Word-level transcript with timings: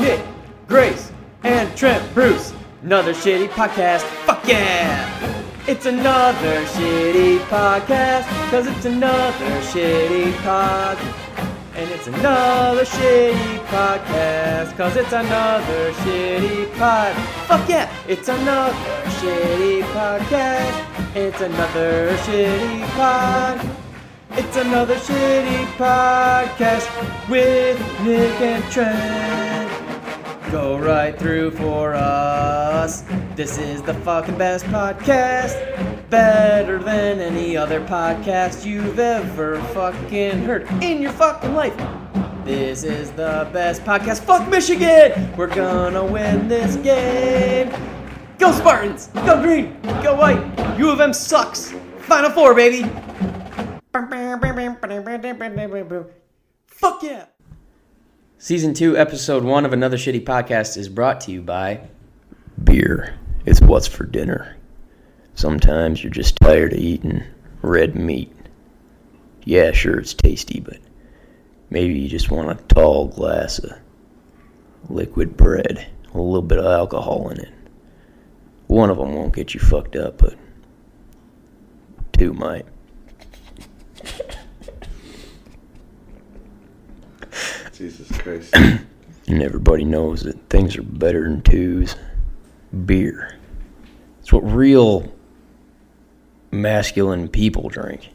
Nick, 0.00 0.24
Grace, 0.66 1.10
and 1.42 1.76
Trent 1.76 2.02
Bruce. 2.14 2.52
Another 2.82 3.12
shitty 3.12 3.48
podcast. 3.48 4.02
Fuck 4.24 4.46
yeah! 4.46 5.04
It's 5.66 5.86
another 5.86 6.64
shitty 6.64 7.38
podcast. 7.50 8.26
Cause 8.50 8.66
it's 8.66 8.84
another 8.84 9.50
shitty 9.70 10.32
pod. 10.42 10.96
And 11.74 11.90
it's 11.90 12.06
another 12.06 12.84
shitty 12.84 13.58
podcast. 13.66 14.76
Cause 14.76 14.96
it's 14.96 15.12
another 15.12 15.92
shitty 15.92 16.72
pod. 16.78 17.14
Fuck 17.46 17.68
yeah! 17.68 17.92
It's 18.06 18.28
another 18.28 18.74
shitty 19.18 19.82
podcast. 19.92 21.16
It's 21.16 21.40
another 21.40 22.16
shitty 22.18 22.88
pod. 22.96 23.87
It's 24.40 24.56
another 24.56 24.94
shitty 24.94 25.64
podcast 25.76 27.28
with 27.28 27.76
Nick 28.04 28.40
and 28.40 28.62
Trent. 28.70 30.52
Go 30.52 30.78
right 30.78 31.18
through 31.18 31.50
for 31.50 31.92
us. 31.92 33.02
This 33.34 33.58
is 33.58 33.82
the 33.82 33.94
fucking 33.94 34.38
best 34.38 34.64
podcast. 34.66 35.58
Better 36.08 36.78
than 36.78 37.18
any 37.18 37.56
other 37.56 37.80
podcast 37.80 38.64
you've 38.64 39.00
ever 39.00 39.60
fucking 39.74 40.38
heard 40.42 40.70
in 40.84 41.02
your 41.02 41.12
fucking 41.14 41.54
life. 41.54 41.76
This 42.44 42.84
is 42.84 43.10
the 43.10 43.50
best 43.52 43.82
podcast. 43.82 44.20
Fuck 44.20 44.48
Michigan! 44.48 45.36
We're 45.36 45.52
gonna 45.52 46.04
win 46.04 46.46
this 46.46 46.76
game. 46.76 47.72
Go 48.38 48.52
Spartans! 48.52 49.08
Go 49.08 49.42
green! 49.42 49.76
Go 50.00 50.14
white! 50.14 50.78
U 50.78 50.90
of 50.90 51.00
M 51.00 51.12
sucks! 51.12 51.74
Final 52.02 52.30
four, 52.30 52.54
baby! 52.54 52.88
Fuck 56.66 57.02
yeah! 57.02 57.26
Season 58.36 58.74
2, 58.74 58.98
Episode 58.98 59.44
1 59.44 59.64
of 59.64 59.72
Another 59.72 59.96
Shitty 59.96 60.24
Podcast 60.24 60.76
is 60.76 60.90
brought 60.90 61.22
to 61.22 61.32
you 61.32 61.40
by 61.40 61.88
Beer. 62.62 63.18
It's 63.46 63.62
what's 63.62 63.86
for 63.86 64.04
dinner. 64.04 64.56
Sometimes 65.34 66.04
you're 66.04 66.12
just 66.12 66.36
tired 66.36 66.74
of 66.74 66.78
eating 66.78 67.24
red 67.62 67.94
meat. 67.94 68.30
Yeah, 69.44 69.72
sure, 69.72 69.98
it's 69.98 70.12
tasty, 70.12 70.60
but 70.60 70.78
maybe 71.70 71.98
you 71.98 72.08
just 72.08 72.30
want 72.30 72.50
a 72.50 72.62
tall 72.64 73.08
glass 73.08 73.58
of 73.58 73.72
liquid 74.90 75.34
bread, 75.34 75.86
a 76.12 76.18
little 76.18 76.42
bit 76.42 76.58
of 76.58 76.66
alcohol 76.66 77.30
in 77.30 77.40
it. 77.40 77.54
One 78.66 78.90
of 78.90 78.98
them 78.98 79.14
won't 79.14 79.34
get 79.34 79.54
you 79.54 79.60
fucked 79.60 79.96
up, 79.96 80.18
but 80.18 80.34
two 82.12 82.34
might. 82.34 82.66
Jesus 87.78 88.10
Christ. 88.18 88.54
And 89.28 89.42
everybody 89.42 89.84
knows 89.84 90.22
that 90.22 90.48
things 90.48 90.74
are 90.78 90.82
better 90.82 91.24
than 91.24 91.42
twos. 91.42 91.96
Beer. 92.86 93.38
It's 94.20 94.32
what 94.32 94.40
real 94.40 95.12
masculine 96.50 97.28
people 97.28 97.68
drink. 97.68 98.08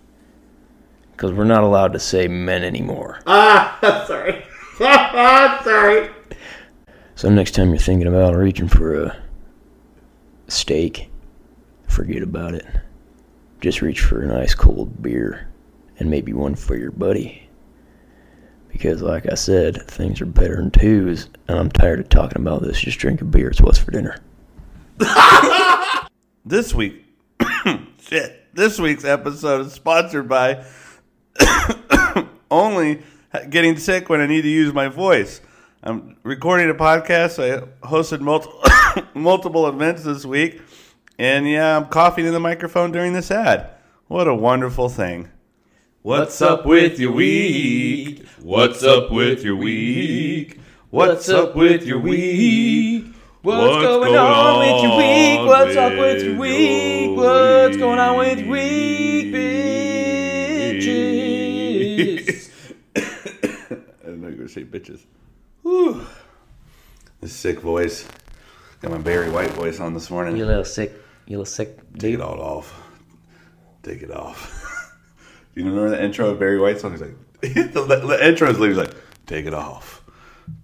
Because 1.12 1.32
we're 1.32 1.44
not 1.44 1.64
allowed 1.64 1.94
to 1.94 2.00
say 2.00 2.28
men 2.28 2.64
anymore. 2.64 3.20
ah, 3.28 4.04
sorry. 4.08 4.44
sorry. 5.64 6.10
So 7.14 7.30
next 7.30 7.52
time 7.52 7.70
you're 7.70 7.78
thinking 7.78 8.08
about 8.08 8.36
reaching 8.36 8.68
for 8.68 9.04
a 9.04 9.24
steak, 10.48 11.12
forget 11.88 12.24
about 12.24 12.56
it. 12.56 12.66
Just 13.62 13.84
reach 13.84 14.02
for 14.02 14.24
a 14.24 14.28
nice 14.28 14.56
cold 14.56 15.04
beer 15.04 15.48
and 16.00 16.10
maybe 16.10 16.34
one 16.34 16.56
for 16.56 16.76
your 16.76 16.92
buddy. 16.92 17.43
Because 18.74 19.02
like 19.02 19.32
I 19.32 19.36
said, 19.36 19.82
things 19.84 20.20
are 20.20 20.26
better 20.26 20.60
in 20.60 20.72
twos, 20.72 21.30
and 21.48 21.58
I'm 21.58 21.72
tired 21.72 22.02
of 22.02 22.10
talking 22.10 22.42
about 22.42 22.62
this. 22.62 22.82
Just 22.82 23.00
drink 23.00 23.22
a 23.22 23.26
beer. 23.26 23.50
It's 23.50 23.62
what's 23.62 23.80
for 23.80 23.92
dinner. 23.92 24.18
This 26.46 26.74
week, 26.74 27.06
shit. 28.02 28.54
This 28.54 28.78
week's 28.78 29.06
episode 29.06 29.66
is 29.66 29.72
sponsored 29.72 30.28
by 30.28 30.66
only 32.52 33.02
getting 33.50 33.78
sick 33.78 34.10
when 34.10 34.20
I 34.20 34.28
need 34.28 34.42
to 34.42 34.50
use 34.50 34.74
my 34.74 34.90
voice. 34.90 35.40
I'm 35.82 36.18
recording 36.24 36.70
a 36.70 36.74
podcast. 36.74 37.42
I 37.42 37.66
hosted 37.88 38.20
multiple 38.20 38.62
multiple 39.14 39.70
events 39.70 40.04
this 40.04 40.26
week, 40.26 40.62
and 41.18 41.48
yeah, 41.48 41.78
I'm 41.78 41.86
coughing 41.86 42.26
in 42.26 42.34
the 42.34 42.42
microphone 42.42 42.92
during 42.92 43.14
this 43.14 43.32
ad. 43.32 43.70
What 44.08 44.28
a 44.28 44.36
wonderful 44.36 44.90
thing! 44.90 45.30
What's 46.04 46.42
up 46.42 46.66
with 46.66 47.00
your 47.00 47.14
week? 47.14 48.28
What's 48.42 48.84
up 48.84 49.10
with 49.10 49.42
your 49.42 49.56
week? 49.56 50.60
What's 50.90 51.30
up 51.30 51.56
with 51.56 51.86
your 51.86 51.98
week? 51.98 53.06
What's, 53.42 53.86
going, 53.86 54.14
on, 54.14 54.60
with 54.60 54.84
your 54.84 54.98
week? 54.98 55.48
What's 55.48 55.78
up 55.78 55.98
with 55.98 56.24
your 56.24 56.38
week? 56.38 57.16
What's 57.16 57.78
going 57.78 58.00
on 58.00 58.18
with 58.18 58.40
your 58.40 58.50
week, 58.50 59.34
bitches? 60.74 62.52
I 62.98 63.00
didn't 64.04 64.22
know 64.22 64.28
you 64.28 64.34
were 64.34 64.40
gonna 64.40 64.50
say 64.50 64.66
bitches. 64.66 65.06
Whew. 65.62 66.06
This 67.22 67.32
sick 67.32 67.62
voice. 67.62 68.06
Got 68.82 68.92
my 68.92 68.98
Barry 68.98 69.30
White 69.30 69.52
voice 69.52 69.80
on 69.80 69.94
this 69.94 70.10
morning. 70.12 70.36
you 70.36 70.46
little 70.46 70.66
sick, 70.66 70.92
you 71.28 71.38
little 71.38 71.46
sick 71.46 71.78
Take 71.94 71.98
dude. 71.98 72.14
it 72.16 72.22
all 72.22 72.42
off. 72.42 72.74
Take 73.84 74.02
it 74.02 74.12
off. 74.12 74.60
Do 75.54 75.62
you 75.62 75.68
remember 75.70 75.90
the 75.92 76.04
intro 76.04 76.30
of 76.30 76.40
Barry 76.40 76.60
White 76.60 76.80
song? 76.80 76.92
He's 76.92 77.02
like, 77.02 77.16
the, 77.42 77.82
the 77.86 78.28
intro 78.28 78.50
is 78.50 78.58
literally 78.60 78.88
like, 78.88 78.96
take 79.28 79.46
it 79.46 79.54
off. 79.54 80.04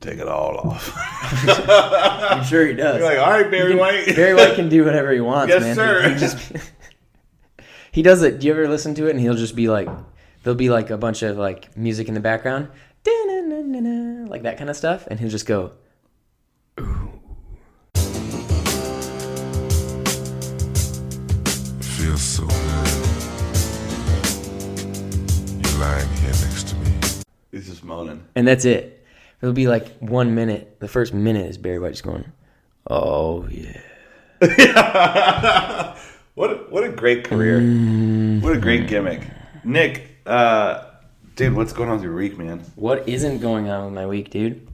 Take 0.01 0.19
it 0.19 0.27
all 0.27 0.57
off. 0.57 0.91
I'm 1.47 2.43
sure 2.43 2.65
he 2.65 2.73
does. 2.73 2.99
You're 2.99 3.07
like, 3.07 3.19
all 3.19 3.31
right, 3.31 3.49
Barry 3.49 3.75
White. 3.75 4.15
Barry 4.15 4.33
White 4.33 4.55
can 4.55 4.67
do 4.67 4.83
whatever 4.83 5.11
he 5.13 5.21
wants, 5.21 5.53
Yes, 5.53 5.61
man. 5.61 5.75
sir. 5.75 6.07
He, 6.07 6.13
he 6.13 6.19
just 6.19 6.51
he 7.91 8.01
does 8.01 8.23
it. 8.23 8.39
Do 8.39 8.47
you 8.47 8.53
ever 8.53 8.67
listen 8.67 8.93
to 8.95 9.07
it? 9.07 9.11
And 9.11 9.19
he'll 9.19 9.35
just 9.35 9.55
be 9.55 9.69
like, 9.69 9.87
there'll 10.43 10.57
be 10.57 10.69
like 10.69 10.89
a 10.89 10.97
bunch 10.97 11.21
of 11.21 11.37
like 11.37 11.75
music 11.77 12.07
in 12.07 12.13
the 12.13 12.19
background, 12.19 12.69
like 14.29 14.41
that 14.43 14.57
kind 14.57 14.69
of 14.69 14.75
stuff, 14.75 15.07
and 15.07 15.19
he'll 15.19 15.29
just 15.29 15.45
go. 15.45 15.71
feels 21.81 22.21
so 22.21 22.47
moaning. 27.89 28.23
and 28.35 28.47
that's 28.47 28.63
it. 28.65 29.05
It'll 29.41 29.53
be 29.53 29.67
like 29.67 29.97
one 29.99 30.35
minute. 30.35 30.79
The 30.79 30.87
first 30.87 31.13
minute 31.13 31.47
is 31.47 31.57
Barry 31.57 31.79
White 31.79 31.91
just 31.91 32.03
going, 32.03 32.31
Oh 32.87 33.47
yeah. 33.49 33.81
What 36.35 36.51
a, 36.51 36.55
what 36.69 36.83
a 36.85 36.89
great 36.89 37.25
career. 37.25 37.59
What 38.39 38.55
a 38.55 38.59
great 38.59 38.87
gimmick. 38.87 39.27
Nick, 39.65 40.21
uh, 40.25 40.85
dude, 41.35 41.53
what's 41.53 41.73
going 41.73 41.89
on 41.89 41.95
with 41.95 42.03
your 42.05 42.15
week, 42.15 42.37
man? 42.37 42.63
"What 42.75 43.09
isn't 43.09 43.39
going 43.39 43.69
on 43.69 43.83
with 43.85 43.93
my 43.93 44.05
week, 44.05 44.29
dude?" 44.29 44.65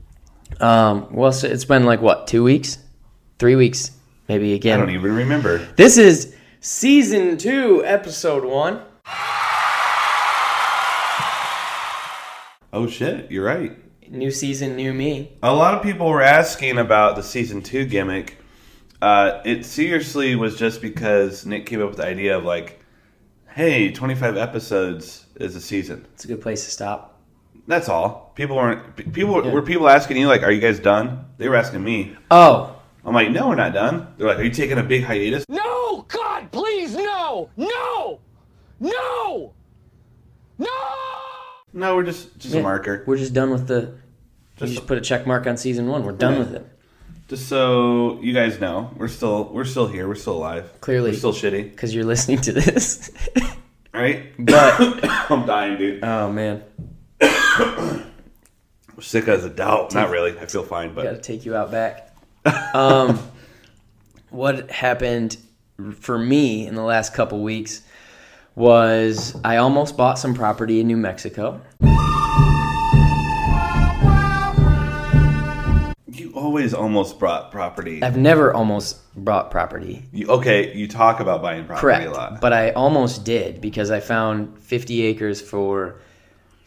Um, 0.61 1.07
well, 1.11 1.31
so 1.31 1.47
it's 1.47 1.65
been 1.65 1.85
like 1.85 2.01
what, 2.01 2.27
two 2.27 2.43
weeks, 2.43 2.77
three 3.39 3.55
weeks, 3.55 3.89
maybe 4.29 4.53
again. 4.53 4.77
I 4.79 4.85
don't 4.85 4.93
even 4.93 5.15
remember. 5.15 5.57
This 5.75 5.97
is 5.97 6.35
season 6.59 7.37
two, 7.39 7.83
episode 7.83 8.45
one. 8.45 8.81
Oh 12.75 12.87
shit, 12.87 13.31
you're 13.31 13.45
right. 13.45 13.71
New 14.11 14.29
season, 14.29 14.75
new 14.75 14.93
me. 14.93 15.31
A 15.41 15.53
lot 15.53 15.75
of 15.75 15.81
people 15.81 16.09
were 16.09 16.21
asking 16.21 16.77
about 16.77 17.15
the 17.15 17.23
season 17.23 17.61
two 17.61 17.85
gimmick. 17.85 18.37
Uh, 19.01 19.39
it 19.45 19.65
seriously 19.65 20.35
was 20.35 20.57
just 20.57 20.81
because 20.81 21.45
Nick 21.45 21.65
came 21.67 21.81
up 21.81 21.87
with 21.87 21.99
the 21.99 22.05
idea 22.05 22.37
of 22.37 22.43
like, 22.43 22.81
hey, 23.47 23.93
25 23.93 24.35
episodes 24.35 25.25
is 25.35 25.55
a 25.55 25.61
season. 25.61 26.05
It's 26.15 26.25
a 26.25 26.27
good 26.27 26.41
place 26.41 26.65
to 26.65 26.69
stop. 26.69 27.21
That's 27.65 27.87
all. 27.87 28.33
People 28.35 28.57
weren't. 28.57 29.13
People 29.13 29.35
were, 29.35 29.49
were 29.49 29.61
people 29.61 29.87
asking 29.87 30.17
you 30.17 30.27
like, 30.27 30.43
are 30.43 30.51
you 30.51 30.59
guys 30.59 30.77
done? 30.77 31.23
They 31.37 31.47
were 31.47 31.55
asking 31.55 31.81
me. 31.81 32.13
Oh, 32.29 32.75
I'm 33.05 33.13
like, 33.13 33.31
no, 33.31 33.47
we're 33.47 33.55
not 33.55 33.73
done. 33.73 34.13
They're 34.17 34.27
like, 34.27 34.39
are 34.39 34.43
you 34.43 34.51
taking 34.51 34.79
a 34.79 34.83
big 34.83 35.05
hiatus? 35.05 35.45
No! 35.47 36.01
God, 36.09 36.51
please, 36.51 36.93
no! 36.93 37.49
No! 37.55 38.19
No! 38.81 39.53
No! 40.57 41.14
No, 41.75 41.95
we're 41.95 42.03
just 42.03 42.35
just 42.39 42.55
yeah, 42.55 42.61
a 42.61 42.63
marker. 42.63 43.03
We're 43.05 43.17
just 43.17 43.33
done 43.33 43.51
with 43.51 43.67
the. 43.67 43.93
Just- 44.57 44.69
you 44.71 44.75
just 44.77 44.87
put 44.87 44.97
a 44.97 45.01
check 45.01 45.27
mark 45.27 45.45
on 45.45 45.57
season 45.57 45.87
one. 45.87 46.03
We're 46.05 46.13
done 46.13 46.33
Yeah. 46.33 46.39
with 46.39 46.55
it. 46.55 46.65
Just 47.27 47.49
so 47.49 48.19
you 48.21 48.33
guys 48.33 48.59
know, 48.61 48.91
we're 48.95 49.07
still 49.09 49.49
we're 49.51 49.65
still 49.65 49.87
here. 49.87 50.07
We're 50.07 50.15
still 50.15 50.37
alive. 50.37 50.71
Clearly. 50.79 51.11
we're 51.11 51.17
still 51.17 51.33
shitty. 51.33 51.71
Because 51.71 51.93
you're 51.93 52.05
listening 52.05 52.39
to 52.41 52.51
this. 52.53 53.11
Right? 53.93 54.33
but 54.37 54.75
I'm 55.31 55.45
dying, 55.45 55.77
dude. 55.77 56.03
oh 56.03 56.29
man, 56.29 56.63
Sick 58.99 59.29
as 59.29 59.45
a 59.45 59.49
doubt. 59.49 59.93
Not 59.93 60.09
really. 60.09 60.37
I 60.37 60.45
feel 60.47 60.63
fine, 60.65 60.93
but 60.93 61.03
got 61.03 61.11
to 61.11 61.17
take 61.21 61.45
you 61.45 61.55
out 61.55 61.71
back. 61.71 62.13
Um, 62.73 63.19
what 64.31 64.69
happened 64.69 65.37
for 65.99 66.19
me 66.19 66.67
in 66.67 66.75
the 66.75 66.83
last 66.83 67.13
couple 67.13 67.41
weeks 67.41 67.83
was 68.55 69.35
I 69.43 69.57
almost 69.57 69.97
bought 69.97 70.17
some 70.17 70.33
property 70.33 70.79
in 70.79 70.87
New 70.87 70.97
Mexico. 70.97 71.61
You 76.07 76.31
always 76.33 76.73
almost 76.73 77.19
brought 77.19 77.51
property. 77.51 78.01
I've 78.01 78.17
never 78.17 78.53
almost 78.53 79.13
brought 79.15 79.51
property. 79.51 80.03
You, 80.13 80.27
okay, 80.27 80.73
you 80.73 80.87
talk 80.87 81.19
about 81.19 81.41
buying 81.41 81.65
property 81.65 81.81
Correct, 81.81 82.07
a 82.07 82.11
lot. 82.11 82.41
But 82.41 82.53
I 82.53 82.71
almost 82.71 83.25
did 83.25 83.59
because 83.59 83.91
I 83.91 83.99
found 83.99 84.57
50 84.59 85.01
acres 85.03 85.41
for 85.41 85.99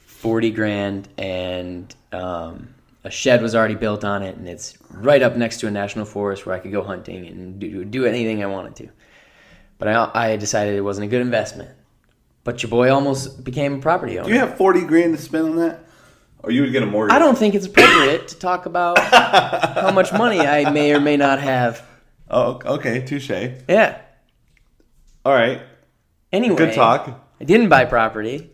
40 0.07 0.51
grand 0.51 1.09
and 1.17 1.95
um, 2.13 2.75
a 3.05 3.11
shed 3.11 3.41
was 3.41 3.55
already 3.55 3.77
built 3.77 4.05
on 4.05 4.23
it 4.23 4.37
and 4.37 4.47
it's 4.47 4.77
right 4.91 5.23
up 5.23 5.37
next 5.37 5.61
to 5.61 5.67
a 5.67 5.71
national 5.71 6.05
forest 6.05 6.45
where 6.45 6.55
I 6.55 6.59
could 6.59 6.73
go 6.73 6.83
hunting 6.83 7.27
and 7.27 7.59
do, 7.59 7.85
do 7.85 8.05
anything 8.05 8.43
I 8.43 8.47
wanted 8.47 8.77
to 8.77 8.89
but 9.79 9.89
I, 9.89 10.11
I 10.15 10.37
decided 10.37 10.75
it 10.75 10.81
wasn't 10.81 11.07
a 11.07 11.09
good 11.09 11.21
investment. 11.21 11.71
But 12.49 12.63
your 12.63 12.71
boy 12.71 12.91
almost 12.91 13.45
became 13.45 13.75
a 13.75 13.79
property 13.79 14.19
owner. 14.19 14.27
Do 14.27 14.33
you 14.33 14.41
have 14.41 14.57
forty 14.57 14.81
grand 14.81 15.15
to 15.15 15.23
spend 15.23 15.51
on 15.51 15.57
that, 15.57 15.85
or 16.43 16.51
you 16.51 16.63
would 16.63 16.73
get 16.73 16.83
a 16.83 16.87
mortgage? 16.87 17.15
I 17.15 17.19
don't 17.19 17.37
think 17.37 17.55
it's 17.55 17.67
appropriate 17.67 18.29
to 18.29 18.39
talk 18.39 18.65
about 18.65 18.99
how 18.99 19.91
much 19.91 20.15
money 20.15 20.41
I 20.41 20.71
may 20.71 20.95
or 20.95 20.99
may 20.99 21.19
not 21.19 21.41
have. 21.41 21.87
Oh, 22.31 22.59
okay, 22.65 23.05
touche. 23.05 23.31
Yeah. 23.69 24.01
All 25.27 25.35
right, 25.35 25.61
Anyway, 26.33 26.57
good 26.57 26.75
talk. 26.75 27.21
I 27.39 27.45
didn't 27.45 27.69
buy 27.69 27.85
property 27.85 28.51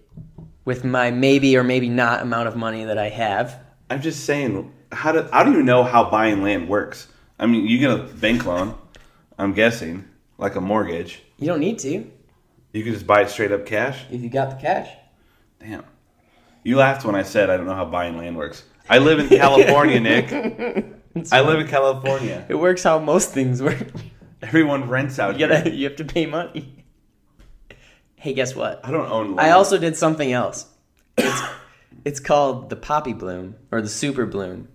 with 0.64 0.85
my 0.85 1.12
maybe 1.12 1.56
or 1.56 1.62
maybe 1.62 1.88
not 1.88 2.20
amount 2.20 2.49
of 2.49 2.56
money 2.56 2.85
that 2.85 2.99
I 2.99 3.11
have. 3.11 3.61
I'm 3.91 4.02
just 4.02 4.25
saying, 4.25 4.73
how 4.91 5.12
do 5.12 5.29
I 5.32 5.44
don't 5.44 5.52
even 5.52 5.67
know 5.67 5.85
how 5.85 6.11
buying 6.11 6.43
land 6.43 6.69
works. 6.69 7.06
I 7.38 7.46
mean, 7.46 7.67
you 7.69 7.79
get 7.79 7.91
a 7.93 8.02
bank 8.02 8.44
loan. 8.44 8.75
I'm 9.38 9.52
guessing, 9.52 10.08
like 10.37 10.56
a 10.56 10.61
mortgage. 10.61 11.23
You 11.38 11.46
don't 11.46 11.61
need 11.61 11.79
to 11.81 12.11
You 12.74 12.82
can 12.82 12.92
just 12.92 13.06
buy 13.06 13.22
it 13.22 13.30
straight 13.30 13.52
up 13.52 13.64
cash. 13.64 14.04
if 14.10 14.20
you 14.20 14.28
got 14.28 14.50
the 14.50 14.56
cash. 14.56 14.90
Damn. 15.60 15.84
You 16.64 16.76
laughed 16.76 17.04
when 17.04 17.14
I 17.14 17.22
said 17.22 17.48
I 17.48 17.56
don't 17.56 17.66
know 17.66 17.74
how 17.74 17.84
buying 17.84 18.18
land 18.18 18.36
works. 18.36 18.64
I 18.90 18.98
live 18.98 19.20
in 19.20 19.28
California, 19.28 20.00
Nick. 20.00 20.32
I 21.30 21.40
live 21.40 21.60
in 21.60 21.68
California. 21.68 22.44
It 22.48 22.56
works 22.56 22.82
how 22.82 22.98
most 22.98 23.30
things 23.30 23.62
work. 23.62 23.78
Everyone 24.42 24.88
rents 24.88 25.20
out 25.20 25.38
You 25.38 25.46
gotta, 25.46 25.70
you 25.74 25.84
have 25.88 25.96
to 25.96 26.04
pay 26.04 26.26
money. 26.26 26.84
Hey, 28.16 28.34
guess 28.34 28.56
what? 28.56 28.80
I 28.82 28.90
don't 28.90 29.08
own 29.08 29.36
land. 29.36 29.40
I 29.40 29.50
also 29.52 29.78
did 29.78 29.96
something 29.96 30.32
else. 30.32 30.66
It's, 31.16 31.42
it's 32.04 32.20
called 32.20 32.70
the 32.70 32.76
poppy 32.76 33.12
bloom 33.12 33.54
or 33.70 33.80
the 33.80 33.88
super 33.88 34.26
bloom, 34.26 34.68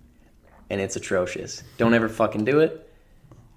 and 0.69 0.79
it's 0.79 0.95
atrocious. 0.95 1.63
Don't 1.77 1.93
ever 1.93 2.07
fucking 2.07 2.45
do 2.45 2.61
it. 2.61 2.88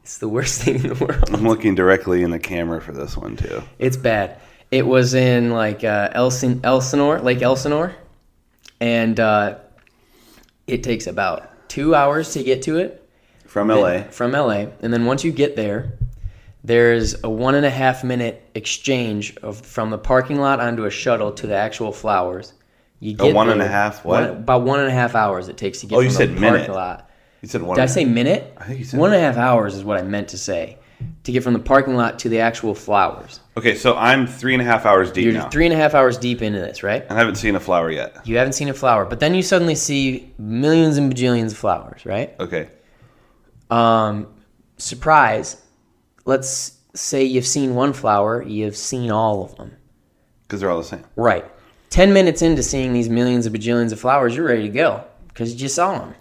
It's 0.02 0.18
the 0.18 0.28
worst 0.28 0.62
thing 0.62 0.76
in 0.76 0.88
the 0.94 1.04
world. 1.04 1.24
I'm 1.32 1.46
looking 1.46 1.74
directly 1.74 2.22
in 2.22 2.30
the 2.30 2.38
camera 2.38 2.80
for 2.80 2.92
this 2.92 3.16
one 3.16 3.36
too. 3.36 3.62
It's 3.78 3.96
bad. 3.96 4.40
It 4.70 4.86
was 4.86 5.14
in 5.14 5.50
like 5.50 5.84
uh, 5.84 6.10
Elsin- 6.10 6.60
Elsinore, 6.64 7.20
Lake 7.20 7.42
Elsinore, 7.42 7.94
and 8.80 9.18
uh, 9.20 9.58
it 10.66 10.82
takes 10.82 11.06
about 11.06 11.68
two 11.68 11.94
hours 11.94 12.32
to 12.32 12.42
get 12.42 12.62
to 12.62 12.78
it 12.78 13.06
From 13.46 13.68
LA. 13.68 14.02
from 14.04 14.32
LA. 14.32 14.66
And 14.80 14.92
then 14.92 15.04
once 15.04 15.24
you 15.24 15.32
get 15.32 15.56
there, 15.56 15.92
there's 16.64 17.22
a 17.22 17.28
one 17.30 17.54
and 17.54 17.66
a 17.66 17.70
half 17.70 18.02
minute 18.02 18.48
exchange 18.54 19.36
of 19.38 19.60
from 19.60 19.90
the 19.90 19.98
parking 19.98 20.40
lot 20.40 20.58
onto 20.60 20.84
a 20.84 20.90
shuttle 20.90 21.32
to 21.32 21.46
the 21.46 21.56
actual 21.56 21.92
flowers. 21.92 22.54
You 23.00 23.16
A 23.18 23.32
one 23.32 23.50
and 23.50 23.60
a 23.60 23.66
half 23.68 24.04
what? 24.04 24.22
one- 24.30 24.30
about 24.38 24.62
one 24.62 24.80
and 24.80 24.88
a 24.88 24.92
half 24.92 25.14
hours 25.14 25.48
it 25.48 25.56
takes 25.58 25.80
to 25.80 25.86
get 25.86 25.96
Oh, 25.96 26.00
you 26.00 26.10
said 26.10 26.34
the 26.36 26.40
minute. 26.40 26.70
lot. 26.70 27.10
You 27.42 27.48
said 27.48 27.62
one. 27.62 27.76
Did 27.76 27.82
I 27.82 27.86
say 27.86 28.04
minute? 28.04 28.54
I 28.56 28.64
think 28.64 28.78
you 28.78 28.84
said 28.84 28.98
one 28.98 29.12
and 29.12 29.20
a 29.20 29.24
half 29.24 29.36
hours 29.36 29.74
is 29.74 29.84
what 29.84 29.98
I 29.98 30.02
meant 30.02 30.28
to 30.28 30.38
say. 30.38 30.78
To 31.24 31.32
get 31.32 31.42
from 31.42 31.52
the 31.52 31.58
parking 31.58 31.96
lot 31.96 32.20
to 32.20 32.28
the 32.28 32.38
actual 32.38 32.76
flowers. 32.76 33.40
Okay, 33.56 33.74
so 33.74 33.96
I'm 33.96 34.28
three 34.28 34.54
and 34.54 34.62
a 34.62 34.64
half 34.64 34.86
hours 34.86 35.10
deep 35.10 35.24
You're 35.24 35.34
now. 35.34 35.48
three 35.48 35.66
and 35.66 35.74
a 35.74 35.76
half 35.76 35.94
hours 35.94 36.16
deep 36.16 36.42
into 36.42 36.60
this, 36.60 36.84
right? 36.84 37.04
I 37.10 37.14
haven't 37.14 37.34
seen 37.34 37.56
a 37.56 37.60
flower 37.60 37.90
yet. 37.90 38.24
You 38.24 38.36
haven't 38.36 38.52
seen 38.52 38.68
a 38.68 38.74
flower, 38.74 39.04
but 39.04 39.18
then 39.18 39.34
you 39.34 39.42
suddenly 39.42 39.74
see 39.74 40.32
millions 40.38 40.96
and 40.98 41.12
bajillions 41.12 41.50
of 41.50 41.56
flowers, 41.58 42.06
right? 42.06 42.34
Okay. 42.38 42.68
Um, 43.68 44.28
surprise. 44.76 45.60
Let's 46.24 46.78
say 46.94 47.24
you've 47.24 47.46
seen 47.46 47.74
one 47.74 47.92
flower, 47.92 48.42
you've 48.42 48.76
seen 48.76 49.10
all 49.10 49.44
of 49.44 49.56
them. 49.56 49.76
Because 50.44 50.60
they're 50.60 50.70
all 50.70 50.78
the 50.78 50.84
same. 50.84 51.04
Right. 51.16 51.44
10 51.90 52.12
minutes 52.12 52.42
into 52.42 52.62
seeing 52.62 52.92
these 52.92 53.08
millions 53.08 53.44
of 53.44 53.52
bajillions 53.52 53.92
of 53.92 53.98
flowers, 53.98 54.36
you're 54.36 54.46
ready 54.46 54.62
to 54.62 54.68
go 54.68 55.04
because 55.28 55.52
you 55.52 55.58
just 55.58 55.74
saw 55.74 55.98
them. 55.98 56.14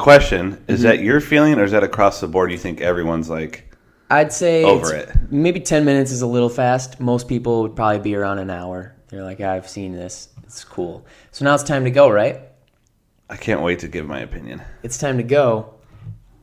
Question: 0.00 0.52
Mm-hmm. 0.52 0.72
Is 0.72 0.82
that 0.82 1.00
your 1.00 1.20
feeling, 1.20 1.58
or 1.58 1.64
is 1.64 1.72
that 1.72 1.84
across 1.84 2.20
the 2.20 2.28
board? 2.28 2.50
You 2.50 2.58
think 2.58 2.80
everyone's 2.80 3.28
like, 3.28 3.70
I'd 4.10 4.32
say 4.32 4.64
Over 4.64 4.94
it. 4.94 5.08
Maybe 5.30 5.60
10 5.60 5.84
minutes 5.84 6.10
is 6.10 6.22
a 6.22 6.26
little 6.26 6.48
fast. 6.48 6.98
Most 7.00 7.28
people 7.28 7.62
would 7.62 7.76
probably 7.76 8.00
be 8.00 8.16
around 8.16 8.38
an 8.38 8.50
hour. 8.50 8.94
They're 9.08 9.22
like, 9.22 9.40
I've 9.40 9.68
seen 9.68 9.92
this. 9.92 10.28
It's 10.42 10.64
cool. 10.64 11.06
So 11.30 11.44
now 11.44 11.54
it's 11.54 11.62
time 11.62 11.84
to 11.84 11.90
go, 11.90 12.10
right? 12.10 12.40
I 13.28 13.36
can't 13.36 13.62
wait 13.62 13.78
to 13.80 13.88
give 13.88 14.06
my 14.06 14.20
opinion. 14.20 14.62
it's 14.82 14.98
time 14.98 15.16
to 15.18 15.22
go. 15.22 15.74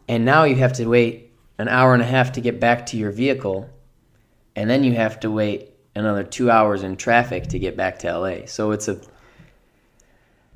And 0.07 0.23
now 0.23 0.45
you 0.45 0.55
have 0.55 0.73
to 0.73 0.85
wait 0.85 1.33
an 1.57 1.67
hour 1.67 1.93
and 1.93 2.01
a 2.01 2.05
half 2.05 2.31
to 2.33 2.41
get 2.41 2.61
back 2.61 2.85
to 2.87 2.97
your 2.97 3.11
vehicle. 3.11 3.69
And 4.55 4.69
then 4.69 4.85
you 4.85 4.93
have 4.93 5.19
to 5.19 5.29
wait 5.29 5.73
another 5.95 6.23
two 6.23 6.49
hours 6.49 6.83
in 6.83 6.95
traffic 6.95 7.47
to 7.47 7.59
get 7.59 7.75
back 7.75 7.99
to 7.99 8.17
LA. 8.17 8.45
So 8.45 8.71
it's 8.71 8.87
a 8.87 9.01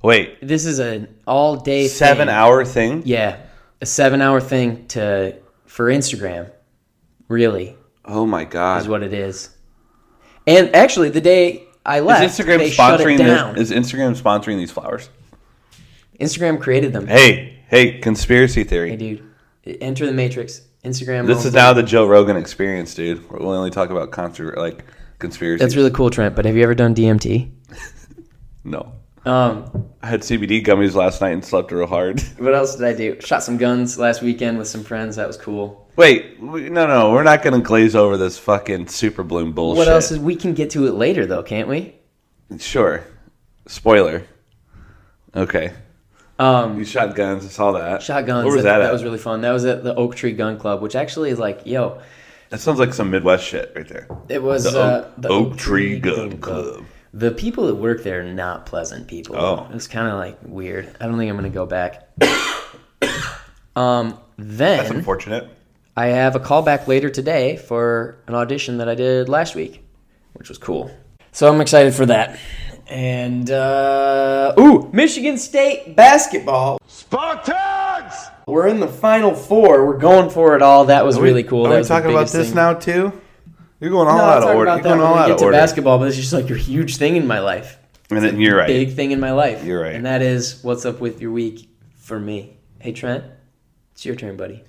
Wait, 0.03 0.37
this 0.41 0.65
is 0.65 0.79
an 0.79 1.07
all 1.27 1.55
day 1.57 1.87
seven 1.87 2.27
thing. 2.27 2.35
hour 2.35 2.65
thing? 2.65 3.03
Yeah. 3.05 3.37
A 3.81 3.85
seven 3.85 4.21
hour 4.21 4.41
thing 4.41 4.87
to 4.87 5.35
for 5.65 5.87
Instagram. 5.87 6.51
Really 7.27 7.77
Oh 8.03 8.25
my 8.25 8.43
god! 8.45 8.81
is 8.81 8.87
what 8.87 9.03
it 9.03 9.13
is. 9.13 9.49
And 10.47 10.75
actually 10.75 11.09
the 11.09 11.21
day 11.21 11.63
I 11.85 11.99
left, 11.99 12.23
Is 12.23 12.37
Instagram 12.37 12.57
they 12.59 12.69
shut 12.71 12.99
it 12.99 13.03
sponsoring 13.03 13.17
down. 13.17 13.55
this? 13.55 13.71
Is 13.71 13.77
Instagram 13.77 14.19
sponsoring 14.19 14.57
these 14.57 14.71
flowers? 14.71 15.09
Instagram 16.19 16.59
created 16.61 16.93
them. 16.93 17.07
Hey, 17.07 17.59
hey, 17.67 17.99
conspiracy 17.99 18.63
theory. 18.63 18.89
Hey 18.91 18.95
dude. 18.97 19.23
Enter 19.81 20.05
the 20.07 20.13
matrix. 20.13 20.61
Instagram 20.83 21.27
This 21.27 21.37
owns 21.37 21.45
is 21.45 21.53
now 21.53 21.73
the 21.73 21.83
Joe 21.83 22.07
Rogan 22.07 22.35
experience, 22.37 22.95
dude. 22.95 23.29
We 23.29 23.37
only 23.45 23.69
talk 23.69 23.91
about 23.91 24.11
conspiracy, 24.11 24.59
like 24.59 24.83
conspiracy. 25.19 25.63
That's 25.63 25.75
really 25.75 25.91
cool, 25.91 26.09
Trent, 26.09 26.35
but 26.35 26.45
have 26.45 26.55
you 26.57 26.63
ever 26.63 26.73
done 26.73 26.95
DMT? 26.95 27.51
no. 28.63 28.93
Um, 29.25 29.89
I 30.01 30.07
had 30.07 30.21
CBD 30.21 30.65
gummies 30.65 30.95
last 30.95 31.21
night 31.21 31.31
and 31.31 31.45
slept 31.45 31.71
real 31.71 31.85
hard. 31.85 32.21
What 32.39 32.55
else 32.55 32.75
did 32.75 32.87
I 32.87 32.93
do? 32.93 33.19
Shot 33.21 33.43
some 33.43 33.57
guns 33.57 33.99
last 33.99 34.21
weekend 34.21 34.57
with 34.57 34.67
some 34.67 34.83
friends. 34.83 35.15
That 35.17 35.27
was 35.27 35.37
cool. 35.37 35.89
Wait, 35.95 36.39
we, 36.39 36.69
no, 36.69 36.87
no, 36.87 37.11
we're 37.11 37.21
not 37.23 37.43
gonna 37.43 37.59
glaze 37.61 37.95
over 37.95 38.17
this 38.17 38.39
fucking 38.39 38.87
super 38.87 39.23
bloom 39.23 39.51
bullshit. 39.51 39.77
What 39.77 39.87
else 39.87 40.09
is? 40.09 40.17
We 40.19 40.35
can 40.35 40.53
get 40.53 40.71
to 40.71 40.87
it 40.87 40.93
later, 40.93 41.25
though, 41.27 41.43
can't 41.43 41.67
we? 41.67 41.93
Sure. 42.57 43.03
Spoiler. 43.67 44.25
Okay. 45.35 45.71
Um, 46.39 46.79
You 46.79 46.85
shot 46.85 47.15
guns. 47.15 47.45
I 47.45 47.49
saw 47.49 47.73
that. 47.73 48.01
shotguns. 48.01 48.45
Where 48.45 48.55
was 48.55 48.63
that, 48.63 48.79
that, 48.79 48.87
at? 48.87 48.93
was 48.93 49.03
really 49.03 49.19
fun. 49.19 49.41
That 49.41 49.51
was 49.51 49.65
at 49.65 49.83
the 49.83 49.93
Oak 49.93 50.15
Tree 50.15 50.31
Gun 50.33 50.57
Club, 50.57 50.81
which 50.81 50.95
actually 50.95 51.29
is 51.29 51.37
like, 51.37 51.61
yo, 51.65 52.01
That 52.49 52.59
sounds 52.59 52.79
like 52.79 52.93
some 52.93 53.11
Midwest 53.11 53.45
shit 53.45 53.71
right 53.75 53.87
there. 53.87 54.07
it 54.29 54.41
was 54.41 54.63
The 54.63 54.79
uh, 54.81 55.11
the 55.17 55.29
Oak 55.29 55.57
Tree 55.57 55.99
Gun 55.99 56.39
Club. 56.39 56.83
The 57.13 57.31
people 57.31 57.67
that 57.67 57.75
work 57.75 58.03
there 58.03 58.21
are 58.21 58.23
not 58.23 58.65
pleasant 58.65 59.07
people. 59.07 59.35
Oh. 59.35 59.67
It's 59.73 59.87
kind 59.87 60.07
of 60.07 60.17
like 60.17 60.37
weird. 60.43 60.95
I 60.99 61.07
don't 61.07 61.17
think 61.17 61.29
I'm 61.29 61.35
gonna 61.35 61.49
go 61.49 61.65
back. 61.65 62.07
um, 63.75 64.17
That's 64.37 64.87
then 64.87 64.95
unfortunate. 64.97 65.49
I 65.95 66.07
have 66.07 66.35
a 66.35 66.39
call 66.39 66.61
back 66.61 66.87
later 66.87 67.09
today 67.09 67.57
for 67.57 68.17
an 68.27 68.33
audition 68.33 68.77
that 68.77 68.87
I 68.87 68.95
did 68.95 69.27
last 69.27 69.55
week, 69.55 69.83
which 70.33 70.47
was 70.47 70.57
cool. 70.57 70.89
So 71.33 71.51
I'm 71.51 71.59
excited 71.59 71.93
for 71.93 72.05
that. 72.05 72.39
And 72.87 73.51
uh, 73.51 74.53
ooh, 74.57 74.89
Michigan 74.93 75.37
State 75.37 75.95
basketball. 75.95 76.77
Spartans! 76.87 78.13
We're 78.47 78.67
in 78.67 78.79
the 78.79 78.87
final 78.87 79.33
four. 79.33 79.85
We're 79.85 79.97
going 79.97 80.29
for 80.29 80.55
it 80.55 80.61
all. 80.61 80.85
That 80.85 81.05
was 81.05 81.17
we- 81.17 81.23
really 81.23 81.43
cool. 81.43 81.65
Are 81.65 81.69
that 81.69 81.75
we 81.75 81.79
was 81.79 81.87
talking 81.89 82.09
about 82.09 82.29
this 82.29 82.47
thing. 82.47 82.55
now 82.55 82.73
too? 82.73 83.13
You're 83.81 83.89
going 83.89 84.07
all 84.07 84.17
No, 84.17 84.23
I'll 84.23 84.29
out 84.29 84.43
of 84.43 84.55
order. 84.55 84.61
about 84.61 84.73
You're 84.75 84.83
that 84.83 84.89
going 84.89 84.99
when 84.99 85.07
all 85.07 85.15
out 85.17 85.25
get 85.25 85.31
of 85.33 85.37
to 85.39 85.45
order. 85.45 85.57
basketball. 85.57 85.97
But 85.99 86.07
it's 86.09 86.15
just 86.17 86.31
like 86.33 86.49
a 86.51 86.55
huge 86.55 86.97
thing 86.97 87.15
in 87.15 87.25
my 87.27 87.39
life. 87.39 87.77
And 88.11 88.23
then 88.23 88.39
you're 88.39 88.57
right. 88.57 88.67
Big 88.67 88.93
thing 88.93 89.11
in 89.11 89.19
my 89.19 89.31
life. 89.31 89.63
You're 89.65 89.81
right. 89.81 89.95
And 89.95 90.05
that 90.05 90.21
is 90.21 90.63
what's 90.63 90.85
up 90.85 90.99
with 90.99 91.19
your 91.21 91.31
week 91.31 91.67
for 91.95 92.19
me. 92.19 92.57
Hey 92.79 92.91
Trent, 92.93 93.23
it's 93.93 94.05
your 94.05 94.15
turn, 94.15 94.37
buddy. 94.37 94.63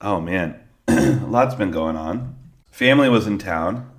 Oh 0.00 0.20
man, 0.20 0.60
a 0.88 1.20
lot's 1.26 1.54
been 1.54 1.70
going 1.70 1.96
on. 1.96 2.36
Family 2.70 3.08
was 3.08 3.26
in 3.26 3.38
town. 3.38 3.90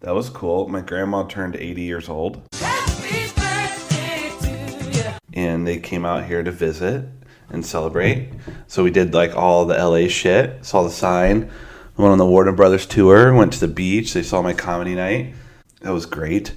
That 0.00 0.14
was 0.14 0.28
cool. 0.28 0.68
My 0.68 0.80
grandma 0.80 1.22
turned 1.24 1.54
80 1.56 1.82
years 1.82 2.08
old. 2.08 2.42
Happy 2.54 3.32
birthday 3.36 4.32
to 4.40 4.98
you. 4.98 5.14
And 5.32 5.66
they 5.66 5.78
came 5.78 6.04
out 6.04 6.24
here 6.24 6.42
to 6.42 6.50
visit 6.50 7.04
and 7.50 7.64
celebrate. 7.64 8.30
So 8.66 8.82
we 8.82 8.90
did 8.90 9.14
like 9.14 9.36
all 9.36 9.64
the 9.64 9.76
LA 9.76 10.08
shit. 10.08 10.64
Saw 10.66 10.82
the 10.82 10.90
sign. 10.90 11.50
Went 11.96 12.12
on 12.12 12.18
the 12.18 12.26
Warner 12.26 12.52
Brothers 12.52 12.86
tour. 12.86 13.32
Went 13.34 13.52
to 13.54 13.60
the 13.60 13.68
beach. 13.68 14.12
They 14.14 14.22
saw 14.22 14.42
my 14.42 14.54
comedy 14.54 14.94
night. 14.94 15.34
That 15.80 15.90
was 15.90 16.06
great. 16.06 16.52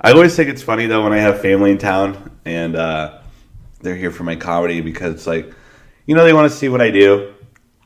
I 0.00 0.12
always 0.12 0.34
think 0.36 0.48
it's 0.48 0.62
funny 0.62 0.86
though 0.86 1.02
when 1.02 1.12
I 1.12 1.18
have 1.18 1.40
family 1.42 1.72
in 1.72 1.78
town 1.78 2.30
and 2.44 2.76
uh, 2.76 3.18
they're 3.80 3.96
here 3.96 4.10
for 4.10 4.24
my 4.24 4.36
comedy 4.36 4.80
because 4.80 5.26
like, 5.26 5.52
you 6.06 6.14
know, 6.14 6.24
they 6.24 6.32
want 6.32 6.50
to 6.50 6.56
see 6.56 6.68
what 6.68 6.80
I 6.80 6.90
do, 6.90 7.34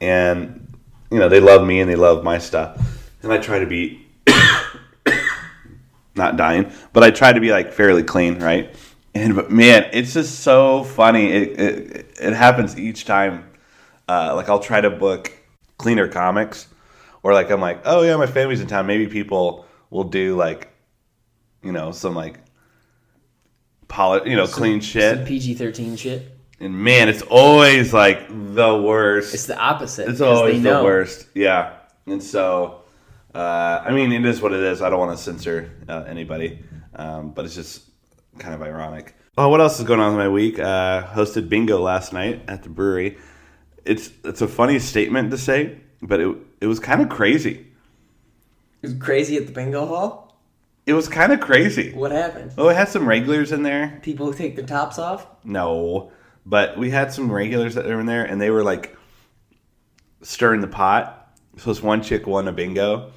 and 0.01 0.77
you 1.11 1.19
know 1.19 1.29
they 1.29 1.41
love 1.41 1.67
me 1.67 1.81
and 1.81 1.91
they 1.91 1.97
love 1.97 2.23
my 2.23 2.39
stuff, 2.39 3.11
and 3.23 3.33
I 3.33 3.39
try 3.39 3.59
to 3.59 3.67
be 3.67 4.07
not 6.15 6.37
dying, 6.37 6.71
but 6.93 7.03
I 7.03 7.11
try 7.11 7.33
to 7.33 7.41
be 7.41 7.51
like 7.51 7.73
fairly 7.73 8.03
clean, 8.05 8.39
right? 8.39 8.75
And 9.15 9.35
but 9.35 9.51
man, 9.51 9.91
it's 9.93 10.15
just 10.15 10.41
so 10.41 10.85
funny. 10.85 11.33
It 11.33 11.61
it, 11.61 12.17
it 12.21 12.33
happens 12.33 12.79
each 12.79 13.05
time 13.07 13.51
uh, 14.09 14.35
like 14.35 14.49
I'll 14.49 14.61
try 14.61 14.81
to 14.81 14.91
book 14.91 15.33
cleaner 15.79 16.09
comics, 16.09 16.69
or 17.23 17.33
like 17.33 17.51
I'm 17.51 17.61
like, 17.61 17.83
oh 17.85 18.03
yeah, 18.03 18.17
my 18.17 18.27
family's 18.27 18.61
in 18.61 18.67
town. 18.67 18.87
Maybe 18.87 19.07
people 19.07 19.67
will 19.91 20.05
do 20.05 20.37
like, 20.37 20.69
you 21.63 21.73
know, 21.73 21.93
some 21.93 22.15
like, 22.15 22.41
poli- 23.89 24.29
you 24.31 24.37
know, 24.37 24.47
clean 24.47 24.81
shit. 24.81 25.27
PG 25.27 25.55
thirteen 25.55 25.97
shit. 25.97 26.31
And 26.61 26.75
man, 26.75 27.09
it's 27.09 27.23
always 27.23 27.93
like 27.93 28.29
the 28.29 28.81
worst. 28.81 29.35
It's 29.35 29.47
the 29.47 29.59
opposite. 29.59 30.09
It's 30.09 30.21
always 30.21 30.63
the 30.63 30.83
worst. 30.83 31.27
Yeah. 31.35 31.75
And 32.07 32.23
so, 32.23 32.83
uh, 33.35 33.83
I 33.85 33.91
mean, 33.93 34.13
it 34.13 34.25
is 34.25 34.41
what 34.41 34.53
it 34.53 34.61
is. 34.61 34.81
I 34.81 34.91
don't 34.91 35.01
want 35.01 35.17
to 35.17 35.23
censor 35.23 35.73
uh, 35.89 36.05
anybody, 36.07 36.61
um, 36.95 37.31
but 37.31 37.45
it's 37.45 37.55
just 37.55 37.83
kind 38.39 38.55
of 38.55 38.63
ironic. 38.63 39.15
Oh, 39.37 39.49
what 39.49 39.61
else 39.61 39.79
is 39.81 39.87
going 39.87 39.99
on 39.99 40.13
in 40.13 40.19
my 40.19 40.29
week? 40.29 40.59
Uh, 40.59 41.05
hosted 41.05 41.49
bingo 41.49 41.81
last 41.81 42.13
night 42.13 42.43
at 42.49 42.63
the 42.63 42.69
brewery. 42.69 43.19
It's 43.85 44.11
it's 44.25 44.43
a 44.43 44.49
funny 44.49 44.79
statement 44.79 45.31
to 45.31 45.39
say, 45.39 45.79
but 46.01 46.21
it 46.21 46.37
it 46.63 46.67
was 46.67 46.79
kind 46.79 47.03
of 47.03 47.09
crazy. 47.09 47.67
It 48.83 48.87
was 48.87 48.95
crazy 48.95 49.37
at 49.37 49.47
the 49.47 49.53
bingo 49.53 49.85
hall. 49.85 50.37
It 50.87 50.93
was 50.93 51.09
kind 51.09 51.33
of 51.33 51.41
crazy. 51.41 51.93
What 51.93 52.13
happened? 52.13 52.53
Oh, 52.57 52.69
it 52.69 52.77
had 52.77 52.89
some 52.89 53.09
regulars 53.09 53.51
in 53.51 53.65
there. 53.65 53.99
People 54.03 54.33
take 54.33 54.55
their 54.55 54.65
tops 54.65 54.99
off. 54.99 55.27
No, 55.45 56.13
but 56.47 56.79
we 56.79 56.91
had 56.91 57.13
some 57.13 57.31
regulars 57.31 57.75
that 57.75 57.85
were 57.87 57.99
in 57.99 58.07
there, 58.07 58.25
and 58.25 58.41
they 58.41 58.51
were 58.51 58.63
like 58.63 58.97
stirring 60.23 60.61
the 60.61 60.69
pot. 60.69 61.37
So 61.59 61.71
this 61.71 61.83
one 61.83 62.01
chick 62.01 62.29
won 62.29 62.47
a 62.47 62.53
bingo, 62.53 63.11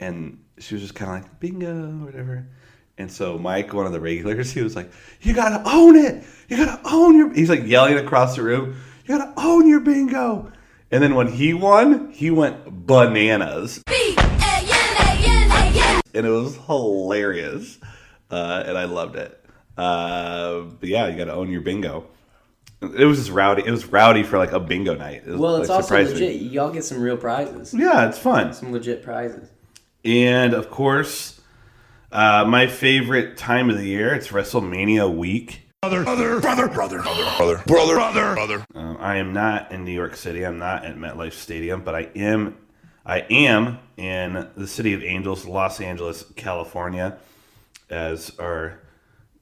and 0.00 0.42
she 0.58 0.74
was 0.74 0.82
just 0.82 0.94
kind 0.94 1.10
of 1.10 1.22
like 1.22 1.40
bingo 1.40 1.90
whatever. 2.04 2.46
And 2.96 3.12
so 3.12 3.38
Mike, 3.38 3.72
one 3.74 3.86
of 3.86 3.92
the 3.92 4.00
regulars, 4.00 4.50
he 4.52 4.62
was 4.62 4.74
like, 4.74 4.90
"You 5.20 5.34
gotta 5.34 5.62
own 5.68 5.94
it. 5.96 6.24
You 6.48 6.56
gotta 6.56 6.80
own 6.90 7.18
your." 7.18 7.34
He's 7.34 7.50
like 7.50 7.66
yelling 7.66 7.98
across 7.98 8.36
the 8.36 8.42
room, 8.42 8.80
"You 9.04 9.18
gotta 9.18 9.32
own 9.36 9.68
your 9.68 9.80
bingo." 9.80 10.52
And 10.90 11.02
then 11.02 11.14
when 11.14 11.28
he 11.28 11.52
won, 11.52 12.10
he 12.12 12.30
went 12.30 12.86
bananas, 12.86 13.82
and 16.14 16.26
it 16.26 16.30
was 16.30 16.56
hilarious, 16.66 17.78
uh, 18.30 18.62
and 18.66 18.78
I 18.78 18.84
loved 18.86 19.16
it. 19.16 19.44
Uh, 19.76 20.62
but 20.62 20.88
yeah, 20.88 21.06
you 21.08 21.16
gotta 21.18 21.34
own 21.34 21.50
your 21.50 21.60
bingo. 21.60 22.06
It 22.80 23.04
was 23.04 23.18
just 23.18 23.30
rowdy. 23.30 23.64
It 23.66 23.70
was 23.70 23.86
rowdy 23.86 24.22
for 24.22 24.38
like 24.38 24.52
a 24.52 24.60
bingo 24.60 24.94
night. 24.94 25.24
It 25.26 25.32
was, 25.32 25.40
Well, 25.40 25.56
it's 25.56 25.68
like, 25.68 25.76
also 25.76 25.88
surprised 25.88 26.14
me. 26.16 26.26
legit. 26.26 26.52
Y'all 26.52 26.70
get 26.70 26.84
some 26.84 27.00
real 27.02 27.16
prizes. 27.16 27.74
Yeah, 27.74 28.08
it's 28.08 28.18
fun. 28.18 28.52
Some 28.54 28.72
legit 28.72 29.02
prizes. 29.02 29.48
And 30.04 30.54
of 30.54 30.70
course, 30.70 31.40
uh, 32.12 32.44
my 32.48 32.66
favorite 32.66 33.36
time 33.36 33.68
of 33.68 33.76
the 33.78 33.86
year, 33.86 34.14
it's 34.14 34.28
WrestleMania 34.28 35.12
week. 35.14 35.67
Brother, 35.80 36.02
brother, 36.02 36.40
brother, 36.40 36.66
brother, 36.66 36.98
brother, 37.02 37.62
brother, 37.64 37.94
brother, 37.94 38.34
brother. 38.34 38.66
Uh, 38.74 38.96
I 38.98 39.18
am 39.18 39.32
not 39.32 39.70
in 39.70 39.84
New 39.84 39.92
York 39.92 40.16
City. 40.16 40.44
I'm 40.44 40.58
not 40.58 40.84
at 40.84 40.96
MetLife 40.96 41.34
Stadium, 41.34 41.84
but 41.84 41.94
I 41.94 42.08
am. 42.16 42.56
I 43.06 43.20
am 43.30 43.78
in 43.96 44.48
the 44.56 44.66
city 44.66 44.92
of 44.92 45.04
Angels, 45.04 45.46
Los 45.46 45.80
Angeles, 45.80 46.24
California, 46.34 47.18
as 47.90 48.36
our 48.40 48.80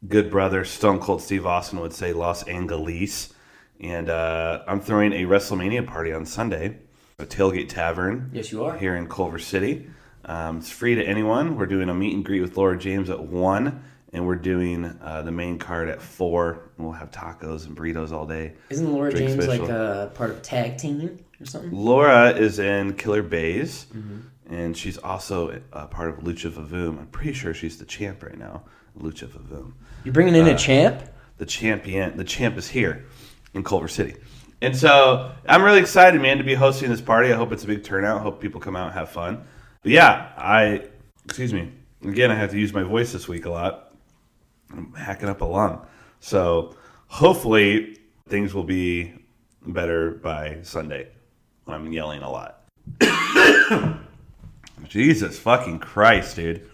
good 0.07 0.31
brother 0.31 0.67
Stone 0.67 1.01
Cold 1.01 1.23
Steve 1.23 1.47
Austin 1.47 1.81
would 1.81 1.95
say, 1.95 2.13
Los 2.13 2.43
Angeles. 2.43 3.33
And 3.81 4.11
uh, 4.11 4.63
I'm 4.69 4.83
throwing 4.83 5.15
a 5.15 5.23
WrestleMania 5.23 5.87
party 5.87 6.13
on 6.13 6.27
Sunday, 6.27 6.77
a 7.19 7.25
Tailgate 7.25 7.71
Tavern. 7.71 8.29
Yes, 8.35 8.53
you 8.53 8.63
are. 8.63 8.77
here 8.77 8.95
in 8.95 9.09
Culver 9.09 9.39
City. 9.39 9.89
Um, 10.27 10.59
it's 10.59 10.69
free 10.69 10.97
to 10.97 11.03
anyone. 11.03 11.57
We're 11.57 11.65
doing 11.65 11.89
a 11.89 11.95
meet 11.95 12.13
and 12.15 12.23
greet 12.23 12.43
with 12.43 12.59
Laura 12.59 12.77
James 12.77 13.09
at 13.09 13.21
one, 13.25 13.83
and 14.13 14.27
we're 14.27 14.37
doing 14.37 14.85
uh, 15.03 15.23
the 15.23 15.33
main 15.33 15.59
card 15.59 15.89
at 15.89 16.01
four. 16.01 16.71
and 16.77 16.87
We'll 16.87 16.93
have 16.95 17.11
tacos 17.11 17.67
and 17.67 17.77
burritos 17.77 18.13
all 18.13 18.27
day. 18.27 18.55
Isn't 18.71 18.93
Laura 18.93 19.11
Drink 19.11 19.31
James 19.31 19.45
special. 19.45 19.67
like 19.67 19.75
a 19.75 20.11
part 20.15 20.31
of 20.31 20.43
tag 20.43 20.79
team 20.79 21.19
or 21.41 21.47
something? 21.47 21.71
Laura 21.73 22.31
is 22.31 22.59
in 22.59 22.95
Killer 22.95 23.23
Baes, 23.23 23.87
Mm-hmm. 23.95 24.55
and 24.55 24.77
she's 24.77 24.97
also 24.99 25.61
a 25.73 25.87
part 25.87 26.11
of 26.11 26.17
Lucha 26.25 26.51
Vavoom. 26.51 26.99
I'm 26.99 27.07
pretty 27.09 27.33
sure 27.33 27.53
she's 27.53 27.79
the 27.79 27.85
champ 27.85 28.23
right 28.23 28.39
now, 28.39 28.63
Lucha 28.99 29.27
Vavoom. 29.29 29.73
You're 30.05 30.15
bringing 30.15 30.35
in 30.37 30.47
a 30.47 30.57
champ? 30.57 31.03
The 31.39 31.47
champion, 31.47 32.17
the 32.17 32.25
champ 32.25 32.57
is 32.57 32.69
here 32.69 33.05
in 33.55 33.63
Culver 33.65 33.89
City. 33.89 34.15
And 34.63 34.75
so 34.75 35.33
I'm 35.47 35.63
really 35.63 35.81
excited, 35.81 36.19
man, 36.23 36.39
to 36.39 36.45
be 36.45 36.55
hosting 36.55 36.89
this 36.89 37.03
party. 37.03 37.31
I 37.31 37.37
hope 37.37 37.53
it's 37.53 37.65
a 37.65 37.67
big 37.67 37.85
turnout. 37.85 38.23
hope 38.23 38.41
people 38.41 38.59
come 38.61 38.75
out 38.75 38.87
and 38.87 38.95
have 38.95 39.11
fun. 39.11 39.45
But 39.83 39.93
yeah, 39.93 40.33
I, 40.39 40.87
excuse 41.27 41.53
me, 41.53 41.73
again, 42.03 42.31
I 42.31 42.37
have 42.37 42.53
to 42.53 42.59
use 42.59 42.73
my 42.73 42.83
voice 42.85 43.13
this 43.13 43.29
week 43.29 43.45
a 43.45 43.51
lot. 43.51 43.86
I'm 44.73 44.93
hacking 44.95 45.29
up 45.29 45.41
a 45.41 45.45
lung. 45.45 45.87
So 46.21 46.75
hopefully 47.09 47.99
things 48.29 48.55
will 48.55 48.65
be 48.65 49.15
better 49.67 50.13
by 50.13 50.59
Sunday. 50.63 51.09
I'm 51.67 51.93
yelling 51.93 52.23
a 52.23 52.31
lot. 52.31 52.63
Jesus 54.89 55.39
fucking 55.39 55.79
Christ, 55.81 56.37
dude. 56.37 56.69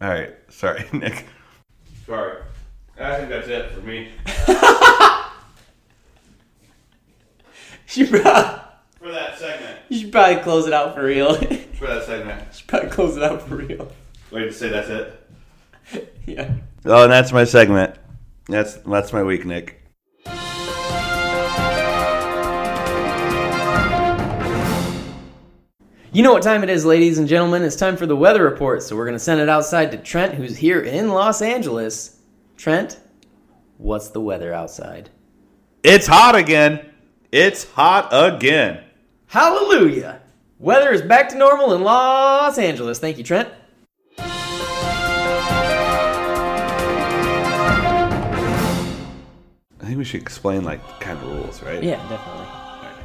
All 0.00 0.08
right. 0.08 0.34
Sorry, 0.48 0.84
Nick. 0.92 1.24
Sorry. 2.06 2.42
I 2.98 3.16
think 3.16 3.28
that's 3.30 3.48
it 3.48 3.72
for 3.72 3.80
me. 3.80 4.10
You 7.94 8.04
should, 8.04 8.20
probably, 8.22 8.60
For 8.98 9.10
that 9.12 9.38
segment. 9.38 9.78
you 9.88 9.98
should 10.00 10.12
probably 10.12 10.42
close 10.42 10.66
it 10.66 10.72
out 10.72 10.94
for 10.94 11.04
real. 11.04 11.40
you 11.42 11.56
For 11.78 11.86
that 11.86 12.04
segment. 12.04 12.54
should 12.54 12.66
probably 12.66 12.90
close 12.90 13.16
it 13.16 13.22
out 13.22 13.42
for 13.48 13.56
real. 13.56 13.90
Wait 14.30 14.44
to 14.44 14.52
say 14.52 14.68
that's 14.68 14.88
it. 14.88 15.22
Yeah. 16.26 16.52
Oh, 16.88 17.02
and 17.02 17.12
that's 17.12 17.32
my 17.32 17.42
segment. 17.42 17.96
That's 18.48 18.74
that's 18.76 19.12
my 19.12 19.24
week, 19.24 19.44
Nick. 19.44 19.82
You 26.12 26.22
know 26.22 26.32
what 26.32 26.44
time 26.44 26.62
it 26.62 26.70
is, 26.70 26.84
ladies 26.84 27.18
and 27.18 27.26
gentlemen. 27.26 27.64
It's 27.64 27.74
time 27.74 27.96
for 27.96 28.06
the 28.06 28.14
weather 28.14 28.44
report. 28.44 28.84
So 28.84 28.94
we're 28.94 29.04
going 29.04 29.16
to 29.16 29.18
send 29.18 29.40
it 29.40 29.48
outside 29.48 29.90
to 29.90 29.98
Trent, 29.98 30.34
who's 30.34 30.56
here 30.56 30.80
in 30.80 31.08
Los 31.08 31.42
Angeles. 31.42 32.20
Trent, 32.56 33.00
what's 33.78 34.10
the 34.10 34.20
weather 34.20 34.54
outside? 34.54 35.10
It's 35.82 36.06
hot 36.06 36.36
again. 36.36 36.88
It's 37.32 37.64
hot 37.72 38.10
again. 38.12 38.84
Hallelujah! 39.26 40.20
Weather 40.60 40.92
is 40.92 41.02
back 41.02 41.30
to 41.30 41.36
normal 41.36 41.74
in 41.74 41.82
Los 41.82 42.58
Angeles. 42.58 43.00
Thank 43.00 43.18
you, 43.18 43.24
Trent. 43.24 43.48
Think 49.96 49.98
we 49.98 50.04
should 50.04 50.20
explain 50.20 50.62
like 50.62 51.00
kind 51.00 51.18
of 51.18 51.26
rules, 51.26 51.62
right? 51.62 51.82
Yeah, 51.82 51.96
definitely. 52.08 52.46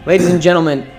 Ladies 0.06 0.30
and 0.30 0.42
gentlemen, 0.42 0.90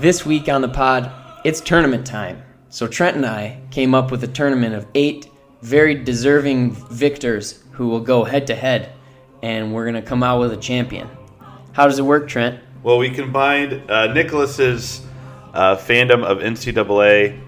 this 0.00 0.26
week 0.26 0.48
on 0.48 0.60
the 0.60 0.68
pod, 0.68 1.12
it's 1.44 1.60
tournament 1.60 2.04
time. 2.06 2.42
So 2.68 2.88
Trent 2.88 3.16
and 3.16 3.24
I 3.24 3.60
came 3.70 3.94
up 3.94 4.10
with 4.10 4.24
a 4.24 4.28
tournament 4.28 4.74
of 4.74 4.86
eight 4.94 5.30
very 5.62 5.94
deserving 5.94 6.72
victors 6.90 7.62
who 7.72 7.86
will 7.88 8.00
go 8.00 8.24
head 8.24 8.46
to 8.48 8.54
head, 8.54 8.92
and 9.42 9.72
we're 9.72 9.86
gonna 9.86 10.02
come 10.02 10.22
out 10.22 10.40
with 10.40 10.52
a 10.52 10.56
champion. 10.56 11.08
How 11.72 11.86
does 11.86 11.98
it 11.98 12.02
work, 12.02 12.28
Trent? 12.28 12.60
Well, 12.82 12.98
we 12.98 13.10
combined 13.10 13.88
uh, 13.90 14.12
Nicholas's 14.12 15.02
uh, 15.54 15.76
fandom 15.76 16.24
of 16.24 16.38
NCAA 16.38 17.40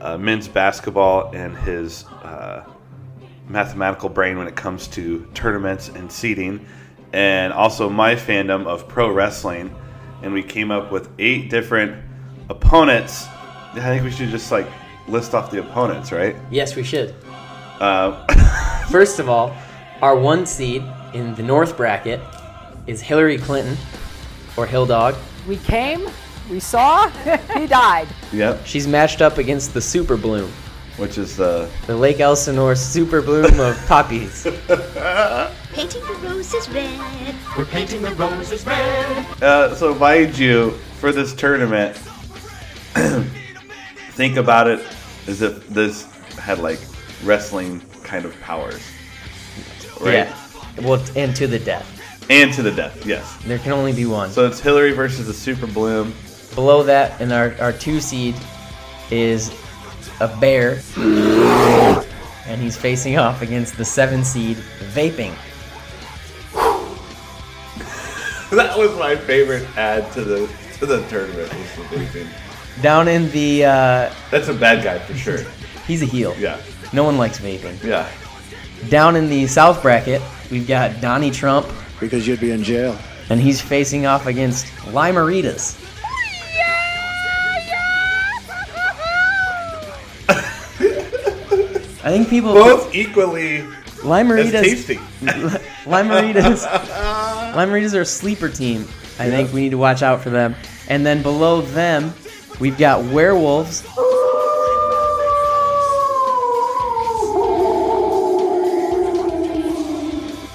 uh, 0.00 0.16
men's 0.16 0.48
basketball 0.48 1.30
and 1.34 1.56
his 1.58 2.04
uh, 2.06 2.64
mathematical 3.48 4.08
brain 4.08 4.38
when 4.38 4.48
it 4.48 4.56
comes 4.56 4.88
to 4.88 5.26
tournaments 5.34 5.88
and 5.88 6.10
seeding, 6.10 6.66
and 7.12 7.52
also 7.52 7.88
my 7.88 8.14
fandom 8.14 8.66
of 8.66 8.88
pro 8.88 9.10
wrestling. 9.10 9.74
And 10.22 10.32
we 10.32 10.42
came 10.42 10.70
up 10.70 10.92
with 10.92 11.08
eight 11.18 11.50
different 11.50 12.02
opponents. 12.48 13.26
I 13.74 13.80
think 13.80 14.04
we 14.04 14.10
should 14.10 14.28
just 14.28 14.52
like 14.52 14.66
list 15.08 15.34
off 15.34 15.50
the 15.50 15.60
opponents, 15.60 16.12
right? 16.12 16.36
Yes, 16.50 16.76
we 16.76 16.82
should. 16.82 17.14
Uh, 17.80 18.24
First 18.90 19.18
of 19.18 19.28
all, 19.28 19.54
our 20.00 20.14
one 20.16 20.46
seed 20.46 20.82
in 21.14 21.34
the 21.34 21.42
North 21.42 21.76
bracket 21.76 22.20
is 22.86 23.00
Hillary 23.00 23.38
Clinton, 23.38 23.76
or 24.56 24.66
Hill 24.66 24.86
Dog. 24.86 25.14
We 25.48 25.56
came, 25.58 26.08
we 26.50 26.60
saw, 26.60 27.08
he 27.56 27.66
died. 27.66 28.08
yep, 28.32 28.64
She's 28.66 28.86
matched 28.86 29.22
up 29.22 29.38
against 29.38 29.74
the 29.74 29.80
Super 29.80 30.16
Bloom, 30.16 30.52
which 31.02 31.18
is 31.18 31.36
the 31.36 31.68
the 31.88 31.96
Lake 31.96 32.20
Elsinore 32.20 32.76
Super 32.76 33.20
Bloom 33.20 33.58
of 33.58 33.76
poppies. 33.88 34.44
Painting 34.44 36.06
the 36.06 36.18
roses 36.22 36.68
red. 36.68 37.34
We're 37.58 37.64
painting 37.64 38.02
the 38.02 38.14
roses 38.14 38.64
red. 38.64 39.42
Uh, 39.42 39.74
so 39.74 39.94
mind 39.94 40.38
you, 40.38 40.70
for 41.00 41.10
this 41.10 41.34
tournament, 41.34 41.96
think 44.12 44.36
about 44.36 44.68
it 44.68 44.86
as 45.26 45.42
if 45.42 45.68
this 45.68 46.04
had 46.36 46.60
like 46.60 46.78
wrestling 47.24 47.80
kind 48.04 48.24
of 48.24 48.40
powers, 48.40 48.88
right? 50.00 50.12
Yeah. 50.12 50.38
Well, 50.82 51.04
and 51.16 51.34
to 51.34 51.48
the 51.48 51.58
death. 51.58 51.88
And 52.30 52.54
to 52.54 52.62
the 52.62 52.70
death, 52.70 53.04
yes. 53.04 53.36
There 53.44 53.58
can 53.58 53.72
only 53.72 53.92
be 53.92 54.06
one. 54.06 54.30
So 54.30 54.46
it's 54.46 54.60
Hillary 54.60 54.92
versus 54.92 55.26
the 55.26 55.34
Super 55.34 55.66
Bloom. 55.66 56.14
Below 56.54 56.84
that, 56.84 57.20
in 57.20 57.32
our, 57.32 57.56
our 57.60 57.72
two 57.72 58.00
seed, 58.00 58.36
is 59.10 59.52
a 60.20 60.28
bear. 60.40 60.80
and 62.46 62.60
he's 62.60 62.76
facing 62.76 63.18
off 63.18 63.42
against 63.42 63.76
the 63.76 63.84
seven 63.84 64.24
seed, 64.24 64.56
Vaping. 64.94 65.34
that 68.50 68.76
was 68.76 68.96
my 68.98 69.16
favorite 69.16 69.66
add 69.76 70.10
to 70.12 70.22
the 70.24 70.50
to 70.78 70.86
the 70.86 71.06
tournament. 71.08 71.52
Was 71.52 71.76
the 71.90 71.96
vaping. 71.96 72.28
Down 72.82 73.06
in 73.06 73.30
the, 73.32 73.64
uh, 73.66 74.14
That's 74.30 74.48
a 74.48 74.54
bad 74.54 74.82
guy 74.82 74.98
for 74.98 75.14
sure. 75.14 75.38
he's 75.86 76.00
a 76.02 76.06
heel. 76.06 76.34
Yeah, 76.38 76.58
No 76.92 77.04
one 77.04 77.18
likes 77.18 77.38
vaping. 77.38 77.82
yeah. 77.84 78.10
Down 78.88 79.14
in 79.14 79.28
the 79.28 79.46
South 79.46 79.82
bracket, 79.82 80.22
we've 80.50 80.66
got 80.66 81.00
Donnie 81.02 81.30
Trump, 81.30 81.66
Because 82.00 82.26
you'd 82.26 82.40
be 82.40 82.50
in 82.50 82.62
jail. 82.64 82.96
and 83.28 83.38
he's 83.40 83.60
facing 83.60 84.06
off 84.06 84.26
against 84.26 84.66
Limeritas. 84.86 85.78
I 92.04 92.10
think 92.10 92.28
people 92.28 92.52
Both 92.52 92.94
equally 92.94 93.58
as 93.58 93.66
Limeritas 94.00 94.62
tasty. 94.62 94.96
Limeritas 95.84 96.66
Limeritas 97.54 97.94
are 97.94 98.00
a 98.00 98.06
sleeper 98.06 98.48
team. 98.48 98.82
I 99.18 99.30
think 99.30 99.52
we 99.52 99.60
need 99.60 99.70
to 99.70 99.78
watch 99.78 100.02
out 100.02 100.20
for 100.20 100.30
them. 100.30 100.56
And 100.88 101.06
then 101.06 101.22
below 101.22 101.60
them, 101.60 102.12
we've 102.58 102.76
got 102.76 103.04
werewolves. 103.04 103.82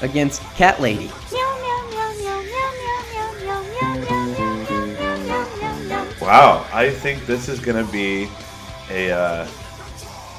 Against 0.01 0.41
Cat 0.55 0.81
Lady. 0.81 1.09
Wow, 6.21 6.67
I 6.73 6.89
think 6.89 7.25
this 7.25 7.47
is 7.47 7.61
gonna 7.61 7.85
be 7.85 8.27
a 8.89 9.11
uh, 9.11 9.47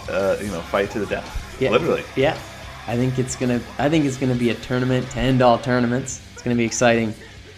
uh, 0.08 0.36
you 0.40 0.50
know 0.50 0.60
fight 0.60 0.90
to 0.90 0.98
the 1.00 1.06
death. 1.06 1.56
Yeah. 1.60 1.70
Literally. 1.70 2.04
Yeah. 2.16 2.38
I 2.86 2.96
think 2.96 3.18
it's 3.18 3.36
gonna 3.36 3.60
I 3.78 3.88
think 3.88 4.04
it's 4.04 4.16
gonna 4.16 4.34
be 4.34 4.50
a 4.50 4.54
tournament, 4.54 5.10
to 5.10 5.18
end 5.18 5.42
all 5.42 5.58
tournaments. 5.58 6.22
It's 6.32 6.42
gonna 6.42 6.56
be 6.56 6.64
exciting. 6.64 7.12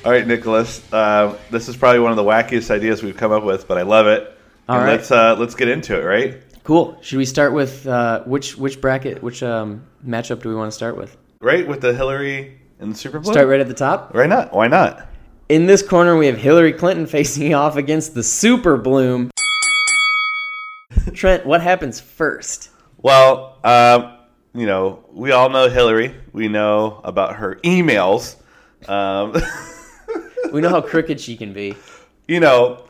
All 0.05 0.11
right, 0.11 0.27
Nicholas. 0.27 0.83
Uh, 0.93 1.37
this 1.51 1.69
is 1.69 1.77
probably 1.77 2.01
one 2.01 2.11
of 2.11 2.17
the 2.17 2.25
wackiest 2.25 2.71
ideas 2.71 3.03
we've 3.03 3.17
come 3.17 3.33
up 3.33 3.45
with, 3.45 3.69
but 3.69 3.77
I 3.79 3.83
love 3.83 4.07
it. 4.07 4.37
All 4.69 4.77
And 4.77 4.87
right. 4.87 4.93
Let's 4.93 5.11
uh, 5.11 5.37
let's 5.39 5.55
get 5.55 5.69
into 5.69 6.01
it. 6.01 6.05
Right. 6.05 6.43
Cool. 6.65 6.99
Should 7.03 7.19
we 7.19 7.25
start 7.25 7.53
with 7.53 7.87
uh, 7.87 8.23
which 8.25 8.57
which 8.57 8.81
bracket 8.81 9.23
which 9.23 9.43
um, 9.43 9.85
matchup 10.07 10.43
do 10.43 10.49
we 10.49 10.55
want 10.55 10.71
to 10.71 10.75
start 10.77 10.97
with? 10.97 11.17
Right 11.41 11.67
with 11.67 11.81
the 11.81 11.95
Hillary 11.95 12.59
and 12.81 12.93
the 12.93 12.97
Super 12.97 13.19
Bowl. 13.19 13.33
Start 13.33 13.49
right 13.49 13.61
at 13.61 13.69
the 13.69 13.75
top. 13.75 14.15
Right 14.15 14.29
not? 14.29 14.53
Why 14.53 14.69
not? 14.69 15.07
In 15.49 15.67
this 15.67 15.83
corner, 15.83 16.17
we 16.17 16.27
have 16.27 16.37
Hillary 16.39 16.73
Clinton 16.73 17.07
facing 17.19 17.55
off 17.55 17.77
against 17.77 18.15
the 18.15 18.23
Super 18.23 18.77
Bloom. 18.77 19.30
Trent, 21.11 21.47
what 21.47 21.61
happens 21.63 22.01
first? 22.01 22.71
Well, 23.03 23.57
um, 23.65 24.17
you 24.55 24.67
know, 24.67 25.05
we 25.13 25.33
all 25.33 25.49
know 25.51 25.69
Hillary. 25.69 26.15
We 26.33 26.49
know 26.49 27.01
about 27.05 27.37
her 27.37 27.57
emails. 27.65 28.37
Um, 28.89 29.35
We 30.53 30.61
know 30.61 30.71
how 30.71 30.81
crooked 30.81 31.21
she 31.21 31.37
can 31.37 31.53
be. 31.53 31.77
you 32.27 32.41
know, 32.41 32.85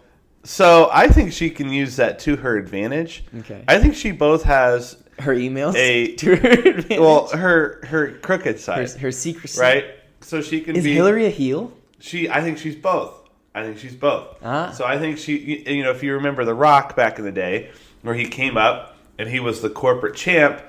so 0.44 0.88
I 0.94 1.08
think 1.08 1.30
she 1.30 1.50
can 1.50 1.68
use 1.70 1.96
that 1.96 2.18
to 2.20 2.36
her 2.36 2.56
advantage. 2.56 3.24
Okay. 3.40 3.62
I 3.68 3.78
think 3.78 3.94
she 3.96 4.12
both 4.12 4.44
has 4.44 4.96
Her 5.18 5.34
emails 5.34 5.74
A- 5.76 6.14
to 6.22 6.36
her 6.36 6.48
advantage. 6.50 6.98
well 6.98 7.28
her 7.28 7.84
her 7.84 8.12
crooked 8.12 8.58
side, 8.60 8.90
her 8.92 9.12
secrecy. 9.12 9.60
right? 9.60 9.84
So 10.22 10.40
she 10.40 10.62
can 10.62 10.74
Is 10.74 10.84
be 10.84 10.94
Hillary 10.94 11.26
a 11.26 11.30
heel? 11.30 11.70
She, 11.98 12.30
I 12.30 12.40
think 12.40 12.56
she's 12.56 12.76
both. 12.76 13.28
I 13.54 13.62
think 13.62 13.76
she's 13.76 13.94
both. 13.94 14.38
Ah. 14.42 14.70
So 14.70 14.86
I 14.86 14.98
think 14.98 15.18
she, 15.18 15.62
you 15.70 15.82
know, 15.82 15.90
if 15.90 16.02
you 16.02 16.14
remember 16.14 16.46
The 16.46 16.54
Rock 16.54 16.96
back 16.96 17.18
in 17.18 17.26
the 17.26 17.32
day, 17.32 17.72
where 18.02 18.14
he 18.14 18.26
came 18.26 18.56
up 18.56 18.96
and 19.18 19.28
he 19.28 19.40
was 19.40 19.60
the 19.60 19.70
corporate 19.70 20.14
champ, 20.16 20.60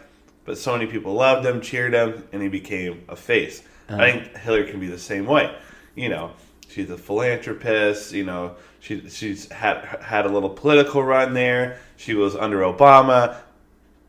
but 0.46 0.58
so 0.58 0.74
many 0.74 0.86
people 0.88 1.14
loved 1.14 1.46
him, 1.46 1.62
cheered 1.62 1.94
him, 1.94 2.24
and 2.32 2.42
he 2.42 2.48
became 2.50 3.04
a 3.10 3.16
face. 3.16 3.64
Uh-huh. 3.90 4.02
I 4.02 4.12
think 4.12 4.38
Hillary 4.38 4.70
can 4.70 4.80
be 4.80 4.88
the 4.88 4.98
same 5.00 5.26
way. 5.26 5.54
You 5.96 6.10
know, 6.10 6.32
she's 6.68 6.90
a 6.90 6.98
philanthropist. 6.98 8.14
You 8.14 8.24
know, 8.26 8.56
she 8.80 9.08
she's 9.10 9.50
had 9.52 9.86
had 10.02 10.26
a 10.26 10.30
little 10.30 10.50
political 10.50 11.04
run 11.04 11.34
there. 11.34 11.80
She 11.98 12.14
was 12.14 12.36
under 12.36 12.60
Obama. 12.60 13.38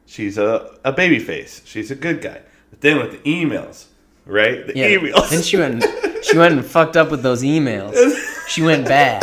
She's 0.07 0.39
a 0.39 0.77
a 0.85 0.93
baby 0.93 1.19
face. 1.19 1.63
She's 1.65 1.91
a 1.91 1.95
good 1.95 2.21
guy. 2.21 2.41
But 2.71 2.81
then 2.81 2.99
with 2.99 3.13
the 3.13 3.19
emails, 3.31 3.87
right? 4.27 4.67
The 4.67 4.77
Yeah. 4.77 4.89
emails. 4.89 5.33
And 5.33 5.45
she 5.45 5.57
went 5.57 5.85
she 6.25 6.39
went 6.39 6.55
and 6.55 6.65
fucked 6.65 6.97
up 6.97 7.11
with 7.11 7.23
those 7.23 7.43
emails. 7.43 7.95
She 8.49 8.61
went 8.61 8.87
bad. 8.87 9.23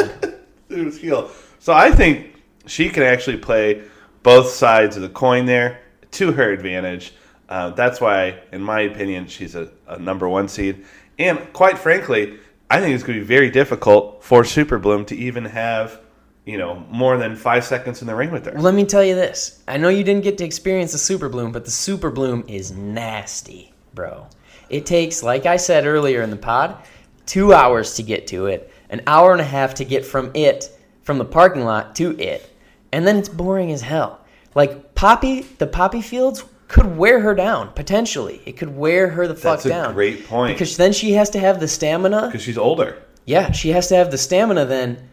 it 0.70 0.84
was 0.86 0.98
heel. 0.98 1.30
So 1.60 1.72
I 1.74 1.92
think 1.92 2.29
she 2.70 2.90
can 2.90 3.04
actually 3.04 3.38
play 3.38 3.84
both 4.24 4.50
sides 4.50 4.96
of 4.96 5.02
the 5.02 5.10
coin 5.10 5.46
there 5.46 5.82
to 6.12 6.32
her 6.32 6.52
advantage. 6.52 7.14
Uh, 7.48 7.72
that's 7.72 8.00
why, 8.00 8.40
in 8.52 8.62
my 8.62 8.82
opinion, 8.82 9.28
she's 9.28 9.56
a, 9.56 9.70
a 9.88 9.98
number 9.98 10.30
one 10.30 10.48
seed. 10.48 10.86
And 11.18 11.52
quite 11.54 11.78
frankly, 11.78 12.38
I 12.70 12.80
think 12.80 12.94
it's 12.94 13.04
going 13.04 13.18
to 13.18 13.26
be 13.26 13.28
very 13.28 13.50
difficult 13.50 14.24
for 14.24 14.46
Super 14.46 14.78
Bloom 14.78 15.06
to 15.06 15.16
even 15.16 15.46
have, 15.46 16.00
you 16.46 16.58
know, 16.58 16.86
more 16.90 17.18
than 17.18 17.36
five 17.36 17.66
seconds 17.66 18.02
in 18.02 18.08
the 18.08 18.16
ring 18.16 18.32
with 18.32 18.46
her. 18.46 18.52
Let 18.60 18.76
me 18.76 18.86
tell 18.86 19.04
you 19.04 19.16
this. 19.16 19.64
I 19.68 19.78
know 19.78 19.90
you 19.90 20.04
didn't 20.04 20.24
get 20.24 20.38
to 20.38 20.46
experience 20.46 20.92
the 20.92 21.00
Super 21.00 21.30
Bloom, 21.30 21.52
but 21.52 21.66
the 21.66 21.72
Super 21.72 22.12
Bloom 22.12 22.44
is 22.48 22.72
nasty, 22.72 23.74
bro. 23.96 24.28
It 24.70 24.86
takes, 24.86 25.24
like 25.24 25.48
I 25.48 25.58
said 25.58 25.88
earlier 25.88 26.22
in 26.22 26.30
the 26.30 26.36
pod, 26.36 26.78
two 27.26 27.54
hours 27.54 27.96
to 27.96 28.04
get 28.04 28.28
to 28.28 28.46
it, 28.46 28.72
an 28.92 29.02
hour 29.08 29.32
and 29.32 29.42
a 29.42 29.46
half 29.46 29.74
to 29.76 29.86
get 29.86 30.06
from 30.06 30.32
it, 30.36 30.70
from 31.02 31.18
the 31.18 31.26
parking 31.26 31.64
lot 31.66 31.96
to 31.96 32.18
it, 32.20 32.49
and 32.92 33.06
then 33.08 33.18
it's 33.18 33.30
boring 33.30 33.72
as 33.72 33.82
hell. 33.82 34.20
Like 34.56 34.96
Poppy, 34.96 35.42
the 35.42 35.68
Poppy 35.68 36.02
Fields 36.02 36.44
could 36.68 36.98
wear 36.98 37.20
her 37.20 37.34
down 37.36 37.72
potentially. 37.74 38.42
It 38.46 38.58
could 38.58 38.76
wear 38.76 39.10
her 39.10 39.28
the 39.28 39.36
fuck 39.36 39.44
down. 39.44 39.54
That's 39.56 39.66
a 39.66 39.70
down. 39.70 39.94
great 39.94 40.26
point. 40.28 40.54
because 40.56 40.78
then 40.78 40.94
she 40.94 41.14
has 41.14 41.30
to 41.32 41.40
have 41.40 41.60
the 41.60 41.68
stamina 41.68 42.28
Because 42.28 42.42
she's 42.44 42.58
older. 42.58 42.98
yeah, 43.26 43.52
she 43.52 43.70
has 43.70 43.88
to 43.90 43.96
have 43.96 44.12
the 44.12 44.18
stamina 44.18 44.66
then 44.66 45.10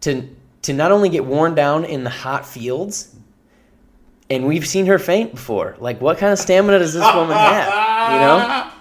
to 0.00 0.28
to 0.62 0.72
not 0.72 0.90
only 0.90 1.08
get 1.08 1.24
worn 1.24 1.54
down 1.54 1.84
in 1.84 2.02
the 2.02 2.10
hot 2.10 2.44
fields, 2.44 3.14
and 4.30 4.44
we've 4.46 4.66
seen 4.66 4.86
her 4.86 4.98
faint 4.98 5.30
before. 5.32 5.76
Like, 5.78 6.00
what 6.00 6.18
kind 6.18 6.32
of 6.32 6.40
stamina 6.40 6.80
does 6.80 6.92
this 6.92 7.04
woman 7.14 7.36
have? 7.36 8.12
You 8.12 8.18
know. 8.18 8.72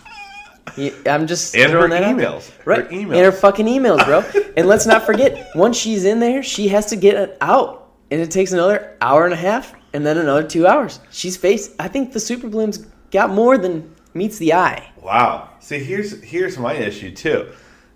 I'm 1.06 1.28
just 1.28 1.56
And 1.56 1.72
her 1.72 1.78
throwing 1.88 1.92
that 1.92 2.04
out 2.04 2.18
there. 2.18 2.28
emails. 2.28 2.50
Her 2.64 2.72
right? 2.72 2.90
emails. 2.90 3.02
And 3.16 3.18
her 3.20 3.32
fucking 3.32 3.68
emails, 3.68 4.04
bro. 4.04 4.24
and 4.58 4.68
let's 4.68 4.86
not 4.88 5.06
forget, 5.06 5.52
once 5.56 5.78
she's 5.78 6.04
in 6.06 6.20
there, 6.20 6.42
she 6.44 6.68
has 6.70 6.88
to 6.88 6.96
get 6.96 7.16
it 7.16 7.38
out, 7.40 7.85
and 8.12 8.22
it 8.22 8.32
takes 8.32 8.52
another 8.52 8.96
hour 9.02 9.26
and 9.26 9.34
a 9.34 9.38
half, 9.38 9.74
and 9.94 10.06
then 10.06 10.18
another 10.18 10.44
two 10.44 10.68
hours. 10.68 11.00
She's 11.12 11.38
faced. 11.38 11.72
I 11.80 11.88
think 11.88 12.14
the 12.14 12.20
Super 12.20 12.48
Bloom's 12.48 12.78
got 13.12 13.30
more 13.30 13.58
than 13.58 13.96
meets 14.14 14.38
the 14.38 14.54
eye. 14.54 14.92
Wow. 15.02 15.50
See, 15.60 15.80
here's 15.80 16.22
here's 16.24 16.58
my 16.58 16.74
issue 16.74 17.14
too, 17.14 17.52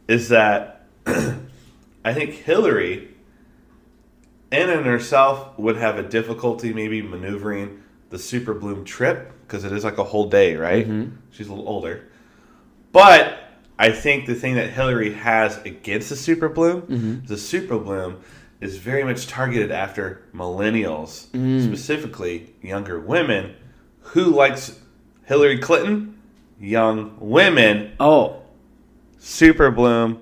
is 0.08 0.30
that 0.30 0.86
I 1.06 2.14
think 2.14 2.32
Hillary, 2.32 3.10
in 4.52 4.70
and 4.70 4.86
herself, 4.86 5.58
would 5.58 5.78
have 5.78 5.98
a 5.98 6.04
difficulty 6.04 6.74
maybe 6.74 7.02
maneuvering 7.02 7.84
the 8.10 8.20
Super 8.20 8.54
Bloom 8.54 8.86
trip 8.86 9.32
because 9.42 9.64
it 9.64 9.72
is 9.72 9.84
like 9.84 9.98
a 9.98 10.04
whole 10.04 10.30
day, 10.30 10.56
right? 10.56 10.88
Mm-hmm. 10.88 11.16
She's 11.32 11.48
a 11.48 11.52
little 11.52 11.68
older, 11.68 12.08
but 12.92 13.38
I 13.78 13.92
think 13.92 14.26
the 14.26 14.36
thing 14.36 14.56
that 14.56 14.72
Hillary 14.72 15.14
has 15.14 15.58
against 15.64 16.10
the 16.10 16.16
Super 16.16 16.50
Bloom, 16.50 16.82
mm-hmm. 16.82 17.26
the 17.26 17.38
Super 17.38 17.78
Bloom 17.78 18.22
is 18.62 18.78
very 18.78 19.04
much 19.04 19.28
targeted 19.28 19.72
after 19.72 20.22
millennials, 20.34 21.28
specifically 21.64 22.54
younger 22.62 23.00
women, 23.00 23.56
who 24.02 24.26
likes 24.26 24.80
Hillary 25.26 25.60
Clinton, 25.60 26.20
young 26.60 27.16
women, 27.20 27.94
Oh, 28.00 28.42
Super 29.18 29.72
Bloom, 29.72 30.22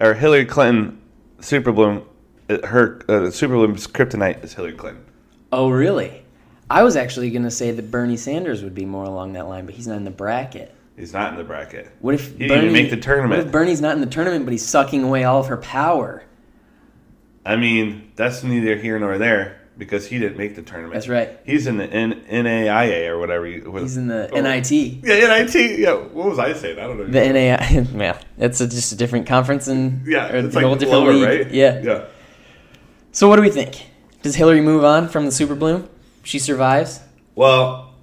or 0.00 0.14
Hillary 0.14 0.44
Clinton, 0.46 1.00
Super 1.40 1.72
Bloom, 1.72 2.02
uh, 2.48 2.66
her 2.66 3.02
uh, 3.08 3.30
Super 3.30 3.54
Bloom's 3.54 3.86
kryptonite 3.86 4.42
is 4.42 4.54
Hillary 4.54 4.72
Clinton. 4.72 5.04
Oh, 5.52 5.70
really? 5.70 6.24
I 6.68 6.82
was 6.84 6.96
actually 6.96 7.30
going 7.30 7.42
to 7.42 7.50
say 7.50 7.72
that 7.72 7.90
Bernie 7.90 8.16
Sanders 8.16 8.62
would 8.62 8.74
be 8.74 8.84
more 8.84 9.04
along 9.04 9.32
that 9.34 9.48
line, 9.48 9.66
but 9.66 9.74
he's 9.74 9.86
not 9.88 9.96
in 9.96 10.04
the 10.04 10.10
bracket. 10.10 10.74
He's 10.96 11.12
not 11.12 11.32
in 11.32 11.38
the 11.38 11.44
bracket. 11.44 11.90
What 12.00 12.14
if 12.14 12.32
He 12.32 12.38
didn't 12.38 12.48
Bernie 12.48 12.60
even 12.68 12.72
make 12.72 12.90
the 12.90 12.96
tournament. 12.96 13.38
What 13.38 13.46
if 13.46 13.52
Bernie's 13.52 13.80
not 13.80 13.94
in 13.94 14.00
the 14.00 14.06
tournament, 14.06 14.44
but 14.44 14.52
he's 14.52 14.64
sucking 14.64 15.02
away 15.02 15.24
all 15.24 15.40
of 15.40 15.46
her 15.48 15.56
power? 15.56 16.22
I 17.44 17.56
mean, 17.56 18.12
that's 18.16 18.42
neither 18.42 18.76
here 18.76 18.98
nor 18.98 19.18
there 19.18 19.56
because 19.78 20.06
he 20.06 20.18
didn't 20.18 20.36
make 20.36 20.56
the 20.56 20.62
tournament. 20.62 20.92
That's 20.94 21.08
right. 21.08 21.38
He's 21.46 21.66
in 21.66 21.78
the 21.78 21.84
N- 21.86 22.22
NAIA 22.30 23.08
or 23.08 23.18
whatever. 23.18 23.46
You, 23.46 23.70
what- 23.70 23.80
He's 23.82 23.96
in 23.96 24.08
the 24.08 24.28
oh. 24.30 24.40
NIT. 24.40 24.70
Yeah, 24.70 25.38
NIT. 25.38 25.78
Yeah, 25.78 25.94
what 25.94 26.28
was 26.28 26.38
I 26.38 26.52
saying? 26.52 26.78
I 26.78 26.82
don't 26.82 26.98
know. 26.98 27.06
The 27.06 27.32
NAI. 27.32 27.86
Yeah, 27.98 28.20
it's 28.36 28.60
a, 28.60 28.68
just 28.68 28.92
a 28.92 28.96
different 28.96 29.26
conference 29.26 29.68
and 29.68 30.06
yeah, 30.06 30.26
it's 30.26 30.54
a 30.54 30.58
like 30.58 30.66
whole 30.66 30.74
different 30.76 31.04
lower, 31.04 31.12
league. 31.14 31.46
right? 31.46 31.50
Yeah. 31.54 31.80
yeah. 31.82 32.04
So 33.12 33.28
what 33.28 33.36
do 33.36 33.42
we 33.42 33.50
think? 33.50 33.86
Does 34.22 34.34
Hillary 34.36 34.60
move 34.60 34.84
on 34.84 35.08
from 35.08 35.24
the 35.24 35.32
Super 35.32 35.54
Bloom? 35.54 35.88
She 36.24 36.38
survives. 36.38 37.00
Well, 37.34 37.94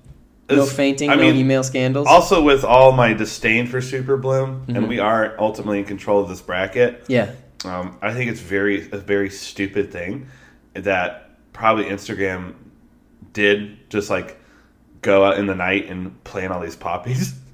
No 0.49 0.65
fainting. 0.65 1.11
I 1.11 1.15
no 1.15 1.21
mean, 1.21 1.35
email 1.35 1.63
scandals. 1.63 2.07
Also, 2.07 2.41
with 2.41 2.63
all 2.65 2.91
my 2.91 3.13
disdain 3.13 3.67
for 3.67 3.81
Super 3.81 4.17
Bloom, 4.17 4.61
Mm-hmm. 4.61 4.75
and 4.75 4.87
we 4.89 4.97
are 4.99 5.35
ultimately 5.39 5.77
in 5.79 5.85
control 5.85 6.23
of 6.23 6.27
this 6.29 6.41
bracket. 6.41 7.03
yeah. 7.07 7.33
Um, 7.67 7.97
I 8.01 8.13
think 8.13 8.31
it's 8.31 8.39
very 8.39 8.89
a 8.91 8.97
very 8.97 9.29
stupid 9.29 9.91
thing 9.91 10.27
that 10.73 11.31
probably 11.53 11.85
Instagram 11.85 12.55
did 13.33 13.89
just 13.89 14.09
like 14.09 14.39
go 15.01 15.23
out 15.23 15.37
in 15.37 15.45
the 15.45 15.55
night 15.55 15.87
and 15.87 16.23
plant 16.23 16.51
all 16.51 16.59
these 16.59 16.75
poppies 16.75 17.33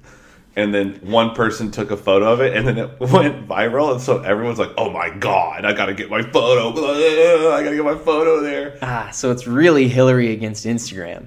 and 0.56 0.72
then 0.72 0.94
one 1.02 1.34
person 1.34 1.70
took 1.70 1.90
a 1.90 1.96
photo 1.96 2.32
of 2.32 2.40
it, 2.40 2.56
and 2.56 2.66
then 2.66 2.78
it 2.78 3.00
went 3.00 3.48
viral, 3.48 3.92
and 3.92 4.00
so 4.00 4.20
everyone's 4.22 4.58
like, 4.58 4.72
"Oh 4.78 4.90
my 4.90 5.10
god, 5.10 5.64
I 5.64 5.72
gotta 5.72 5.94
get 5.94 6.10
my 6.10 6.22
photo! 6.22 6.70
I 7.52 7.62
gotta 7.62 7.76
get 7.76 7.84
my 7.84 7.96
photo 7.96 8.40
there." 8.40 8.78
Ah, 8.82 9.10
so 9.10 9.30
it's 9.30 9.46
really 9.46 9.88
Hillary 9.88 10.32
against 10.32 10.64
Instagram. 10.64 11.26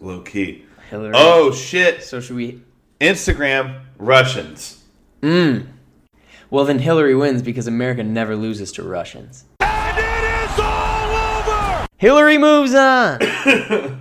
Low 0.00 0.20
key. 0.20 0.64
Hillary. 0.90 1.12
Oh 1.16 1.52
shit! 1.52 2.02
So 2.02 2.20
should 2.20 2.36
we? 2.36 2.62
Instagram 3.00 3.82
Russians. 3.98 4.84
Well, 6.50 6.64
then 6.64 6.78
Hillary 6.78 7.14
wins 7.14 7.42
because 7.42 7.66
America 7.66 8.02
never 8.02 8.34
loses 8.34 8.72
to 8.72 8.82
Russians. 8.82 9.44
Hillary 11.98 12.38
moves 12.38 12.74
on. 12.74 13.18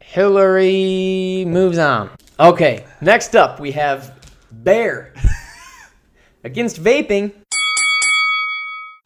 Hillary 0.00 1.44
moves 1.46 1.78
on. 1.78 2.10
Okay, 2.38 2.84
next 3.00 3.34
up 3.36 3.60
we 3.60 3.72
have 3.72 4.12
Bear 4.50 5.14
against 6.44 6.82
vaping. 6.82 7.32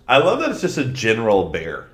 I 0.08 0.18
love 0.18 0.40
that 0.40 0.50
it's 0.50 0.60
just 0.60 0.78
a 0.78 0.84
general 0.84 1.50
bear. 1.50 1.86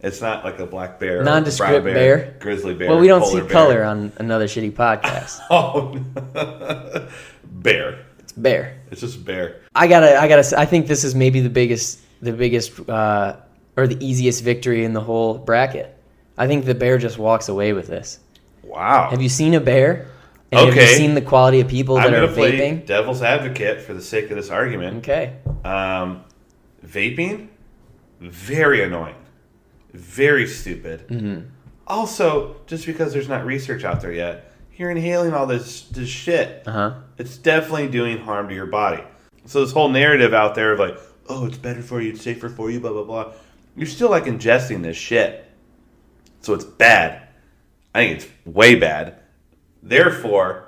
It's 0.00 0.20
not 0.20 0.44
like 0.44 0.58
a 0.58 0.66
black 0.66 0.98
bear, 0.98 1.18
or 1.18 1.20
a 1.20 1.24
Nondescript 1.24 1.82
brown 1.82 1.94
bear. 1.94 2.36
grizzly 2.40 2.74
bear. 2.74 2.88
Well, 2.90 2.98
we 2.98 3.06
don't 3.06 3.24
see 3.24 3.32
polar 3.32 3.42
bear. 3.44 3.50
color 3.52 3.84
on 3.84 4.12
another 4.16 4.46
shitty 4.46 4.72
podcast. 4.72 5.40
Oh, 5.50 7.08
bear. 7.44 8.05
Bear. 8.36 8.78
It's 8.90 9.00
just 9.00 9.24
bear. 9.24 9.62
I 9.74 9.86
gotta, 9.86 10.18
I 10.18 10.28
gotta. 10.28 10.58
I 10.58 10.66
think 10.66 10.86
this 10.86 11.04
is 11.04 11.14
maybe 11.14 11.40
the 11.40 11.50
biggest, 11.50 12.00
the 12.20 12.32
biggest, 12.32 12.88
uh, 12.88 13.36
or 13.76 13.86
the 13.86 14.04
easiest 14.04 14.44
victory 14.44 14.84
in 14.84 14.92
the 14.92 15.00
whole 15.00 15.38
bracket. 15.38 15.96
I 16.36 16.46
think 16.46 16.66
the 16.66 16.74
bear 16.74 16.98
just 16.98 17.18
walks 17.18 17.48
away 17.48 17.72
with 17.72 17.86
this. 17.86 18.20
Wow. 18.62 19.08
Have 19.10 19.22
you 19.22 19.28
seen 19.28 19.54
a 19.54 19.60
bear? 19.60 20.08
And 20.52 20.68
Have 20.68 20.76
you 20.76 20.86
seen 20.96 21.14
the 21.14 21.22
quality 21.22 21.60
of 21.60 21.68
people 21.68 21.96
that 21.96 22.06
I'm 22.06 22.14
are 22.14 22.20
gonna 22.20 22.32
play 22.32 22.52
vaping? 22.52 22.86
devil's 22.86 23.22
advocate 23.22 23.80
for 23.80 23.94
the 23.94 24.02
sake 24.02 24.30
of 24.30 24.36
this 24.36 24.50
argument. 24.50 24.98
Okay. 24.98 25.34
Um, 25.64 26.24
vaping, 26.86 27.48
very 28.20 28.82
annoying, 28.82 29.16
very 29.92 30.46
stupid. 30.46 31.08
Mm-hmm. 31.08 31.48
Also, 31.88 32.56
just 32.66 32.86
because 32.86 33.12
there's 33.12 33.28
not 33.28 33.44
research 33.44 33.82
out 33.82 34.00
there 34.00 34.12
yet, 34.12 34.45
you're 34.76 34.90
inhaling 34.90 35.32
all 35.32 35.46
this 35.46 35.82
this 35.82 36.08
shit. 36.08 36.62
Uh 36.66 36.72
huh. 36.72 36.94
It's 37.18 37.36
definitely 37.38 37.88
doing 37.88 38.18
harm 38.18 38.48
to 38.48 38.54
your 38.54 38.66
body. 38.66 39.02
So 39.46 39.60
this 39.60 39.72
whole 39.72 39.88
narrative 39.88 40.34
out 40.34 40.54
there 40.54 40.72
of 40.72 40.78
like, 40.78 40.98
oh, 41.28 41.46
it's 41.46 41.58
better 41.58 41.82
for 41.82 42.00
you, 42.00 42.10
it's 42.10 42.22
safer 42.22 42.48
for 42.48 42.70
you, 42.70 42.80
blah 42.80 42.92
blah 42.92 43.04
blah. 43.04 43.32
You're 43.76 43.86
still 43.86 44.10
like 44.10 44.24
ingesting 44.24 44.82
this 44.82 44.96
shit, 44.96 45.50
so 46.40 46.54
it's 46.54 46.64
bad. 46.64 47.28
I 47.94 48.00
think 48.06 48.20
it's 48.20 48.28
way 48.44 48.74
bad. 48.74 49.20
Therefore, 49.82 50.66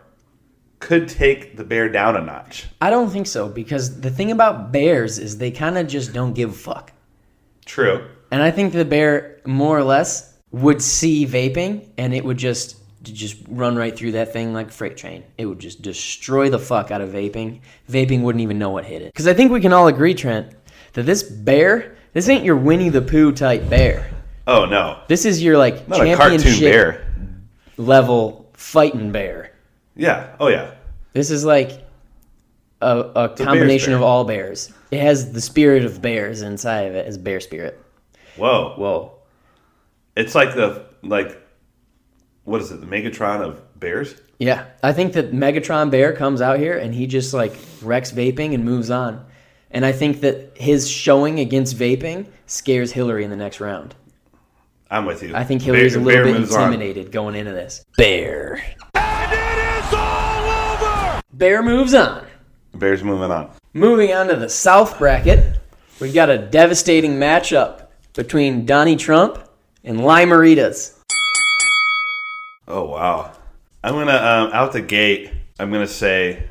could 0.79 1.09
take 1.09 1.57
the 1.57 1.65
bear 1.65 1.89
down 1.89 2.17
a 2.17 2.21
notch. 2.21 2.67
I 2.81 2.91
don't 2.91 3.11
think 3.11 3.27
so 3.27 3.49
because 3.49 4.01
the 4.01 4.11
thing 4.11 4.31
about 4.31 4.73
bears 4.73 5.19
is 5.19 5.39
they 5.39 5.51
kind 5.51 5.77
of 5.77 5.89
just 5.89 6.13
don't 6.13 6.35
give 6.35 6.51
a 6.51 6.55
fuck. 6.55 6.93
True. 7.65 8.09
And 8.31 8.43
I 8.43 8.51
think 8.51 8.73
the 8.73 8.85
bear 8.85 9.41
more 9.45 9.77
or 9.77 9.83
less 9.83 10.39
would 10.51 10.81
see 10.81 11.27
vaping 11.27 11.89
and 11.99 12.15
it 12.15 12.25
would 12.25 12.39
just 12.39 12.78
just 13.13 13.37
run 13.49 13.77
right 13.77 13.97
through 13.97 14.13
that 14.13 14.33
thing 14.33 14.53
like 14.53 14.69
a 14.69 14.73
freight 14.73 14.97
train. 14.97 15.25
It 15.37 15.47
would 15.47 15.59
just 15.59 15.83
destroy 15.83 16.51
the 16.51 16.59
fuck 16.59 16.91
out 16.91 17.01
of 17.01 17.11
vaping. 17.11 17.61
Vaping 17.91 18.23
wouldn't 18.23 18.43
even 18.43 18.59
know 18.59 18.71
what 18.71 18.85
hit 18.85 19.03
it. 19.03 19.15
Cuz 19.15 19.27
I 19.27 19.35
think 19.35 19.51
we 19.53 19.61
can 19.61 19.73
all 19.73 19.89
agree 19.89 20.15
Trent 20.15 20.53
that 20.95 21.05
this 21.05 21.23
bear, 21.23 21.97
this 22.13 22.29
ain't 22.29 22.45
your 22.45 22.57
Winnie 22.57 22.89
the 22.89 23.03
Pooh 23.03 23.33
type 23.33 23.69
bear. 23.69 24.11
Oh 24.47 24.65
no, 24.65 25.01
This 25.09 25.25
is 25.25 25.43
your 25.43 25.59
like 25.59 25.87
not 25.89 25.99
championship 25.99 26.61
bear. 26.61 27.07
level 27.77 28.51
fighting 28.55 29.13
bear. 29.13 29.53
Yeah. 29.95 30.29
Oh 30.41 30.49
yeah. 30.49 30.71
This 31.13 31.31
is 31.31 31.45
like 31.45 31.85
a, 32.81 32.99
a 32.99 33.29
combination 33.31 33.93
of 33.93 34.03
all 34.03 34.25
bears. 34.25 34.73
It 34.91 35.01
has 35.01 35.33
the 35.33 35.41
spirit 35.41 35.85
of 35.85 36.01
bears 36.01 36.43
inside 36.43 36.83
of 36.87 36.95
it 36.95 37.07
as 37.07 37.19
bear 37.19 37.41
spirit. 37.41 37.79
Whoa. 38.37 38.75
Whoa. 38.77 39.13
It's 40.17 40.35
like 40.35 40.55
the 40.55 40.87
like, 41.03 41.41
what 42.49 42.63
is 42.63 42.73
it? 42.73 42.81
The 42.81 42.87
Megatron 42.87 43.41
of 43.43 43.61
bears. 43.79 44.15
Yeah, 44.39 44.67
I 44.83 44.93
think 44.93 45.13
that 45.13 45.33
Megatron 45.33 45.91
Bear 45.91 46.13
comes 46.15 46.41
out 46.41 46.59
here 46.59 46.79
and 46.79 46.95
he 46.95 47.07
just 47.07 47.35
like 47.35 47.55
wrecks 47.83 48.11
vaping 48.11 48.55
and 48.55 48.65
moves 48.65 48.91
on. 48.91 49.25
And 49.71 49.85
I 49.85 49.93
think 49.93 50.21
that 50.23 50.57
his 50.57 50.89
showing 50.89 51.41
against 51.41 51.77
vaping 51.77 52.27
scares 52.47 52.93
Hillary 52.93 53.25
in 53.25 53.31
the 53.31 53.37
next 53.37 53.61
round. 53.61 53.95
I'm 54.91 55.05
with 55.05 55.23
you. 55.23 55.35
I 55.37 55.45
think 55.45 55.61
Hillary's 55.61 55.95
Bear- 55.95 56.03
a 56.03 56.05
little 56.07 56.25
bit 56.25 56.41
moves 56.41 56.55
on. 56.55 56.73
intimidated 56.73 57.13
going 57.13 57.35
into 57.35 57.53
this. 57.53 57.85
Bear. 57.99 58.63
And 58.95 59.33
it 59.33 59.85
is 59.85 59.93
all 59.93 60.73
over! 60.75 61.21
Bear 61.35 61.63
moves 61.63 61.93
on. 61.93 62.27
Bears 62.75 63.05
moving 63.05 63.31
on. 63.31 63.51
Moving 63.75 64.13
on 64.15 64.29
to 64.29 64.37
the 64.37 64.49
South 64.49 64.99
bracket, 64.99 65.59
we've 66.01 66.15
got 66.15 66.31
a 66.31 66.39
devastating 66.39 67.13
matchup 67.19 67.89
between 68.15 68.65
Donnie 68.65 68.97
Trump 68.97 69.39
and 69.85 69.99
Limeritas. 70.01 70.98
Oh 72.69 72.85
wow. 72.85 73.33
I'm 73.83 73.95
gonna 73.95 74.13
um, 74.13 74.51
out 74.53 74.73
the 74.73 74.81
gate. 74.83 75.31
I'm 75.59 75.73
gonna 75.73 75.87
say 75.89 76.45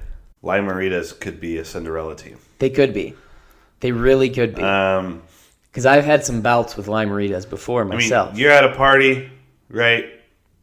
Limeritas 0.43 1.17
could 1.19 1.39
be 1.39 1.57
a 1.59 1.65
Cinderella 1.65 2.15
team. 2.15 2.39
They 2.59 2.69
could 2.69 2.93
be. 2.93 3.13
They 3.81 3.91
really 3.91 4.29
could 4.31 4.55
be. 4.55 4.63
Um, 4.63 5.21
Because 5.71 5.85
I've 5.85 6.05
had 6.05 6.25
some 6.25 6.41
bouts 6.41 6.75
with 6.75 6.87
Limeritas 6.87 7.47
before 7.47 7.81
I 7.81 7.83
mean, 7.85 7.93
myself. 7.99 8.37
you're 8.37 8.51
at 8.51 8.63
a 8.63 8.73
party, 8.75 9.29
right? 9.69 10.05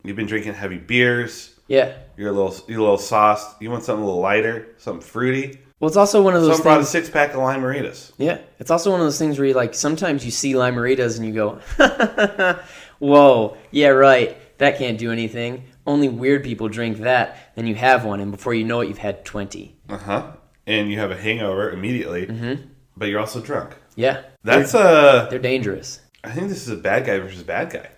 You've 0.03 0.17
been 0.17 0.27
drinking 0.27 0.55
heavy 0.55 0.79
beers. 0.79 1.55
yeah. 1.69 1.93
You're 2.17 2.29
a 2.31 2.33
little, 2.33 2.55
you're 2.69 2.79
a 2.79 2.83
little 2.83 2.99
sauced. 2.99 3.61
You 3.61 3.71
want 3.73 3.83
something 3.83 4.03
a 4.03 4.07
little 4.07 4.21
lighter, 4.21 4.69
something 4.79 5.03
fruity. 5.03 5.59
Well, 5.81 5.88
it's 5.88 5.97
also 5.97 6.23
one 6.23 6.35
of 6.37 6.43
those 6.43 6.59
Someone 6.59 6.75
brought 6.77 6.81
a 6.81 6.87
six 6.87 7.11
pack 7.11 7.31
of 7.31 7.37
Limeritas. 7.37 8.12
Yeah, 8.19 8.38
it's 8.61 8.71
also 8.71 8.93
one 8.93 9.01
of 9.01 9.07
those 9.07 9.19
things 9.19 9.37
where 9.38 9.49
you 9.49 9.55
like 9.55 9.75
sometimes 9.75 10.25
you 10.25 10.31
see 10.31 10.53
limeritas 10.53 11.17
and 11.19 11.27
you 11.27 11.33
go, 11.35 11.59
"Whoa, 12.99 13.57
yeah, 13.73 13.88
right. 13.88 14.37
That 14.59 14.79
can't 14.79 14.99
do 14.99 15.11
anything. 15.12 15.64
Only 15.87 16.09
weird 16.09 16.45
people 16.45 16.69
drink 16.69 16.99
that." 16.99 17.37
Then 17.57 17.67
you 17.67 17.75
have 17.75 18.05
one, 18.05 18.21
and 18.21 18.31
before 18.31 18.55
you 18.55 18.64
know 18.64 18.81
it, 18.81 18.88
you've 18.88 18.99
had 18.99 19.25
twenty. 19.25 19.77
Uh 19.88 19.99
huh. 19.99 20.33
And 20.67 20.90
you 20.90 20.99
have 20.99 21.11
a 21.11 21.17
hangover 21.17 21.71
immediately, 21.71 22.27
Mm-hmm. 22.27 22.62
but 22.97 23.09
you're 23.09 23.21
also 23.21 23.40
drunk. 23.40 23.77
Yeah, 23.97 24.23
That's 24.43 24.73
they're, 24.73 25.27
a. 25.27 25.29
they're 25.31 25.38
dangerous. 25.38 26.01
I 26.25 26.31
think 26.31 26.49
this 26.49 26.62
is 26.62 26.71
a 26.71 26.77
bad 26.77 27.05
guy 27.05 27.19
versus 27.19 27.43
a 27.43 27.45
bad 27.45 27.71
guy. 27.71 27.88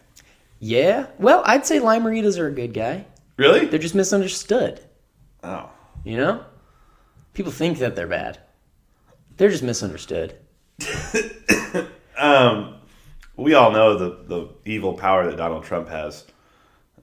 Yeah, 0.58 1.06
well, 1.18 1.42
I'd 1.46 1.64
say 1.66 1.78
limeritas 1.78 2.38
are 2.38 2.48
a 2.48 2.52
good 2.52 2.74
guy. 2.74 3.06
Really? 3.36 3.66
They're 3.66 3.78
just 3.78 3.94
misunderstood. 3.94 4.80
Oh. 5.44 5.70
You 6.04 6.16
know, 6.16 6.44
people 7.34 7.52
think 7.52 7.78
that 7.78 7.94
they're 7.94 8.06
bad. 8.08 8.38
They're 9.36 9.50
just 9.50 9.62
misunderstood. 9.62 10.36
Um, 12.18 12.76
we 13.36 13.52
all 13.52 13.70
know 13.72 13.98
the 13.98 14.24
the 14.26 14.48
evil 14.64 14.94
power 14.94 15.26
that 15.28 15.36
Donald 15.36 15.64
Trump 15.64 15.88
has. 15.90 16.24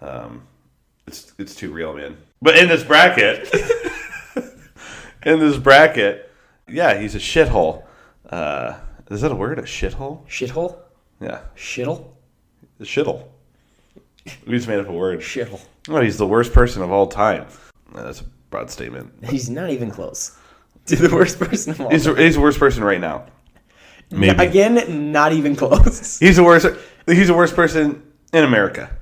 Um, 0.04 0.44
it's 1.08 1.34
it's 1.40 1.56
too 1.56 1.72
real, 1.72 1.94
man. 1.96 2.18
But 2.42 2.58
in 2.58 2.68
this 2.68 2.84
bracket, 2.84 3.50
in 5.26 5.40
this 5.40 5.58
bracket, 5.58 6.30
yeah, 6.68 7.00
he's 7.00 7.16
a 7.16 7.20
shithole. 7.20 7.84
Uh, 8.30 8.76
is 9.10 9.22
that 9.22 9.32
a 9.32 9.36
word? 9.36 9.60
A 9.60 9.64
shithole? 9.64 10.26
Shithole, 10.28 10.78
Yeah, 11.22 11.42
shittle, 11.56 12.06
a 12.80 12.84
shithole. 12.84 13.26
We 14.48 14.54
just 14.56 14.68
made 14.68 14.80
up 14.80 14.88
a 14.90 14.94
word. 14.94 15.20
shithole. 15.20 15.62
Oh, 15.90 16.00
he's 16.02 16.18
the 16.18 16.28
worst 16.28 16.54
person 16.54 16.82
of 16.82 16.92
all 16.92 17.08
time. 17.08 17.46
Uh, 17.94 18.04
That's 18.04 18.22
a 18.22 18.26
broad 18.50 18.70
statement. 18.72 19.12
He's 19.30 19.50
not 19.50 19.70
even 19.70 19.92
close 19.92 20.38
to 20.88 20.96
the 20.96 21.14
worst 21.14 21.40
person 21.40 21.72
of 21.74 21.82
all. 21.82 21.90
He's, 21.90 22.06
he's 22.06 22.36
the 22.36 22.42
worst 22.42 22.60
person 22.60 22.84
right 22.84 23.02
now. 23.02 23.26
Maybe 24.12 24.44
Again, 24.46 25.12
not 25.12 25.34
even 25.34 25.56
close. 25.56 26.20
he's 26.20 26.36
the 26.38 26.44
worst. 26.44 26.68
He's 27.08 27.28
the 27.28 27.34
worst 27.34 27.56
person 27.56 28.04
in 28.32 28.44
America. 28.44 28.96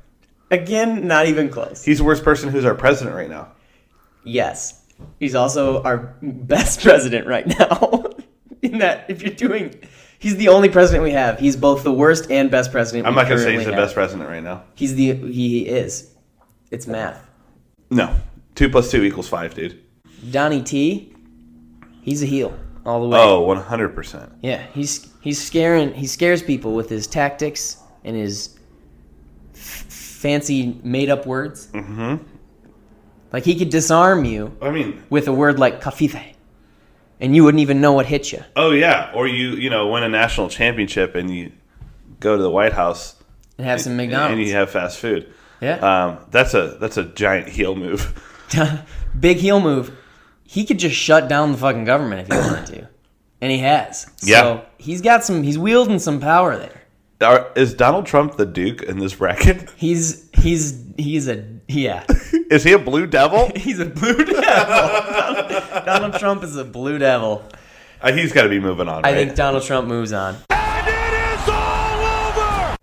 Again, 0.51 1.07
not 1.07 1.27
even 1.27 1.49
close. 1.49 1.83
He's 1.83 1.99
the 1.99 2.03
worst 2.03 2.23
person 2.23 2.49
who's 2.49 2.65
our 2.65 2.75
president 2.75 3.15
right 3.15 3.29
now. 3.29 3.53
Yes. 4.25 4.83
He's 5.19 5.33
also 5.33 5.81
our 5.83 6.15
best 6.21 6.81
president 6.83 7.25
right 7.25 7.47
now. 7.47 8.03
In 8.61 8.77
that, 8.77 9.09
if 9.09 9.23
you're 9.23 9.33
doing, 9.33 9.73
he's 10.19 10.35
the 10.35 10.49
only 10.49 10.69
president 10.69 11.03
we 11.03 11.11
have. 11.11 11.39
He's 11.39 11.55
both 11.55 11.83
the 11.83 11.91
worst 11.91 12.29
and 12.29 12.51
best 12.51 12.71
president. 12.71 13.07
I'm 13.07 13.15
not 13.15 13.27
gonna 13.27 13.39
say 13.39 13.55
he's 13.55 13.65
the 13.65 13.71
have. 13.73 13.81
best 13.81 13.95
president 13.95 14.29
right 14.29 14.43
now. 14.43 14.63
He's 14.75 14.93
the 14.93 15.15
he 15.15 15.67
is. 15.67 16.13
It's 16.69 16.85
math. 16.85 17.27
No, 17.89 18.15
two 18.53 18.69
plus 18.69 18.91
two 18.91 19.03
equals 19.03 19.27
five, 19.27 19.55
dude. 19.55 19.81
Donnie 20.29 20.61
T, 20.61 21.11
he's 22.03 22.21
a 22.21 22.27
heel 22.27 22.55
all 22.85 23.01
the 23.01 23.07
way. 23.07 23.17
Oh, 23.19 23.41
100 23.41 23.95
percent. 23.95 24.31
Yeah, 24.43 24.63
he's 24.75 25.11
he's 25.21 25.43
scaring 25.43 25.91
he 25.95 26.05
scares 26.05 26.43
people 26.43 26.73
with 26.75 26.87
his 26.87 27.07
tactics 27.07 27.77
and 28.03 28.15
his 28.15 28.59
fancy 30.21 30.79
made 30.83 31.09
up 31.09 31.25
words. 31.25 31.67
Mm-hmm. 31.73 32.23
Like 33.33 33.43
he 33.45 33.55
could 33.55 33.69
disarm 33.69 34.25
you 34.25 34.55
I 34.61 34.71
mean, 34.71 35.03
with 35.09 35.27
a 35.27 35.33
word 35.33 35.57
like 35.57 35.81
covfefe, 35.81 36.33
and 37.19 37.35
you 37.35 37.43
wouldn't 37.43 37.61
even 37.61 37.81
know 37.81 37.93
what 37.93 38.05
hit 38.05 38.31
you. 38.31 38.43
oh 38.55 38.71
yeah, 38.71 39.11
or 39.15 39.27
you 39.27 39.49
you 39.51 39.69
know 39.69 39.87
win 39.87 40.03
a 40.03 40.09
national 40.09 40.49
championship 40.49 41.15
and 41.15 41.33
you 41.35 41.51
go 42.19 42.35
to 42.37 42.43
the 42.43 42.49
White 42.49 42.73
House 42.73 43.15
And 43.57 43.65
have 43.65 43.81
some 43.81 43.95
McDonald's 43.97 44.33
and 44.33 44.41
you 44.47 44.53
have 44.53 44.69
fast 44.69 44.99
food. 44.99 45.33
yeah. 45.61 45.77
Um, 45.77 46.25
that's 46.29 46.53
a 46.53 46.77
that's 46.79 46.97
a 46.97 47.05
giant 47.05 47.47
heel 47.49 47.75
move. 47.75 48.01
big 49.19 49.37
heel 49.37 49.59
move. 49.61 49.95
He 50.43 50.65
could 50.65 50.79
just 50.79 50.95
shut 50.97 51.29
down 51.29 51.53
the 51.53 51.57
fucking 51.57 51.85
government 51.85 52.21
if 52.21 52.27
he 52.27 52.33
wanted 52.37 52.65
to, 52.75 52.89
and 53.39 53.49
he 53.51 53.59
has. 53.59 54.11
Yeah. 54.21 54.61
He's 54.77 54.99
got 55.01 55.23
some. 55.23 55.41
He's 55.43 55.57
wielding 55.57 55.99
some 55.99 56.19
power 56.19 56.57
there. 56.57 56.80
Are, 57.21 57.51
is 57.55 57.73
Donald 57.73 58.05
Trump 58.05 58.37
the 58.37 58.45
Duke 58.45 58.81
in 58.81 58.99
this 58.99 59.15
bracket? 59.15 59.69
He's 59.77 60.29
he's 60.33 60.83
he's 60.97 61.27
a 61.27 61.45
yeah. 61.67 62.05
Is 62.49 62.63
he 62.63 62.73
a 62.73 62.79
blue 62.79 63.07
devil? 63.07 63.51
He's 63.55 63.79
a 63.79 63.85
blue 63.85 64.25
devil. 64.25 65.85
Donald 65.85 66.13
Trump 66.19 66.43
is 66.43 66.57
a 66.57 66.65
blue 66.65 66.97
devil. 66.97 67.45
Uh, 68.01 68.11
he's 68.11 68.33
got 68.33 68.43
to 68.43 68.49
be 68.49 68.59
moving 68.59 68.89
on. 68.89 69.05
I 69.05 69.11
right? 69.11 69.15
think 69.15 69.35
Donald 69.35 69.63
Trump 69.63 69.87
moves 69.87 70.11
on. 70.11 70.35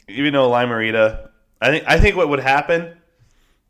even 0.09 0.33
though 0.33 0.48
Limerita, 0.48 1.29
I 1.61 1.68
think 1.68 1.85
I 1.87 2.01
think 2.01 2.16
what 2.16 2.31
would 2.31 2.40
happen 2.40 2.96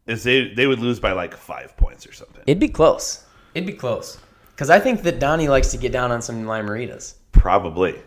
is 0.06 0.22
they 0.22 0.54
they 0.54 0.66
would 0.66 0.78
lose 0.78 1.00
by 1.00 1.12
like 1.12 1.34
five 1.34 1.76
points 1.76 2.06
or 2.06 2.12
something. 2.12 2.42
It'd 2.46 2.60
be 2.60 2.68
close. 2.68 3.24
It'd 3.54 3.66
be 3.66 3.72
close. 3.72 4.18
Because 4.50 4.70
I 4.70 4.78
think 4.78 5.02
that 5.02 5.18
Donnie 5.20 5.48
likes 5.48 5.70
to 5.72 5.78
get 5.78 5.92
down 5.92 6.12
on 6.12 6.22
some 6.22 6.44
limeritas. 6.44 7.14
Probably. 7.32 8.00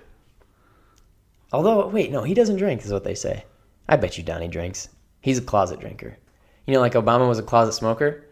Although, 1.51 1.87
wait, 1.87 2.11
no, 2.11 2.23
he 2.23 2.33
doesn't 2.33 2.57
drink, 2.57 2.83
is 2.83 2.91
what 2.93 3.03
they 3.03 3.15
say. 3.15 3.43
I 3.89 3.97
bet 3.97 4.17
you 4.17 4.23
Donnie 4.23 4.47
drinks. 4.47 4.89
He's 5.21 5.37
a 5.37 5.41
closet 5.41 5.79
drinker. 5.79 6.17
You 6.65 6.73
know, 6.73 6.79
like 6.79 6.93
Obama 6.93 7.27
was 7.27 7.39
a 7.39 7.43
closet 7.43 7.73
smoker. 7.73 8.25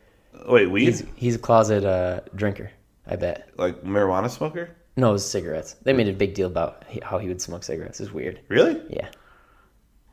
Wait, 0.48 0.68
weed? 0.68 0.86
He's 0.86 1.04
he's 1.16 1.36
a 1.36 1.40
closet 1.40 1.84
uh, 1.84 2.22
drinker. 2.36 2.72
I 3.06 3.16
bet. 3.16 3.50
like 3.58 3.84
marijuana 3.84 4.30
smoker? 4.30 4.70
No, 4.96 5.10
it 5.10 5.14
was 5.14 5.30
cigarettes. 5.30 5.76
They 5.84 5.94
made 5.94 6.08
a 6.08 6.14
big 6.14 6.34
deal 6.34 6.48
about 6.48 6.84
how 7.04 7.18
he 7.18 7.28
would 7.28 7.42
smoke 7.42 7.64
cigarettes. 7.64 8.00
It's 8.00 8.12
weird. 8.12 8.40
Really? 8.48 8.82
Yeah. 8.90 9.10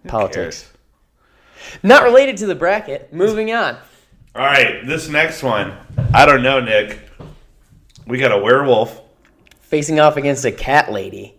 Who 0.02 0.08
Politics. 0.08 0.62
cares? 0.62 1.80
Not 1.82 2.04
related 2.04 2.36
to 2.38 2.46
the 2.46 2.54
bracket. 2.54 3.12
Moving 3.12 3.52
on. 3.52 3.76
All 4.34 4.44
right, 4.44 4.86
this 4.86 5.08
next 5.08 5.42
one. 5.42 5.76
I 6.12 6.26
don't 6.26 6.42
know, 6.42 6.60
Nick. 6.60 7.00
We 8.06 8.18
got 8.18 8.32
a 8.32 8.38
werewolf. 8.38 9.00
Facing 9.60 9.98
off 9.98 10.16
against 10.16 10.44
a 10.44 10.52
cat 10.52 10.92
lady. 10.92 11.35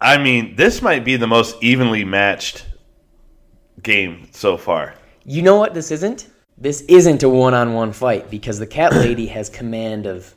I 0.00 0.18
mean, 0.18 0.56
this 0.56 0.80
might 0.82 1.04
be 1.04 1.16
the 1.16 1.26
most 1.26 1.56
evenly 1.62 2.04
matched 2.04 2.64
game 3.82 4.28
so 4.32 4.56
far. 4.56 4.94
You 5.24 5.42
know 5.42 5.56
what 5.56 5.74
this 5.74 5.90
isn't? 5.90 6.28
This 6.56 6.82
isn't 6.82 7.22
a 7.22 7.28
one-on-one 7.28 7.92
fight 7.92 8.30
because 8.30 8.58
the 8.58 8.66
cat 8.66 8.92
lady 8.94 9.26
has 9.26 9.48
command 9.48 10.06
of 10.06 10.34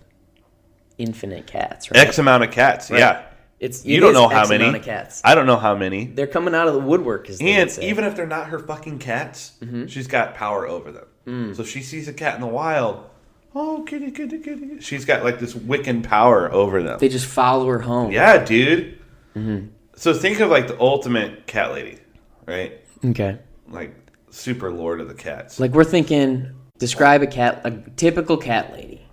infinite 0.98 1.48
cats. 1.48 1.92
Right? 1.92 2.00
X 2.06 2.20
amount 2.20 2.44
of 2.44 2.52
cats. 2.52 2.90
Yeah. 2.90 3.24
It's 3.60 3.86
You 3.86 3.98
it 3.98 4.00
don't 4.02 4.14
know 4.14 4.28
how 4.28 4.48
many. 4.48 4.78
cats. 4.80 5.22
I 5.24 5.36
don't 5.36 5.46
know 5.46 5.56
how 5.58 5.76
many. 5.76 6.06
They're 6.08 6.28
coming 6.28 6.54
out 6.54 6.68
of 6.68 6.74
the 6.74 6.82
woodwork. 6.82 7.30
As 7.30 7.40
And 7.40 7.78
even 7.80 8.04
if 8.04 8.16
they're 8.16 8.28
not 8.28 8.48
her 8.48 8.60
fucking 8.60 9.00
cats, 9.00 9.54
Mm-hmm. 9.62 9.86
she's 9.88 10.08
got 10.08 10.36
power 10.36 10.68
over 10.68 10.92
them. 10.92 11.06
Mm. 11.26 11.56
So 11.56 11.62
if 11.62 11.70
she 11.70 11.82
sees 11.82 12.10
a 12.10 12.14
cat 12.14 12.36
in 12.36 12.42
the 12.42 12.48
wild, 12.48 13.10
oh 13.56 13.84
kitty, 13.88 14.12
kitty, 14.12 14.40
kitty. 14.40 14.82
She's 14.82 15.06
got 15.06 15.24
like 15.24 15.40
this 15.40 15.54
Wiccan 15.54 16.04
power 16.04 16.52
over 16.52 16.84
them. 16.84 17.00
they 17.00 17.08
just 17.08 17.26
follow 17.26 17.68
her 17.70 17.80
home. 17.80 18.12
yeah, 18.12 18.44
dude. 18.44 19.00
Mm-hmm. 19.36 19.68
So 19.96 20.14
think 20.14 20.40
of 20.40 20.50
like 20.50 20.68
the 20.68 20.80
ultimate 20.80 21.48
cat 21.48 21.72
lady, 21.74 22.00
right? 22.46 22.80
Okay. 23.06 23.38
Like 23.68 23.96
super 24.30 24.72
lord 24.72 25.02
of 25.02 25.08
the 25.08 25.14
cats. 25.14 25.60
Like 25.60 25.72
we're 25.72 25.84
thinking, 25.84 26.52
describe 26.78 27.22
a 27.22 27.28
cat, 27.28 27.62
a 27.64 27.72
typical 27.96 28.38
cat 28.38 28.74
lady. 28.74 29.06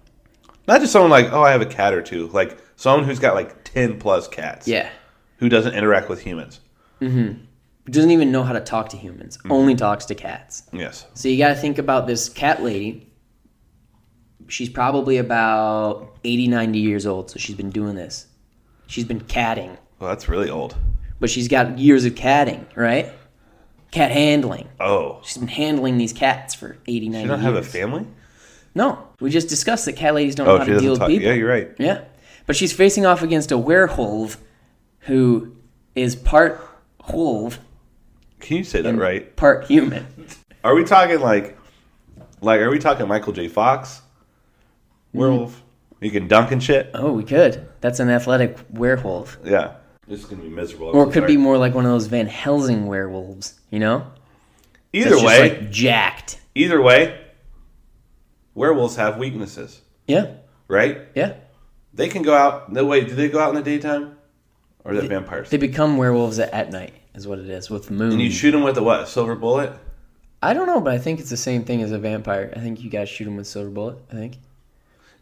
Not 0.66 0.80
just 0.80 0.92
someone 0.92 1.11
like, 1.11 1.33
oh, 1.33 1.42
I 1.42 1.50
have 1.50 1.62
a 1.62 1.66
cat 1.66 1.92
or 1.94 2.02
two. 2.02 2.28
Like 2.28 2.59
someone 2.76 3.04
who's 3.04 3.18
got 3.18 3.35
like 3.35 3.64
ten 3.64 3.98
plus 3.98 4.28
cats. 4.28 4.68
Yeah. 4.68 4.88
Who 5.38 5.48
doesn't 5.48 5.74
interact 5.74 6.09
with 6.09 6.20
humans. 6.20 6.61
Mm-hmm. 7.00 7.44
Doesn't 7.90 8.11
even 8.11 8.30
know 8.30 8.42
how 8.42 8.52
to 8.52 8.61
talk 8.61 8.90
to 8.90 8.96
humans. 8.96 9.38
Mm-hmm. 9.38 9.52
Only 9.52 9.74
talks 9.74 10.04
to 10.06 10.14
cats. 10.14 10.64
Yes. 10.72 11.06
So 11.14 11.28
you 11.28 11.38
got 11.38 11.48
to 11.48 11.54
think 11.54 11.78
about 11.78 12.06
this 12.06 12.28
cat 12.28 12.62
lady. 12.62 13.12
She's 14.48 14.68
probably 14.68 15.16
about 15.16 16.16
80, 16.24 16.48
90 16.48 16.78
years 16.78 17.06
old. 17.06 17.30
So 17.30 17.38
she's 17.38 17.56
been 17.56 17.70
doing 17.70 17.96
this. 17.96 18.26
She's 18.87 19.04
been 19.04 19.20
catting, 19.20 19.78
Well, 20.00 20.08
that's 20.08 20.28
really 20.28 20.50
old. 20.50 20.74
but 21.20 21.28
she's 21.30 21.46
got 21.48 21.78
years 21.78 22.04
of 22.06 22.16
catting, 22.16 22.66
right? 22.74 23.12
Cat 23.90 24.10
handling. 24.10 24.68
Oh. 24.80 25.20
She's 25.22 25.36
been 25.38 25.48
handling 25.48 25.98
these 25.98 26.12
cats 26.14 26.54
for 26.54 26.78
80, 26.86 27.08
90 27.10 27.22
You 27.22 27.28
don't 27.28 27.42
years. 27.42 27.44
have 27.44 27.54
a 27.56 27.62
family? 27.62 28.06
No, 28.74 29.06
we 29.20 29.30
just 29.30 29.48
discussed 29.48 29.84
that 29.84 29.94
cat 29.96 30.14
ladies 30.14 30.34
don't 30.36 30.48
Oh, 30.48 30.52
know 30.52 30.58
how 30.58 30.64
to 30.64 30.78
deal 30.80 30.92
with 30.92 31.00
people. 31.00 31.26
Yeah, 31.26 31.34
you're 31.34 31.48
right. 31.48 31.70
Yeah. 31.78 32.04
But 32.46 32.56
she's 32.56 32.72
facing 32.72 33.04
off 33.04 33.22
against 33.22 33.52
a 33.52 33.58
werewolf 33.58 34.38
who 35.00 35.54
is 35.94 36.14
part 36.16 36.60
wolf 37.12 37.58
Can 38.38 38.58
you 38.58 38.64
say 38.64 38.80
that 38.80 38.94
right? 38.94 39.34
part 39.36 39.64
human. 39.66 40.06
Are 40.64 40.74
we 40.74 40.84
talking 40.84 41.20
like, 41.20 41.58
like, 42.40 42.60
are 42.60 42.70
we 42.70 42.78
talking 42.78 43.06
Michael 43.08 43.32
J. 43.32 43.48
Fox, 43.48 44.00
mm-hmm. 45.10 45.18
werewolf? 45.18 45.62
You 46.00 46.10
can 46.10 46.28
dunk 46.28 46.50
and 46.52 46.62
shit. 46.62 46.90
Oh, 46.94 47.12
we 47.12 47.24
could. 47.24 47.68
That's 47.82 48.00
an 48.00 48.08
athletic 48.08 48.56
werewolf. 48.70 49.36
Yeah, 49.44 49.74
this 50.11 50.20
is 50.20 50.27
gonna 50.27 50.42
be 50.42 50.49
miserable. 50.49 50.90
I'm 50.90 50.96
Or 50.96 51.05
so 51.05 51.11
it 51.11 51.12
could 51.14 51.20
sorry. 51.23 51.33
be 51.33 51.37
more 51.38 51.57
like 51.57 51.73
one 51.75 51.87
of 51.87 51.92
those 51.92 52.07
Van 52.09 52.27
Helsing 52.27 52.87
werewolves, 52.87 53.55
you 53.70 53.79
know? 53.79 54.05
Either 54.92 55.11
That's 55.11 55.23
just, 55.23 55.27
way. 55.40 55.49
like 55.49 55.70
jacked. 55.70 56.40
either 56.55 56.83
way, 56.83 57.16
werewolves 58.55 58.96
have 58.96 59.16
weaknesses, 59.18 59.81
Yeah. 60.07 60.33
right? 60.68 60.99
Yeah. 61.14 61.35
They 61.94 62.09
can 62.09 62.23
go 62.23 62.35
out. 62.35 62.73
No 62.73 62.85
way. 62.85 63.05
do 63.05 63.14
they 63.14 63.29
go 63.29 63.38
out 63.40 63.51
in 63.51 63.55
the 63.55 63.62
daytime, 63.62 64.16
or 64.85 64.92
are 64.92 64.94
they 65.01 65.07
vampires? 65.07 65.49
They 65.51 65.57
become 65.57 65.96
werewolves 65.96 66.38
at, 66.38 66.53
at 66.53 66.70
night, 66.73 66.92
is 67.14 67.27
what 67.29 67.38
it 67.38 67.49
is, 67.49 67.70
with 67.70 67.87
the 67.87 67.92
moon. 67.92 68.12
and 68.12 68.20
you 68.20 68.31
shoot 68.31 68.51
them 68.53 68.62
with 68.62 68.77
a 68.79 68.83
what? 68.83 69.01
A 69.01 69.07
silver 69.07 69.35
bullet? 69.37 69.73
I 70.42 70.55
don't 70.55 70.66
know, 70.66 70.81
but 70.81 70.92
I 70.94 70.99
think 70.99 71.20
it's 71.20 71.31
the 71.31 71.37
same 71.37 71.64
thing 71.64 71.83
as 71.83 71.92
a 71.92 71.99
vampire. 71.99 72.53
I 72.57 72.61
think 72.61 72.81
you 72.83 72.90
guys 72.90 73.09
shoot 73.09 73.25
them 73.27 73.37
with 73.37 73.46
silver 73.46 73.70
bullet, 73.70 73.99
I 74.11 74.14
think. 74.14 74.38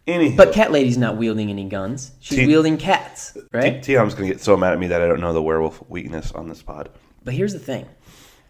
Anyhow, 0.09 0.37
But 0.37 0.53
Cat 0.55 0.73
Lady's 0.73 0.97
not 0.99 1.17
wielding 1.19 1.51
any 1.51 1.65
guns. 1.65 2.13
She's 2.21 2.39
T- 2.39 2.47
wielding 2.47 2.79
cats, 2.79 3.37
right? 3.53 3.83
T- 3.83 3.95
Tom's 3.95 4.15
gonna 4.15 4.27
get 4.29 4.41
so 4.41 4.57
mad 4.57 4.73
at 4.73 4.79
me 4.81 4.87
that 4.89 5.03
I 5.03 5.07
don't 5.07 5.21
know 5.21 5.33
the 5.35 5.43
werewolf 5.43 5.83
weakness 5.91 6.33
on 6.33 6.49
this 6.49 6.63
pod. 6.63 6.89
But 7.25 7.35
here's 7.35 7.53
the 7.53 7.59
thing. 7.59 7.87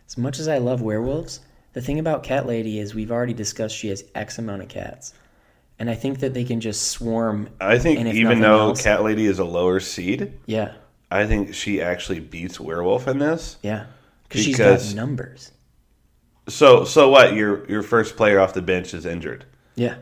As 0.06 0.16
much 0.16 0.38
as 0.38 0.46
I 0.48 0.58
love 0.58 0.80
werewolves, 0.80 1.40
the 1.72 1.82
thing 1.82 1.98
about 1.98 2.22
Cat 2.22 2.46
Lady 2.46 2.78
is 2.78 2.94
we've 2.94 3.10
already 3.10 3.34
discussed 3.34 3.76
she 3.76 3.88
has 3.88 4.04
X 4.14 4.38
amount 4.38 4.62
of 4.62 4.68
cats. 4.68 5.12
And 5.80 5.90
I 5.90 5.94
think 5.94 6.20
that 6.20 6.32
they 6.34 6.44
can 6.44 6.60
just 6.60 6.88
swarm. 6.88 7.48
I 7.60 7.78
think 7.78 8.00
even 8.14 8.40
though 8.40 8.68
else- 8.70 8.82
Cat 8.82 9.02
Lady 9.02 9.26
is 9.26 9.38
a 9.38 9.44
lower 9.44 9.80
seed, 9.80 10.32
Yeah, 10.46 10.72
I 11.10 11.26
think 11.26 11.54
she 11.54 11.80
actually 11.82 12.20
beats 12.20 12.58
werewolf 12.60 13.06
in 13.08 13.18
this. 13.18 13.56
yeah. 13.62 13.86
Because 14.28 14.44
she's 14.44 14.58
got 14.58 14.94
numbers. 14.94 15.52
So 16.48 16.84
so 16.84 17.08
what? 17.08 17.34
Your 17.34 17.68
your 17.68 17.82
first 17.82 18.16
player 18.16 18.38
off 18.40 18.54
the 18.54 18.62
bench 18.62 18.94
is 18.94 19.04
injured. 19.06 19.44
Yeah. 19.74 19.94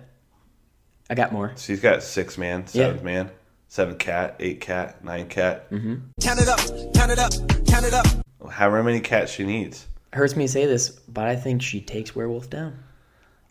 I 1.09 1.15
got 1.15 1.33
more. 1.33 1.53
So 1.57 1.73
he's 1.73 1.81
got 1.81 2.03
six 2.03 2.37
man, 2.39 2.67
seven 2.67 2.97
Yeah. 2.99 3.03
man, 3.03 3.31
seven 3.69 3.97
cat, 3.97 4.37
eight 4.41 4.61
cat, 4.61 5.05
nine 5.05 5.29
cat. 5.29 5.71
Mm-hmm. 5.71 5.95
Count 6.21 6.41
it 6.41 6.49
up, 6.49 6.59
count 6.95 7.11
it 7.13 7.19
up, 7.19 7.33
count 7.67 7.87
it 7.87 7.95
up. 7.95 8.07
However 8.51 8.83
many 8.83 9.01
cats 9.01 9.33
she 9.33 9.45
needs. 9.45 9.87
Hurts 10.13 10.35
me 10.37 10.47
to 10.47 10.53
say 10.53 10.67
this, 10.67 10.91
but 10.91 11.27
I 11.27 11.37
think 11.37 11.63
she 11.63 11.81
takes 11.81 12.15
werewolf 12.15 12.49
down. 12.51 12.79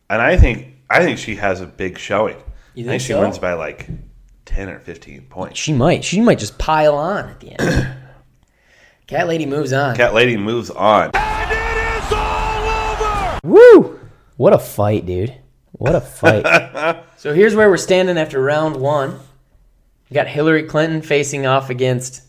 And 0.10 0.22
I 0.22 0.38
think 0.38 0.68
I 0.90 1.04
think 1.04 1.18
she 1.18 1.36
has 1.36 1.62
a 1.62 1.66
big 1.66 1.98
showing. 1.98 2.38
You 2.74 2.84
think 2.84 2.88
I 2.88 2.90
think 2.90 2.90
think 2.90 3.02
she 3.02 3.14
so? 3.14 3.22
wins 3.22 3.40
by 3.40 3.54
like 3.54 3.88
ten 4.46 4.70
or 4.70 4.80
fifteen 4.80 5.22
points. 5.24 5.60
She 5.60 5.74
might. 5.74 6.04
She 6.04 6.22
might 6.22 6.40
just 6.40 6.58
pile 6.58 6.96
on 6.96 7.30
at 7.30 7.40
the 7.40 7.60
end. 7.60 7.88
Cat 9.08 9.28
Lady 9.28 9.46
moves 9.46 9.72
on. 9.72 9.96
Cat 9.96 10.14
Lady 10.14 10.36
moves 10.38 10.70
on. 10.72 11.12
And 11.14 11.52
it 11.52 12.04
is 12.04 12.12
all 12.12 12.92
over. 12.94 13.40
Woo! 13.44 14.00
What 14.38 14.54
a 14.54 14.58
fight, 14.60 15.06
dude. 15.06 15.36
What 15.78 15.96
a 15.96 16.02
fight. 16.02 17.04
so 17.18 17.34
here's 17.34 17.54
where 17.54 17.70
we're 17.70 17.78
standing 17.78 18.18
after 18.18 18.42
round 18.42 18.78
one. 18.78 19.20
We 20.10 20.14
got 20.14 20.28
Hillary 20.28 20.64
Clinton 20.64 21.02
facing 21.02 21.46
off 21.46 21.70
against 21.70 22.24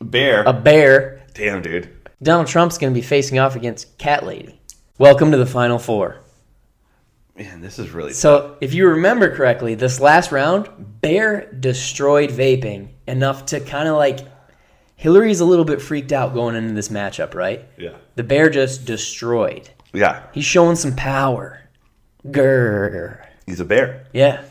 Bear. 0.00 0.42
a 0.44 0.52
bear. 0.52 1.22
Damn, 1.34 1.62
dude. 1.62 1.88
Donald 2.20 2.48
Trump's 2.48 2.78
going 2.78 2.92
to 2.92 2.98
be 2.98 3.06
facing 3.06 3.38
off 3.38 3.54
against 3.54 3.96
Cat 3.98 4.26
Lady. 4.26 4.60
Welcome 4.98 5.30
to 5.30 5.36
the 5.36 5.46
final 5.46 5.78
four. 5.78 6.16
Man, 7.36 7.60
this 7.60 7.78
is 7.78 7.90
really 7.90 8.12
So, 8.12 8.56
if 8.60 8.74
you 8.74 8.88
remember 8.88 9.32
correctly, 9.32 9.76
this 9.76 10.00
last 10.00 10.32
round, 10.32 10.68
Bear 11.00 11.52
destroyed 11.52 12.30
vaping 12.30 12.88
enough 13.06 13.46
to 13.46 13.60
kind 13.60 13.88
of 13.88 13.96
like. 13.96 14.20
Hillary's 14.96 15.38
a 15.38 15.44
little 15.44 15.64
bit 15.64 15.80
freaked 15.80 16.10
out 16.10 16.34
going 16.34 16.56
into 16.56 16.74
this 16.74 16.88
matchup, 16.88 17.34
right? 17.34 17.64
Yeah. 17.76 17.94
The 18.16 18.24
Bear 18.24 18.50
just 18.50 18.84
destroyed. 18.84 19.70
Yeah. 19.92 20.24
He's 20.32 20.44
showing 20.44 20.74
some 20.74 20.96
power. 20.96 21.60
Grr. 22.32 23.24
He's 23.46 23.60
a 23.60 23.64
bear. 23.64 24.06
Yeah. 24.12 24.42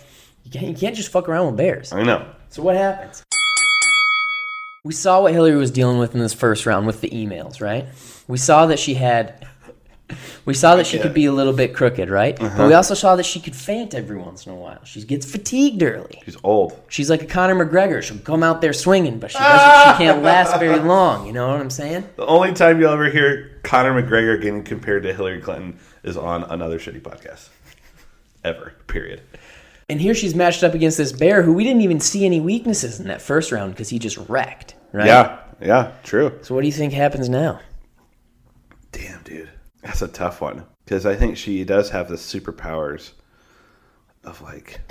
You 0.43 0.51
can't, 0.51 0.67
you 0.67 0.75
can't 0.75 0.95
just 0.95 1.11
fuck 1.11 1.27
around 1.27 1.47
with 1.47 1.57
bears. 1.57 1.91
I 1.91 2.03
know. 2.03 2.25
So 2.49 2.63
what 2.63 2.75
happens? 2.75 3.23
We 4.83 4.93
saw 4.93 5.21
what 5.21 5.33
Hillary 5.33 5.57
was 5.57 5.71
dealing 5.71 5.97
with 5.97 6.13
in 6.13 6.21
this 6.21 6.33
first 6.33 6.65
round 6.65 6.87
with 6.87 7.01
the 7.01 7.09
emails, 7.09 7.59
right? 7.59 7.85
We 8.27 8.37
saw 8.37 8.65
that 8.67 8.79
she 8.79 8.93
had. 8.93 9.45
We 10.45 10.53
saw 10.53 10.77
that 10.77 10.87
she 10.87 10.99
could 10.99 11.13
be 11.13 11.25
a 11.25 11.33
little 11.33 11.51
bit 11.51 11.75
crooked, 11.75 12.09
right? 12.09 12.37
But 12.37 12.45
uh-huh. 12.45 12.67
we 12.67 12.73
also 12.73 12.93
saw 12.93 13.17
that 13.17 13.25
she 13.25 13.41
could 13.41 13.53
faint 13.53 13.93
every 13.93 14.15
once 14.15 14.45
in 14.45 14.53
a 14.53 14.55
while. 14.55 14.81
She 14.85 15.03
gets 15.03 15.29
fatigued 15.29 15.83
early. 15.83 16.21
She's 16.23 16.37
old. 16.45 16.79
She's 16.87 17.09
like 17.09 17.21
a 17.21 17.25
Conor 17.25 17.65
McGregor. 17.65 18.01
She'll 18.01 18.19
come 18.19 18.43
out 18.43 18.61
there 18.61 18.71
swinging, 18.71 19.19
but 19.19 19.31
she 19.31 19.37
doesn't. 19.37 19.97
She 19.97 19.97
can't 20.05 20.23
last 20.23 20.57
very 20.57 20.79
long. 20.79 21.27
You 21.27 21.33
know 21.33 21.49
what 21.49 21.59
I'm 21.59 21.69
saying? 21.69 22.07
The 22.15 22.25
only 22.25 22.53
time 22.53 22.79
you'll 22.79 22.93
ever 22.93 23.09
hear 23.09 23.59
Conor 23.63 24.01
McGregor 24.01 24.41
getting 24.41 24.63
compared 24.63 25.03
to 25.03 25.13
Hillary 25.13 25.41
Clinton 25.41 25.77
is 26.03 26.15
on 26.15 26.45
another 26.45 26.79
shitty 26.79 27.01
podcast. 27.01 27.49
Ever. 28.43 28.73
Period. 28.87 29.21
And 29.89 30.01
here 30.01 30.13
she's 30.13 30.35
matched 30.35 30.63
up 30.63 30.73
against 30.73 30.97
this 30.97 31.13
bear 31.13 31.43
who 31.43 31.53
we 31.53 31.63
didn't 31.63 31.81
even 31.81 31.99
see 31.99 32.25
any 32.25 32.41
weaknesses 32.41 32.99
in 32.99 33.07
that 33.07 33.21
first 33.21 33.51
round 33.51 33.73
because 33.73 33.89
he 33.89 33.99
just 33.99 34.17
wrecked, 34.29 34.75
right? 34.91 35.07
Yeah, 35.07 35.39
yeah, 35.61 35.93
true. 36.03 36.37
So 36.41 36.53
what 36.53 36.61
do 36.61 36.67
you 36.67 36.73
think 36.73 36.91
happens 36.91 37.29
now? 37.29 37.61
Damn, 38.91 39.23
dude, 39.23 39.49
that's 39.81 40.01
a 40.01 40.07
tough 40.09 40.41
one 40.41 40.65
because 40.83 41.05
I 41.05 41.15
think 41.15 41.37
she 41.37 41.63
does 41.63 41.89
have 41.91 42.09
the 42.09 42.15
superpowers 42.15 43.11
of 44.25 44.41
like 44.41 44.81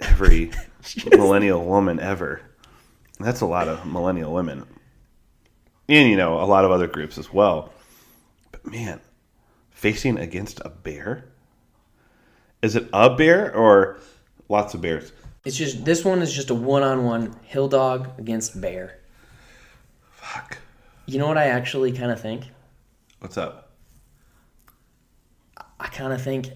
every 0.00 0.52
millennial 1.10 1.64
woman 1.64 1.98
ever. 1.98 2.40
That's 3.18 3.40
a 3.40 3.46
lot 3.46 3.66
of 3.66 3.84
millennial 3.84 4.32
women, 4.32 4.64
and 5.88 6.08
you 6.08 6.16
know 6.16 6.40
a 6.40 6.44
lot 6.44 6.64
of 6.64 6.70
other 6.70 6.86
groups 6.86 7.18
as 7.18 7.32
well. 7.32 7.72
But 8.52 8.64
man, 8.66 9.00
facing 9.70 10.18
against 10.18 10.60
a 10.64 10.68
bear. 10.68 11.32
Is 12.62 12.76
it 12.76 12.88
a 12.92 13.14
bear 13.14 13.54
or 13.54 13.98
lots 14.48 14.74
of 14.74 14.80
bears? 14.80 15.12
It's 15.44 15.56
just 15.56 15.84
this 15.84 16.04
one 16.04 16.22
is 16.22 16.32
just 16.32 16.50
a 16.50 16.54
one-on-one 16.54 17.36
hill 17.44 17.68
dog 17.68 18.10
against 18.18 18.60
bear. 18.60 18.98
Fuck. 20.10 20.58
You 21.06 21.18
know 21.18 21.28
what 21.28 21.38
I 21.38 21.46
actually 21.46 21.92
kind 21.92 22.10
of 22.10 22.20
think? 22.20 22.44
What's 23.20 23.38
up? 23.38 23.70
I 25.78 25.86
kind 25.88 26.12
of 26.12 26.20
think, 26.22 26.48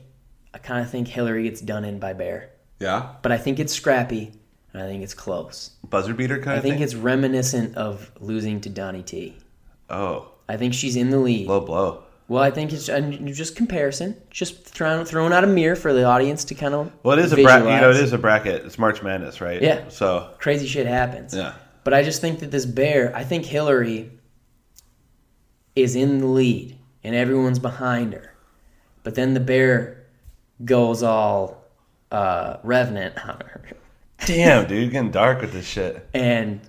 I 0.55 0.59
kind 0.59 0.83
of 0.83 0.91
think 0.91 1.07
Hillary 1.09 1.45
gets 1.45 1.61
done 1.61 1.85
in 1.85 1.99
by 1.99 2.15
bear, 2.15 2.51
Yeah. 2.81 3.11
but 3.23 3.31
I 3.33 3.39
think 3.39 3.59
it's 3.61 3.73
scrappy 3.73 4.33
and 4.73 4.83
I 4.83 4.87
think 4.87 5.03
it's 5.03 5.15
close. 5.15 5.71
Buzzer 5.89 6.15
beater 6.15 6.39
kind 6.39 6.51
I 6.51 6.55
of 6.55 6.59
I 6.61 6.63
think 6.63 6.75
thing? 6.77 6.83
it's 6.83 6.95
reminiscent 6.95 7.77
of 7.77 8.11
losing 8.19 8.61
to 8.63 8.69
Donnie 8.69 9.03
T. 9.03 9.37
oh, 9.91 10.33
I 10.49 10.57
think 10.57 10.75
she's 10.75 10.97
in 10.97 11.11
the 11.11 11.19
lead. 11.19 11.47
low 11.47 11.61
blow. 11.61 12.03
Well, 12.31 12.45
I 12.45 12.53
think 12.53 12.73
it's 12.73 12.87
just 12.87 13.57
comparison, 13.57 14.17
just 14.31 14.65
throwing 14.65 15.05
throwing 15.05 15.33
out 15.33 15.43
a 15.43 15.49
mirror 15.49 15.75
for 15.75 15.93
the 15.93 16.05
audience 16.05 16.45
to 16.45 16.55
kind 16.55 16.75
of. 16.75 16.93
Well, 17.03 17.19
it 17.19 17.25
is 17.25 17.33
a 17.33 17.43
bracket. 17.43 17.65
You 17.65 17.81
know, 17.81 17.91
it 17.91 17.95
visualize. 17.95 18.03
is 18.03 18.13
a 18.13 18.19
bracket. 18.19 18.65
It's 18.67 18.79
March 18.79 19.03
Madness, 19.03 19.41
right? 19.41 19.61
Yeah. 19.61 19.89
So 19.89 20.33
crazy 20.39 20.69
shit 20.69 20.87
happens. 20.87 21.35
yeah. 21.35 21.55
But 21.83 21.93
I 21.93 22.05
just 22.05 22.21
think 22.21 22.39
that 22.39 22.53
this 22.53 22.67
bear, 22.67 23.13
I 23.17 23.25
think 23.25 23.47
Hillary 23.47 24.13
is 25.75 25.97
in 25.97 26.19
the 26.19 26.27
lead 26.29 26.79
and 27.03 27.17
everyone's 27.17 27.59
behind 27.59 28.13
her. 28.13 28.33
But 29.03 29.17
then 29.17 29.35
the 29.35 29.41
bear 29.41 30.07
goes 30.65 31.03
all 31.03 31.65
uh, 32.13 32.59
revenant 32.63 33.19
on 33.29 33.41
her. 33.41 33.63
Damn, 34.25 34.67
dude, 34.69 34.93
getting 34.93 35.11
dark 35.11 35.41
with 35.41 35.53
this 35.53 35.67
shit. 35.67 36.09
And 36.15 36.61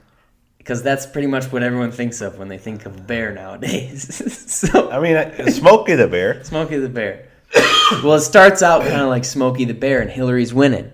because 0.61 0.83
that's 0.83 1.07
pretty 1.07 1.25
much 1.27 1.51
what 1.51 1.63
everyone 1.63 1.91
thinks 1.91 2.21
of 2.21 2.37
when 2.37 2.47
they 2.47 2.59
think 2.59 2.85
of 2.85 2.95
a 2.95 3.01
bear 3.01 3.33
nowadays. 3.33 4.13
so 4.51 4.91
I 4.91 4.99
mean, 4.99 5.49
Smokey 5.51 5.95
the 5.95 6.07
Bear. 6.07 6.43
Smokey 6.43 6.77
the 6.77 6.87
Bear. 6.87 7.27
well, 8.03 8.13
it 8.13 8.21
starts 8.21 8.61
out 8.61 8.83
kind 8.83 9.01
of 9.01 9.07
like 9.07 9.25
Smokey 9.25 9.65
the 9.65 9.73
Bear, 9.73 10.01
and 10.01 10.11
Hillary's 10.11 10.53
winning. 10.53 10.91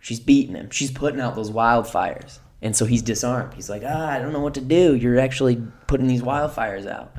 She's 0.00 0.18
beating 0.18 0.54
him. 0.54 0.70
She's 0.70 0.90
putting 0.90 1.20
out 1.20 1.34
those 1.34 1.50
wildfires. 1.50 2.38
And 2.62 2.74
so 2.74 2.86
he's 2.86 3.02
disarmed. 3.02 3.52
He's 3.52 3.68
like, 3.68 3.82
ah, 3.84 4.08
I 4.08 4.18
don't 4.18 4.32
know 4.32 4.40
what 4.40 4.54
to 4.54 4.62
do. 4.62 4.94
You're 4.94 5.20
actually 5.20 5.62
putting 5.86 6.06
these 6.06 6.22
wildfires 6.22 6.86
out. 6.90 7.12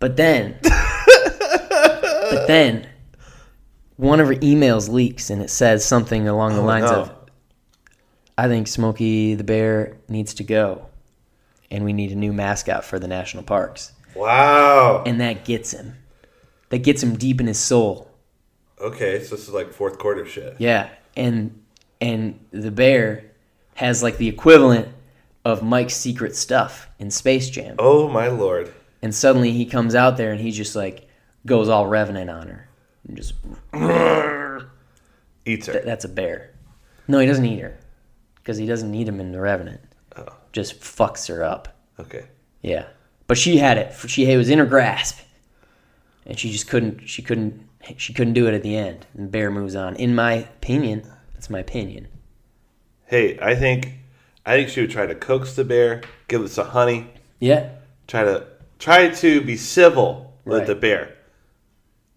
But 0.00 0.16
then, 0.16 0.58
but 0.62 2.46
then, 2.48 2.88
one 3.96 4.18
of 4.18 4.26
her 4.26 4.34
emails 4.34 4.88
leaks, 4.88 5.30
and 5.30 5.40
it 5.40 5.50
says 5.50 5.84
something 5.84 6.26
along 6.26 6.54
the 6.54 6.60
Oh, 6.62 6.64
lines 6.64 6.90
no. 6.90 7.02
of, 7.02 7.17
I 8.38 8.46
think 8.48 8.68
Smokey 8.68 9.34
the 9.34 9.42
Bear 9.44 9.96
needs 10.08 10.32
to 10.34 10.44
go, 10.44 10.86
and 11.72 11.84
we 11.84 11.92
need 11.92 12.12
a 12.12 12.14
new 12.14 12.32
mascot 12.32 12.84
for 12.84 12.98
the 13.00 13.08
national 13.08 13.42
parks 13.42 13.92
Wow. 14.14 15.02
and 15.04 15.20
that 15.20 15.44
gets 15.44 15.72
him. 15.72 15.96
That 16.70 16.78
gets 16.78 17.02
him 17.02 17.16
deep 17.16 17.40
in 17.40 17.46
his 17.48 17.58
soul. 17.58 18.10
Okay, 18.80 19.22
so 19.24 19.34
this 19.34 19.48
is 19.48 19.52
like 19.52 19.72
fourth 19.72 19.98
quarter 19.98 20.24
shit. 20.24 20.54
Yeah, 20.58 20.88
and 21.16 21.60
and 22.00 22.38
the 22.52 22.70
bear 22.70 23.24
has 23.74 24.02
like 24.04 24.18
the 24.18 24.28
equivalent 24.28 24.88
of 25.44 25.62
Mike's 25.64 25.94
secret 25.96 26.36
stuff 26.36 26.88
in 27.00 27.10
Space 27.10 27.50
Jam. 27.50 27.74
Oh 27.80 28.08
my 28.08 28.28
lord. 28.28 28.72
And 29.02 29.14
suddenly 29.14 29.50
he 29.52 29.64
comes 29.66 29.94
out 29.94 30.16
there 30.16 30.30
and 30.32 30.40
he 30.40 30.50
just 30.52 30.76
like 30.76 31.08
goes 31.46 31.68
all 31.68 31.86
revenant 31.86 32.30
on 32.30 32.48
her. 32.48 32.68
And 33.06 33.16
just 33.16 33.34
Eats 35.44 35.66
her. 35.66 35.72
th- 35.72 35.84
that's 35.84 36.04
a 36.04 36.08
bear. 36.08 36.50
No, 37.08 37.18
he 37.18 37.26
doesn't 37.26 37.44
eat 37.44 37.60
her 37.60 37.76
because 38.48 38.56
he 38.56 38.64
doesn't 38.64 38.90
need 38.90 39.06
him 39.06 39.20
in 39.20 39.30
the 39.30 39.38
revenant. 39.38 39.78
Just 40.52 40.80
fucks 40.80 41.28
her 41.28 41.44
up. 41.44 41.76
Okay. 42.00 42.24
Yeah, 42.62 42.86
but 43.26 43.36
she 43.36 43.58
had 43.58 43.76
it. 43.76 43.92
She 44.08 44.24
it 44.32 44.38
was 44.38 44.48
in 44.48 44.58
her 44.58 44.64
grasp, 44.64 45.20
and 46.24 46.38
she 46.38 46.50
just 46.50 46.66
couldn't. 46.66 47.06
She 47.06 47.20
couldn't. 47.20 47.68
She 47.98 48.14
couldn't 48.14 48.32
do 48.32 48.46
it 48.48 48.54
at 48.54 48.62
the 48.62 48.74
end. 48.74 49.06
And 49.14 49.30
Bear 49.30 49.50
moves 49.50 49.76
on. 49.76 49.94
In 49.96 50.14
my 50.14 50.32
opinion, 50.32 51.02
that's 51.34 51.50
my 51.50 51.58
opinion. 51.58 52.08
Hey, 53.04 53.38
I 53.40 53.54
think 53.54 53.92
I 54.46 54.56
think 54.56 54.70
she 54.70 54.80
would 54.80 54.90
try 54.90 55.06
to 55.06 55.14
coax 55.14 55.54
the 55.54 55.64
bear, 55.64 56.00
give 56.28 56.40
it 56.40 56.48
some 56.48 56.68
honey, 56.68 57.10
Yeah, 57.38 57.68
try 58.06 58.24
to 58.24 58.46
try 58.78 59.10
to 59.10 59.42
be 59.42 59.58
civil 59.58 60.32
with 60.46 60.60
Right. 60.60 60.66
the 60.66 60.74
bear. 60.74 61.14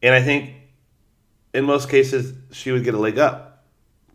And 0.02 0.16
I 0.16 0.22
think 0.22 0.54
in 1.54 1.66
most 1.66 1.90
cases 1.90 2.34
she 2.54 2.72
would 2.72 2.86
get 2.86 2.94
a 2.94 2.98
leg 3.00 3.20
up 3.20 3.66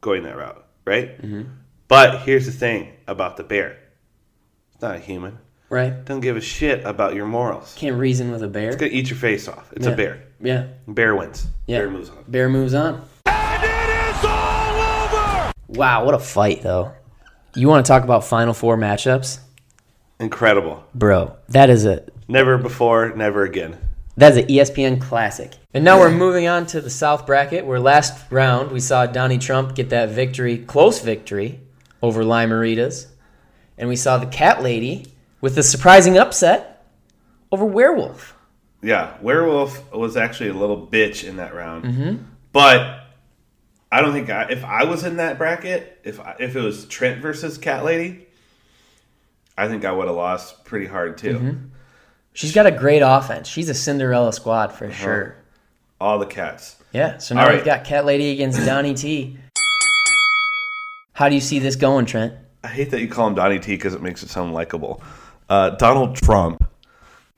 going 0.01 0.23
that 0.23 0.37
route, 0.39 0.65
right? 0.87 1.21
Mm-hmm. 1.21 1.43
But 1.89 2.21
here's 2.23 2.47
the 2.47 2.53
thing 2.53 2.93
about 3.07 3.37
the 3.37 3.43
bear. 3.45 3.77
It's 4.73 4.83
not 4.83 4.97
a 4.97 4.99
human. 4.99 5.39
right. 5.69 6.05
Don't 6.05 6.21
give 6.21 6.37
a 6.37 6.41
shit 6.41 6.85
about 6.85 7.15
your 7.15 7.27
morals. 7.27 7.75
Can't 7.77 7.97
reason 7.97 8.31
with 8.31 8.43
a 8.43 8.49
bear. 8.49 8.69
It's 8.69 8.77
gonna 8.77 8.93
eat 8.93 9.11
your 9.11 9.19
face 9.19 9.49
off. 9.49 9.73
It's 9.73 9.87
Yeah. 9.87 9.93
a 9.93 9.97
bear. 9.97 10.19
Yeah, 10.41 10.65
Bear 10.87 11.15
wins. 11.17 11.47
yeah. 11.67 11.79
Bear 11.79 11.91
moves 11.91 12.11
on. 12.11 12.17
Bear 12.29 12.49
moves 12.49 12.75
on. 12.75 13.03
And 13.27 13.63
it 13.65 14.17
is 14.17 14.25
all 14.25 15.05
over! 15.05 15.53
Wow, 15.69 16.05
what 16.05 16.15
a 16.15 16.19
fight 16.19 16.63
though. 16.63 16.93
You 17.55 17.69
want 17.69 17.85
to 17.87 17.89
talk 17.91 18.05
about 18.05 18.25
Final 18.25 18.53
Four 18.53 18.77
matchups, 18.77 19.39
Incredible. 20.21 20.85
bro? 20.95 21.37
That 21.49 21.71
is 21.71 21.85
a 21.87 22.03
Never 22.29 22.59
before, 22.59 23.11
never 23.17 23.45
again. 23.45 23.77
That's 24.17 24.37
an 24.37 24.47
ESPN 24.49 25.01
classic. 25.01 25.53
And 25.75 25.85
now 25.85 25.99
we're 26.01 26.11
moving 26.11 26.47
on 26.49 26.67
to 26.67 26.81
the 26.81 26.91
South 26.91 27.25
bracket, 27.27 27.65
where 27.67 27.79
last 27.81 28.31
round 28.31 28.73
we 28.73 28.81
saw 28.81 29.07
Donnie 29.07 29.39
Trump 29.39 29.75
get 29.75 29.91
that 29.91 30.09
victory, 30.11 30.59
close 30.59 31.01
victory, 31.01 31.61
over 32.03 32.23
Limeritas. 32.23 33.07
And 33.79 33.89
we 33.89 33.97
saw 33.97 34.19
the 34.19 34.27
Cat 34.27 34.63
Lady 34.63 35.07
with 35.41 35.59
a 35.59 35.63
surprising 35.63 36.17
upset 36.17 36.85
over 37.53 37.65
Werewolf. 37.65 38.35
Yeah, 38.83 39.17
Werewolf 39.21 39.93
was 39.93 40.17
actually 40.17 40.51
a 40.51 40.55
little 40.55 40.87
bitch 40.87 41.25
in 41.25 41.37
that 41.37 41.55
round. 41.55 41.85
Mm-hmm. 41.85 42.25
But 42.53 43.05
I 43.91 44.01
don't 44.01 44.13
think 44.13 44.31
I, 44.31 44.49
if 44.51 44.65
I 44.65 44.85
was 44.85 45.05
in 45.05 45.17
that 45.17 45.39
bracket, 45.39 46.01
if 46.05 46.21
I, 46.21 46.37
if 46.39 46.57
it 46.57 46.61
was 46.61 46.87
Trent 46.87 47.21
versus 47.21 47.59
Cat 47.59 47.85
Lady, 47.85 48.27
I 49.57 49.69
think 49.69 49.85
I 49.85 49.93
would 49.93 50.07
have 50.07 50.17
lost 50.17 50.65
pretty 50.65 50.87
hard 50.87 51.19
too. 51.19 51.59
She's 52.33 52.53
got 52.53 52.67
a 52.67 52.71
great 52.71 53.01
offense. 53.01 53.49
She's 53.49 53.71
a 53.71 53.75
Cinderella 53.75 54.33
squad 54.33 54.69
for 54.69 54.91
sure. 54.93 55.37
All 55.99 56.19
the 56.19 56.27
cats. 56.27 56.77
Yeah, 56.93 57.19
so 57.19 57.35
now 57.35 57.43
All 57.45 57.49
we've 57.49 57.59
right. 57.59 57.65
got 57.65 57.85
Cat 57.85 58.05
Lady 58.05 58.31
against 58.33 58.65
Donnie 58.67 58.95
T. 58.95 59.39
How 61.17 61.31
do 61.31 61.35
you 61.35 61.41
see 61.41 61.59
this 61.59 61.77
going, 61.77 62.05
Trent? 62.05 62.35
I 62.63 62.69
hate 62.69 62.91
that 62.91 63.01
you 63.01 63.09
call 63.09 63.27
him 63.29 63.35
Donnie 63.35 63.59
T 63.59 63.73
because 63.75 63.95
it 63.95 64.03
makes 64.03 64.23
it 64.23 64.29
sound 64.29 64.53
likable. 64.53 65.03
Uh, 65.49 65.71
Donald 65.71 66.15
Trump. 66.17 66.63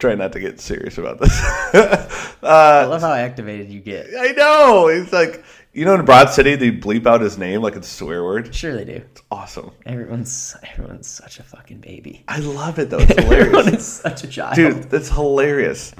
Try 0.01 0.17
not 0.17 0.33
to 0.33 0.41
get 0.41 0.59
serious 0.59 0.99
about 0.99 1.21
this. 1.21 1.31
I 2.43 2.85
love 2.87 3.03
how 3.03 3.13
activated 3.13 3.69
you 3.71 3.79
get. 3.79 4.07
I 4.19 4.33
know. 4.33 4.89
It's 4.89 5.13
like 5.13 5.45
you 5.73 5.85
know 5.85 5.95
in 5.95 6.05
Broad 6.05 6.31
City 6.31 6.57
they 6.57 6.73
bleep 6.73 7.07
out 7.07 7.21
his 7.21 7.39
name 7.39 7.63
like 7.63 7.77
it's 7.77 7.87
a 7.87 7.95
swear 7.95 8.25
word. 8.25 8.53
Sure 8.53 8.75
they 8.75 8.85
do. 8.85 8.93
It's 9.13 9.23
awesome. 9.31 9.71
Everyone's 9.87 10.57
everyone's 10.73 11.07
such 11.07 11.39
a 11.39 11.45
fucking 11.45 11.79
baby. 11.79 12.25
I 12.27 12.41
love 12.41 12.81
it 12.81 12.91
though. 12.91 12.99
It's 13.03 13.13
Everyone 13.13 13.49
hilarious. 13.65 13.75
is 13.75 13.87
such 13.87 14.25
a 14.25 14.27
child. 14.27 14.57
Dude, 14.57 14.91
that's 14.91 15.09
hilarious. 15.09 15.93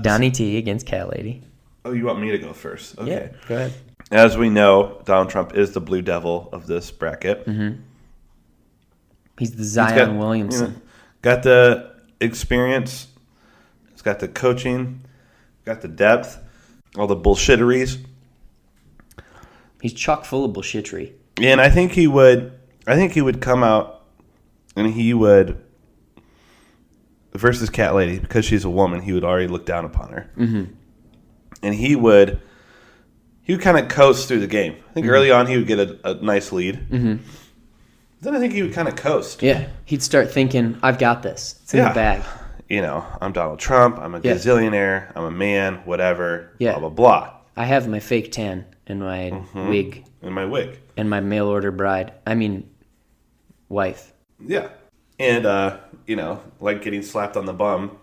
Donnie 0.00 0.30
T 0.30 0.56
against 0.56 0.86
Cat 0.86 1.10
Lady. 1.10 1.42
Oh, 1.84 1.92
you 1.92 2.06
want 2.06 2.20
me 2.20 2.30
to 2.30 2.38
go 2.38 2.54
first? 2.54 2.98
Okay. 2.98 3.10
Yeah, 3.10 3.48
go 3.48 3.56
ahead. 3.56 3.72
As 4.12 4.36
we 4.36 4.50
know, 4.50 5.00
Donald 5.06 5.30
Trump 5.30 5.54
is 5.54 5.72
the 5.72 5.80
blue 5.80 6.02
devil 6.02 6.50
of 6.52 6.66
this 6.66 6.90
bracket. 6.90 7.48
He's 9.38 9.52
the 9.52 9.56
He's 9.58 9.66
Zion 9.72 9.96
got- 9.96 10.16
Williamson. 10.16 10.66
you 10.66 10.72
know, 10.74 10.82
got 11.22 11.42
the 11.42 11.94
experience. 12.20 13.06
He's 13.90 14.02
got 14.02 14.20
the 14.20 14.28
coaching. 14.28 15.00
Got 15.64 15.80
the 15.80 15.88
depth. 15.88 16.38
All 16.96 17.06
the 17.06 17.16
bullshitteries. 17.16 18.04
He's 19.80 19.94
chock 19.94 20.26
full 20.26 20.44
of 20.44 20.52
bullshittery. 20.52 21.12
And 21.40 21.60
I 21.60 21.70
think 21.70 21.92
he 21.92 22.06
would. 22.06 22.52
I 22.86 22.96
think 22.96 23.12
he 23.12 23.22
would 23.22 23.40
come 23.40 23.64
out, 23.64 24.02
and 24.76 24.92
he 24.92 25.14
would 25.14 25.58
versus 27.32 27.70
Cat 27.70 27.94
Lady 27.94 28.18
because 28.18 28.44
she's 28.44 28.64
a 28.64 28.70
woman. 28.70 29.00
He 29.00 29.12
would 29.12 29.24
already 29.24 29.46
look 29.46 29.64
down 29.64 29.84
upon 29.84 30.10
her, 30.12 30.30
mm-hmm. 30.36 30.64
and 31.62 31.74
he 31.74 31.96
would. 31.96 32.40
He 33.42 33.52
would 33.52 33.62
kind 33.62 33.78
of 33.78 33.88
coast 33.88 34.28
through 34.28 34.40
the 34.40 34.46
game. 34.46 34.76
I 34.90 34.92
think 34.92 35.06
early 35.08 35.30
on 35.30 35.46
he 35.46 35.56
would 35.56 35.66
get 35.66 35.78
a, 35.80 35.98
a 36.08 36.14
nice 36.22 36.52
lead. 36.52 36.76
Mm-hmm. 36.90 37.16
Then 38.20 38.36
I 38.36 38.38
think 38.38 38.52
he 38.54 38.62
would 38.62 38.72
kind 38.72 38.86
of 38.88 38.94
coast. 38.96 39.42
Yeah, 39.42 39.66
he'd 39.84 40.02
start 40.02 40.30
thinking, 40.30 40.78
"I've 40.82 40.98
got 40.98 41.22
this. 41.22 41.58
It's 41.62 41.74
in 41.74 41.78
Yeah. 41.80 41.88
the 41.88 41.94
bag." 41.94 42.22
You 42.68 42.80
know, 42.80 43.04
I'm 43.20 43.32
Donald 43.32 43.58
Trump. 43.58 43.98
I'm 43.98 44.14
a 44.14 44.20
Yeah. 44.20 44.34
gazillionaire. 44.34 45.10
I'm 45.16 45.24
a 45.24 45.30
man. 45.30 45.76
Whatever. 45.84 46.50
Yeah. 46.58 46.72
Blah 46.78 46.88
blah 46.88 46.90
blah. 46.90 47.30
I 47.56 47.64
have 47.64 47.88
my 47.88 47.98
fake 48.00 48.30
tan 48.32 48.64
and 48.86 49.00
my 49.00 49.30
Mm-hmm. 49.30 49.68
wig 49.68 50.04
in 50.22 50.32
my 50.32 50.44
wig. 50.44 50.78
and 50.96 51.10
my 51.10 51.20
mail 51.20 51.46
order 51.48 51.70
bride. 51.72 52.12
I 52.26 52.34
mean, 52.36 52.70
wife. 53.68 54.12
Yeah. 54.38 54.68
And, 55.18 55.44
uh, 55.46 55.78
you 56.06 56.16
know, 56.16 56.40
like 56.60 56.82
getting 56.82 57.02
slapped 57.02 57.36
on 57.36 57.44
the 57.46 57.52
bum 57.52 57.96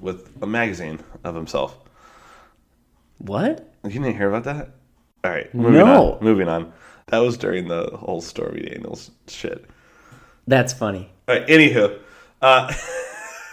with 0.00 0.30
a 0.42 0.46
magazine 0.46 1.00
of 1.24 1.34
himself. 1.34 1.76
What? 3.18 3.71
You 3.84 3.90
didn't 3.90 4.16
hear 4.16 4.28
about 4.28 4.44
that? 4.44 4.70
All 5.24 5.30
right. 5.30 5.52
Moving 5.54 5.74
No. 5.74 6.12
On, 6.14 6.24
moving 6.24 6.48
on. 6.48 6.72
That 7.06 7.18
was 7.18 7.36
during 7.36 7.68
the 7.68 7.90
whole 7.96 8.20
Stormy 8.20 8.62
Daniels 8.62 9.10
shit. 9.28 9.64
That's 10.46 10.72
funny. 10.72 11.10
All 11.28 11.34
right. 11.36 11.46
Anywho. 11.46 11.98
Uh, 12.40 12.72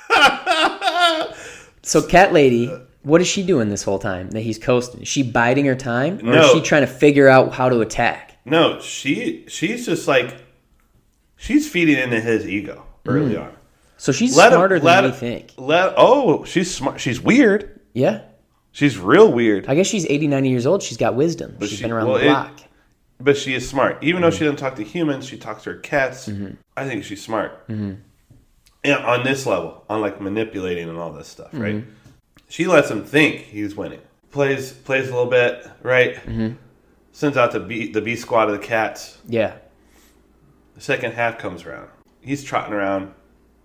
So, 1.82 2.06
cat 2.06 2.34
lady, 2.34 2.68
what 3.02 3.20
is 3.22 3.28
she 3.28 3.42
doing 3.44 3.70
this 3.70 3.82
whole 3.82 3.98
time 3.98 4.30
that 4.32 4.42
he's 4.42 4.60
coasting? 4.60 5.02
Is 5.02 5.08
she 5.08 5.24
biding 5.24 5.66
her 5.66 5.76
time, 5.76 6.20
or 6.20 6.34
No. 6.34 6.42
is 6.46 6.52
she 6.52 6.62
trying 6.62 6.82
to 6.82 6.88
figure 6.88 7.28
out 7.28 7.54
how 7.54 7.70
to 7.70 7.80
attack? 7.82 8.38
no, 8.46 8.80
she 8.80 9.46
she's 9.48 9.86
just 9.86 10.08
like, 10.08 10.36
she's 11.36 11.68
feeding 11.70 11.98
into 11.98 12.20
his 12.20 12.48
ego 12.48 12.86
early 13.08 13.38
on. 13.38 13.52
So 13.98 14.12
she's 14.12 14.36
Let 14.38 14.52
him- 14.52 14.58
smarter 14.58 14.78
than 14.80 14.86
let 14.86 15.04
we 15.04 15.12
think. 15.12 15.54
Let, 15.58 15.94
oh, 15.98 16.44
she's 16.46 16.74
smart. 16.74 17.00
She's 17.00 17.20
weird. 17.22 17.80
Yeah, 17.94 18.22
She's 18.72 18.98
real 18.98 19.32
weird. 19.32 19.68
I 19.68 19.76
guess 19.76 19.88
she's 19.88 20.06
80, 20.06 20.28
90 20.28 20.50
years 20.50 20.66
old. 20.66 20.84
She's 20.84 20.98
got 20.98 21.16
wisdom. 21.16 21.56
But 21.60 21.70
She's 21.70 21.80
she- 21.80 21.84
been 21.84 21.92
around 21.92 22.08
well, 22.08 22.18
the 22.20 22.26
it- 22.26 22.30
block. 22.30 22.60
But 23.22 23.36
she 23.36 23.54
is 23.54 23.68
smart. 23.68 23.98
Even 24.02 24.22
Mm-hmm. 24.22 24.30
though 24.30 24.36
she 24.38 24.44
doesn't 24.46 24.58
talk 24.58 24.76
to 24.78 24.84
humans, 24.84 25.26
she 25.26 25.38
talks 25.38 25.64
to 25.64 25.72
her 25.72 25.78
cats. 25.80 26.30
I 26.78 26.88
think 26.88 27.04
she's 27.04 27.22
smart. 27.22 27.68
Mm-hmm. 27.68 27.96
And 28.86 28.94
on 29.06 29.24
this 29.26 29.46
level, 29.46 29.84
on 29.90 30.00
like 30.00 30.22
manipulating 30.22 30.88
and 30.88 30.98
all 30.98 31.12
this 31.12 31.28
stuff, 31.28 31.50
right? 31.52 31.76
Mm-hmm. 31.76 31.90
She 32.48 32.66
lets 32.66 32.90
him 32.90 33.04
think 33.04 33.42
he's 33.42 33.76
winning. 33.76 34.00
Plays 34.32 34.72
plays 34.72 35.10
a 35.10 35.12
little 35.14 35.30
bit, 35.30 35.68
right? 35.84 36.16
Mm-hmm. 36.16 36.54
Sends 37.12 37.36
out 37.36 37.52
the 37.52 37.60
B 37.60 37.92
the 37.92 38.00
B 38.02 38.16
squad 38.16 38.50
of 38.50 38.58
the 38.60 38.66
cats. 38.66 39.18
yeah, 39.28 39.56
The 40.76 40.82
second 40.82 41.12
half 41.14 41.38
comes 41.40 41.66
around. 41.66 41.90
He's 42.22 42.42
trotting 42.44 42.74
around, 42.74 43.14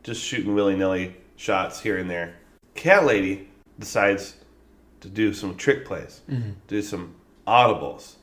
just 0.02 0.20
shooting 0.20 0.54
willy 0.54 0.74
nilly 0.74 1.14
shots 1.36 1.80
here 1.80 1.96
and 1.98 2.10
there. 2.10 2.34
Cat 2.74 3.04
lady 3.06 3.48
decides 3.78 4.34
to 5.04 5.10
do 5.10 5.32
some 5.32 5.54
trick 5.56 5.84
plays, 5.84 6.22
Mm-hmm. 6.30 6.50
do 6.66 6.82
some 6.82 7.14
audibles, 7.46 8.14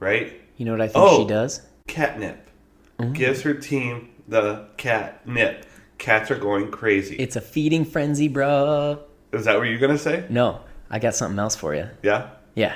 right? 0.00 0.40
you 0.56 0.64
know 0.64 0.72
what 0.72 0.80
I 0.80 0.88
think 0.88 1.04
Oh. 1.04 1.22
she 1.22 1.28
does? 1.28 1.62
catnip. 1.86 2.50
Mm-hmm. 2.98 3.12
Gives 3.12 3.42
her 3.42 3.54
team 3.54 4.08
the 4.26 4.66
catnip. 4.76 5.64
Cats 5.98 6.30
are 6.30 6.38
going 6.38 6.70
crazy. 6.70 7.14
It's 7.16 7.36
a 7.36 7.40
feeding 7.40 7.84
frenzy, 7.84 8.26
bro. 8.28 8.98
Is 9.32 9.44
that 9.44 9.56
what 9.58 9.64
you're 9.68 9.78
gonna 9.78 9.96
say? 9.98 10.24
No, 10.28 10.60
I 10.90 10.98
got 10.98 11.14
something 11.14 11.38
else 11.38 11.54
for 11.54 11.74
you. 11.74 11.88
Yeah. 12.02 12.30
Yeah. 12.54 12.74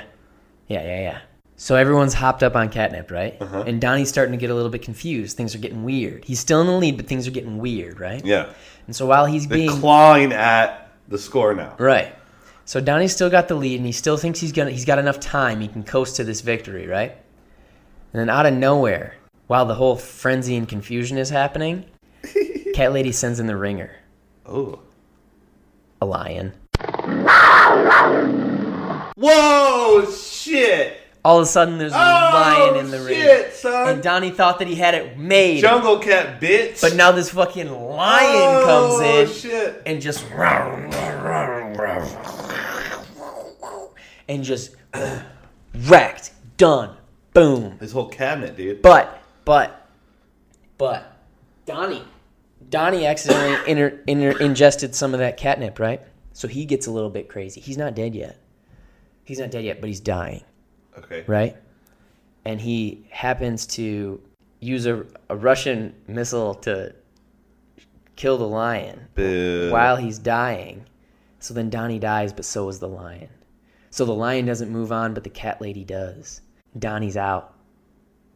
Yeah, 0.67 0.83
yeah, 0.83 0.99
yeah. 1.01 1.17
So 1.57 1.75
everyone's 1.75 2.13
hopped 2.13 2.41
up 2.43 2.55
on 2.55 2.69
catnip, 2.69 3.11
right? 3.11 3.35
Uh-huh. 3.41 3.63
And 3.67 3.81
Donnie's 3.81 4.09
starting 4.09 4.31
to 4.31 4.37
get 4.37 4.49
a 4.49 4.55
little 4.55 4.69
bit 4.71 4.81
confused. 4.83 5.35
Things 5.37 5.53
are 5.53 5.59
getting 5.59 5.83
weird. 5.83 6.23
He's 6.25 6.39
still 6.39 6.61
in 6.61 6.67
the 6.67 6.73
lead, 6.73 6.97
but 6.97 7.07
things 7.07 7.27
are 7.27 7.31
getting 7.31 7.57
weird, 7.57 7.99
right? 7.99 8.23
Yeah. 8.25 8.47
And 8.87 8.95
so 8.95 9.05
while 9.05 9.25
he's 9.25 9.47
They're 9.47 9.57
being 9.57 9.69
clawing 9.69 10.31
at 10.33 10.91
the 11.07 11.17
score 11.17 11.53
now. 11.53 11.75
right, 11.77 12.15
so 12.71 12.79
Donnie's 12.79 13.11
still 13.11 13.29
got 13.29 13.49
the 13.49 13.55
lead, 13.55 13.75
and 13.81 13.85
he 13.85 13.91
still 13.91 14.15
thinks 14.15 14.39
he's 14.39 14.53
gonna 14.53 14.71
he's 14.71 14.85
got 14.85 14.97
enough 14.97 15.19
time. 15.19 15.59
He 15.59 15.67
can 15.67 15.83
coast 15.83 16.15
to 16.15 16.23
this 16.23 16.39
victory, 16.39 16.87
right? 16.87 17.11
And 18.13 18.21
then 18.21 18.29
out 18.29 18.45
of 18.45 18.53
nowhere, 18.53 19.15
while 19.47 19.65
the 19.65 19.75
whole 19.75 19.97
frenzy 19.97 20.55
and 20.55 20.69
confusion 20.69 21.17
is 21.17 21.29
happening, 21.29 21.83
Cat 22.73 22.93
Lady 22.93 23.11
sends 23.11 23.41
in 23.41 23.47
the 23.47 23.57
ringer, 23.57 23.91
Oh. 24.45 24.79
a 26.01 26.05
lion. 26.05 26.53
Whoa! 29.17 30.09
Shit! 30.09 31.00
All 31.23 31.37
of 31.37 31.43
a 31.43 31.45
sudden, 31.45 31.77
there's 31.77 31.91
a 31.91 31.95
Oh, 31.95 31.99
lion 31.99 32.77
in 32.85 32.89
the 32.89 32.97
shit, 33.07 33.43
ring, 33.45 33.51
son! 33.53 33.89
and 33.89 34.01
Donnie 34.03 34.31
thought 34.31 34.57
that 34.57 34.67
he 34.67 34.73
had 34.73 34.95
it 34.95 35.19
made. 35.19 35.61
Jungle 35.61 35.99
cat, 35.99 36.41
bitch. 36.41 36.81
But 36.81 36.95
now 36.95 37.11
this 37.11 37.29
fucking 37.29 37.69
lion 37.69 38.25
oh, 38.33 38.97
comes 38.97 39.01
in 39.01 39.51
Shit. 39.51 39.83
and 39.85 40.01
just 40.01 40.23
and 44.27 44.43
just 44.43 44.75
wrecked, 45.75 46.31
done, 46.57 46.97
boom. 47.33 47.77
His 47.79 47.91
whole 47.91 48.07
cabinet, 48.07 48.57
dude. 48.57 48.81
But 48.81 49.21
but 49.45 49.89
but 50.79 51.17
Donnie, 51.67 52.03
Donnie 52.67 53.05
accidentally 53.05 53.69
inter, 53.71 53.99
inter, 54.07 54.31
ingested 54.39 54.95
some 54.95 55.13
of 55.13 55.19
that 55.19 55.37
catnip, 55.37 55.77
right? 55.79 56.01
So 56.33 56.47
he 56.47 56.65
gets 56.65 56.87
a 56.87 56.91
little 56.91 57.11
bit 57.11 57.29
crazy. 57.29 57.61
He's 57.61 57.77
not 57.77 57.93
dead 57.93 58.15
yet. 58.15 58.37
He's 59.23 59.37
not 59.37 59.51
dead 59.51 59.63
yet, 59.65 59.81
but 59.81 59.87
he's 59.87 59.99
dying 59.99 60.43
Okay. 60.97 61.23
right? 61.27 61.55
And 62.45 62.59
he 62.59 63.05
happens 63.09 63.65
to 63.67 64.21
use 64.59 64.85
a, 64.85 65.05
a 65.29 65.35
Russian 65.35 65.95
missile 66.07 66.55
to 66.55 66.93
kill 68.15 68.37
the 68.37 68.47
lion 68.47 69.07
Boo. 69.15 69.69
while 69.71 69.95
he's 69.95 70.19
dying. 70.19 70.85
So 71.39 71.53
then 71.53 71.69
Donnie 71.69 71.99
dies, 71.99 72.33
but 72.33 72.45
so 72.45 72.69
is 72.69 72.79
the 72.79 72.87
lion. 72.87 73.29
So 73.89 74.05
the 74.05 74.13
lion 74.13 74.45
doesn't 74.45 74.69
move 74.69 74.91
on, 74.91 75.13
but 75.13 75.23
the 75.23 75.29
cat 75.29 75.61
lady 75.61 75.83
does. 75.83 76.41
Donnie's 76.77 77.17
out. 77.17 77.55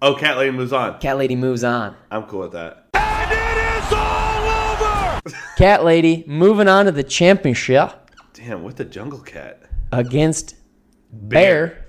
Oh, 0.02 0.16
cat 0.16 0.38
lady 0.38 0.52
moves 0.52 0.74
on. 0.74 1.00
Cat 1.00 1.18
lady 1.18 1.36
moves 1.36 1.64
on. 1.64 1.96
I'm 2.12 2.24
cool 2.24 2.42
with 2.42 2.52
that. 2.54 2.88
And 2.96 3.32
it 3.32 3.84
is 3.84 3.94
all 3.94 4.74
over. 4.74 5.22
cat 5.58 5.84
lady 5.86 6.24
moving 6.28 6.68
on 6.68 6.86
to 6.86 6.92
the 6.92 7.04
championship 7.04 7.92
Damn, 8.34 8.64
with 8.64 8.76
the 8.76 8.86
jungle 8.86 9.20
cat. 9.20 9.64
against 9.92 10.56
Bear. 11.12 11.85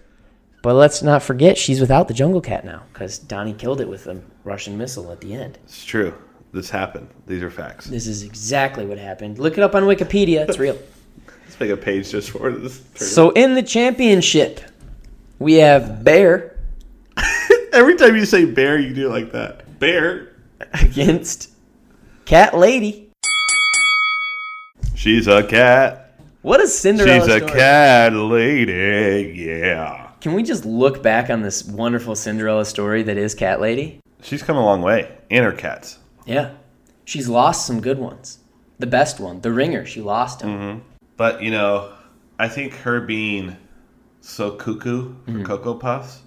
But 0.67 0.75
let's 0.75 1.01
not 1.01 1.23
forget 1.23 1.57
she's 1.57 1.81
without 1.81 2.09
the 2.09 2.13
jungle 2.15 2.41
cat 2.41 2.65
now 2.65 2.83
because 2.93 3.21
Donnie 3.21 3.53
killed 3.53 3.81
it 3.81 3.89
with 3.89 4.09
a 4.09 4.21
Russian 4.43 4.77
missile 4.77 5.13
at 5.13 5.21
the 5.21 5.33
end. 5.33 5.61
It's 5.63 5.85
true. 5.85 6.13
This 6.51 6.71
happened. 6.71 7.07
These 7.25 7.41
are 7.45 7.53
facts. 7.53 7.87
This 7.87 8.09
is 8.09 8.25
exactly 8.25 8.85
what 8.85 8.99
happened. 8.99 9.39
Look 9.39 9.57
it 9.57 9.61
up 9.63 9.77
on 9.77 9.85
Wikipedia. 9.85 10.49
It's 10.49 10.59
real. 10.59 10.77
Let's 11.45 11.61
make 11.61 11.71
a 11.71 11.77
page 11.77 12.11
just 12.11 12.31
for 12.31 12.51
this. 12.51 12.83
so 12.97 13.31
in 13.31 13.55
the 13.55 13.63
championship, 13.63 14.61
we 15.39 15.55
have 15.55 16.03
Bear 16.03 16.59
every 17.73 17.95
time 17.95 18.17
you 18.17 18.27
say 18.27 18.45
bear, 18.45 18.77
you 18.77 18.93
do 18.93 19.07
it 19.07 19.11
like 19.11 19.31
that. 19.31 19.79
Bear. 19.79 20.33
against 20.73 21.49
Cat 22.25 22.59
Lady. 22.59 23.13
She's 24.97 25.29
a 25.29 25.45
cat. 25.45 26.19
What 26.43 26.61
a 26.61 26.67
Cinderella 26.67 27.21
She's 27.21 27.35
a 27.35 27.39
story. 27.39 27.53
cat 27.53 28.13
lady. 28.15 29.33
Yeah. 29.47 30.06
Can 30.21 30.33
we 30.35 30.43
just 30.43 30.65
look 30.65 31.03
back 31.03 31.31
on 31.31 31.43
this 31.43 31.65
wonderful 31.65 32.17
Cinderella 32.17 32.65
story 32.65 33.03
that 33.03 33.17
is 33.17 33.35
Cat 33.35 33.61
Lady? 33.61 34.01
She's 34.23 34.43
come 34.43 34.57
a 34.57 34.65
long 34.65 34.83
way. 34.83 35.17
And 35.31 35.45
her 35.45 35.53
cats. 35.53 35.99
Yeah. 36.25 36.55
She's 37.05 37.29
lost 37.29 37.67
some 37.67 37.81
good 37.81 37.99
ones. 37.99 38.39
The 38.79 38.87
best 38.87 39.21
one, 39.21 39.41
the 39.41 39.53
ringer, 39.53 39.87
she 39.87 40.01
lost 40.03 40.43
him. 40.43 40.51
Mm-hmm. 40.51 40.79
But, 41.17 41.43
you 41.43 41.51
know, 41.51 41.93
I 42.39 42.49
think 42.49 42.75
her 42.79 43.01
being 43.01 43.57
so 44.21 44.51
cuckoo 44.53 45.15
for 45.25 45.31
Mm-hmm. 45.31 45.45
Cocoa 45.45 45.75
Puffs. 45.75 46.21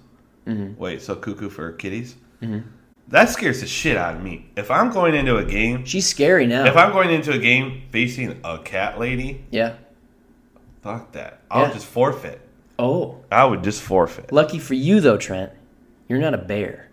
Wait, 0.46 1.00
so 1.00 1.14
cuckoo 1.14 1.48
for 1.48 1.70
kitties? 1.72 2.16
That 3.06 3.28
scares 3.28 3.60
the 3.60 3.68
shit 3.68 3.96
out 3.96 4.16
of 4.16 4.22
me. 4.22 4.50
If 4.56 4.68
I'm 4.70 4.90
going 4.90 5.14
into 5.14 5.36
a 5.36 5.44
game, 5.44 5.84
She's 5.84 6.06
scary 6.08 6.46
now. 6.46 6.64
if 6.64 6.76
I'm 6.76 6.90
going 6.92 7.10
into 7.10 7.32
a 7.32 7.38
game 7.38 7.82
facing 7.90 8.40
a 8.42 8.58
cat 8.58 8.98
lady, 8.98 9.44
yeah. 9.52 9.74
fuck 10.82 11.12
that. 11.12 11.42
I'll 11.52 11.66
Yeah. 11.68 11.72
just 11.74 11.86
forfeit. 11.86 12.40
Oh, 12.80 13.18
I 13.30 13.44
would 13.44 13.62
just 13.62 13.82
forfeit. 13.82 14.32
lucky 14.32 14.58
for 14.58 14.74
you 14.74 15.00
though, 15.00 15.16
Trent. 15.18 15.52
You're 16.08 16.18
not 16.18 16.34
a 16.34 16.38
bear. 16.38 16.88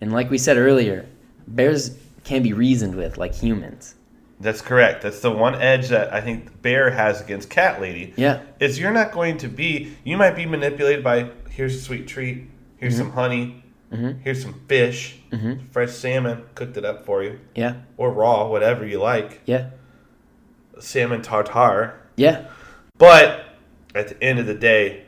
And 0.00 0.12
like 0.12 0.30
we 0.30 0.38
said 0.38 0.56
earlier, 0.56 1.06
bears 1.46 1.96
can 2.24 2.42
be 2.42 2.52
reasoned 2.52 2.94
with 2.94 3.18
like 3.18 3.34
humans. 3.34 3.94
That's 4.40 4.62
correct. 4.62 5.02
That's 5.02 5.20
the 5.20 5.30
one 5.30 5.54
edge 5.56 5.88
that 5.88 6.14
I 6.14 6.22
think 6.22 6.62
Bear 6.62 6.88
has 6.90 7.20
against 7.20 7.50
Cat 7.50 7.78
Lady. 7.82 8.14
Yeah. 8.16 8.40
Is 8.58 8.78
you're 8.78 8.90
not 8.92 9.12
going 9.12 9.36
to 9.38 9.48
be, 9.48 9.94
you 10.02 10.16
might 10.16 10.34
be 10.34 10.46
manipulated 10.46 11.04
by 11.04 11.28
here's 11.50 11.74
a 11.76 11.80
sweet 11.80 12.06
treat, 12.06 12.48
here's 12.78 12.94
Mm-hmm. 12.94 13.02
some 13.02 13.12
honey, 13.12 13.62
here's 14.24 14.40
some 14.42 14.54
fish, 14.66 15.18
fresh 15.72 15.90
salmon, 15.90 16.44
cooked 16.54 16.78
it 16.78 16.86
up 16.86 17.04
for 17.04 17.22
you, 17.22 17.38
Yeah. 17.54 17.74
or 17.98 18.10
raw, 18.12 18.46
whatever 18.48 18.86
you 18.86 18.98
like, 18.98 19.42
Yeah. 19.44 19.70
salmon 20.78 21.20
tartare. 21.20 22.00
Yeah. 22.16 22.46
But 22.96 23.44
at 23.94 24.08
the 24.08 24.22
end 24.22 24.38
of 24.38 24.46
the 24.46 24.54
day, 24.54 25.04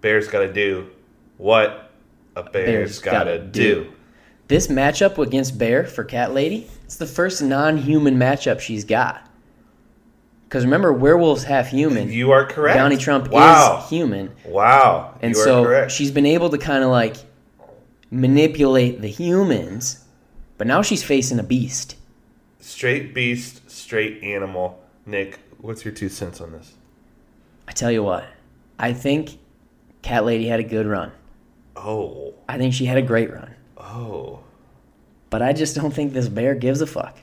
Bear's 0.00 0.28
got 0.28 0.40
to 0.40 0.52
do 0.52 0.90
what 1.38 1.90
a 2.34 2.42
bear's, 2.42 2.66
Bear's 2.66 2.98
got 3.00 3.24
to 3.24 3.38
do. 3.38 3.84
do. 3.84 3.92
This 4.48 4.68
matchup 4.68 5.18
against 5.18 5.58
Bear 5.58 5.84
for 5.84 6.04
Cat 6.04 6.32
Lady, 6.32 6.68
it's 6.84 6.96
the 6.96 7.06
first 7.06 7.42
non-human 7.42 8.16
matchup 8.16 8.60
she's 8.60 8.84
got. 8.84 9.28
Because 10.48 10.64
remember, 10.64 10.92
werewolves 10.92 11.42
have 11.44 11.66
human. 11.66 12.10
You 12.12 12.30
are 12.30 12.46
correct. 12.46 12.76
Donnie 12.78 12.96
Trump 12.96 13.28
wow. 13.28 13.80
is 13.82 13.90
human, 13.90 14.30
Wow. 14.44 15.18
and 15.20 15.34
you 15.34 15.40
are 15.40 15.44
so 15.44 15.64
correct. 15.64 15.90
she's 15.92 16.12
been 16.12 16.26
able 16.26 16.50
to 16.50 16.58
kind 16.58 16.84
of 16.84 16.90
like 16.90 17.16
manipulate 18.12 19.00
the 19.00 19.08
humans. 19.08 20.04
But 20.58 20.68
now 20.68 20.82
she's 20.82 21.02
facing 21.02 21.38
a 21.40 21.42
beast. 21.42 21.96
Straight 22.60 23.12
beast, 23.12 23.68
straight 23.70 24.22
animal. 24.22 24.82
Nick, 25.04 25.40
what's 25.58 25.84
your 25.84 25.92
two 25.92 26.08
cents 26.08 26.40
on 26.40 26.52
this? 26.52 26.74
I 27.68 27.72
tell 27.72 27.90
you 27.90 28.02
what, 28.02 28.24
I 28.78 28.92
think 28.92 29.38
Cat 30.02 30.24
Lady 30.24 30.46
had 30.46 30.60
a 30.60 30.64
good 30.64 30.86
run. 30.86 31.12
Oh. 31.74 32.34
I 32.48 32.58
think 32.58 32.74
she 32.74 32.86
had 32.86 32.96
a 32.98 33.02
great 33.02 33.32
run. 33.32 33.54
Oh. 33.76 34.40
But 35.30 35.42
I 35.42 35.52
just 35.52 35.74
don't 35.74 35.92
think 35.92 36.12
this 36.12 36.28
bear 36.28 36.54
gives 36.54 36.80
a 36.80 36.86
fuck. 36.86 37.18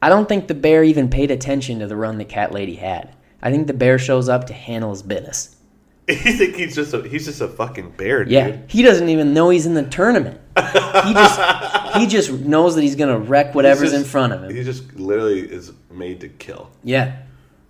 I 0.00 0.08
don't 0.08 0.28
think 0.28 0.48
the 0.48 0.54
bear 0.54 0.82
even 0.82 1.08
paid 1.10 1.30
attention 1.30 1.78
to 1.78 1.86
the 1.86 1.94
run 1.96 2.18
the 2.18 2.24
cat 2.24 2.50
lady 2.52 2.74
had. 2.76 3.14
I 3.40 3.50
think 3.50 3.66
the 3.66 3.74
bear 3.74 3.98
shows 3.98 4.28
up 4.28 4.46
to 4.46 4.52
handle 4.54 4.90
his 4.90 5.02
business. 5.02 5.56
You 6.08 6.16
think 6.16 6.56
he's 6.56 6.74
just 6.74 6.92
a 6.92 7.02
he's 7.08 7.26
just 7.26 7.40
a 7.40 7.46
fucking 7.46 7.92
bear, 7.92 8.24
dude? 8.24 8.32
Yeah, 8.32 8.56
he 8.66 8.82
doesn't 8.82 9.08
even 9.08 9.32
know 9.34 9.50
he's 9.50 9.66
in 9.66 9.74
the 9.74 9.84
tournament. 9.84 10.40
he 10.56 11.12
just 11.14 11.96
he 11.96 12.06
just 12.08 12.32
knows 12.32 12.74
that 12.74 12.82
he's 12.82 12.96
gonna 12.96 13.18
wreck 13.18 13.54
whatever's 13.54 13.92
just- 13.92 14.04
in 14.04 14.10
front 14.10 14.32
of 14.32 14.42
him. 14.42 14.54
He 14.54 14.64
just 14.64 14.92
literally 14.94 15.40
is 15.40 15.72
made 15.92 16.20
to 16.22 16.28
kill. 16.28 16.70
Yeah, 16.82 17.18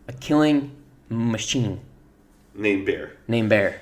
a 0.09 0.14
killing 0.14 0.70
machine 1.12 1.80
Named 2.54 2.84
Bear. 2.86 3.12
named 3.28 3.48
Bear. 3.50 3.80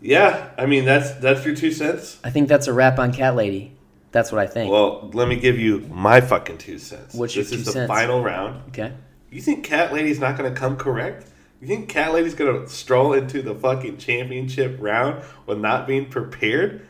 Yeah, 0.00 0.50
I 0.56 0.66
mean 0.66 0.84
that's 0.84 1.12
that's 1.12 1.44
your 1.44 1.54
two 1.54 1.72
cents. 1.72 2.18
I 2.22 2.30
think 2.30 2.48
that's 2.48 2.66
a 2.68 2.72
wrap 2.72 2.98
on 2.98 3.12
Cat 3.12 3.34
Lady. 3.36 3.72
That's 4.12 4.30
what 4.32 4.40
I 4.40 4.46
think. 4.46 4.70
Well, 4.70 5.10
let 5.12 5.28
me 5.28 5.36
give 5.36 5.58
you 5.58 5.80
my 5.90 6.20
fucking 6.20 6.58
two 6.58 6.78
cents. 6.78 7.14
What's 7.14 7.34
your 7.34 7.44
this 7.44 7.50
two 7.52 7.58
is 7.58 7.64
the 7.66 7.72
cents? 7.72 7.88
final 7.88 8.22
round. 8.22 8.62
okay. 8.68 8.92
You 9.30 9.42
think 9.42 9.64
Cat 9.64 9.92
Lady's 9.92 10.18
not 10.18 10.38
going 10.38 10.52
to 10.52 10.58
come 10.58 10.76
correct? 10.78 11.26
You 11.60 11.66
think 11.68 11.88
Cat 11.90 12.14
Lady's 12.14 12.34
going 12.34 12.62
to 12.62 12.68
stroll 12.70 13.12
into 13.12 13.42
the 13.42 13.54
fucking 13.54 13.98
championship 13.98 14.76
round 14.80 15.22
with 15.46 15.58
not 15.58 15.86
being 15.86 16.08
prepared? 16.08 16.86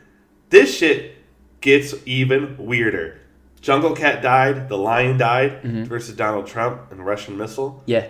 This 0.50 0.76
shit 0.76 1.16
gets 1.60 1.94
even 2.06 2.56
weirder. 2.58 3.20
Jungle 3.60 3.96
Cat 3.96 4.22
died, 4.22 4.68
the 4.68 4.78
lion 4.78 5.18
died 5.18 5.62
Mm-hmm. 5.62 5.84
versus 5.84 6.14
Donald 6.14 6.46
Trump 6.46 6.92
and 6.92 7.04
Russian 7.04 7.36
missile. 7.36 7.82
Yeah. 7.86 8.06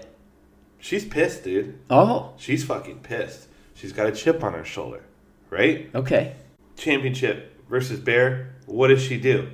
She's 0.79 1.05
pissed, 1.05 1.45
dude. 1.45 1.79
Oh. 1.91 2.33
She's 2.37 2.65
fucking 2.65 3.01
pissed. 3.01 3.49
She's 3.75 3.93
got 3.93 4.07
a 4.07 4.13
chip 4.13 4.43
on 4.43 4.55
her 4.55 4.65
shoulder, 4.65 5.05
right? 5.51 5.89
Okay. 5.95 6.35
championship 6.77 7.55
versus 7.69 8.01
Bear, 8.01 8.55
what 8.67 8.89
does 8.89 9.03
she 9.03 9.19
do? 9.19 9.49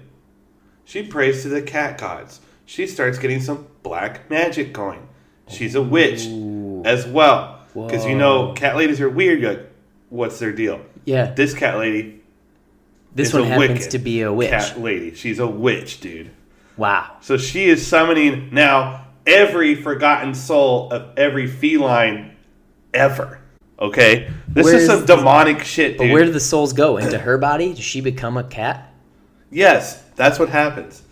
She 0.85 1.03
prays 1.03 1.43
to 1.43 1.49
the 1.49 1.62
cat 1.62 1.99
gods. 1.99 2.41
She 2.66 2.87
starts 2.87 3.18
getting 3.18 3.41
some 3.41 3.66
black 3.83 4.31
magic 4.31 4.72
going. 4.72 5.09
She's 5.49 5.75
a 5.75 5.83
witch 5.83 6.27
as 6.87 7.07
well. 7.07 7.61
Because 7.75 8.07
you 8.07 8.16
know, 8.16 8.53
cat 8.53 8.77
ladies 8.77 9.01
are 9.01 9.11
weird. 9.11 9.41
You're 9.41 9.55
like, 9.55 9.70
what's 10.09 10.39
their 10.39 10.53
deal? 10.53 10.81
Yeah. 11.05 11.33
This 11.33 11.53
cat 11.55 11.79
lady 11.79 12.22
This 13.14 13.29
is 13.29 13.35
one 13.35 13.45
happens 13.45 13.89
to 13.89 13.99
be 13.99 14.22
a 14.22 14.33
witch. 14.33 14.51
Cat 14.51 14.81
lady. 14.81 15.14
She's 15.14 15.39
a 15.39 15.47
witch, 15.47 16.01
dude. 16.01 16.31
Wow. 16.77 17.16
So 17.20 17.37
she 17.37 17.66
is 17.68 17.87
summoning 17.87 18.51
now 18.53 19.03
every 19.27 19.75
forgotten 19.75 20.35
soul 20.35 20.91
of 20.91 21.16
every 21.18 21.47
feline 21.47 22.37
ever. 22.93 23.41
Okay? 23.79 24.31
This 24.49 24.64
Where's 24.64 24.83
is 24.83 24.87
some 24.89 25.05
the- 25.05 25.16
demonic 25.16 25.64
shit, 25.64 25.99
But 25.99 26.11
where 26.11 26.25
do 26.25 26.31
the 26.33 26.41
souls 26.41 26.72
go? 26.72 26.97
Into 26.97 27.18
her 27.18 27.39
body? 27.39 27.70
Does 27.70 27.85
she 27.85 28.01
become 28.01 28.37
a 28.37 28.45
cat? 28.45 28.93
Yes, 29.51 30.03
that's 30.16 30.39
what 30.39 30.49
happens. 30.49 31.03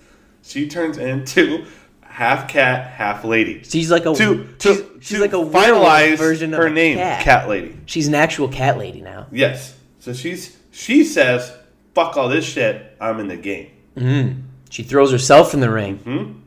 She 0.43 0.69
turns 0.69 0.99
into 0.99 1.65
half 2.03 2.49
cat, 2.49 2.91
half 2.93 3.25
lady. 3.25 3.63
She's 3.65 3.91
like 3.91 4.07
a 4.07 4.15
To 4.15 4.45
to, 4.59 4.75
she's, 4.75 4.83
she's 5.01 5.17
to 5.19 5.21
like 5.23 5.33
a 5.33 5.41
werewolf 5.41 5.87
finalize 5.87 6.19
version 6.19 6.53
of 6.53 6.59
her 6.61 6.69
name, 6.71 6.99
cat. 6.99 7.23
cat. 7.25 7.49
lady. 7.49 7.77
She's 7.87 8.09
an 8.09 8.15
actual 8.15 8.49
cat 8.49 8.79
lady 8.79 9.01
now. 9.01 9.27
Yes. 9.31 9.77
So 10.01 10.13
she's 10.13 10.57
she 10.73 11.05
says, 11.05 11.53
"Fuck 11.95 12.17
all 12.17 12.29
this 12.29 12.45
shit. 12.45 12.97
I'm 13.01 13.21
in 13.21 13.29
the 13.29 13.37
game." 13.37 13.71
Mm-hmm. 13.97 14.41
She 14.71 14.83
throws 14.83 15.13
herself 15.13 15.55
in 15.55 15.61
the 15.61 15.71
ring. 15.71 15.99
Mm-hmm. 15.99 16.39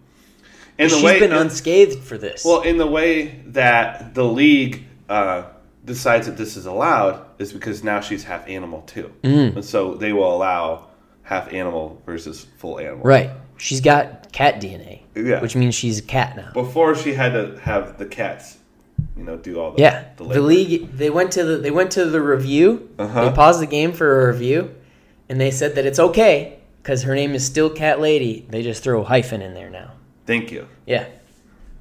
In 0.78 0.90
the 0.90 0.96
She's 0.96 1.04
way, 1.04 1.20
been 1.20 1.32
unscathed 1.32 2.04
for 2.04 2.18
this. 2.18 2.44
well, 2.44 2.62
in 2.62 2.78
the 2.78 2.88
way 2.88 3.42
that 3.48 4.14
the 4.14 4.26
league 4.26 4.84
uh, 5.08 5.44
decides 5.86 6.26
that 6.28 6.36
this 6.38 6.58
is 6.58 6.66
allowed 6.66 7.22
is 7.40 7.54
because 7.54 7.84
now 7.84 8.02
she's 8.02 8.24
half 8.26 8.48
animal 8.50 8.82
too, 8.82 9.12
Mm. 9.24 9.56
and 9.56 9.66
so 9.66 9.94
they 9.94 10.12
will 10.14 10.34
allow 10.36 10.88
half 11.24 11.52
animal 11.54 12.02
versus 12.06 12.46
full 12.58 12.80
animal. 12.80 13.04
right. 13.04 13.30
She's 13.58 13.80
got 13.80 14.34
cat 14.34 14.60
DNA. 14.60 15.04
Yeah. 15.16 15.40
Which 15.42 15.56
means 15.56 15.76
she's 15.76 16.00
a 16.00 16.02
cat 16.02 16.36
now. 16.36 16.52
Before 16.54 16.94
she 16.94 17.14
had 17.14 17.32
to 17.32 17.58
have 17.62 17.98
the 17.98 18.06
cats, 18.06 18.58
you 19.16 19.24
know, 19.24 19.38
do 19.38 19.62
all 19.62 19.72
the 19.72 19.82
Yeah. 19.82 20.04
the, 20.18 20.26
The, 20.26 20.42
league 20.42 20.92
they 20.98 21.10
went 21.10 21.32
to 21.32 21.44
the 21.46 21.58
they 21.58 21.72
went 21.72 21.92
to 21.92 22.04
the 22.04 22.20
review. 22.20 22.90
Uh-huh. 23.00 23.30
They 23.30 23.34
paused 23.34 23.62
the 23.62 23.66
game 23.66 23.94
for 23.94 24.24
a 24.28 24.34
review 24.34 24.76
and 25.30 25.40
they 25.40 25.52
said 25.52 25.76
that 25.76 25.86
it's 25.86 26.00
okay 26.00 26.60
cuz 26.84 27.04
her 27.04 27.16
name 27.16 27.34
is 27.34 27.46
still 27.46 27.70
Cat 27.70 28.02
Lady. 28.02 28.46
They 28.50 28.62
just 28.62 28.84
throw 28.84 29.00
a 29.02 29.06
hyphen 29.06 29.42
in 29.42 29.54
there 29.54 29.70
now. 29.70 29.92
Thank 30.26 30.52
you. 30.52 30.68
Yeah. 30.86 31.08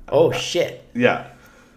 Oh 0.09 0.33
shit. 0.33 0.85
Yeah. 0.95 1.29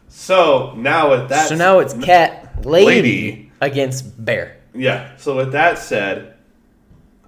So 0.09 0.73
now 0.75 1.11
with 1.11 1.29
that, 1.29 1.49
so 1.49 1.55
now 1.55 1.79
it's 1.79 1.93
Cat 1.93 2.65
Lady, 2.65 2.85
Lady. 2.85 3.51
against 3.61 4.23
Bear. 4.23 4.57
yeah. 4.73 5.15
So 5.17 5.35
with 5.35 5.51
that 5.53 5.77
said, 5.79 6.35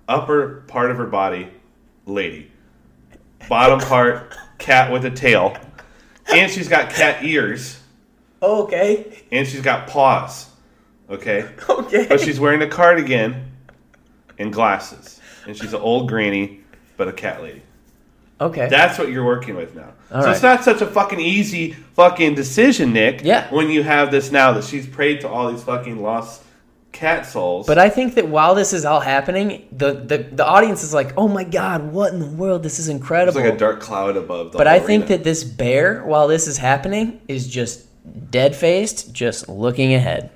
upper 0.07 0.63
part 0.67 0.91
of 0.91 0.97
her 0.97 1.05
body, 1.05 1.49
lady. 2.05 2.51
Bottom 3.47 3.79
part, 3.79 4.35
cat 4.57 4.91
with 4.91 5.05
a 5.05 5.09
tail, 5.11 5.55
and 6.33 6.51
she's 6.51 6.67
got 6.67 6.89
cat 6.89 7.23
ears, 7.23 7.79
Okay. 8.41 9.23
and 9.31 9.47
she's 9.47 9.61
got 9.61 9.87
paws. 9.87 10.47
Okay. 11.09 11.49
Okay. 11.69 12.05
But 12.07 12.19
she's 12.19 12.39
wearing 12.39 12.61
a 12.61 12.67
cardigan 12.67 13.51
and 14.37 14.53
glasses, 14.53 15.19
and 15.47 15.55
she's 15.57 15.73
an 15.73 15.81
old 15.81 16.07
granny, 16.09 16.61
but 16.97 17.07
a 17.07 17.13
cat 17.13 17.41
lady. 17.41 17.61
Okay. 18.41 18.69
That's 18.69 18.97
what 18.97 19.09
you're 19.09 19.25
working 19.25 19.55
with 19.55 19.75
now. 19.75 19.93
All 20.11 20.23
so 20.23 20.31
it's 20.31 20.41
not 20.41 20.63
such 20.63 20.81
a 20.81 20.85
fucking 20.85 21.19
easy 21.19 21.73
fucking 21.73 22.35
decision, 22.35 22.93
Nick. 22.93 23.21
Yeah. 23.23 23.53
When 23.53 23.69
you 23.69 23.83
have 23.83 24.11
this 24.11 24.31
now 24.31 24.53
that 24.53 24.63
she's 24.63 24.87
prayed 24.87 25.21
to 25.21 25.29
all 25.29 25.51
these 25.51 25.63
fucking 25.63 26.01
lost 26.01 26.43
cat 26.91 27.25
souls. 27.25 27.67
But 27.67 27.77
I 27.77 27.89
think 27.89 28.15
that 28.15 28.27
while 28.27 28.55
this 28.55 28.73
is 28.73 28.85
all 28.85 29.01
happening, 29.01 29.67
the, 29.71 29.93
the, 29.93 30.17
the 30.17 30.45
audience 30.45 30.83
is 30.83 30.93
like, 30.93 31.13
oh 31.17 31.27
my 31.27 31.43
god, 31.43 31.91
what 31.91 32.13
in 32.13 32.19
the 32.19 32.25
world? 32.27 32.63
This 32.63 32.79
is 32.79 32.87
it's 32.87 32.95
incredible. 32.95 33.41
like 33.41 33.53
a 33.53 33.57
dark 33.57 33.79
cloud 33.79 34.17
above 34.17 34.51
the 34.51 34.57
but 34.57 34.67
I 34.67 34.79
think 34.79 35.07
that 35.07 35.23
this 35.23 35.43
bear, 35.43 36.03
while 36.03 36.27
this 36.27 36.47
is 36.47 36.57
happening, 36.57 37.21
is 37.27 37.47
just 37.47 37.85
dead 38.31 38.55
faced, 38.55 39.13
just 39.13 39.49
looking 39.49 39.93
ahead. 39.93 40.31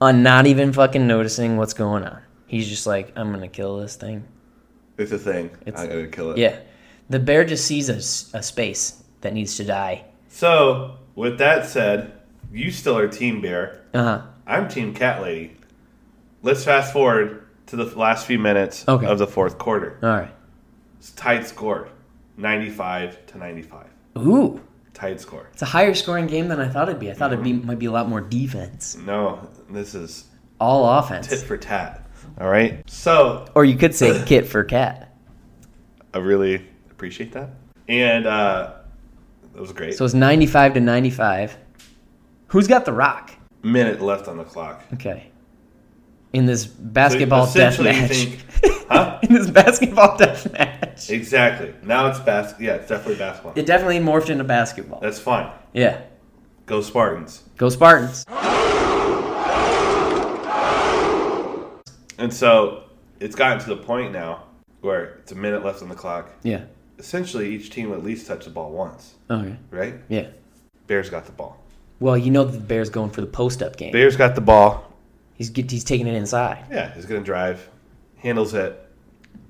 On 0.00 0.22
not 0.22 0.46
even 0.46 0.72
fucking 0.72 1.06
noticing 1.06 1.56
what's 1.56 1.72
going 1.72 2.04
on. 2.04 2.20
He's 2.46 2.68
just 2.68 2.86
like, 2.86 3.12
I'm 3.16 3.32
gonna 3.32 3.48
kill 3.48 3.78
this 3.78 3.96
thing. 3.96 4.24
it's 4.98 5.12
a 5.12 5.18
thing. 5.18 5.50
It's- 5.66 5.82
I'm 5.82 5.88
gonna 5.88 6.06
kill 6.08 6.32
it. 6.32 6.38
Yeah. 6.38 6.56
The 7.08 7.18
bear 7.18 7.44
just 7.44 7.66
sees 7.66 7.88
a 7.88 8.42
space 8.42 9.02
that 9.20 9.32
needs 9.34 9.56
to 9.58 9.64
die. 9.64 10.04
So 10.28 10.96
with 11.14 11.38
that 11.38 11.66
said, 11.66 12.12
you 12.52 12.70
still 12.70 12.96
are 12.98 13.08
Team 13.08 13.40
Bear. 13.40 13.82
Uh 13.92 14.02
huh. 14.02 14.22
I'm 14.46 14.68
Team 14.68 14.94
Cat 14.94 15.22
Lady. 15.22 15.56
Let's 16.42 16.64
fast 16.64 16.92
forward 16.92 17.46
to 17.66 17.76
the 17.76 17.84
last 17.98 18.26
few 18.26 18.38
minutes 18.38 18.84
Okay. 18.88 19.06
of 19.06 19.18
the 19.18 19.26
fourth 19.26 19.58
quarter. 19.58 19.98
All 20.02 20.08
right. 20.08 20.30
It's 20.98 21.10
tied 21.12 21.46
score, 21.46 21.88
95 22.36 23.26
to 23.26 23.38
95. 23.38 23.86
Ooh. 24.18 24.60
Tight 24.92 25.20
score. 25.20 25.48
It's 25.52 25.62
a 25.62 25.66
higher 25.66 25.94
scoring 25.94 26.26
game 26.26 26.48
than 26.48 26.60
I 26.60 26.68
thought 26.68 26.88
it'd 26.88 27.00
be. 27.00 27.10
I 27.10 27.14
thought 27.14 27.32
it'd 27.32 27.44
be 27.44 27.52
might 27.52 27.78
be 27.78 27.86
a 27.86 27.92
lot 27.92 28.08
more 28.08 28.20
defense. 28.20 28.96
No, 28.96 29.48
this 29.68 29.94
is 29.94 30.24
All 30.60 30.88
offense. 30.98 31.26
Tit 31.28 31.40
for 31.40 31.56
tat. 31.56 32.08
All 32.40 32.48
right. 32.48 32.88
So 32.88 33.46
Or 33.54 33.64
you 33.64 33.76
could 33.76 33.94
say 33.94 34.22
kit 34.24 34.46
for 34.46 34.62
cat. 34.64 35.14
I 36.12 36.18
really 36.18 36.64
appreciate 37.04 37.32
that. 37.32 37.50
And 37.86 38.26
uh, 38.26 38.72
that 39.52 39.60
was 39.60 39.72
great. 39.72 39.94
So 39.94 40.06
it's 40.06 40.14
95 40.14 40.74
to 40.74 40.80
95. 40.80 41.58
Who's 42.48 42.66
got 42.66 42.86
the 42.86 42.94
rock? 42.94 43.30
Minute 43.62 44.00
left 44.00 44.26
on 44.26 44.38
the 44.38 44.44
clock. 44.44 44.82
Okay. 44.94 45.30
In 46.32 46.46
this 46.46 46.64
basketball 46.64 47.46
So 47.46 47.58
death 47.60 47.78
match. 47.80 48.10
think- 48.10 48.44
huh? 48.88 49.18
In 49.22 49.34
this 49.34 49.50
basketball 49.50 50.16
death 50.16 50.50
match. 50.52 51.10
Exactly. 51.10 51.74
Now 51.82 52.06
it's 52.06 52.20
bas. 52.20 52.54
Yeah, 52.58 52.76
it's 52.76 52.88
definitely 52.88 53.16
basketball. 53.16 53.52
It 53.54 53.66
definitely 53.66 53.98
morphed 53.98 54.30
into 54.30 54.44
basketball. 54.44 55.00
That's 55.00 55.18
fine. 55.18 55.52
Yeah. 55.74 56.00
Go 56.64 56.80
Spartans. 56.80 57.42
Go 57.58 57.68
Spartans. 57.68 58.24
And 62.16 62.32
so 62.32 62.84
it's 63.20 63.34
gotten 63.34 63.58
to 63.58 63.68
the 63.68 63.76
point 63.76 64.12
now 64.12 64.44
where 64.80 65.16
it's 65.22 65.32
a 65.32 65.34
minute 65.34 65.64
left 65.64 65.82
on 65.82 65.88
the 65.88 65.94
clock. 65.94 66.30
Yeah. 66.42 66.64
Essentially, 66.98 67.54
each 67.54 67.70
team 67.70 67.92
at 67.92 68.04
least 68.04 68.26
touch 68.26 68.44
the 68.44 68.50
ball 68.50 68.70
once, 68.70 69.14
Okay. 69.30 69.56
right? 69.70 69.94
Yeah. 70.08 70.28
Bears 70.86 71.10
got 71.10 71.26
the 71.26 71.32
ball. 71.32 71.58
Well, 72.00 72.16
you 72.16 72.30
know 72.30 72.44
the 72.44 72.58
Bears 72.58 72.90
going 72.90 73.10
for 73.10 73.20
the 73.20 73.26
post 73.26 73.62
up 73.62 73.76
game. 73.76 73.92
Bears 73.92 74.16
got 74.16 74.34
the 74.34 74.40
ball. 74.40 74.92
He's 75.34 75.50
get- 75.50 75.70
he's 75.70 75.84
taking 75.84 76.06
it 76.06 76.14
inside. 76.14 76.64
Yeah, 76.70 76.94
he's 76.94 77.06
going 77.06 77.20
to 77.20 77.24
drive, 77.24 77.68
handles 78.18 78.54
it, 78.54 78.80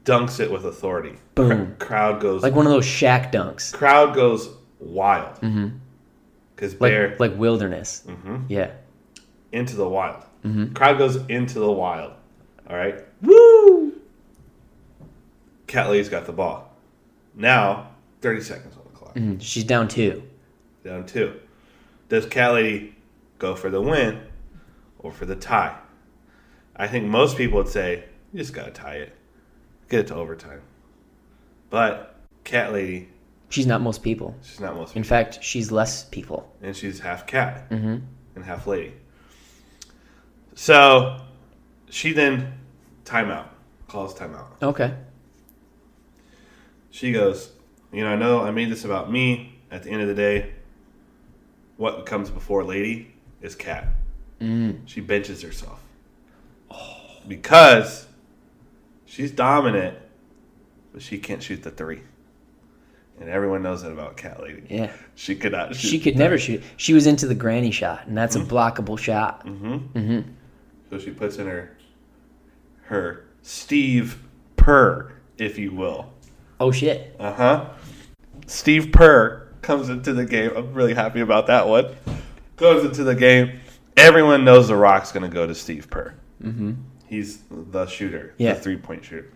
dunks 0.04 0.40
it 0.40 0.50
with 0.50 0.64
authority. 0.64 1.16
Boom. 1.34 1.76
crowd 1.78 2.20
goes 2.20 2.42
Like 2.42 2.54
one 2.54 2.66
of 2.66 2.72
those 2.72 2.86
Shaq 2.86 3.32
dunks. 3.32 3.72
crowd 3.72 4.14
goes 4.14 4.48
wild. 4.78 5.34
Mm-hmm. 5.40 5.68
Because 6.54 6.72
Like 6.80 6.92
Bear 6.92 7.16
like 7.18 7.36
wilderness. 7.36 8.04
Mm-hmm. 8.06 8.36
Yeah. 8.48 8.70
into 9.52 9.76
the 9.76 9.88
wild. 9.88 10.22
Crowd 10.74 10.98
goes 10.98 11.16
into 11.28 11.58
the 11.58 11.70
wild. 11.72 12.12
All 12.70 12.76
right. 12.76 13.02
Woo! 13.22 13.92
Cat 15.66 15.88
Lady's 15.90 16.08
got 16.08 16.26
the 16.26 16.32
ball. 16.32 16.63
Now, 17.34 17.90
30 18.20 18.40
seconds 18.42 18.76
on 18.76 18.82
the 18.84 18.98
clock. 18.98 19.14
Mm-hmm. 19.14 19.38
She's 19.38 19.64
down 19.64 19.88
two. 19.88 20.22
Down 20.84 21.06
two. 21.06 21.40
Does 22.08 22.26
Cat 22.26 22.52
Lady 22.54 22.94
go 23.38 23.54
for 23.54 23.70
the 23.70 23.80
win, 23.80 24.20
or 24.98 25.12
for 25.12 25.26
the 25.26 25.36
tie. 25.36 25.76
I 26.76 26.86
think 26.88 27.06
most 27.06 27.36
people 27.36 27.58
would 27.58 27.68
say, 27.68 28.04
you 28.32 28.38
just 28.38 28.54
got 28.54 28.64
to 28.64 28.70
tie 28.70 28.96
it, 28.96 29.14
get 29.88 30.00
it 30.00 30.06
to 30.08 30.14
overtime. 30.14 30.62
But 31.70 32.16
Cat 32.44 32.72
Lady, 32.72 33.08
She's 33.50 33.66
not 33.66 33.82
most 33.82 34.02
people. 34.02 34.34
she's 34.42 34.58
not 34.60 34.74
most 34.74 34.96
In 34.96 35.04
fact, 35.04 35.44
she's 35.44 35.70
less 35.70 36.04
people. 36.04 36.50
and 36.62 36.74
she's 36.74 36.98
half 37.00 37.26
cat 37.26 37.70
mm-hmm. 37.70 37.98
and 38.34 38.44
half 38.44 38.66
lady. 38.66 38.94
So 40.54 41.20
she 41.90 42.12
then 42.12 42.54
timeout, 43.04 43.46
calls 43.88 44.14
timeout. 44.14 44.46
Okay. 44.62 44.94
She 46.94 47.10
goes, 47.10 47.50
You 47.92 48.04
know, 48.04 48.10
I 48.10 48.14
know 48.14 48.42
I 48.42 48.52
made 48.52 48.70
this 48.70 48.84
about 48.84 49.10
me. 49.10 49.58
At 49.68 49.82
the 49.82 49.90
end 49.90 50.02
of 50.02 50.06
the 50.06 50.14
day, 50.14 50.52
what 51.76 52.06
comes 52.06 52.30
before 52.30 52.62
lady 52.62 53.12
is 53.42 53.56
cat. 53.56 53.88
Mm. 54.40 54.82
She 54.86 55.00
benches 55.00 55.42
herself. 55.42 55.80
Because 57.26 58.06
she's 59.06 59.32
dominant, 59.32 59.98
but 60.92 61.02
she 61.02 61.18
can't 61.18 61.42
shoot 61.42 61.64
the 61.64 61.72
three. 61.72 62.02
And 63.18 63.28
everyone 63.28 63.62
knows 63.62 63.82
that 63.82 63.90
about 63.90 64.16
Cat 64.16 64.40
Lady. 64.40 64.62
Yeah. 64.70 64.92
She 65.16 65.34
could 65.34 65.50
not 65.50 65.74
shoot. 65.74 65.88
She 65.88 65.98
could 65.98 66.16
never 66.16 66.38
shoot. 66.38 66.62
She 66.76 66.92
was 66.92 67.08
into 67.08 67.26
the 67.26 67.34
granny 67.34 67.72
shot, 67.72 68.06
and 68.06 68.16
that's 68.16 68.36
a 68.36 68.40
mm-hmm. 68.40 68.54
blockable 68.54 68.98
shot. 68.98 69.44
Mm-hmm. 69.44 69.98
Mm-hmm. 69.98 70.30
So 70.90 70.98
she 70.98 71.10
puts 71.10 71.38
in 71.38 71.46
her 71.48 71.76
her 72.82 73.24
Steve 73.42 74.22
Purr, 74.56 75.12
if 75.38 75.58
you 75.58 75.72
will. 75.72 76.13
Oh 76.64 76.72
shit. 76.72 77.14
Uh 77.18 77.30
huh. 77.34 77.68
Steve 78.46 78.90
Purr 78.90 79.48
comes 79.60 79.90
into 79.90 80.14
the 80.14 80.24
game. 80.24 80.50
I'm 80.56 80.72
really 80.72 80.94
happy 80.94 81.20
about 81.20 81.46
that 81.48 81.68
one. 81.68 81.94
Goes 82.56 82.86
into 82.86 83.04
the 83.04 83.14
game. 83.14 83.60
Everyone 83.98 84.46
knows 84.46 84.68
The 84.68 84.76
Rock's 84.76 85.12
going 85.12 85.28
to 85.28 85.34
go 85.34 85.46
to 85.46 85.54
Steve 85.54 85.90
Purr. 85.90 86.14
Mm-hmm. 86.42 86.72
He's 87.06 87.42
the 87.50 87.84
shooter, 87.86 88.32
Yeah. 88.38 88.54
the 88.54 88.60
three 88.60 88.78
point 88.78 89.04
shooter. 89.04 89.30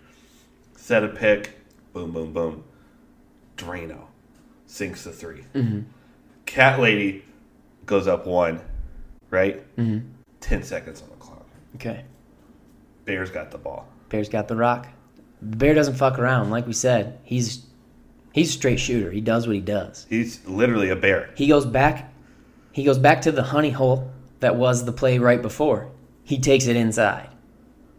Set 0.74 1.04
a 1.04 1.08
pick. 1.08 1.50
Boom, 1.92 2.12
boom, 2.12 2.32
boom. 2.32 2.64
Drano 3.58 4.06
sinks 4.66 5.04
the 5.04 5.12
3 5.12 5.44
Cat 6.46 6.80
Lady 6.80 7.24
goes 7.84 8.06
up 8.08 8.26
one, 8.26 8.62
right? 9.28 9.62
Mm-hmm. 9.76 10.06
10 10.40 10.62
seconds 10.62 11.02
on 11.02 11.10
the 11.10 11.16
clock. 11.16 11.46
Okay. 11.74 12.04
Bears 13.04 13.30
got 13.30 13.50
the 13.50 13.58
ball. 13.58 13.86
Bear's 14.08 14.30
got 14.30 14.48
the 14.48 14.56
rock. 14.56 14.86
The 15.40 15.56
bear 15.56 15.74
doesn't 15.74 15.94
fuck 15.94 16.18
around. 16.18 16.50
Like 16.50 16.66
we 16.66 16.72
said, 16.72 17.18
he's 17.22 17.64
he's 18.32 18.50
a 18.50 18.52
straight 18.52 18.80
shooter. 18.80 19.10
He 19.10 19.20
does 19.20 19.46
what 19.46 19.54
he 19.56 19.62
does. 19.62 20.06
He's 20.08 20.44
literally 20.46 20.90
a 20.90 20.96
bear. 20.96 21.30
He 21.36 21.46
goes 21.48 21.66
back. 21.66 22.12
He 22.72 22.84
goes 22.84 22.98
back 22.98 23.22
to 23.22 23.32
the 23.32 23.42
honey 23.42 23.70
hole 23.70 24.10
that 24.40 24.56
was 24.56 24.84
the 24.84 24.92
play 24.92 25.18
right 25.18 25.40
before. 25.42 25.90
He 26.24 26.38
takes 26.38 26.66
it 26.66 26.76
inside. 26.76 27.28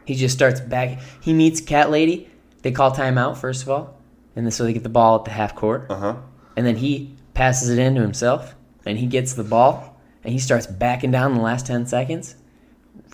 He 0.05 0.15
just 0.15 0.35
starts 0.35 0.59
back. 0.59 0.99
He 1.21 1.33
meets 1.33 1.61
Cat 1.61 1.89
Lady. 1.91 2.29
They 2.61 2.71
call 2.71 2.91
timeout 2.91 3.37
first 3.37 3.63
of 3.63 3.69
all, 3.69 3.99
and 4.35 4.45
then 4.45 4.51
so 4.51 4.63
they 4.63 4.73
get 4.73 4.83
the 4.83 4.89
ball 4.89 5.17
at 5.17 5.25
the 5.25 5.31
half 5.31 5.55
court. 5.55 5.85
Uh 5.89 5.95
huh. 5.95 6.15
and 6.57 6.65
then 6.65 6.75
he 6.75 7.15
passes 7.33 7.69
it 7.69 7.79
in 7.79 7.95
to 7.95 8.01
himself, 8.01 8.53
and 8.85 8.97
he 8.97 9.05
gets 9.05 9.33
the 9.33 9.43
ball, 9.45 9.97
and 10.23 10.33
he 10.33 10.39
starts 10.39 10.67
backing 10.67 11.11
down 11.11 11.35
the 11.35 11.41
last 11.41 11.65
10 11.67 11.85
seconds 11.87 12.35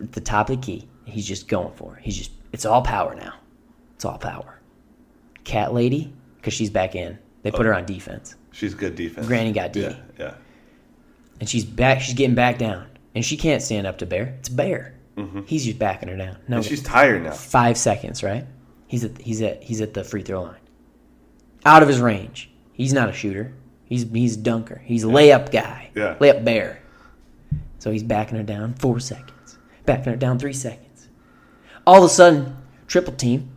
at 0.01 0.13
the 0.13 0.21
top 0.21 0.49
of 0.49 0.59
the 0.59 0.65
key. 0.65 0.88
He's 1.05 1.28
just 1.28 1.47
going 1.47 1.73
for 1.73 1.97
it. 1.97 2.03
He's 2.03 2.17
just, 2.17 2.32
it's 2.51 2.65
all 2.65 2.82
power 2.82 3.13
now. 3.13 3.34
It's 3.95 4.05
all 4.05 4.17
power. 4.17 4.59
Cat 5.43 5.73
Lady, 5.73 6.13
because 6.37 6.53
she's 6.53 6.69
back 6.69 6.95
in. 6.95 7.17
They 7.43 7.51
put 7.51 7.61
oh. 7.61 7.69
her 7.69 7.75
on 7.75 7.85
defense, 7.85 8.35
She's 8.51 8.73
good 8.73 8.95
defense. 8.95 9.27
Granny 9.27 9.51
got 9.51 9.73
D. 9.73 9.81
Yeah, 9.81 9.95
yeah. 10.17 10.33
and 11.39 11.47
she's 11.47 11.65
back, 11.65 12.01
she's 12.01 12.15
getting 12.15 12.35
back 12.35 12.57
down, 12.57 12.87
and 13.13 13.23
she 13.23 13.37
can't 13.37 13.61
stand 13.61 13.85
up 13.85 13.97
to 13.99 14.05
Bear. 14.05 14.35
It's 14.39 14.49
Bear. 14.49 14.95
Mm-hmm. 15.17 15.41
He's 15.45 15.65
just 15.65 15.79
backing 15.79 16.09
her 16.09 16.17
down. 16.17 16.37
No, 16.47 16.57
And 16.57 16.65
she's 16.65 16.81
tired 16.81 17.23
now. 17.23 17.31
five 17.31 17.77
seconds, 17.77 18.23
right? 18.23 18.45
He's 18.87 19.03
at 19.03 19.21
he's 19.21 19.41
at 19.41 19.63
he's 19.63 19.81
at 19.81 19.93
the 19.93 20.03
free 20.03 20.21
throw 20.21 20.43
line. 20.43 20.59
Out 21.65 21.81
of 21.81 21.87
his 21.87 21.99
range. 21.99 22.51
He's 22.73 22.93
not 22.93 23.09
a 23.09 23.13
shooter. 23.13 23.53
He's 23.85 24.03
he's 24.11 24.35
a 24.35 24.39
dunker. 24.39 24.81
He's 24.83 25.03
a 25.03 25.07
layup 25.07 25.51
guy. 25.51 25.91
Yeah. 25.95 26.15
Layup 26.19 26.43
bear. 26.43 26.81
So 27.79 27.91
he's 27.91 28.03
backing 28.03 28.37
her 28.37 28.43
down 28.43 28.73
four 28.73 28.99
seconds. 28.99 29.57
Backing 29.85 30.11
her 30.11 30.17
down 30.17 30.39
three 30.39 30.53
seconds. 30.53 31.07
All 31.87 31.99
of 31.99 32.03
a 32.03 32.09
sudden, 32.09 32.57
triple 32.87 33.13
team. 33.13 33.51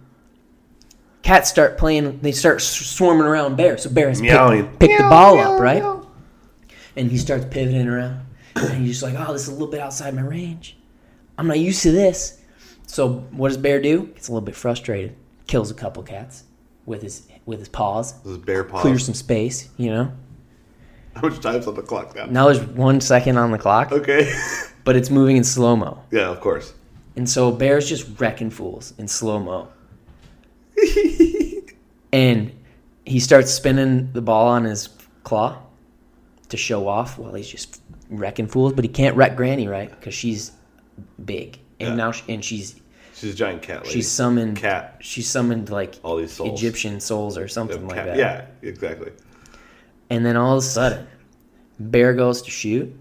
Cats 1.28 1.50
start 1.50 1.76
playing. 1.76 2.20
They 2.20 2.32
start 2.32 2.62
swarming 2.62 3.26
around 3.26 3.58
Bear. 3.58 3.76
So 3.76 3.90
Bear 3.90 4.08
has 4.08 4.18
picked, 4.18 4.32
the 4.80 5.06
ball 5.10 5.38
up, 5.38 5.60
right? 5.60 5.82
And 6.96 7.10
he 7.10 7.18
starts 7.18 7.44
pivoting 7.50 7.86
around. 7.86 8.24
And 8.56 8.86
he's 8.86 8.98
just 8.98 9.02
like, 9.02 9.14
"Oh, 9.14 9.34
this 9.34 9.42
is 9.42 9.48
a 9.48 9.52
little 9.52 9.66
bit 9.68 9.80
outside 9.80 10.14
my 10.14 10.22
range. 10.22 10.78
I'm 11.36 11.46
not 11.46 11.58
used 11.58 11.82
to 11.82 11.92
this." 11.92 12.40
So 12.86 13.26
what 13.32 13.48
does 13.48 13.58
Bear 13.58 13.78
do? 13.78 14.06
Gets 14.06 14.28
a 14.28 14.32
little 14.32 14.46
bit 14.46 14.56
frustrated. 14.56 15.16
Kills 15.46 15.70
a 15.70 15.74
couple 15.74 16.02
cats 16.02 16.44
with 16.86 17.02
his 17.02 17.28
with 17.44 17.58
his 17.58 17.68
paws. 17.68 18.14
This 18.22 18.32
is 18.32 18.38
bear 18.38 18.64
paws. 18.64 18.80
Clears 18.80 19.04
some 19.04 19.12
space, 19.12 19.68
you 19.76 19.90
know. 19.90 20.12
How 21.14 21.20
much 21.28 21.40
time's 21.40 21.66
on 21.66 21.74
the 21.74 21.82
clock 21.82 22.16
now? 22.16 22.24
Now 22.24 22.46
there's 22.46 22.66
one 22.66 23.02
second 23.02 23.36
on 23.36 23.50
the 23.50 23.58
clock, 23.58 23.92
Okay. 23.92 24.32
but 24.82 24.96
it's 24.96 25.10
moving 25.10 25.36
in 25.36 25.44
slow 25.44 25.76
mo. 25.76 26.02
yeah, 26.10 26.30
of 26.30 26.40
course. 26.40 26.72
And 27.16 27.28
so 27.28 27.52
Bear's 27.52 27.86
just 27.86 28.18
wrecking 28.18 28.48
fools 28.48 28.94
in 28.96 29.08
slow 29.08 29.38
mo. 29.38 29.68
And 32.12 32.52
he 33.04 33.20
starts 33.20 33.50
spinning 33.52 34.12
the 34.12 34.22
ball 34.22 34.48
on 34.48 34.64
his 34.64 34.88
claw 35.24 35.58
to 36.48 36.56
show 36.56 36.88
off 36.88 37.18
while 37.18 37.34
he's 37.34 37.48
just 37.48 37.82
wrecking 38.10 38.46
fools. 38.46 38.72
But 38.72 38.84
he 38.84 38.88
can't 38.88 39.16
wreck 39.16 39.36
Granny, 39.36 39.68
right? 39.68 39.90
Because 39.90 40.14
she's 40.14 40.52
big. 41.24 41.58
And 41.80 41.90
Yeah. 41.90 41.94
now 41.94 42.12
she, 42.12 42.32
and 42.32 42.44
she's 42.44 42.76
She's 43.14 43.32
a 43.34 43.36
giant 43.36 43.62
cat 43.62 43.80
lady. 43.82 43.94
she's 43.94 44.08
summoned 44.08 44.56
cat. 44.56 44.98
She 45.00 45.22
summoned 45.22 45.70
like 45.70 45.96
All 46.04 46.16
these 46.16 46.32
souls. 46.32 46.58
Egyptian 46.60 47.00
souls 47.00 47.36
or 47.36 47.48
something 47.48 47.86
like 47.88 48.04
that. 48.04 48.16
Yeah, 48.16 48.46
exactly. 48.62 49.10
And 50.10 50.24
then 50.24 50.36
all 50.36 50.52
of 50.56 50.58
a 50.58 50.66
sudden, 50.66 51.06
Bear 51.80 52.14
goes 52.14 52.42
to 52.42 52.50
shoot. 52.50 52.94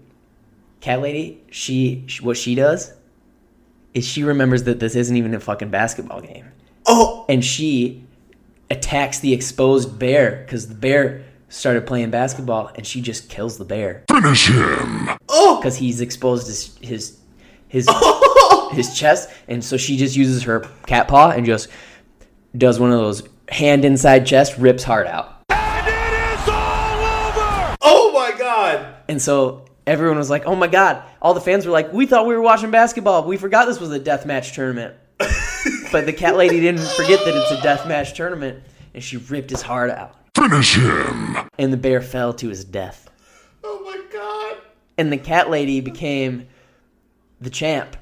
Cat 0.80 1.00
lady, 1.02 1.40
she, 1.50 2.04
she 2.06 2.22
what 2.24 2.36
she 2.36 2.54
does 2.54 2.92
is 3.94 4.06
she 4.06 4.22
remembers 4.22 4.64
that 4.64 4.78
this 4.80 4.94
isn't 4.94 5.16
even 5.16 5.34
a 5.34 5.40
fucking 5.40 5.70
basketball 5.70 6.20
game. 6.20 6.46
Oh, 6.88 7.26
And 7.28 7.44
she 7.44 8.04
attacks 8.70 9.18
the 9.20 9.32
exposed 9.34 9.98
bear 9.98 10.42
because 10.44 10.68
the 10.68 10.74
bear 10.74 11.24
started 11.50 11.86
playing 11.86 12.10
basketball 12.10 12.70
and 12.74 12.86
she 12.86 13.00
just 13.00 13.28
kills 13.28 13.58
the 13.58 13.64
bear. 13.64 14.04
Finish 14.10 14.48
him. 14.48 15.10
Oh, 15.28 15.58
because 15.60 15.76
he's 15.76 16.00
exposed 16.00 16.46
his 16.46 16.78
his 16.80 17.18
his, 17.68 17.86
oh. 17.90 18.70
his 18.72 18.98
chest, 18.98 19.28
and 19.46 19.62
so 19.62 19.76
she 19.76 19.96
just 19.98 20.16
uses 20.16 20.44
her 20.44 20.66
cat 20.86 21.08
paw 21.08 21.30
and 21.30 21.44
just 21.44 21.68
does 22.56 22.80
one 22.80 22.90
of 22.90 22.98
those 22.98 23.22
hand 23.50 23.84
inside 23.84 24.26
chest, 24.26 24.56
rips 24.56 24.82
heart 24.84 25.06
out. 25.06 25.42
oh 27.82 28.10
my 28.14 28.32
God! 28.38 28.94
And 29.08 29.20
so 29.20 29.66
everyone 29.86 30.16
was 30.16 30.30
like, 30.30 30.46
"Oh 30.46 30.54
my 30.54 30.66
god!" 30.68 31.02
All 31.20 31.34
the 31.34 31.40
fans 31.42 31.66
were 31.66 31.72
like, 31.72 31.92
"We 31.92 32.06
thought 32.06 32.26
we 32.26 32.34
were 32.34 32.40
watching 32.40 32.70
basketball. 32.70 33.26
We 33.26 33.36
forgot 33.36 33.66
this 33.66 33.80
was 33.80 33.90
a 33.90 33.98
death 33.98 34.24
match 34.24 34.54
tournament." 34.54 34.94
but 35.92 36.06
the 36.06 36.12
cat 36.12 36.36
lady 36.36 36.60
didn't 36.60 36.86
forget 36.96 37.20
that 37.24 37.34
it's 37.34 37.50
a 37.50 37.62
death 37.62 37.86
match 37.86 38.14
tournament, 38.14 38.62
and 38.94 39.02
she 39.02 39.16
ripped 39.16 39.50
his 39.50 39.62
heart 39.62 39.90
out. 39.90 40.14
Finish 40.34 40.76
him. 40.76 41.36
And 41.58 41.72
the 41.72 41.76
bear 41.76 42.00
fell 42.00 42.32
to 42.34 42.48
his 42.48 42.64
death. 42.64 43.10
Oh 43.64 43.80
my 43.84 44.00
God! 44.12 44.58
And 44.96 45.12
the 45.12 45.16
cat 45.16 45.50
lady 45.50 45.80
became 45.80 46.46
the 47.40 47.50
champ 47.50 47.96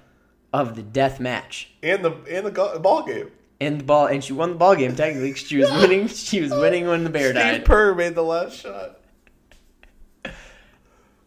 of 0.52 0.76
the 0.76 0.82
death 0.82 1.20
match. 1.20 1.70
And 1.82 2.04
the 2.04 2.12
and 2.30 2.46
the 2.46 2.50
go- 2.50 2.78
ball 2.78 3.04
game. 3.04 3.30
And 3.60 3.80
the 3.80 3.84
ball, 3.84 4.06
and 4.06 4.22
she 4.22 4.32
won 4.34 4.50
the 4.50 4.56
ball 4.56 4.76
game. 4.76 4.94
Technically, 4.94 5.32
'cause 5.32 5.40
she 5.40 5.56
was 5.56 5.70
winning. 5.80 6.08
She 6.08 6.40
was 6.42 6.52
winning 6.52 6.86
when 6.86 7.04
the 7.04 7.10
bear 7.10 7.32
died. 7.32 7.40
Steve 7.42 7.52
died. 7.60 7.64
Purr 7.64 7.94
made 7.94 8.14
the 8.14 8.22
last 8.22 8.56
shot. 8.60 9.00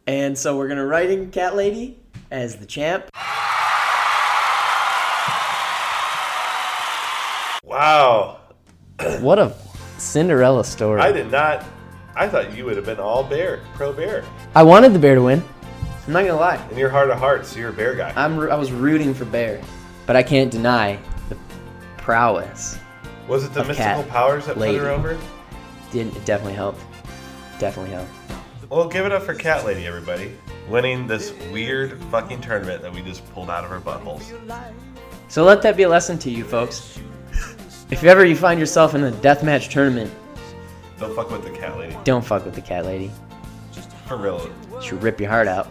And 0.08 0.38
so 0.38 0.58
we're 0.58 0.68
gonna 0.68 0.86
write 0.86 1.10
in 1.10 1.30
cat 1.32 1.56
lady 1.56 2.00
as 2.32 2.58
the 2.58 2.66
champ. 2.66 3.10
Wow! 7.70 8.40
What 9.22 9.38
a 9.38 9.56
Cinderella 10.00 10.66
story. 10.66 11.00
I 11.02 11.12
did 11.12 11.32
not. 11.32 11.64
I 12.16 12.28
thought 12.28 12.58
you 12.58 12.66
would 12.66 12.76
have 12.76 12.86
been 12.86 13.00
all 13.00 13.24
bear, 13.24 13.62
pro 13.76 13.94
bear. 13.94 14.26
I 14.56 14.64
wanted 14.64 14.92
the 14.92 15.00
bear 15.00 15.14
to 15.14 15.22
win. 15.22 15.44
I'm 16.08 16.14
not 16.14 16.26
gonna 16.26 16.40
lie. 16.40 16.68
In 16.72 16.78
your 16.78 16.90
heart 16.90 17.12
of 17.12 17.20
hearts, 17.20 17.56
you're 17.56 17.70
a 17.70 17.74
bear 17.74 17.94
guy. 17.94 18.12
I'm 18.16 18.40
I 18.50 18.56
was 18.56 18.72
rooting 18.72 19.14
for 19.14 19.26
bear, 19.26 19.62
but 20.08 20.16
I 20.16 20.24
can't 20.24 20.52
deny 20.52 21.00
the 21.30 21.38
prowess. 21.98 22.80
Was 23.28 23.44
it 23.46 23.54
the 23.54 23.64
mystical 23.64 24.04
powers 24.06 24.48
that 24.48 24.58
lady. 24.58 24.80
put 24.80 24.86
her 24.86 24.90
over? 24.90 25.20
Didn't 25.92 26.18
it 26.18 26.26
definitely 26.26 26.56
helped? 26.56 26.82
Definitely 27.60 27.94
helped. 27.94 28.12
Well, 28.70 28.88
give 28.88 29.06
it 29.06 29.12
up 29.12 29.22
for 29.22 29.36
Cat 29.36 29.64
Lady, 29.66 29.86
everybody. 29.86 30.36
Winning 30.68 31.06
this 31.06 31.34
weird 31.52 32.02
fucking 32.06 32.42
tournament 32.42 32.82
that 32.82 32.94
we 32.94 33.04
just 33.04 33.24
pulled 33.34 33.52
out 33.52 33.64
of 33.64 33.72
our 33.72 33.80
buttholes. 33.80 34.24
So 35.28 35.44
let 35.44 35.62
that 35.62 35.78
be 35.78 35.84
a 35.84 35.90
lesson 35.90 36.18
to 36.20 36.32
you 36.32 36.44
folks. 36.44 37.00
If 37.90 38.04
ever 38.04 38.24
you 38.26 38.36
find 38.36 38.60
yourself 38.60 38.94
in 38.96 39.04
a 39.04 39.12
deathmatch 39.12 39.70
tournament, 39.70 40.12
Don't 41.00 41.16
fuck 41.16 41.32
with 41.32 41.44
the 41.44 41.50
Cat 41.52 41.78
Lady. 41.78 41.98
don't 42.04 42.24
fuck 42.24 42.46
with 42.46 42.56
the 42.56 42.62
cat 42.62 42.86
lady. 42.86 43.10
For 44.06 44.18
real. 44.18 44.50
She'll 44.82 44.98
rip 45.00 45.20
your 45.20 45.30
heart 45.30 45.48
out. 45.48 45.68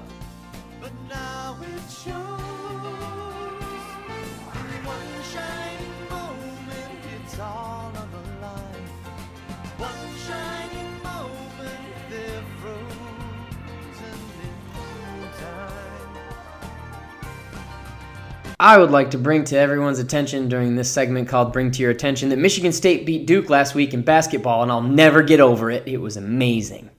I 18.61 18.77
would 18.77 18.91
like 18.91 19.13
to 19.13 19.19
bring 19.19 19.45
to 19.45 19.57
everyone's 19.57 20.01
attention 20.01 20.49
during 20.49 20.75
this 20.75 20.91
segment 20.91 21.29
called 21.29 21.53
Bring 21.53 21.71
to 21.71 21.81
Your 21.81 21.93
Attention 21.93 22.31
that 22.31 22.39
Michigan 22.39 22.73
State 22.73 23.07
beat 23.07 23.25
Duke 23.25 23.49
last 23.49 23.77
week 23.77 23.95
in 23.95 24.03
basketball, 24.03 24.65
and 24.65 24.73
I'll 24.73 24.83
never 24.83 25.23
get 25.23 25.39
over 25.39 25.71
it. 25.71 25.87
It 25.87 25.99
was 25.99 26.17
amazing. 26.17 26.91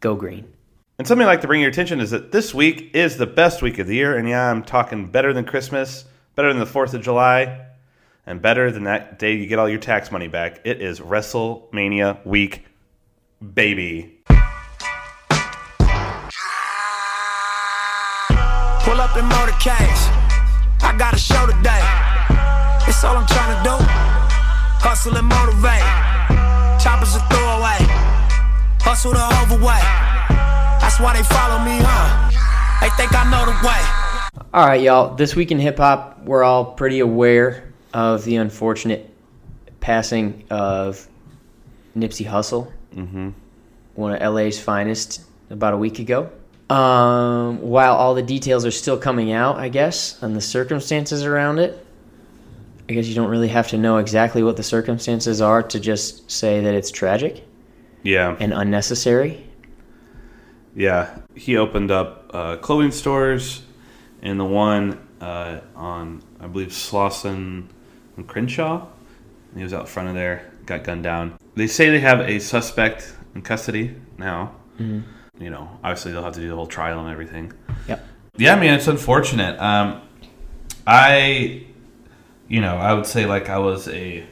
Go 0.00 0.16
green. 0.16 0.52
And 0.98 1.06
something 1.06 1.24
I'd 1.24 1.30
like 1.30 1.42
to 1.42 1.46
bring 1.46 1.60
your 1.60 1.70
attention 1.70 2.00
is 2.00 2.10
that 2.10 2.32
this 2.32 2.52
week 2.52 2.90
is 2.94 3.16
the 3.16 3.28
best 3.28 3.62
week 3.62 3.78
of 3.78 3.86
the 3.86 3.94
year. 3.94 4.18
And 4.18 4.28
yeah, 4.28 4.50
I'm 4.50 4.64
talking 4.64 5.06
better 5.06 5.32
than 5.32 5.44
Christmas, 5.44 6.04
better 6.34 6.48
than 6.52 6.58
the 6.58 6.66
4th 6.66 6.94
of 6.94 7.02
July, 7.02 7.66
and 8.26 8.42
better 8.42 8.72
than 8.72 8.84
that 8.84 9.20
day 9.20 9.36
you 9.36 9.46
get 9.46 9.60
all 9.60 9.68
your 9.68 9.78
tax 9.78 10.10
money 10.10 10.26
back. 10.26 10.62
It 10.64 10.82
is 10.82 10.98
WrestleMania 10.98 12.26
week, 12.26 12.64
baby. 13.54 14.18
Pull 18.80 19.00
up 19.00 19.16
in 19.16 19.24
motorcades. 19.28 20.25
I 20.96 20.98
got 20.98 21.12
a 21.12 21.18
show 21.18 21.44
today. 21.44 22.88
It's 22.88 23.04
all 23.04 23.18
I'm 23.18 23.26
trying 23.26 23.52
to 23.52 23.62
do. 23.68 23.76
Hustle 24.80 25.14
and 25.14 25.28
motivate. 25.28 25.84
Choppers 26.82 27.14
a 27.14 27.20
throwaway. 27.28 27.76
Hustle 28.80 29.12
the 29.12 29.20
overweight. 29.42 29.84
That's 30.80 30.98
why 30.98 31.12
they 31.12 31.22
follow 31.24 31.62
me, 31.62 31.84
huh? 31.84 32.80
They 32.80 32.88
think 32.96 33.12
I 33.12 33.30
know 33.30 33.44
the 33.44 33.52
way. 33.68 34.40
All 34.54 34.66
right, 34.66 34.80
y'all. 34.80 35.14
This 35.14 35.36
week 35.36 35.50
in 35.50 35.58
hip 35.58 35.76
hop, 35.76 36.24
we're 36.24 36.42
all 36.42 36.64
pretty 36.64 37.00
aware 37.00 37.74
of 37.92 38.24
the 38.24 38.36
unfortunate 38.36 39.10
passing 39.80 40.44
of 40.48 41.06
Nipsey 41.94 42.26
Hussle, 42.26 42.72
mm-hmm. 42.94 43.32
one 43.96 44.14
of 44.14 44.34
LA's 44.34 44.58
finest, 44.58 45.20
about 45.50 45.74
a 45.74 45.76
week 45.76 45.98
ago. 45.98 46.30
Um, 46.68 47.60
while 47.60 47.94
all 47.94 48.14
the 48.14 48.22
details 48.22 48.66
are 48.66 48.70
still 48.72 48.98
coming 48.98 49.30
out, 49.32 49.56
I 49.56 49.68
guess, 49.68 50.20
and 50.22 50.34
the 50.34 50.40
circumstances 50.40 51.22
around 51.24 51.58
it, 51.60 51.84
I 52.88 52.92
guess 52.92 53.06
you 53.06 53.14
don't 53.14 53.28
really 53.30 53.48
have 53.48 53.68
to 53.68 53.78
know 53.78 53.98
exactly 53.98 54.42
what 54.42 54.56
the 54.56 54.62
circumstances 54.62 55.40
are 55.40 55.62
to 55.62 55.78
just 55.78 56.28
say 56.30 56.60
that 56.60 56.74
it's 56.74 56.90
tragic 56.90 57.44
Yeah. 58.02 58.36
and 58.40 58.52
unnecessary. 58.52 59.44
Yeah, 60.74 61.18
he 61.34 61.56
opened 61.56 61.90
up 61.90 62.30
uh, 62.34 62.56
clothing 62.56 62.90
stores, 62.90 63.62
and 64.22 64.38
the 64.38 64.44
one 64.44 64.98
uh, 65.20 65.60
on 65.74 66.22
I 66.40 66.48
believe 66.48 66.68
Slauson 66.68 67.68
and 68.16 68.26
Crenshaw. 68.26 68.86
He 69.56 69.62
was 69.62 69.72
out 69.72 69.88
front 69.88 70.08
of 70.10 70.14
there, 70.14 70.50
got 70.66 70.84
gunned 70.84 71.02
down. 71.04 71.38
They 71.54 71.66
say 71.66 71.88
they 71.90 72.00
have 72.00 72.20
a 72.20 72.40
suspect 72.40 73.14
in 73.34 73.40
custody 73.42 73.94
now. 74.18 74.54
You 75.38 75.50
know, 75.50 75.68
obviously 75.84 76.12
they'll 76.12 76.22
have 76.24 76.34
to 76.34 76.40
do 76.40 76.48
the 76.48 76.54
whole 76.56 76.66
trial 76.66 77.00
and 77.00 77.10
everything. 77.10 77.52
Yep. 77.88 78.04
Yeah, 78.36 78.54
I 78.54 78.60
mean 78.60 78.72
it's 78.72 78.86
unfortunate. 78.88 79.58
Um, 79.60 80.00
I, 80.86 81.66
you 82.48 82.60
know, 82.60 82.76
I 82.76 82.94
would 82.94 83.06
say 83.06 83.26
like 83.26 83.48
I 83.48 83.58
was 83.58 83.88
a 83.88 84.24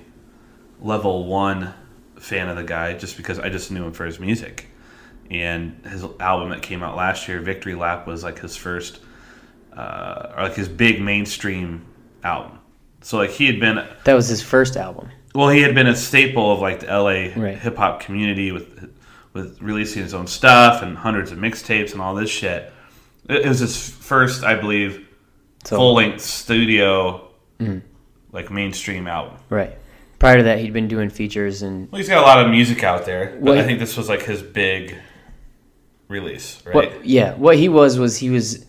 level 0.81 1.27
one 1.27 1.75
fan 2.19 2.49
of 2.49 2.57
the 2.57 2.65
guy 2.65 2.95
just 2.95 3.17
because 3.17 3.39
I 3.39 3.49
just 3.49 3.71
knew 3.71 3.85
him 3.85 3.93
for 3.93 4.07
his 4.07 4.19
music, 4.21 4.69
and 5.31 5.81
his 5.87 6.05
album 6.21 6.51
that 6.51 6.63
came 6.63 6.83
out 6.83 6.97
last 6.97 7.29
year, 7.29 7.41
Victory 7.41 7.75
Lap, 7.75 8.07
was 8.07 8.23
like 8.23 8.39
his 8.39 8.57
first, 8.57 9.01
uh, 9.77 10.33
or 10.37 10.43
like 10.45 10.55
his 10.55 10.69
big 10.69 11.01
mainstream 11.03 11.85
album. 12.23 12.59
So 13.03 13.19
like 13.19 13.31
he 13.31 13.47
had 13.47 13.61
been 13.61 13.85
That 14.05 14.15
was 14.15 14.29
his 14.29 14.41
first 14.43 14.77
album. 14.77 15.11
well, 15.35 15.49
he 15.51 15.61
had 15.61 15.75
been 15.75 15.87
a 15.87 15.97
staple 15.97 16.53
of 16.53 16.61
like 16.61 16.81
the 16.81 16.87
LA 16.87 17.33
Right. 17.37 17.59
hip 17.59 17.77
hop 17.77 18.01
community 18.01 18.53
with 18.53 18.91
with 19.35 19.61
releasing 19.61 20.03
his 20.03 20.15
own 20.15 20.27
stuff 20.27 20.83
and 20.83 20.97
hundreds 20.97 21.31
of 21.33 21.39
mixtapes 21.39 21.93
and 21.93 22.01
all 22.01 22.15
this 22.15 22.31
shit. 22.31 22.73
It, 23.29 23.47
was 23.47 23.59
his 23.59 23.91
first, 23.91 24.45
I 24.45 24.55
believe, 24.55 25.07
So- 25.65 25.77
full 25.77 25.95
length 25.95 26.23
studio 26.23 27.29
mm. 27.61 27.83
like 28.33 28.51
mainstream 28.51 29.07
album. 29.07 29.37
Right. 29.51 29.77
Prior 30.19 30.39
to 30.39 30.43
that, 30.45 30.61
he'd 30.61 30.73
been 30.73 30.89
doing 30.89 31.11
features 31.11 31.63
and 31.63 31.91
Well, 31.93 31.99
he's 31.99 32.09
got 32.09 32.23
a 32.23 32.27
lot 32.27 32.43
of 32.43 32.51
music 32.51 32.83
out 32.83 33.05
there, 33.05 33.33
but 33.35 33.41
Well, 33.41 33.59
I 33.59 33.63
think 33.63 33.79
this 33.79 33.97
was 33.97 34.09
like 34.09 34.23
his 34.23 34.41
big 34.41 34.97
release, 36.09 36.63
right? 36.65 36.75
What, 36.75 37.05
yeah, 37.05 37.35
what 37.35 37.57
he 37.57 37.69
was 37.69 37.99
was 37.99 38.17
he 38.17 38.31
was 38.31 38.65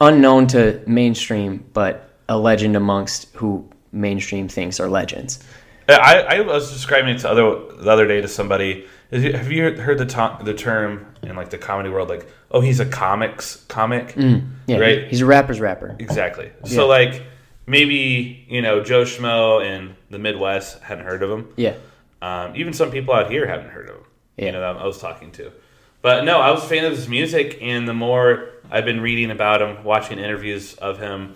unknown 0.00 0.46
to 0.48 0.82
mainstream, 0.86 1.64
but 1.72 2.10
a 2.28 2.38
legend 2.38 2.76
amongst 2.76 3.28
who 3.34 3.68
mainstream 3.92 4.48
thinks 4.48 4.80
are 4.80 4.88
legends. 4.88 5.44
Uh, 5.88 5.92
I, 5.92 6.36
I 6.36 6.40
was 6.40 6.72
describing 6.72 7.14
it 7.14 7.18
to 7.20 7.30
other 7.30 7.42
the 7.82 7.90
other 7.90 8.06
day 8.06 8.20
to 8.20 8.28
somebody. 8.28 8.86
Have 9.10 9.50
you 9.50 9.74
heard 9.76 9.96
the 9.98 10.04
to, 10.04 10.38
the 10.42 10.52
term 10.54 11.06
in 11.22 11.34
like 11.34 11.50
the 11.50 11.56
comedy 11.58 11.88
world, 11.88 12.08
like, 12.08 12.28
oh, 12.50 12.60
he's 12.60 12.78
a 12.80 12.84
comics 12.86 13.64
comic, 13.68 14.14
Yeah, 14.16 14.76
right? 14.78 15.08
he's 15.08 15.22
a 15.22 15.26
rapper's 15.26 15.60
rapper. 15.60 15.96
Exactly. 15.98 16.50
Yeah. 16.64 16.70
So 16.70 16.86
like 16.86 17.22
maybe 17.66 18.44
you 18.48 18.60
know 18.60 18.82
Joe 18.84 19.04
Schmo 19.04 19.64
in 19.64 19.96
the 20.10 20.18
Midwest 20.18 20.80
hadn't 20.82 21.04
heard 21.04 21.22
of 21.22 21.30
him. 21.30 21.48
Yeah, 21.56 21.74
Um, 22.20 22.54
even 22.56 22.72
some 22.74 22.90
people 22.90 23.14
out 23.14 23.30
here 23.30 23.46
haven't 23.46 23.70
heard 23.70 23.88
of 23.88 23.96
him. 23.96 24.04
Yeah. 24.36 24.46
You 24.46 24.52
know 24.52 24.60
that 24.60 24.76
I 24.82 24.86
was 24.86 24.98
talking 24.98 25.30
to. 25.32 25.52
But 26.02 26.24
no, 26.24 26.38
I 26.40 26.50
was 26.50 26.62
a 26.62 26.66
fan 26.68 26.84
of 26.84 26.92
his 26.92 27.08
music, 27.08 27.58
and 27.60 27.88
the 27.88 27.94
more 27.94 28.50
I've 28.70 28.84
been 28.84 29.00
reading 29.00 29.30
about 29.30 29.60
him, 29.62 29.82
watching 29.84 30.18
interviews 30.18 30.74
of 30.74 30.98
him, 31.00 31.34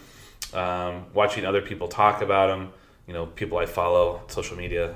um, 0.55 1.07
watching 1.15 1.45
other 1.45 1.63
people 1.63 1.89
talk 1.89 2.23
about 2.23 2.51
him, 2.51 2.69
you 3.09 3.15
know, 3.15 3.27
people 3.27 3.59
I 3.59 3.67
follow, 3.67 4.23
social 4.29 4.57
media, 4.57 4.95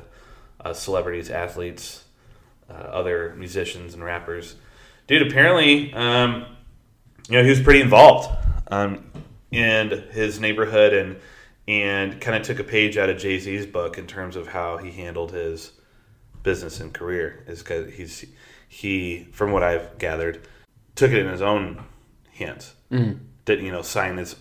uh, 0.64 0.72
celebrities, 0.72 1.31
athletes, 1.31 2.05
uh, 2.70 2.74
other 2.74 3.34
musicians 3.36 3.94
and 3.94 4.04
rappers. 4.04 4.56
Dude, 5.06 5.22
apparently, 5.22 5.92
um, 5.92 6.46
you 7.28 7.38
know, 7.38 7.44
he 7.44 7.50
was 7.50 7.60
pretty 7.60 7.80
involved 7.80 8.28
um, 8.68 9.10
in 9.50 9.90
his 10.10 10.40
neighborhood 10.40 10.92
and 10.92 11.16
and 11.68 12.20
kind 12.20 12.36
of 12.36 12.42
took 12.44 12.60
a 12.60 12.64
page 12.64 12.96
out 12.96 13.08
of 13.08 13.18
Jay 13.18 13.38
Z's 13.38 13.66
book 13.66 13.98
in 13.98 14.06
terms 14.06 14.36
of 14.36 14.46
how 14.48 14.76
he 14.76 14.92
handled 14.92 15.32
his 15.32 15.72
business 16.42 16.80
and 16.80 16.92
career. 16.92 17.44
Is 17.46 17.60
because 17.60 17.92
he's 17.92 18.24
he, 18.68 19.28
from 19.32 19.52
what 19.52 19.62
I've 19.62 19.98
gathered, 19.98 20.46
took 20.94 21.10
it 21.10 21.18
in 21.18 21.30
his 21.30 21.42
own 21.42 21.84
hands. 22.34 22.74
Mm. 22.90 23.20
Didn't 23.44 23.64
you 23.64 23.72
know 23.72 23.82
sign 23.82 24.16
his 24.16 24.36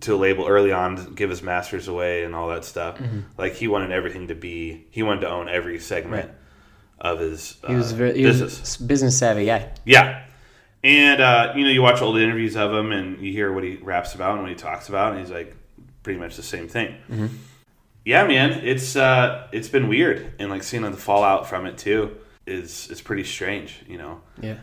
to 0.00 0.14
a 0.14 0.16
label 0.16 0.46
early 0.46 0.72
on, 0.72 1.14
give 1.14 1.30
his 1.30 1.42
masters 1.42 1.88
away 1.88 2.24
and 2.24 2.34
all 2.34 2.48
that 2.48 2.64
stuff. 2.64 2.98
Like 3.38 3.54
he 3.54 3.66
wanted 3.66 3.92
everything 3.92 4.28
to 4.28 4.34
be. 4.34 4.86
He 4.90 5.02
wanted 5.02 5.22
to 5.22 5.30
own 5.30 5.48
every 5.48 5.78
segment 5.78 6.30
of 6.98 7.20
his 7.20 7.56
uh, 7.62 7.68
he 7.68 7.74
was 7.74 7.92
very 7.92 8.16
he 8.16 8.22
business. 8.22 8.78
a 8.78 8.82
business 8.82 9.18
savvy 9.18 9.46
guy. 9.46 9.70
Yeah. 9.84 10.24
And 10.82 11.20
uh, 11.20 11.52
you 11.56 11.64
know, 11.64 11.70
you 11.70 11.82
watch 11.82 12.00
old 12.00 12.18
interviews 12.18 12.56
of 12.56 12.72
him, 12.72 12.92
and 12.92 13.20
you 13.20 13.32
hear 13.32 13.52
what 13.52 13.64
he 13.64 13.76
raps 13.76 14.14
about 14.14 14.32
and 14.32 14.42
what 14.42 14.50
he 14.50 14.54
talks 14.56 14.88
about, 14.88 15.12
and 15.12 15.20
he's 15.20 15.30
like 15.30 15.56
pretty 16.02 16.18
much 16.18 16.36
the 16.36 16.42
same 16.42 16.68
thing. 16.68 16.94
Yeah, 18.04 18.24
man, 18.24 18.64
it's 18.64 18.94
uh, 18.94 19.48
it's 19.50 19.68
been 19.68 19.88
weird, 19.88 20.34
and 20.38 20.48
like 20.48 20.62
seeing 20.62 20.84
the 20.84 20.92
fallout 20.92 21.48
from 21.48 21.66
it 21.66 21.76
too 21.76 22.16
is 22.46 22.88
is 22.88 23.00
pretty 23.00 23.24
strange. 23.24 23.82
You 23.88 23.98
know. 23.98 24.20
Yeah. 24.40 24.58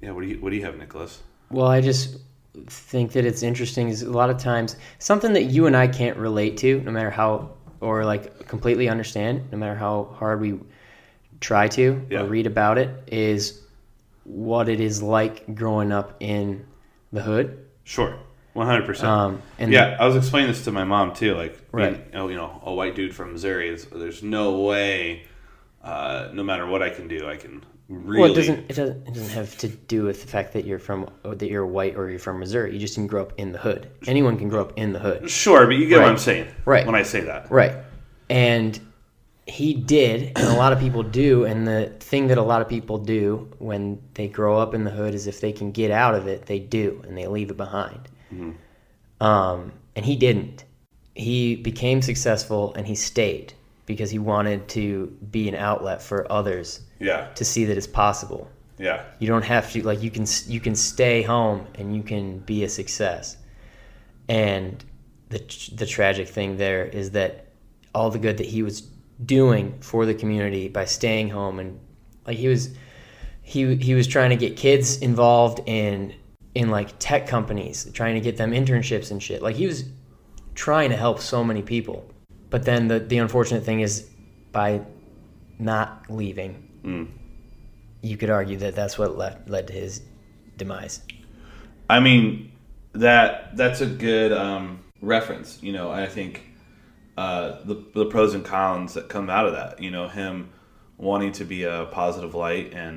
Yeah. 0.00 0.12
What 0.12 0.22
do 0.22 0.28
you 0.28 0.40
What 0.40 0.50
do 0.50 0.56
you 0.56 0.64
have, 0.64 0.78
Nicholas? 0.78 1.22
Well, 1.50 1.66
I 1.66 1.82
just 1.82 2.16
think 2.66 3.12
that 3.12 3.26
it's 3.26 3.42
interesting 3.42 3.88
is 3.88 4.02
a 4.02 4.10
lot 4.10 4.30
of 4.30 4.38
times 4.38 4.76
something 4.98 5.34
that 5.34 5.44
you 5.44 5.66
and 5.66 5.76
I 5.76 5.86
can't 5.86 6.16
relate 6.16 6.56
to, 6.58 6.80
no 6.80 6.90
matter 6.90 7.10
how 7.10 7.50
or 7.80 8.04
like 8.04 8.48
completely 8.48 8.88
understand, 8.88 9.50
no 9.52 9.58
matter 9.58 9.74
how 9.74 10.14
hard 10.18 10.40
we 10.40 10.58
try 11.40 11.68
to 11.68 12.04
Yeah. 12.10 12.22
or 12.22 12.26
read 12.26 12.46
about 12.46 12.78
it, 12.78 12.90
is 13.06 13.60
what 14.24 14.68
it 14.68 14.80
is 14.80 15.02
like 15.02 15.54
growing 15.54 15.92
up 15.92 16.16
in 16.20 16.64
the 17.12 17.22
hood. 17.22 17.58
Sure. 17.84 18.16
One 18.54 18.66
hundred 18.66 18.86
percent. 18.86 19.08
Um, 19.08 19.42
and 19.58 19.72
Yeah, 19.72 19.96
I 20.00 20.06
was 20.06 20.16
explaining 20.16 20.50
this 20.50 20.64
to 20.64 20.72
my 20.72 20.84
mom 20.84 21.14
too. 21.14 21.34
Like, 21.34 21.58
Right. 21.72 21.92
being, 21.92 22.22
oh, 22.22 22.28
you 22.28 22.36
know, 22.36 22.60
a 22.64 22.72
white 22.74 22.94
dude 22.96 23.14
from 23.14 23.32
Missouri. 23.32 23.68
Is, 23.68 23.84
there's 23.86 24.22
no 24.22 24.60
way, 24.62 25.22
uh, 25.82 26.28
no 26.32 26.42
matter 26.42 26.66
what 26.66 26.82
I 26.82 26.90
can 26.90 27.06
do, 27.08 27.28
I 27.28 27.36
can 27.36 27.62
really. 27.88 28.20
Well, 28.20 28.32
it 28.32 28.34
doesn't. 28.34 28.58
It 28.70 28.74
doesn't. 28.74 29.06
It 29.08 29.14
doesn't 29.14 29.30
have 29.30 29.56
to 29.58 29.68
do 29.68 30.02
with 30.02 30.22
the 30.22 30.28
fact 30.28 30.52
that 30.54 30.64
you're 30.66 30.80
from 30.80 31.08
that 31.22 31.48
you're 31.48 31.64
white 31.66 31.94
or 31.96 32.10
you're 32.10 32.18
from 32.18 32.40
Missouri. 32.40 32.72
You 32.72 32.80
just 32.80 32.96
didn't 32.96 33.08
grow 33.10 33.22
up 33.22 33.32
in 33.38 33.52
the 33.52 33.58
hood. 33.58 33.88
Anyone 34.06 34.36
can 34.36 34.48
grow 34.48 34.60
up 34.62 34.72
in 34.76 34.92
the 34.92 34.98
hood. 34.98 35.30
Sure, 35.30 35.64
but 35.66 35.76
you 35.76 35.86
get 35.88 36.00
what 36.00 36.08
I'm 36.08 36.18
saying. 36.18 36.48
Right. 36.64 36.84
When 36.84 36.96
I 36.96 37.02
say 37.02 37.20
that. 37.20 37.50
Right. 37.50 37.74
And 38.28 38.78
he 39.48 39.74
did, 39.74 40.32
and 40.36 40.46
a 40.48 40.56
lot 40.56 40.72
of 40.72 40.78
people 40.78 41.02
do. 41.02 41.44
And 41.44 41.66
the 41.66 41.86
thing 42.00 42.28
that 42.28 42.38
a 42.38 42.42
lot 42.42 42.60
of 42.62 42.68
people 42.68 42.98
do 42.98 43.50
when 43.58 44.00
they 44.14 44.28
grow 44.28 44.58
up 44.58 44.74
in 44.74 44.84
the 44.84 44.90
hood 44.90 45.14
is 45.14 45.26
if 45.26 45.40
they 45.40 45.52
can 45.52 45.72
get 45.72 45.90
out 45.90 46.14
of 46.14 46.26
it, 46.26 46.46
they 46.46 46.58
do, 46.58 47.02
and 47.06 47.16
they 47.16 47.26
leave 47.26 47.50
it 47.50 47.56
behind. 47.56 48.00
Um, 49.20 49.72
and 49.96 50.04
he 50.04 50.16
didn't. 50.16 50.64
He 51.14 51.56
became 51.56 52.02
successful 52.02 52.72
and 52.76 52.86
he 52.86 52.94
stayed 52.94 53.52
because 53.86 54.10
he 54.10 54.18
wanted 54.18 54.68
to 54.68 55.06
be 55.32 55.48
an 55.48 55.54
outlet 55.54 56.02
for 56.02 56.30
others 56.30 56.80
Yeah. 57.00 57.28
to 57.34 57.44
see 57.44 57.64
that 57.64 57.76
it's 57.76 57.86
possible. 57.86 58.48
Yeah. 58.78 59.02
You 59.18 59.26
don't 59.26 59.44
have 59.44 59.72
to 59.72 59.82
like 59.82 60.02
you 60.02 60.10
can 60.10 60.26
you 60.46 60.60
can 60.60 60.76
stay 60.76 61.22
home 61.22 61.66
and 61.74 61.96
you 61.96 62.02
can 62.04 62.38
be 62.40 62.62
a 62.62 62.68
success. 62.68 63.36
And 64.28 64.84
the 65.30 65.40
the 65.74 65.86
tragic 65.86 66.28
thing 66.28 66.58
there 66.58 66.84
is 66.84 67.10
that 67.12 67.46
all 67.94 68.10
the 68.10 68.20
good 68.20 68.36
that 68.36 68.46
he 68.46 68.62
was 68.62 68.82
doing 69.24 69.78
for 69.80 70.06
the 70.06 70.14
community 70.14 70.68
by 70.68 70.84
staying 70.84 71.28
home 71.30 71.58
and 71.58 71.80
like 72.26 72.36
he 72.36 72.48
was 72.48 72.70
he 73.42 73.76
he 73.76 73.94
was 73.94 74.06
trying 74.06 74.30
to 74.30 74.36
get 74.36 74.56
kids 74.56 74.98
involved 74.98 75.60
in 75.66 76.14
in 76.54 76.70
like 76.70 76.98
tech 76.98 77.26
companies, 77.26 77.88
trying 77.92 78.14
to 78.14 78.20
get 78.20 78.36
them 78.36 78.52
internships 78.52 79.10
and 79.10 79.22
shit. 79.22 79.42
Like 79.42 79.56
he 79.56 79.66
was 79.66 79.84
trying 80.54 80.90
to 80.90 80.96
help 80.96 81.20
so 81.20 81.44
many 81.44 81.62
people. 81.62 82.10
But 82.50 82.64
then 82.64 82.88
the 82.88 82.98
the 82.98 83.18
unfortunate 83.18 83.64
thing 83.64 83.80
is 83.80 84.08
by 84.52 84.82
not 85.58 86.04
leaving, 86.10 86.68
you 88.02 88.16
could 88.16 88.30
argue 88.30 88.56
that 88.58 88.74
that's 88.74 88.98
what 88.98 89.16
left, 89.16 89.48
led 89.48 89.66
to 89.68 89.72
his 89.72 90.02
demise. 90.56 91.00
I 91.90 92.00
mean, 92.00 92.52
that 92.92 93.56
that's 93.56 93.80
a 93.80 93.86
good 93.86 94.32
um, 94.32 94.80
reference. 95.00 95.62
You 95.62 95.72
know, 95.72 95.90
I 95.90 96.06
think 96.06 96.42
uh, 97.18 97.64
the 97.64 97.74
the 97.94 98.06
pros 98.06 98.34
and 98.34 98.44
cons 98.44 98.94
that 98.94 99.08
come 99.08 99.28
out 99.30 99.46
of 99.46 99.52
that. 99.54 99.80
You 99.82 99.90
know, 99.90 100.08
him 100.08 100.50
wanting 100.96 101.32
to 101.32 101.44
be 101.44 101.64
a 101.64 101.86
positive 101.90 102.34
light 102.34 102.72
and 102.74 102.94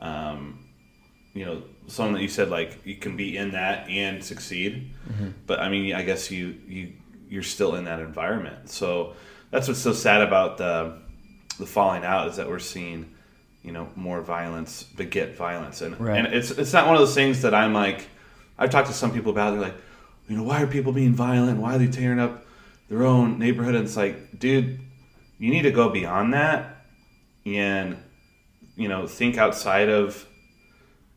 um, 0.00 0.64
you 1.34 1.44
know 1.44 1.62
something 1.86 2.14
that 2.14 2.22
you 2.22 2.28
said 2.28 2.48
like 2.50 2.78
you 2.84 2.96
can 2.96 3.16
be 3.16 3.36
in 3.36 3.52
that 3.52 3.88
and 3.88 4.22
succeed. 4.24 4.90
But 5.46 5.60
I 5.60 5.68
mean, 5.68 5.94
I 5.94 6.02
guess 6.02 6.30
you 6.30 6.56
you 6.66 6.92
you're 7.28 7.42
still 7.42 7.74
in 7.76 7.84
that 7.84 8.00
environment. 8.00 8.68
So 8.70 9.14
that's 9.50 9.68
what's 9.68 9.80
so 9.80 9.92
sad 9.92 10.22
about 10.22 10.58
the 10.58 10.98
the 11.58 11.66
falling 11.66 12.04
out 12.04 12.28
is 12.28 12.36
that 12.36 12.48
we're 12.48 12.58
seeing 12.58 13.14
you 13.62 13.70
know 13.72 13.88
more 13.94 14.20
violence 14.22 14.82
beget 14.82 15.36
violence 15.36 15.82
and 15.82 16.00
Right. 16.00 16.18
and 16.18 16.34
it's 16.34 16.50
it's 16.50 16.72
not 16.72 16.86
one 16.86 16.96
of 16.96 17.00
those 17.00 17.14
things 17.14 17.42
that 17.42 17.54
I'm 17.54 17.72
like 17.74 18.08
I've 18.58 18.70
talked 18.70 18.88
to 18.88 18.94
some 18.94 19.12
people 19.12 19.30
about 19.30 19.52
they're 19.52 19.60
like 19.60 19.76
you 20.28 20.36
know 20.36 20.42
why 20.42 20.62
are 20.62 20.66
people 20.66 20.92
being 20.92 21.12
violent 21.14 21.60
why 21.60 21.74
are 21.76 21.78
they 21.78 21.86
tearing 21.86 22.18
up 22.18 22.41
their 22.92 23.06
own 23.06 23.38
neighborhood 23.38 23.74
and 23.74 23.86
it's 23.86 23.96
like 23.96 24.38
dude 24.38 24.78
you 25.38 25.50
need 25.50 25.62
to 25.62 25.70
go 25.70 25.88
beyond 25.88 26.34
that 26.34 26.84
and 27.46 27.96
you 28.76 28.86
know 28.86 29.06
think 29.06 29.38
outside 29.38 29.88
of 29.88 30.26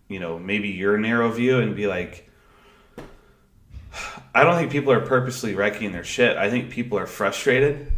you 0.07 0.17
know 0.17 0.39
maybe 0.39 0.69
your 0.69 0.97
narrow 0.97 1.29
view 1.29 1.59
and 1.59 1.75
be 1.75 1.85
like 1.85 2.29
I 4.33 4.45
don't 4.45 4.55
think 4.55 4.71
people 4.71 4.93
are 4.93 5.01
purposely 5.01 5.55
wrecking 5.55 5.93
their 5.93 6.03
shit. 6.03 6.35
I 6.35 6.49
think 6.49 6.69
people 6.69 6.97
are 6.97 7.05
frustrated. 7.05 7.91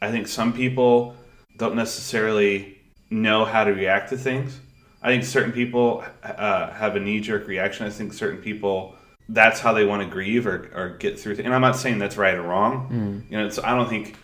I 0.00 0.12
think 0.12 0.28
some 0.28 0.52
people 0.52 1.16
don't 1.56 1.74
necessarily 1.74 2.78
know 3.10 3.44
how 3.44 3.64
to 3.64 3.72
react 3.72 4.10
to 4.10 4.16
things. 4.16 4.60
I 5.02 5.08
think 5.08 5.24
certain 5.24 5.50
people 5.50 6.04
uh, 6.22 6.70
have 6.70 6.94
a 6.94 7.00
knee 7.00 7.18
jerk 7.18 7.48
reaction. 7.48 7.86
I 7.86 7.90
think 7.90 8.12
certain 8.12 8.40
people 8.40 8.94
that's 9.32 9.60
how 9.60 9.72
they 9.72 9.84
want 9.84 10.02
to 10.02 10.08
grieve 10.08 10.46
or, 10.46 10.70
or 10.74 10.88
get 10.98 11.18
through. 11.18 11.36
Th- 11.36 11.44
and 11.46 11.54
I'm 11.54 11.60
not 11.60 11.76
saying 11.76 11.98
that's 11.98 12.16
right 12.16 12.34
or 12.34 12.42
wrong. 12.42 13.24
You 13.30 13.38
know, 13.38 13.46
it's, 13.46 13.58
I 13.58 13.74
don't 13.76 13.88
think 13.88 14.16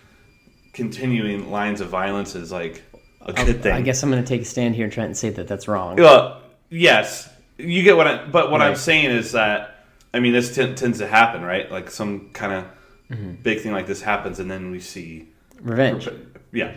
continuing 0.72 1.50
lines 1.50 1.80
of 1.80 1.88
violence 1.88 2.34
is 2.34 2.52
like 2.52 2.82
a 3.22 3.32
good 3.32 3.62
thing. 3.62 3.72
I 3.72 3.80
guess 3.82 4.02
I'm 4.02 4.10
going 4.10 4.22
to 4.22 4.28
take 4.28 4.42
a 4.42 4.44
stand 4.44 4.74
here 4.74 4.84
and 4.84 4.92
try 4.92 5.04
and 5.04 5.16
say 5.16 5.30
that 5.30 5.48
that's 5.48 5.68
wrong. 5.68 5.96
Well, 5.96 6.40
yes, 6.70 7.28
you 7.58 7.82
get 7.82 7.96
what 7.96 8.06
I. 8.06 8.26
But 8.26 8.50
what 8.50 8.60
I'm 8.62 8.76
saying 8.76 9.10
is 9.10 9.32
that 9.32 9.84
I 10.12 10.20
mean 10.20 10.32
this 10.32 10.54
t- 10.54 10.74
tends 10.74 10.98
to 10.98 11.06
happen, 11.06 11.42
right? 11.42 11.70
Like 11.70 11.90
some 11.90 12.30
kind 12.30 12.52
of 12.52 12.64
Mm-hmm. 13.08 13.34
big 13.44 13.60
thing 13.60 13.70
like 13.70 13.86
this 13.86 14.02
happens, 14.02 14.40
and 14.40 14.50
then 14.50 14.72
we 14.72 14.80
see, 14.80 15.28
Revenge. 15.62 16.08
yeah. 16.52 16.74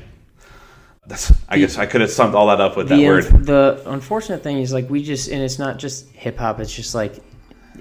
That's. 1.08 1.34
I 1.50 1.58
guess 1.58 1.80
I 1.80 1.88
could 1.88 2.02
have 2.02 2.12
summed 2.12 2.36
all 2.36 2.46
that 2.50 2.62
up 2.62 2.78
with 2.78 2.88
that 2.90 2.98
the, 2.98 3.06
word. 3.08 3.24
the 3.48 3.82
unfortunate 3.88 4.44
thing 4.44 4.60
is 4.60 4.72
like 4.72 4.88
we 4.92 5.02
just 5.02 5.30
and 5.32 5.42
it's 5.42 5.58
not 5.58 5.80
just 5.80 6.08
hip 6.12 6.38
hop 6.38 6.60
it's 6.60 6.72
just 6.72 6.94
like 6.94 7.16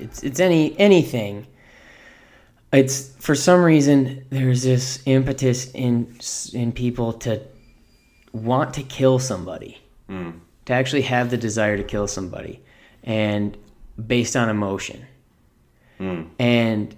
it's 0.00 0.22
it's 0.22 0.40
any 0.40 0.78
anything. 0.78 1.46
It's 2.72 3.14
for 3.18 3.34
some 3.34 3.62
reason 3.62 4.24
there's 4.30 4.62
this 4.62 5.02
impetus 5.06 5.70
in 5.72 6.18
in 6.52 6.72
people 6.72 7.12
to 7.14 7.40
want 8.32 8.74
to 8.74 8.82
kill 8.82 9.18
somebody. 9.18 9.78
Hmm. 10.06 10.30
To 10.66 10.72
actually 10.72 11.02
have 11.02 11.30
the 11.30 11.36
desire 11.36 11.76
to 11.76 11.84
kill 11.84 12.06
somebody. 12.06 12.62
And 13.02 13.56
based 14.06 14.36
on 14.36 14.48
emotion. 14.48 15.06
Hmm. 15.98 16.22
And 16.38 16.94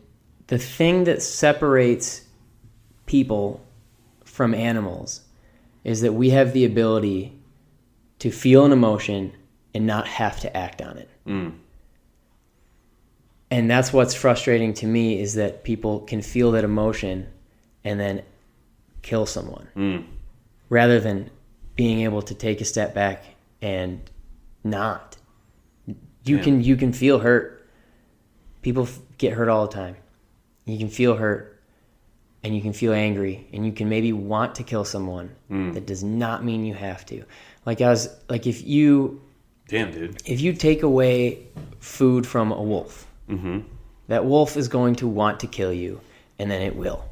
the 0.49 0.59
thing 0.59 1.05
that 1.05 1.23
separates 1.23 2.23
people 3.07 3.65
from 4.25 4.55
animals 4.55 5.23
is 5.85 6.01
that 6.01 6.13
we 6.13 6.31
have 6.31 6.53
the 6.53 6.65
ability 6.65 7.33
to 8.19 8.31
feel 8.31 8.65
an 8.65 8.73
emotion 8.73 9.33
and 9.75 9.87
not 9.87 10.07
have 10.07 10.41
to 10.41 10.57
act 10.57 10.83
on 10.83 10.99
it. 10.99 11.09
Hmm. 11.27 11.49
And 13.51 13.71
that's 13.71 13.93
what's 13.93 14.15
frustrating 14.15 14.75
to 14.75 14.87
me 14.87 15.21
is 15.21 15.35
that 15.35 15.65
people 15.65 16.01
can 16.01 16.23
feel 16.23 16.53
that 16.53 16.65
emotion 16.65 17.27
and 17.83 17.99
then 17.99 18.23
kill 19.03 19.27
someone 19.27 19.67
mm. 19.75 20.05
rather 20.69 21.01
than 21.01 21.31
being 21.75 22.01
able 22.01 22.23
to 22.23 22.35
take 22.35 22.61
a 22.61 22.65
step 22.65 22.95
back 22.95 23.25
and 23.61 24.01
not. 24.63 25.17
You 26.25 26.39
can 26.39 26.63
you 26.63 26.77
can 26.77 26.93
feel 26.93 27.19
hurt. 27.19 27.67
People 28.63 28.85
f- 28.85 28.99
get 29.17 29.33
hurt 29.33 29.49
all 29.49 29.67
the 29.67 29.73
time. 29.73 29.97
You 30.67 30.79
can 30.79 30.89
feel 30.89 31.17
hurt 31.17 31.61
and 32.45 32.55
you 32.55 32.63
can 32.63 32.73
feel 32.73 32.93
angry 32.93 33.49
and 33.53 33.65
you 33.65 33.73
can 33.73 33.89
maybe 33.89 34.13
want 34.13 34.55
to 34.57 34.63
kill 34.63 34.85
someone. 34.85 35.35
Mm. 35.51 35.75
That 35.75 35.87
does 35.87 36.05
not 36.05 36.45
mean 36.45 36.65
you 36.65 36.75
have 36.75 37.05
to. 37.07 37.25
Like 37.67 37.81
I 37.81 37.89
was 37.89 38.15
like 38.29 38.47
if 38.47 38.65
you 38.67 39.21
Damn, 39.67 39.93
dude. 39.93 40.23
if 40.25 40.41
you 40.41 40.53
take 40.53 40.83
away 40.83 41.47
food 41.79 42.27
from 42.27 42.53
a 42.53 42.63
wolf, 42.63 43.07
Mm-hmm. 43.31 43.61
that 44.09 44.25
wolf 44.25 44.57
is 44.57 44.69
going 44.69 44.97
to 44.97 45.07
want 45.07 45.41
to 45.41 45.47
kill 45.47 45.73
you, 45.73 46.01
and 46.39 46.51
then 46.51 46.63
it 46.63 46.77
will. 46.77 47.05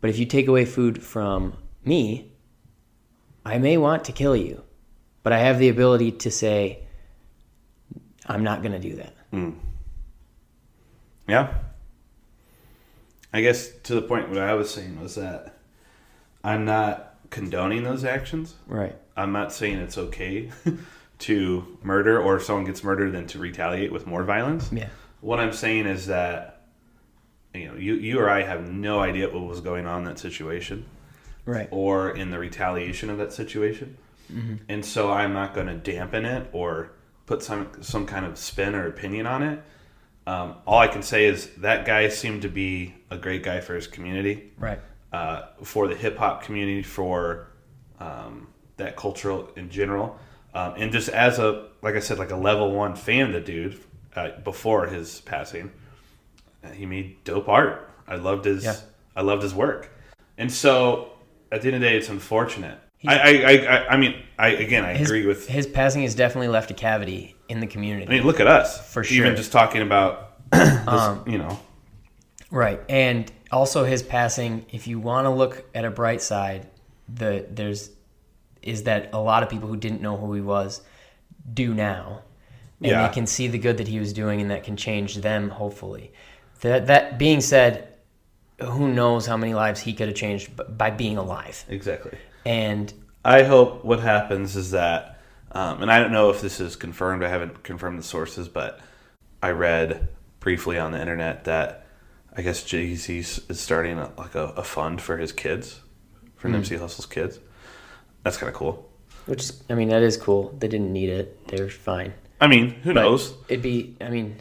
But 0.00 0.10
if 0.10 0.18
you 0.18 0.26
take 0.26 0.48
away 0.48 0.64
food 0.64 1.02
from 1.02 1.54
me, 1.84 2.32
I 3.44 3.58
may 3.58 3.76
want 3.78 4.04
to 4.04 4.12
kill 4.12 4.36
you, 4.36 4.62
but 5.22 5.32
I 5.32 5.38
have 5.38 5.58
the 5.58 5.68
ability 5.68 6.12
to 6.12 6.30
say, 6.30 6.80
I'm 8.26 8.44
not 8.44 8.62
going 8.62 8.72
to 8.72 8.78
do 8.78 8.96
that. 8.96 9.14
Hmm. 9.30 9.50
Yeah. 11.26 11.54
I 13.32 13.40
guess 13.40 13.70
to 13.84 13.94
the 13.94 14.02
point 14.02 14.28
what 14.28 14.38
I 14.38 14.54
was 14.54 14.72
saying 14.72 15.00
was 15.00 15.16
that 15.16 15.58
I'm 16.42 16.64
not 16.64 17.16
condoning 17.30 17.82
those 17.82 18.04
actions. 18.04 18.54
Right. 18.66 18.96
I'm 19.16 19.32
not 19.32 19.52
saying 19.52 19.78
it's 19.78 19.98
okay 19.98 20.50
to 21.18 21.78
murder 21.82 22.20
or 22.20 22.36
if 22.36 22.44
someone 22.44 22.64
gets 22.64 22.84
murdered 22.84 23.12
then 23.12 23.26
to 23.28 23.38
retaliate 23.38 23.92
with 23.92 24.06
more 24.06 24.24
violence. 24.24 24.70
Yeah. 24.72 24.88
What 25.20 25.40
I'm 25.40 25.52
saying 25.52 25.86
is 25.86 26.06
that 26.06 26.54
you 27.54 27.66
know, 27.68 27.74
you 27.74 27.94
you 27.94 28.18
or 28.20 28.28
I 28.28 28.42
have 28.42 28.70
no 28.70 29.00
idea 29.00 29.28
what 29.28 29.42
was 29.46 29.60
going 29.60 29.86
on 29.86 30.00
in 30.00 30.04
that 30.04 30.18
situation 30.18 30.84
Right. 31.44 31.66
or 31.70 32.10
in 32.10 32.30
the 32.30 32.38
retaliation 32.38 33.08
of 33.10 33.18
that 33.18 33.32
situation. 33.32 33.96
And 34.68 34.84
so 34.84 35.10
I'm 35.10 35.32
not 35.32 35.54
going 35.54 35.68
to 35.68 35.74
dampen 35.74 36.26
it 36.26 36.50
or 36.52 36.90
put 37.24 37.42
some 37.42 37.68
some 37.80 38.04
kind 38.04 38.26
of 38.26 38.36
spin 38.36 38.74
or 38.74 38.86
opinion 38.86 39.26
on 39.26 39.42
it. 39.42 39.62
Um, 40.26 40.56
all 40.66 40.78
I 40.80 40.88
can 40.88 41.02
say 41.02 41.24
is 41.24 41.46
that 41.56 41.86
guy 41.86 42.10
seemed 42.10 42.42
to 42.42 42.48
be 42.50 42.94
a 43.10 43.16
great 43.16 43.42
guy 43.42 43.60
for 43.60 43.74
his 43.74 43.86
community 43.86 44.52
Right. 44.58 44.78
uh, 45.14 45.46
for 45.64 45.88
the 45.88 45.94
hip 45.94 46.18
hop 46.18 46.42
community, 46.42 46.82
for 46.82 47.48
um, 47.98 48.48
that 48.76 48.96
cultural 48.96 49.48
in 49.56 49.70
general, 49.70 50.18
um, 50.52 50.74
and 50.76 50.92
just 50.92 51.08
as 51.08 51.38
a 51.38 51.68
like 51.80 51.94
I 51.94 52.00
said, 52.00 52.18
like 52.18 52.30
a 52.30 52.36
level 52.36 52.70
one 52.72 52.94
fan 52.96 53.28
of 53.28 53.32
the 53.32 53.40
dude 53.40 53.80
uh, 54.18 54.40
before 54.40 54.86
his 54.86 55.20
passing, 55.22 55.70
uh, 56.64 56.68
he 56.70 56.86
made 56.86 57.22
dope 57.24 57.48
art. 57.48 57.88
I 58.06 58.16
loved 58.16 58.44
his 58.44 58.64
Yeah. 58.64 58.76
I 59.16 59.22
loved 59.22 59.42
his 59.42 59.54
work, 59.54 59.90
and 60.36 60.50
so 60.52 61.12
at 61.50 61.62
the 61.62 61.68
end 61.68 61.76
of 61.76 61.80
the 61.82 61.88
day, 61.88 61.96
it's 61.96 62.08
unfortunate. 62.08 62.78
I, 63.06 63.16
I, 63.16 63.28
I, 63.28 63.52
I, 63.76 63.88
I 63.90 63.96
mean, 63.96 64.14
I 64.38 64.48
again, 64.48 64.84
I 64.84 64.94
His, 64.94 65.08
agree 65.08 65.26
with. 65.26 65.48
his 65.48 65.66
passing 65.66 66.02
has 66.02 66.14
definitely 66.14 66.48
left 66.48 66.70
a 66.70 66.74
cavity 66.74 67.36
in 67.48 67.60
the 67.60 67.66
community. 67.66 68.06
I 68.06 68.10
mean, 68.10 68.24
look 68.24 68.40
at 68.40 68.48
us 68.48 68.92
For 68.92 69.04
sure. 69.04 69.16
Even 69.18 69.36
just 69.36 69.52
talking 69.52 69.82
about, 69.82 70.34
this, 70.52 71.18
you 71.26 71.38
know, 71.38 71.60
Right. 72.50 72.80
And 72.88 73.30
also 73.52 73.84
his 73.84 74.02
passing, 74.02 74.66
if 74.70 74.86
you 74.86 74.98
want 74.98 75.26
to 75.26 75.30
look 75.30 75.64
at 75.74 75.84
a 75.84 75.90
bright 75.90 76.22
side, 76.22 76.66
the 77.08 77.46
there's 77.50 77.90
is 78.62 78.82
that 78.84 79.10
a 79.12 79.20
lot 79.20 79.42
of 79.42 79.48
people 79.48 79.68
who 79.68 79.76
didn't 79.76 80.02
know 80.02 80.16
who 80.16 80.32
he 80.34 80.40
was 80.40 80.82
do 81.54 81.74
now. 81.74 82.22
And 82.80 82.90
Yeah. 82.92 83.06
they 83.08 83.12
can 83.14 83.26
see 83.26 83.48
the 83.48 83.58
good 83.58 83.76
that 83.78 83.88
he 83.88 83.98
was 83.98 84.12
doing 84.12 84.40
and 84.40 84.50
that 84.50 84.62
can 84.64 84.76
change 84.76 85.16
them 85.16 85.50
hopefully. 85.50 86.12
That 86.60 86.86
that 86.86 87.18
being 87.18 87.40
said, 87.40 87.88
who 88.60 88.88
knows 88.92 89.26
how 89.26 89.36
many 89.36 89.54
lives 89.54 89.80
he 89.80 89.92
could 89.92 90.08
have 90.08 90.16
changed 90.16 90.50
by 90.76 90.90
being 90.90 91.16
alive. 91.16 91.64
exactly. 91.68 92.18
And 92.44 92.92
I 93.24 93.42
hope 93.42 93.84
what 93.84 94.00
happens 94.00 94.56
is 94.56 94.70
that, 94.70 95.20
um, 95.52 95.82
and 95.82 95.90
I 95.90 95.98
don't 96.00 96.12
know 96.12 96.30
if 96.30 96.40
this 96.40 96.60
is 96.60 96.76
confirmed. 96.76 97.22
I 97.24 97.28
haven't 97.28 97.62
confirmed 97.62 97.98
the 97.98 98.02
sources, 98.04 98.48
but 98.48 98.80
I 99.42 99.50
read 99.50 100.08
briefly 100.40 100.78
on 100.78 100.92
the 100.92 101.00
internet 101.00 101.44
that 101.44 101.86
I 102.36 102.42
guess 102.42 102.62
Jay 102.62 102.94
Z 102.94 103.18
is 103.18 103.60
starting 103.60 103.98
a, 103.98 104.12
like 104.16 104.34
a, 104.34 104.46
a 104.56 104.62
fund 104.64 105.00
for 105.02 105.18
his 105.18 105.32
kids, 105.32 105.80
for 106.36 106.48
Nipsey 106.48 106.78
Hussle's 106.78 107.06
kids. 107.06 107.38
That's 108.22 108.36
kind 108.36 108.48
of 108.48 108.54
cool. 108.54 108.88
which 109.26 109.40
is, 109.42 109.62
I 109.68 109.74
mean 109.74 109.88
that 109.90 110.02
is 110.02 110.16
cool. 110.16 110.54
They 110.58 110.68
didn't 110.68 110.92
need 110.92 111.10
it. 111.10 111.46
They're 111.48 111.68
fine. 111.68 112.14
I 112.40 112.46
mean, 112.46 112.70
who 112.70 112.94
But 112.94 113.02
knows? 113.02 113.34
It'd 113.48 113.62
be 113.62 113.96
I 114.00 114.08
mean 114.10 114.36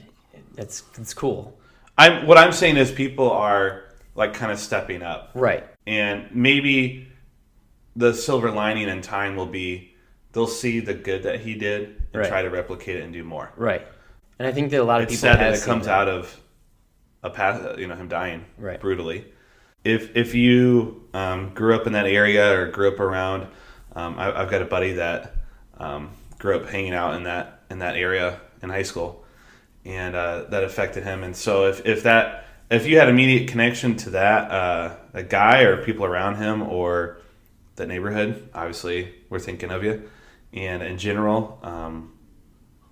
that's 0.56 0.84
it's 0.98 1.14
cool. 1.14 1.58
I'm 1.98 2.26
what 2.28 2.38
I'm 2.38 2.52
saying 2.52 2.78
is 2.78 2.92
people 2.92 3.30
are 3.32 3.84
like 4.16 4.34
kind 4.34 4.52
of 4.52 4.60
stepping 4.60 5.02
up. 5.04 5.32
Right. 5.34 5.64
and 5.86 6.28
maybe 6.34 7.08
the 7.96 8.14
silver 8.14 8.52
lining 8.52 8.88
in 8.90 9.02
time 9.02 9.36
will 9.36 9.46
be 9.48 9.94
they'll 10.34 10.48
see 10.48 10.80
the 10.80 10.94
good 10.94 11.24
that 11.24 11.40
he 11.40 11.56
did 11.56 11.84
and 12.14 12.22
Right. 12.22 12.28
try 12.30 12.42
to 12.44 12.50
replicate 12.50 12.98
it 12.98 13.04
and 13.04 13.14
do 13.14 13.24
more. 13.24 13.52
Right. 13.56 13.88
And 14.40 14.48
I 14.48 14.52
think 14.52 14.70
that 14.72 14.82
a 14.82 14.84
lot 14.84 15.02
of 15.02 15.06
It's 15.08 15.16
people 15.22 15.30
sad 15.36 15.40
that 15.40 15.54
it 15.60 15.64
comes 15.64 15.88
out 15.88 16.08
of 16.08 16.40
a 17.24 17.30
path, 17.32 17.80
you 17.80 17.88
know, 17.88 17.96
him 17.96 18.08
dying 18.08 18.46
Right. 18.60 18.80
brutally. 18.80 19.26
If 19.84 20.16
if 20.16 20.36
you 20.36 21.08
um, 21.14 21.54
grew 21.56 21.74
up 21.76 21.88
in 21.88 21.94
that 21.94 22.06
area 22.06 22.52
or 22.56 22.68
grew 22.68 22.90
up 22.90 23.00
around, 23.00 23.48
um, 23.96 24.20
I, 24.20 24.42
I've 24.42 24.52
got 24.52 24.62
a 24.62 24.66
buddy 24.66 24.94
that 24.94 25.34
um, 25.80 26.12
grew 26.38 26.56
up 26.58 26.68
hanging 26.70 26.94
out 26.94 27.16
in 27.16 27.24
that 27.24 27.57
in 27.70 27.80
that 27.80 27.96
area 27.96 28.40
in 28.62 28.70
high 28.70 28.84
school, 28.84 29.24
and 29.86 30.16
uh, 30.16 30.46
that 30.50 30.64
affected 30.64 31.04
him. 31.04 31.24
And 31.24 31.36
so 31.36 31.66
if 31.66 31.86
if 31.86 32.04
that 32.04 32.46
if 32.70 32.86
you 32.86 33.00
had 33.00 33.10
immediate 33.10 33.48
connection 33.50 33.96
to 33.98 34.10
that 34.12 34.52
uh, 34.52 34.96
a 35.14 35.24
guy 35.24 35.62
or 35.62 35.84
people 35.84 36.06
around 36.06 36.36
him 36.36 36.62
or 36.62 37.20
the 37.76 37.86
neighborhood, 37.86 38.50
obviously 38.54 39.14
we're 39.30 39.40
thinking 39.40 39.72
of 39.72 39.84
you. 39.84 40.10
And 40.54 40.82
in 40.82 40.98
general, 40.98 41.60
um, 41.64 42.14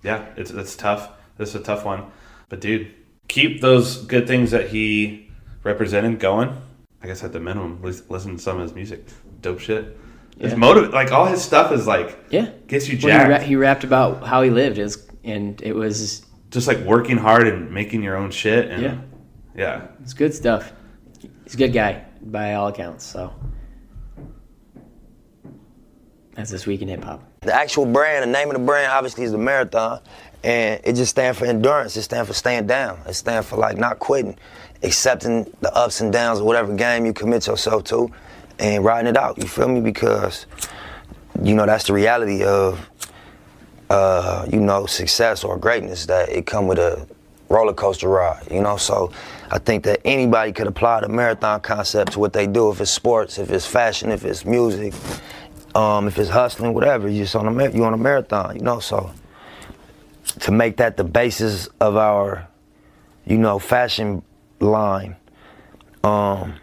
yeah, 0.02 0.26
it's 0.36 0.50
it's 0.50 0.76
tough. 0.76 1.10
This 1.36 1.50
is 1.50 1.56
a 1.56 1.64
tough 1.64 1.84
one, 1.84 2.10
but 2.48 2.60
dude, 2.60 2.94
keep 3.28 3.60
those 3.60 4.02
good 4.04 4.26
things 4.26 4.50
that 4.52 4.68
he 4.68 5.30
represented 5.62 6.18
going. 6.18 6.62
I 7.02 7.06
guess 7.06 7.22
at 7.22 7.32
the 7.32 7.40
minimum, 7.40 7.82
listen 7.82 8.36
to 8.36 8.42
some 8.42 8.56
of 8.56 8.62
his 8.62 8.74
music. 8.74 9.06
Dope 9.40 9.60
shit. 9.60 9.98
It's 10.38 10.52
Yeah. 10.52 10.58
motiv- 10.58 10.92
like 10.92 11.12
all 11.12 11.26
his 11.26 11.40
stuff 11.42 11.72
is 11.72 11.86
like 11.86 12.18
Yeah. 12.30 12.48
gets 12.66 12.88
you 12.88 12.98
Well, 13.02 13.12
he, 13.12 13.18
jacked. 13.18 13.30
ra- 13.30 13.38
he 13.46 13.56
rapped 13.56 13.84
about 13.84 14.26
how 14.26 14.42
he 14.42 14.50
lived, 14.50 14.78
is 14.78 14.98
and 15.24 15.60
it 15.62 15.74
was 15.74 16.22
Just 16.50 16.68
like 16.68 16.78
working 16.80 17.16
hard 17.16 17.48
and 17.48 17.70
making 17.72 18.02
your 18.02 18.16
own 18.16 18.30
shit. 18.30 18.70
And 18.70 18.82
Yeah. 18.82 18.94
yeah, 19.56 19.80
it's 20.02 20.12
good 20.14 20.32
stuff. 20.34 20.72
He's 21.44 21.54
a 21.54 21.56
good 21.56 21.72
guy 21.72 22.02
by 22.22 22.54
all 22.54 22.68
accounts. 22.68 23.04
So 23.04 23.32
that's 26.34 26.50
this 26.50 26.66
week 26.66 26.82
in 26.82 26.88
hip 26.88 27.02
hop. 27.04 27.22
The 27.40 27.54
actual 27.54 27.86
brand, 27.86 28.22
the 28.22 28.26
name 28.30 28.48
of 28.48 28.54
the 28.54 28.64
brand, 28.64 28.92
obviously, 28.92 29.24
is 29.24 29.32
the 29.32 29.38
marathon, 29.38 30.00
and 30.44 30.80
it 30.84 30.94
just 30.94 31.10
stands 31.10 31.38
for 31.38 31.46
endurance. 31.46 31.96
It 31.96 32.02
stands 32.02 32.28
for 32.28 32.34
staying 32.34 32.66
down. 32.66 32.98
It 33.08 33.14
stands 33.14 33.48
for 33.48 33.56
like 33.56 33.76
not 33.78 33.98
quitting, 33.98 34.36
accepting 34.82 35.50
the 35.60 35.74
ups 35.74 36.00
and 36.00 36.12
downs 36.12 36.40
of 36.40 36.44
whatever 36.44 36.74
game 36.74 37.06
you 37.06 37.12
commit 37.12 37.46
yourself 37.46 37.84
to, 37.84 38.10
and 38.58 38.84
riding 38.84 39.08
it 39.08 39.16
out. 39.16 39.38
You 39.38 39.46
feel 39.46 39.68
me? 39.68 39.80
Because 39.80 40.46
you 41.42 41.54
know 41.54 41.66
that's 41.66 41.84
the 41.84 41.92
reality 41.92 42.44
of 42.44 42.88
uh, 43.90 44.46
you 44.50 44.60
know 44.60 44.86
success 44.86 45.44
or 45.44 45.56
greatness. 45.58 46.06
That 46.06 46.28
it 46.28 46.46
come 46.46 46.66
with 46.66 46.78
a 46.78 47.06
roller 47.48 47.74
coaster 47.74 48.08
ride. 48.08 48.46
You 48.50 48.62
know, 48.62 48.76
so 48.76 49.12
I 49.50 49.58
think 49.58 49.84
that 49.84 50.00
anybody 50.04 50.52
could 50.52 50.66
apply 50.66 51.00
the 51.00 51.08
marathon 51.08 51.60
concept 51.60 52.12
to 52.12 52.20
what 52.20 52.32
they 52.32 52.46
do. 52.46 52.70
If 52.70 52.80
it's 52.80 52.90
sports, 52.90 53.38
if 53.38 53.50
it's 53.50 53.66
fashion, 53.66 54.10
if 54.10 54.24
it's 54.24 54.44
music, 54.44 54.94
um, 55.74 56.08
if 56.08 56.18
it's 56.18 56.30
hustling, 56.30 56.74
whatever, 56.74 57.08
you 57.08 57.22
just 57.22 57.36
on 57.36 57.46
a 57.46 57.70
you 57.70 57.84
on 57.84 57.94
a 57.94 57.98
marathon, 57.98 58.56
you 58.56 58.62
know. 58.62 58.80
So 58.80 59.12
to 60.40 60.50
make 60.50 60.76
that 60.78 60.96
the 60.96 61.04
basis 61.04 61.68
of 61.80 61.96
our, 61.96 62.48
you 63.24 63.38
know, 63.38 63.58
fashion 63.58 64.22
line, 64.60 65.16
um, 66.02 66.54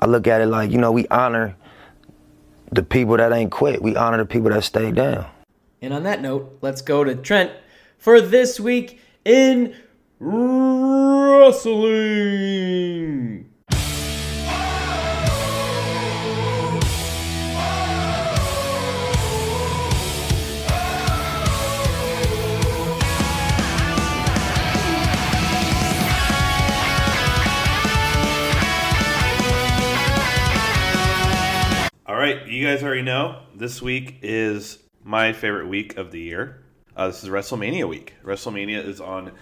I 0.00 0.06
look 0.06 0.26
at 0.26 0.40
it 0.40 0.46
like 0.46 0.70
you 0.70 0.78
know 0.78 0.92
we 0.92 1.06
honor 1.08 1.56
the 2.72 2.82
people 2.82 3.16
that 3.16 3.32
ain't 3.32 3.50
quit. 3.50 3.82
We 3.82 3.96
honor 3.96 4.18
the 4.18 4.26
people 4.26 4.50
that 4.50 4.62
stayed 4.64 4.94
down. 4.96 5.26
And 5.80 5.92
on 5.94 6.02
that 6.04 6.20
note, 6.20 6.58
let's 6.62 6.82
go 6.82 7.04
to 7.04 7.14
Trent 7.14 7.52
for 7.98 8.20
this 8.20 8.58
week 8.58 9.00
in 9.24 9.74
wrestling. 10.18 10.66
All 32.16 32.22
right, 32.22 32.46
you 32.46 32.66
guys 32.66 32.82
already 32.82 33.02
know 33.02 33.42
this 33.54 33.82
week 33.82 34.20
is 34.22 34.78
my 35.04 35.34
favorite 35.34 35.68
week 35.68 35.98
of 35.98 36.12
the 36.12 36.18
year. 36.18 36.62
Uh, 36.96 37.08
this 37.08 37.22
is 37.22 37.28
WrestleMania 37.28 37.86
week. 37.86 38.14
WrestleMania 38.24 38.82
is 38.86 39.02
on 39.02 39.32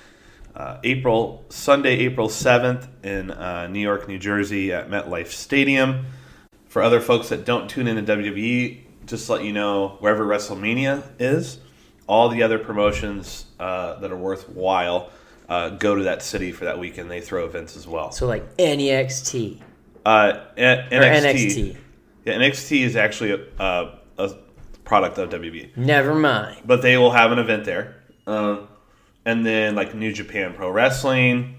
uh, 0.56 0.78
April 0.82 1.44
Sunday, 1.50 1.98
April 1.98 2.28
seventh 2.28 2.88
in 3.04 3.30
uh, 3.30 3.68
New 3.68 3.78
York, 3.78 4.08
New 4.08 4.18
Jersey 4.18 4.72
at 4.72 4.90
MetLife 4.90 5.28
Stadium. 5.28 6.06
For 6.66 6.82
other 6.82 7.00
folks 7.00 7.28
that 7.28 7.44
don't 7.44 7.70
tune 7.70 7.86
in 7.86 8.04
to 8.04 8.16
WWE, 8.16 8.80
just 9.06 9.26
to 9.26 9.34
let 9.34 9.44
you 9.44 9.52
know 9.52 9.90
wherever 10.00 10.26
WrestleMania 10.26 11.04
is, 11.20 11.60
all 12.08 12.28
the 12.28 12.42
other 12.42 12.58
promotions 12.58 13.46
uh, 13.60 14.00
that 14.00 14.10
are 14.10 14.16
worthwhile 14.16 15.10
uh, 15.48 15.68
go 15.68 15.94
to 15.94 16.02
that 16.02 16.24
city 16.24 16.50
for 16.50 16.64
that 16.64 16.80
weekend. 16.80 17.08
They 17.08 17.20
throw 17.20 17.44
events 17.44 17.76
as 17.76 17.86
well. 17.86 18.10
So 18.10 18.26
like 18.26 18.56
NEXT 18.56 19.60
Uh, 20.04 20.40
N- 20.56 20.92
or 20.92 21.02
NXT. 21.02 21.76
Yeah, 22.24 22.34
NXT 22.34 22.80
is 22.82 22.96
actually 22.96 23.32
a, 23.32 23.40
a, 23.58 23.98
a 24.18 24.30
product 24.84 25.18
of 25.18 25.30
WB, 25.30 25.76
Never 25.76 26.14
mind. 26.14 26.62
but 26.64 26.82
they 26.82 26.96
will 26.96 27.10
have 27.12 27.32
an 27.32 27.38
event 27.38 27.64
there. 27.64 27.96
Um, 28.26 28.68
and 29.24 29.44
then 29.44 29.74
like 29.74 29.94
New 29.94 30.12
Japan 30.12 30.54
Pro 30.54 30.70
Wrestling, 30.70 31.56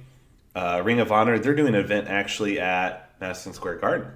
uh, 0.55 0.82
Ring 0.84 0.99
of 0.99 1.11
Honor, 1.11 1.38
they're 1.39 1.55
doing 1.55 1.76
an 1.76 1.82
event 1.82 2.07
actually 2.07 2.59
at 2.59 3.11
Madison 3.20 3.53
Square 3.53 3.78
Garden, 3.78 4.07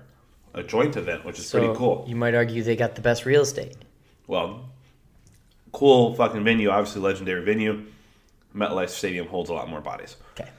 a 0.53 0.63
joint 0.63 0.95
event, 0.97 1.25
which 1.25 1.39
is 1.39 1.47
So 1.47 1.59
pretty 1.59 1.75
cool. 1.75 2.05
You 2.07 2.15
might 2.15 2.35
argue 2.35 2.63
they 2.63 2.75
got 2.75 2.95
the 2.95 3.01
best 3.01 3.25
real 3.25 3.41
estate. 3.41 3.75
Well, 4.27 4.69
cool 5.71 6.15
fucking 6.15 6.43
venue, 6.43 6.69
obviously 6.69 7.01
legendary 7.01 7.43
venue. 7.43 7.85
MetLife 8.55 8.89
Stadium 8.89 9.27
holds 9.27 9.49
a 9.49 9.53
lot 9.53 9.69
more 9.69 9.81
bodies. 9.81 10.15
Okay. 10.39 10.49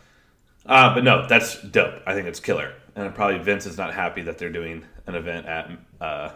Uh, 0.67 0.95
but 0.95 1.03
no, 1.03 1.27
that's 1.27 1.61
dope. 1.63 1.95
I 2.07 2.15
think 2.15 2.29
it's 2.29 2.39
killer. 2.41 2.75
And 2.95 3.13
probably 3.15 3.39
Vince 3.39 3.67
is 3.67 3.77
not 3.79 3.95
happy 3.95 4.23
that 4.23 4.39
they're 4.39 4.53
doing 4.53 4.85
an 5.11 5.17
event 5.17 5.47
at 5.47 5.71
uh, 6.01 6.31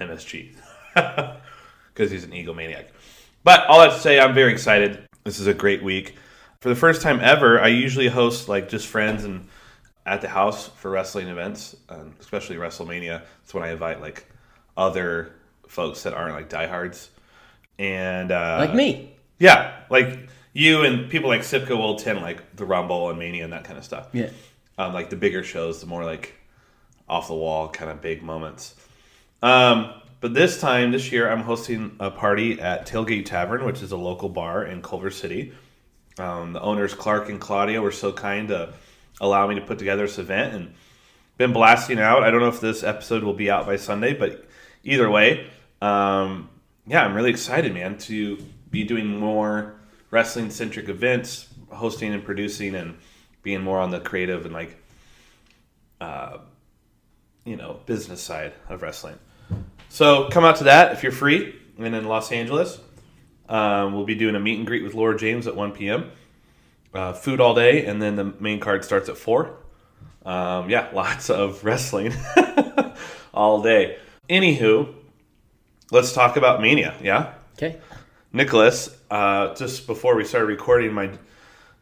MSG 0.00 0.54
because 0.94 2.10
he's 2.10 2.24
an 2.24 2.30
egomaniac. 2.30 2.86
But 3.44 3.66
all 3.66 3.80
that 3.80 3.92
to 3.94 4.00
say, 4.00 4.18
I'm 4.20 4.34
very 4.34 4.52
excited. 4.52 5.06
This 5.24 5.38
is 5.40 5.46
a 5.46 5.54
great 5.54 5.82
week. 5.82 6.16
For 6.60 6.68
the 6.68 6.74
first 6.74 7.02
time 7.02 7.20
ever, 7.20 7.60
I 7.60 7.68
usually 7.68 8.08
host 8.08 8.48
like 8.48 8.68
just 8.68 8.86
friends 8.86 9.24
and 9.24 9.48
at 10.06 10.20
the 10.22 10.28
house 10.28 10.68
for 10.68 10.90
wrestling 10.90 11.28
events, 11.28 11.76
um, 11.88 12.14
especially 12.20 12.56
WrestleMania. 12.56 13.22
It's 13.44 13.52
when 13.54 13.62
I 13.62 13.70
invite 13.70 14.00
like 14.00 14.26
other 14.76 15.32
folks 15.68 16.02
that 16.04 16.14
aren't 16.14 16.34
like 16.34 16.48
diehards. 16.48 17.10
And 17.78 18.32
uh, 18.32 18.56
Like 18.60 18.74
me. 18.74 19.14
yeah, 19.38 19.80
like 19.90 20.28
you 20.52 20.82
and 20.82 21.08
people 21.10 21.28
like 21.28 21.42
Sipka 21.42 21.70
will 21.70 21.96
attend 21.96 22.22
like 22.22 22.56
the 22.56 22.64
Rumble 22.64 23.10
and 23.10 23.18
Mania 23.18 23.44
and 23.44 23.52
that 23.52 23.64
kind 23.64 23.78
of 23.78 23.84
stuff. 23.84 24.08
Yeah. 24.12 24.30
Um, 24.78 24.92
like 24.94 25.10
the 25.10 25.16
bigger 25.16 25.44
shows, 25.44 25.80
the 25.80 25.86
more 25.86 26.04
like 26.04 26.34
off 27.08 27.28
the 27.28 27.34
wall 27.34 27.68
kind 27.68 27.90
of 27.90 28.00
big 28.00 28.22
moments. 28.22 28.74
Um, 29.42 29.92
but 30.20 30.34
this 30.34 30.60
time, 30.60 30.90
this 30.90 31.12
year, 31.12 31.30
I'm 31.30 31.42
hosting 31.42 31.96
a 32.00 32.10
party 32.10 32.60
at 32.60 32.86
Tailgate 32.86 33.26
Tavern, 33.26 33.64
which 33.64 33.82
is 33.82 33.92
a 33.92 33.96
local 33.96 34.28
bar 34.28 34.64
in 34.64 34.82
Culver 34.82 35.10
City. 35.10 35.52
Um, 36.18 36.52
the 36.52 36.60
owners, 36.60 36.92
Clark 36.94 37.28
and 37.28 37.40
Claudia, 37.40 37.80
were 37.80 37.92
so 37.92 38.12
kind 38.12 38.48
to 38.48 38.74
allow 39.20 39.46
me 39.46 39.54
to 39.54 39.60
put 39.60 39.78
together 39.78 40.06
this 40.06 40.18
event 40.18 40.54
and 40.54 40.74
been 41.36 41.52
blasting 41.52 42.00
out. 42.00 42.24
I 42.24 42.30
don't 42.30 42.40
know 42.40 42.48
if 42.48 42.60
this 42.60 42.82
episode 42.82 43.22
will 43.22 43.34
be 43.34 43.48
out 43.48 43.64
by 43.64 43.76
Sunday, 43.76 44.12
but 44.12 44.44
either 44.82 45.08
way, 45.08 45.46
um, 45.80 46.48
yeah, 46.86 47.04
I'm 47.04 47.14
really 47.14 47.30
excited, 47.30 47.72
man, 47.72 47.98
to 47.98 48.38
be 48.70 48.82
doing 48.82 49.06
more 49.06 49.74
wrestling 50.10 50.50
centric 50.50 50.88
events, 50.88 51.48
hosting 51.70 52.12
and 52.12 52.24
producing, 52.24 52.74
and 52.74 52.96
being 53.42 53.62
more 53.62 53.78
on 53.78 53.90
the 53.90 54.00
creative 54.00 54.44
and 54.44 54.54
like, 54.54 54.76
uh, 56.00 56.38
you 57.48 57.56
know, 57.56 57.80
business 57.86 58.20
side 58.20 58.52
of 58.68 58.82
wrestling. 58.82 59.18
So 59.88 60.28
come 60.28 60.44
out 60.44 60.56
to 60.56 60.64
that 60.64 60.92
if 60.92 61.02
you're 61.02 61.12
free 61.12 61.54
and 61.78 61.94
in 61.94 62.04
Los 62.04 62.30
Angeles. 62.32 62.78
Um, 63.48 63.94
we'll 63.94 64.04
be 64.04 64.14
doing 64.14 64.34
a 64.34 64.40
meet 64.40 64.58
and 64.58 64.66
greet 64.66 64.82
with 64.82 64.94
Laura 64.94 65.16
James 65.16 65.46
at 65.46 65.56
1 65.56 65.72
p.m. 65.72 66.10
Uh, 66.92 67.12
food 67.12 67.40
all 67.40 67.54
day, 67.54 67.86
and 67.86 68.00
then 68.00 68.16
the 68.16 68.24
main 68.24 68.60
card 68.60 68.84
starts 68.84 69.08
at 69.08 69.16
4. 69.16 69.56
Um, 70.26 70.68
yeah, 70.68 70.88
lots 70.94 71.30
of 71.30 71.64
wrestling 71.64 72.12
all 73.34 73.62
day. 73.62 73.98
Anywho, 74.28 74.94
let's 75.90 76.12
talk 76.12 76.36
about 76.36 76.60
Mania, 76.60 76.94
yeah? 77.02 77.32
Okay. 77.56 77.78
Nicholas, 78.32 78.94
uh, 79.10 79.54
just 79.54 79.86
before 79.86 80.14
we 80.14 80.24
started 80.24 80.46
recording, 80.46 80.92
my 80.92 81.10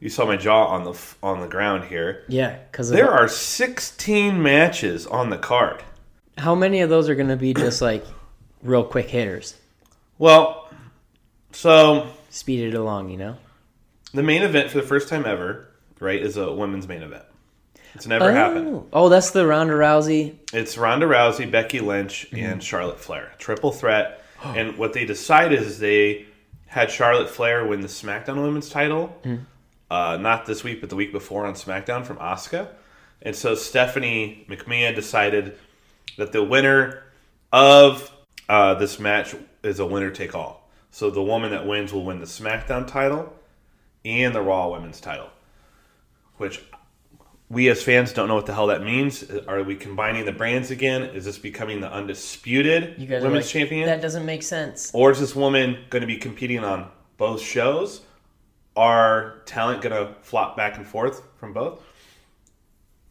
you 0.00 0.08
saw 0.08 0.26
my 0.26 0.36
jaw 0.36 0.66
on 0.66 0.84
the 0.84 0.98
on 1.22 1.40
the 1.40 1.48
ground 1.48 1.84
here. 1.84 2.24
Yeah, 2.28 2.58
because 2.70 2.90
There 2.90 3.10
are 3.10 3.28
16 3.28 4.42
matches 4.42 5.06
on 5.06 5.30
the 5.30 5.38
card. 5.38 5.82
how 6.38 6.54
many 6.54 6.80
of 6.80 6.90
those 6.90 7.08
are 7.08 7.14
going 7.14 7.28
to 7.28 7.36
be 7.36 7.54
just 7.54 7.80
like 7.80 8.04
real 8.62 8.84
quick 8.84 9.08
hitters? 9.08 9.54
Well, 10.18 10.70
so 11.52 12.08
Speed 12.30 12.68
it 12.68 12.74
along, 12.74 13.10
you 13.10 13.16
know. 13.16 13.36
the 14.12 14.22
main 14.22 14.42
event 14.42 14.70
for 14.70 14.78
the 14.78 14.86
first 14.86 15.08
time 15.08 15.24
ever, 15.24 15.68
right, 16.00 16.20
is 16.20 16.36
a 16.36 16.52
women's 16.52 16.86
main 16.86 17.02
event. 17.02 17.24
It's 17.94 18.06
never 18.06 18.30
happened. 18.30 18.68
Oh, 18.68 18.86
oh, 18.92 19.08
that's 19.08 19.30
the 19.30 19.46
Ronda 19.46 19.72
Rousey. 19.72 20.36
It's 20.52 20.76
Ronda 20.76 21.06
Rousey, 21.06 21.50
Becky 21.50 21.80
Lynch, 21.80 22.26
mm-hmm. 22.30 22.44
and 22.44 22.62
Charlotte 22.62 23.00
Flair. 23.00 23.32
Triple 23.38 23.72
threat. 23.72 24.22
and 24.44 24.76
what 24.76 24.92
they 24.92 25.06
decided 25.06 25.62
is 25.62 25.78
they 25.78 26.26
had 26.66 26.90
Charlotte 26.90 27.30
Flair 27.30 27.66
win 27.66 27.80
the 27.80 27.88
SmackDown 27.88 28.42
Women's 28.42 28.68
title 28.68 29.18
mm. 29.24 29.40
Uh, 29.90 30.18
not 30.20 30.46
this 30.46 30.64
week, 30.64 30.80
but 30.80 30.90
the 30.90 30.96
week 30.96 31.12
before 31.12 31.46
on 31.46 31.54
SmackDown 31.54 32.04
from 32.04 32.16
Asuka. 32.18 32.68
And 33.22 33.34
so 33.34 33.54
Stephanie 33.54 34.46
McMahon 34.48 34.94
decided 34.94 35.58
that 36.18 36.32
the 36.32 36.42
winner 36.42 37.04
of 37.52 38.12
uh, 38.48 38.74
this 38.74 38.98
match 38.98 39.34
is 39.62 39.80
a 39.80 39.86
winner 39.86 40.10
take 40.10 40.34
all. 40.34 40.68
So 40.90 41.10
the 41.10 41.22
woman 41.22 41.50
that 41.50 41.66
wins 41.66 41.92
will 41.92 42.04
win 42.04 42.20
the 42.20 42.26
SmackDown 42.26 42.86
title 42.86 43.32
and 44.04 44.34
the 44.34 44.40
Raw 44.40 44.70
Women's 44.70 45.00
title, 45.00 45.28
which 46.36 46.62
we 47.48 47.68
as 47.68 47.82
fans 47.82 48.12
don't 48.12 48.28
know 48.28 48.34
what 48.34 48.46
the 48.46 48.54
hell 48.54 48.68
that 48.68 48.82
means. 48.82 49.24
Are 49.46 49.62
we 49.62 49.76
combining 49.76 50.24
the 50.24 50.32
brands 50.32 50.70
again? 50.70 51.02
Is 51.02 51.24
this 51.24 51.38
becoming 51.38 51.80
the 51.80 51.92
undisputed 51.92 52.98
women's 52.98 53.22
like, 53.22 53.44
champion? 53.44 53.86
That 53.86 54.00
doesn't 54.00 54.24
make 54.24 54.42
sense. 54.42 54.90
Or 54.94 55.10
is 55.10 55.20
this 55.20 55.36
woman 55.36 55.84
going 55.90 56.00
to 56.00 56.06
be 56.06 56.16
competing 56.16 56.64
on 56.64 56.90
both 57.18 57.40
shows? 57.40 58.02
Are 58.76 59.36
talent 59.46 59.80
going 59.82 59.94
to 60.06 60.12
flop 60.22 60.56
back 60.56 60.76
and 60.76 60.86
forth 60.86 61.22
from 61.38 61.52
both? 61.54 61.80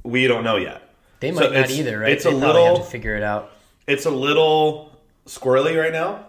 We 0.04 0.28
don't 0.28 0.44
know 0.44 0.58
yet. 0.58 0.84
They 1.20 1.32
So 1.32 1.40
might 1.40 1.54
not 1.54 1.70
either, 1.72 2.00
right? 2.00 2.12
It's 2.12 2.24
they 2.26 2.32
a 2.32 2.36
little. 2.36 2.76
have 2.78 2.86
to 2.86 2.92
figure 2.92 3.16
it 3.16 3.24
out. 3.24 3.52
It's 3.88 4.06
a 4.06 4.12
little 4.12 5.00
squirrely 5.26 5.80
right 5.82 5.92
now 5.94 6.26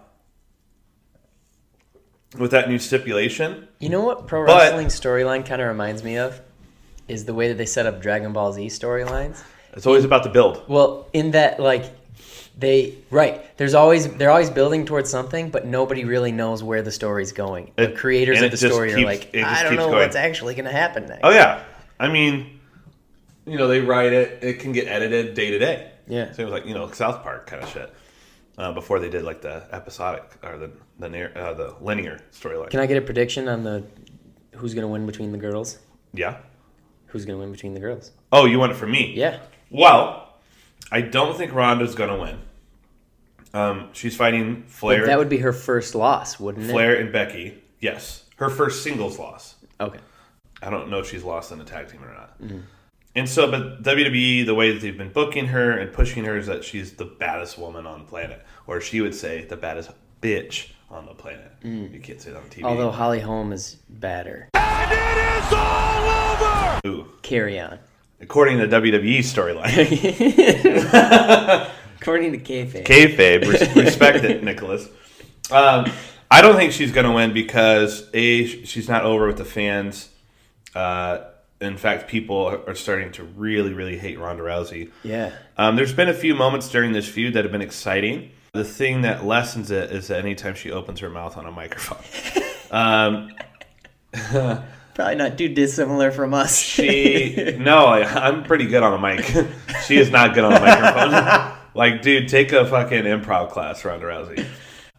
with 2.38 2.50
that 2.52 2.68
new 2.68 2.78
stipulation. 2.78 3.68
You 3.78 3.88
know 3.90 4.02
what 4.02 4.26
pro 4.26 4.46
But- 4.46 4.58
wrestling 4.62 4.86
storyline 4.88 5.44
kind 5.44 5.60
of 5.60 5.68
reminds 5.68 6.02
me 6.02 6.16
of 6.16 6.40
is 7.08 7.24
the 7.24 7.34
way 7.34 7.48
that 7.48 7.54
they 7.58 7.66
set 7.66 7.86
up 7.86 8.00
Dragon 8.00 8.32
Ball 8.32 8.52
Z 8.52 8.66
storylines. 8.68 9.42
It's 9.74 9.86
always 9.86 10.04
about 10.04 10.22
the 10.22 10.30
build. 10.30 10.62
Well, 10.68 11.06
in 11.12 11.32
that 11.32 11.60
like 11.60 11.84
they 12.58 12.94
right, 13.10 13.56
there's 13.58 13.74
always 13.74 14.08
they're 14.14 14.30
always 14.30 14.48
building 14.50 14.86
towards 14.86 15.10
something, 15.10 15.50
but 15.50 15.66
nobody 15.66 16.04
really 16.04 16.32
knows 16.32 16.62
where 16.62 16.82
the 16.82 16.92
story's 16.92 17.32
going. 17.32 17.72
The 17.76 17.90
It- 17.90 17.96
creators 17.96 18.40
of 18.40 18.50
the 18.50 18.56
just 18.56 18.72
story 18.72 18.92
are 18.94 19.04
like, 19.04 19.34
I 19.36 19.62
don't 19.62 19.76
know 19.76 19.88
going. 19.88 19.98
what's 19.98 20.16
actually 20.16 20.54
going 20.54 20.64
to 20.66 20.72
happen 20.72 21.06
next. 21.06 21.20
Oh 21.22 21.30
yeah, 21.30 21.62
I 22.00 22.08
mean, 22.08 22.58
you 23.46 23.58
know, 23.58 23.68
they 23.68 23.80
write 23.80 24.12
it. 24.12 24.42
It 24.42 24.60
can 24.60 24.72
get 24.72 24.88
edited 24.88 25.34
day 25.34 25.50
to 25.50 25.58
day. 25.58 25.90
Yeah. 26.08 26.30
so 26.32 26.42
it 26.42 26.44
was 26.46 26.52
like 26.52 26.66
you 26.66 26.74
know 26.74 26.90
South 26.92 27.22
Park 27.22 27.46
kind 27.46 27.62
of 27.62 27.68
shit. 27.68 27.92
Uh, 28.58 28.72
before 28.72 29.00
they 29.00 29.10
did 29.10 29.22
like 29.22 29.42
the 29.42 29.66
episodic 29.72 30.24
or 30.42 30.56
the 30.56 30.70
the, 30.98 31.08
nar- 31.10 31.32
uh, 31.36 31.52
the 31.52 31.74
linear 31.82 32.20
storyline. 32.32 32.70
Can 32.70 32.80
I 32.80 32.86
get 32.86 32.96
a 32.96 33.02
prediction 33.02 33.48
on 33.48 33.64
the 33.64 33.84
who's 34.54 34.72
going 34.72 34.82
to 34.84 34.88
win 34.88 35.04
between 35.04 35.30
the 35.32 35.38
girls? 35.38 35.78
yeah. 36.14 36.38
Who's 37.08 37.24
going 37.26 37.36
to 37.38 37.40
win 37.40 37.52
between 37.52 37.72
the 37.74 37.80
girls? 37.80 38.10
Oh, 38.32 38.46
you 38.46 38.58
want 38.58 38.72
it 38.72 38.76
for 38.76 38.86
me? 38.86 39.12
Yeah. 39.14 39.38
Well, 39.70 40.34
I 40.90 41.00
don't 41.02 41.36
think 41.36 41.52
Ronda's 41.52 41.94
gonna 41.94 42.18
win. 42.18 42.38
Um, 43.56 43.88
she's 43.92 44.16
fighting 44.16 44.62
But 44.62 44.70
Flair, 44.70 45.06
that 45.06 45.18
would 45.18 45.28
be 45.28 45.38
her 45.38 45.52
first 45.52 45.94
loss, 45.94 46.38
wouldn't 46.38 46.66
it? 46.66 46.70
Flair 46.72 46.96
and 46.96 47.10
Becky. 47.12 47.54
Yes, 47.80 48.24
her 48.36 48.50
first 48.50 48.82
singles 48.82 49.18
loss. 49.18 49.54
Okay. 49.80 49.98
I 50.62 50.70
don't 50.70 50.90
know 50.90 50.98
if 50.98 51.08
she's 51.08 51.22
lost 51.24 51.52
in 51.52 51.60
a 51.60 51.64
tag 51.64 51.88
team 51.88 52.02
or 52.04 52.12
not. 52.12 52.38
And 53.14 53.28
so, 53.28 53.50
but 53.50 53.82
WWE, 53.82 54.44
the 54.44 54.54
way 54.54 54.72
that 54.72 54.80
they've 54.80 54.96
been 54.96 55.12
booking 55.12 55.46
her 55.48 55.70
and 55.78 55.90
pushing 55.92 56.24
her 56.24 56.36
is 56.36 56.46
that 56.48 56.64
she's 56.64 56.92
the 56.92 57.06
baddest 57.06 57.56
woman 57.56 57.86
on 57.86 58.00
the 58.00 58.04
planet, 58.04 58.44
or 58.66 58.80
she 58.80 59.00
would 59.00 59.14
say 59.14 59.44
the 59.44 59.56
baddest 59.56 59.90
bitch 60.20 60.70
on 60.90 61.06
the 61.06 61.14
planet. 61.14 61.50
You 61.62 61.98
can't 62.02 62.20
say 62.20 62.30
that 62.32 62.38
on 62.38 62.48
TV. 62.50 62.62
Although 62.64 62.90
Holly 62.90 63.20
Holm 63.20 63.52
is 63.52 63.76
badder. 63.88 64.48
Ooh. 66.86 67.06
Carry 67.22 67.58
on. 67.58 67.78
according 68.20 68.58
to 68.58 68.68
WWE 68.68 69.18
storyline, 69.18 69.66
According 72.00 72.32
to 72.32 72.38
kayfabe. 72.38 72.84
kayfabe, 72.84 73.46
res- 73.46 73.76
respect 73.84 74.24
it, 74.24 74.42
Nicholas. 74.44 74.88
Um, 75.50 75.86
I 76.30 76.42
don't 76.42 76.56
think 76.56 76.72
she's 76.72 76.92
going 76.92 77.06
to 77.06 77.12
win 77.12 77.32
because 77.32 78.08
a 78.14 78.46
she's 78.64 78.88
not 78.88 79.04
over 79.04 79.26
with 79.26 79.38
the 79.38 79.44
fans. 79.44 80.08
Uh, 80.74 81.24
in 81.60 81.76
fact, 81.78 82.08
people 82.08 82.46
are 82.66 82.74
starting 82.74 83.12
to 83.12 83.24
really, 83.24 83.72
really 83.72 83.96
hate 83.96 84.18
Ronda 84.18 84.42
Rousey. 84.42 84.90
yeah. 85.02 85.32
Um, 85.56 85.76
there's 85.76 85.94
been 85.94 86.08
a 86.10 86.14
few 86.14 86.34
moments 86.34 86.68
during 86.70 86.92
this 86.92 87.08
feud 87.08 87.32
that 87.34 87.44
have 87.44 87.52
been 87.52 87.62
exciting. 87.62 88.30
The 88.52 88.64
thing 88.64 89.02
that 89.02 89.24
lessens 89.24 89.70
it 89.70 89.90
is 89.90 90.08
that 90.08 90.18
anytime 90.18 90.54
she 90.54 90.70
opens 90.70 91.00
her 91.00 91.08
mouth 91.08 91.36
on 91.38 91.46
a 91.46 91.50
microphone, 91.50 92.02
um, 92.70 93.32
Probably 94.94 95.14
not 95.16 95.36
too 95.36 95.48
dissimilar 95.48 96.10
from 96.10 96.32
us. 96.34 96.58
she 96.58 97.56
no, 97.58 97.84
I, 97.86 98.00
I'm 98.28 98.44
pretty 98.44 98.66
good 98.66 98.82
on 98.82 98.94
a 98.94 98.98
mic. 98.98 99.24
she 99.86 99.98
is 99.98 100.10
not 100.10 100.34
good 100.34 100.44
on 100.44 100.52
a 100.54 100.60
microphone. 100.60 101.55
Like, 101.76 102.02
dude, 102.02 102.28
take 102.28 102.52
a 102.52 102.66
fucking 102.66 103.04
improv 103.04 103.50
class, 103.50 103.84
Ronda 103.84 104.06
Rousey. 104.06 104.46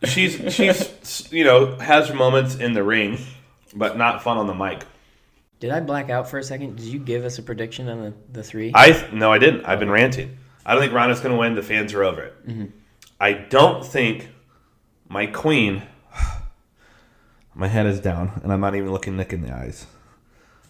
She's 0.04 0.54
she's 0.54 1.32
you 1.32 1.44
know 1.44 1.76
has 1.78 2.14
moments 2.14 2.56
in 2.56 2.74
the 2.74 2.84
ring, 2.84 3.18
but 3.76 3.98
not 3.98 4.24
fun 4.24 4.38
on 4.38 4.48
the 4.48 4.54
mic. 4.54 4.84
Did 5.60 5.72
I 5.72 5.80
black 5.80 6.10
out 6.12 6.30
for 6.30 6.38
a 6.38 6.44
second? 6.44 6.76
Did 6.76 6.86
you 6.86 7.00
give 7.00 7.26
us 7.26 7.40
a 7.40 7.44
prediction 7.44 7.90
on 7.90 8.02
the, 8.02 8.14
the 8.32 8.44
three? 8.44 8.72
I 8.76 9.10
no, 9.12 9.32
I 9.32 9.40
didn't. 9.40 9.66
I've 9.66 9.80
been 9.80 9.90
ranting. 9.90 10.38
I 10.66 10.74
don't 10.74 10.82
think 10.82 10.94
Ronda's 10.94 11.20
going 11.20 11.34
to 11.34 11.40
win. 11.40 11.56
The 11.56 11.64
fans 11.64 11.94
are 11.94 12.04
over 12.04 12.22
it. 12.22 12.48
Mm-hmm. 12.48 12.66
I 13.20 13.34
don't 13.34 13.86
think 13.86 14.30
my 15.08 15.26
queen. 15.26 15.84
My 17.56 17.68
head 17.68 17.88
is 17.88 18.00
down, 18.00 18.40
and 18.44 18.54
I'm 18.54 18.60
not 18.60 18.76
even 18.76 18.92
looking 18.92 19.18
Nick 19.18 19.34
in 19.34 19.42
the 19.42 19.52
eyes. 19.52 19.88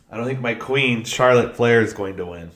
I 0.10 0.16
don't 0.16 0.26
think 0.26 0.40
my 0.40 0.54
queen 0.54 1.04
Charlotte 1.04 1.54
Flair 1.54 1.82
is 1.82 1.92
going 1.92 2.16
to 2.16 2.26
win. 2.26 2.44
And 2.44 2.52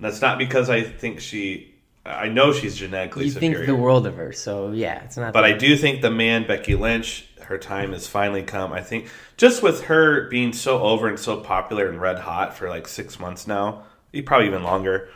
that's 0.00 0.20
not 0.20 0.36
because 0.36 0.68
I 0.68 0.82
think 0.82 1.20
she. 1.20 1.69
I 2.04 2.28
know 2.28 2.52
she's 2.52 2.76
genetically 2.76 3.26
you 3.26 3.30
superior. 3.30 3.56
think 3.58 3.66
the 3.66 3.76
world 3.76 4.06
of 4.06 4.16
her, 4.16 4.32
so 4.32 4.72
yeah, 4.72 5.04
it's 5.04 5.16
not. 5.16 5.32
But 5.32 5.44
I 5.44 5.52
do 5.52 5.76
think 5.76 6.00
the 6.00 6.10
man 6.10 6.46
Becky 6.46 6.74
Lynch, 6.74 7.28
her 7.42 7.58
time 7.58 7.92
has 7.92 8.06
finally 8.06 8.42
come. 8.42 8.72
I 8.72 8.82
think 8.82 9.08
just 9.36 9.62
with 9.62 9.84
her 9.84 10.28
being 10.28 10.52
so 10.52 10.80
over 10.80 11.08
and 11.08 11.18
so 11.18 11.40
popular 11.40 11.88
and 11.88 12.00
red 12.00 12.20
hot 12.20 12.56
for 12.56 12.70
like 12.70 12.88
six 12.88 13.18
months 13.20 13.46
now, 13.46 13.82
probably 14.24 14.46
even 14.46 14.62
longer. 14.62 15.10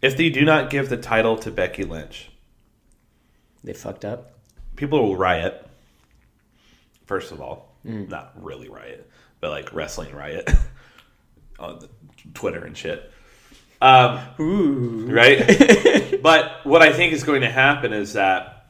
If 0.00 0.16
they 0.16 0.30
do 0.30 0.44
not 0.44 0.70
give 0.70 0.88
the 0.88 0.96
title 0.96 1.36
to 1.38 1.50
Becky 1.50 1.84
Lynch, 1.84 2.30
they 3.62 3.72
fucked 3.72 4.04
up. 4.04 4.32
people 4.76 5.02
will 5.02 5.16
riot. 5.16 5.66
First 7.06 7.32
of 7.32 7.40
all, 7.40 7.74
mm. 7.86 8.08
not 8.08 8.32
really 8.42 8.68
riot, 8.68 9.10
but 9.40 9.50
like 9.50 9.74
wrestling 9.74 10.14
riot 10.14 10.50
on 11.58 11.80
Twitter 12.32 12.64
and 12.64 12.76
shit. 12.76 13.10
Um, 13.80 15.08
right? 15.08 16.18
but 16.22 16.64
what 16.64 16.82
I 16.82 16.92
think 16.92 17.12
is 17.12 17.22
going 17.22 17.42
to 17.42 17.50
happen 17.50 17.92
is 17.92 18.14
that 18.14 18.66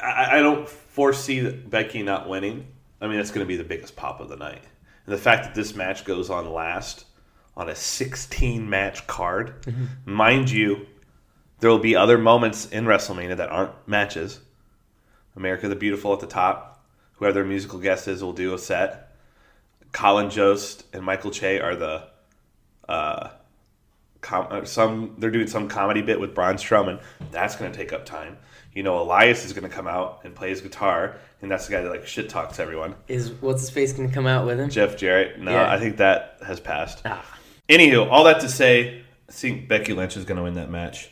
I, 0.00 0.38
I 0.38 0.42
don't 0.42 0.68
foresee 0.68 1.50
Becky 1.50 2.02
not 2.02 2.28
winning. 2.28 2.66
I 3.00 3.06
mean, 3.06 3.16
that's 3.16 3.30
going 3.30 3.44
to 3.44 3.48
be 3.48 3.56
the 3.56 3.64
biggest 3.64 3.96
pop 3.96 4.20
of 4.20 4.28
the 4.28 4.36
night. 4.36 4.62
And 5.06 5.14
the 5.14 5.18
fact 5.18 5.44
that 5.44 5.54
this 5.54 5.74
match 5.74 6.04
goes 6.04 6.30
on 6.30 6.50
last 6.50 7.04
on 7.56 7.68
a 7.68 7.74
16 7.74 8.68
match 8.68 9.06
card, 9.06 9.66
mind 10.04 10.50
you, 10.50 10.86
there 11.60 11.70
will 11.70 11.78
be 11.78 11.96
other 11.96 12.18
moments 12.18 12.66
in 12.66 12.84
WrestleMania 12.84 13.36
that 13.36 13.50
aren't 13.50 13.72
matches. 13.86 14.40
America 15.36 15.68
the 15.68 15.76
Beautiful 15.76 16.12
at 16.12 16.20
the 16.20 16.26
top. 16.26 16.84
Whoever 17.14 17.34
their 17.34 17.44
musical 17.44 17.78
guest 17.78 18.08
is 18.08 18.22
will 18.22 18.32
do 18.32 18.54
a 18.54 18.58
set. 18.58 19.16
Colin 19.92 20.30
Jost 20.30 20.84
and 20.92 21.04
Michael 21.04 21.30
Che 21.30 21.60
are 21.60 21.76
the 21.76 22.08
uh, 22.88 23.30
com- 24.24 24.48
uh, 24.50 24.64
some. 24.64 25.14
They're 25.18 25.30
doing 25.30 25.46
some 25.46 25.68
comedy 25.68 26.02
bit 26.02 26.18
with 26.18 26.34
Braun 26.34 26.56
Strowman. 26.56 27.00
That's 27.30 27.54
going 27.54 27.70
to 27.70 27.76
take 27.76 27.92
up 27.92 28.04
time. 28.06 28.38
You 28.72 28.82
know, 28.82 29.00
Elias 29.00 29.44
is 29.44 29.52
going 29.52 29.68
to 29.68 29.74
come 29.74 29.86
out 29.86 30.22
and 30.24 30.34
play 30.34 30.48
his 30.48 30.60
guitar, 30.60 31.16
and 31.42 31.50
that's 31.50 31.66
the 31.66 31.72
guy 31.72 31.82
that 31.82 31.90
like 31.90 32.06
shit 32.06 32.28
talks 32.28 32.58
everyone. 32.58 32.96
Is 33.06 33.30
what's 33.30 33.60
his 33.60 33.70
face 33.70 33.92
gonna 33.92 34.10
come 34.10 34.26
out 34.26 34.46
with 34.46 34.58
him? 34.58 34.68
Jeff 34.68 34.96
Jarrett. 34.96 35.38
No, 35.38 35.52
Yeah. 35.52 35.70
I 35.70 35.78
think 35.78 35.98
that 35.98 36.38
has 36.44 36.58
passed. 36.58 37.02
Ah. 37.04 37.24
Anywho, 37.68 38.10
all 38.10 38.24
that 38.24 38.40
to 38.40 38.48
say, 38.48 39.02
I 39.28 39.32
think 39.32 39.68
Becky 39.68 39.92
Lynch 39.92 40.16
is 40.16 40.24
going 40.24 40.36
to 40.38 40.42
win 40.42 40.54
that 40.54 40.70
match, 40.70 41.10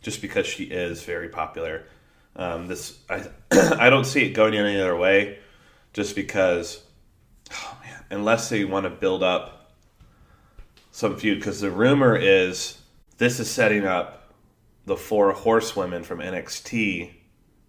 just 0.00 0.22
because 0.22 0.46
she 0.46 0.64
is 0.64 1.02
very 1.02 1.28
popular. 1.28 1.84
Um, 2.36 2.68
this 2.68 2.98
I 3.10 3.24
I 3.52 3.90
don't 3.90 4.06
see 4.06 4.24
it 4.24 4.30
going 4.30 4.54
any 4.54 4.80
other 4.80 4.96
way, 4.96 5.38
just 5.92 6.16
because, 6.16 6.82
oh 7.52 7.78
man, 7.84 8.04
unless 8.10 8.48
they 8.48 8.64
want 8.64 8.84
to 8.84 8.90
build 8.90 9.22
up 9.22 9.63
some 10.94 11.16
feud, 11.16 11.40
because 11.40 11.60
the 11.60 11.72
rumor 11.72 12.16
is 12.16 12.78
this 13.18 13.40
is 13.40 13.50
setting 13.50 13.84
up 13.84 14.32
the 14.86 14.96
four 14.96 15.32
horsewomen 15.32 16.04
from 16.04 16.20
NXT 16.20 17.10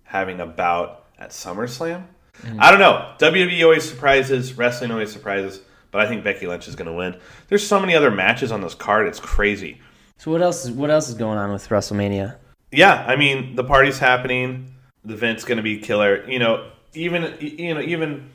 having 0.03 0.39
a 0.39 0.45
bout 0.45 1.06
at 1.18 1.31
SummerSlam. 1.31 2.06
Mm-hmm. 2.43 2.60
I 2.60 2.69
don't 2.69 2.80
know. 2.80 3.15
WWE 3.18 3.64
always 3.64 3.89
surprises, 3.89 4.53
wrestling 4.53 4.91
always 4.91 5.11
surprises, 5.11 5.60
but 5.89 6.02
I 6.02 6.07
think 6.07 6.23
Becky 6.23 6.45
Lynch 6.45 6.68
is 6.68 6.76
going 6.76 6.85
to 6.85 6.93
win. 6.93 7.19
There's 7.47 7.65
so 7.65 7.80
many 7.80 7.95
other 7.95 8.11
matches 8.11 8.52
on 8.52 8.61
this 8.61 8.76
card; 8.76 9.07
it's 9.07 9.19
crazy. 9.19 9.81
So 10.19 10.30
what 10.30 10.43
else 10.43 10.64
is 10.64 10.72
what 10.72 10.91
else 10.91 11.10
is 11.10 11.15
going 11.15 11.39
on 11.39 11.52
with 11.52 11.68
WrestleMania? 11.68 12.35
Yeah, 12.72 13.03
I 13.07 13.15
mean 13.15 13.56
the 13.56 13.64
party's 13.64 13.97
happening. 13.97 14.72
The 15.03 15.15
event's 15.15 15.45
going 15.45 15.57
to 15.57 15.64
be 15.64 15.80
killer. 15.80 16.30
You 16.30 16.38
know, 16.38 16.69
even 16.93 17.35
you 17.39 17.73
know 17.73 17.81
even 17.81 18.30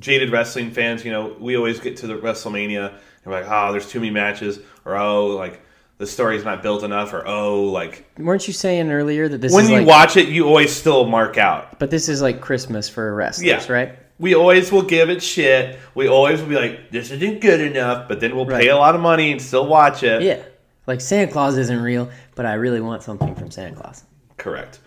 jaded 0.00 0.32
wrestling 0.32 0.72
fans. 0.72 1.04
You 1.04 1.12
know, 1.12 1.36
we 1.38 1.56
always 1.56 1.78
get 1.78 1.98
to 1.98 2.08
the 2.08 2.18
WrestleMania 2.18 2.98
and 3.24 3.32
like, 3.32 3.46
oh, 3.48 3.72
there's 3.72 3.88
too 3.88 4.00
many 4.00 4.10
matches, 4.10 4.58
or 4.84 4.96
oh, 4.96 5.28
like 5.28 5.60
the 5.98 6.06
story's 6.06 6.44
not 6.44 6.62
built 6.62 6.82
enough, 6.82 7.12
or 7.12 7.26
oh, 7.26 7.64
like 7.64 8.04
Weren't 8.18 8.46
you 8.46 8.52
saying 8.54 8.90
earlier 8.90 9.28
that 9.28 9.40
this 9.40 9.52
when 9.52 9.68
you 9.68 9.78
like, 9.78 9.86
watch 9.86 10.16
it, 10.16 10.28
you 10.28 10.46
always 10.46 10.74
still 10.74 11.06
mark 11.06 11.38
out. 11.38 11.78
but 11.78 11.90
this 11.90 12.08
is 12.08 12.20
like 12.22 12.40
Christmas 12.40 12.88
for 12.88 13.14
wrestlers, 13.14 13.46
Yeah. 13.46 13.72
right? 13.72 13.98
we 14.18 14.34
always 14.36 14.70
will 14.70 14.82
give 14.82 15.10
it 15.10 15.20
shit. 15.20 15.80
We 15.96 16.06
always 16.06 16.40
will 16.40 16.48
be 16.48 16.54
like, 16.54 16.90
this 16.92 17.10
isn't 17.10 17.40
good 17.40 17.60
enough, 17.60 18.06
but 18.06 18.20
then 18.20 18.36
we'll 18.36 18.46
Right. 18.46 18.62
pay 18.62 18.68
a 18.68 18.76
lot 18.76 18.94
of 18.94 19.00
money 19.00 19.32
and 19.32 19.42
still 19.42 19.66
watch 19.66 20.04
it. 20.04 20.22
Yeah. 20.22 20.38
Like 20.86 21.00
Santa 21.00 21.32
Claus 21.32 21.56
isn't 21.56 21.82
real, 21.82 22.08
but 22.36 22.46
I 22.46 22.54
really 22.54 22.80
want 22.80 23.02
something 23.02 23.34
from 23.34 23.50
Santa 23.50 23.74
Claus. 23.74 24.04
Correct. 24.36 24.78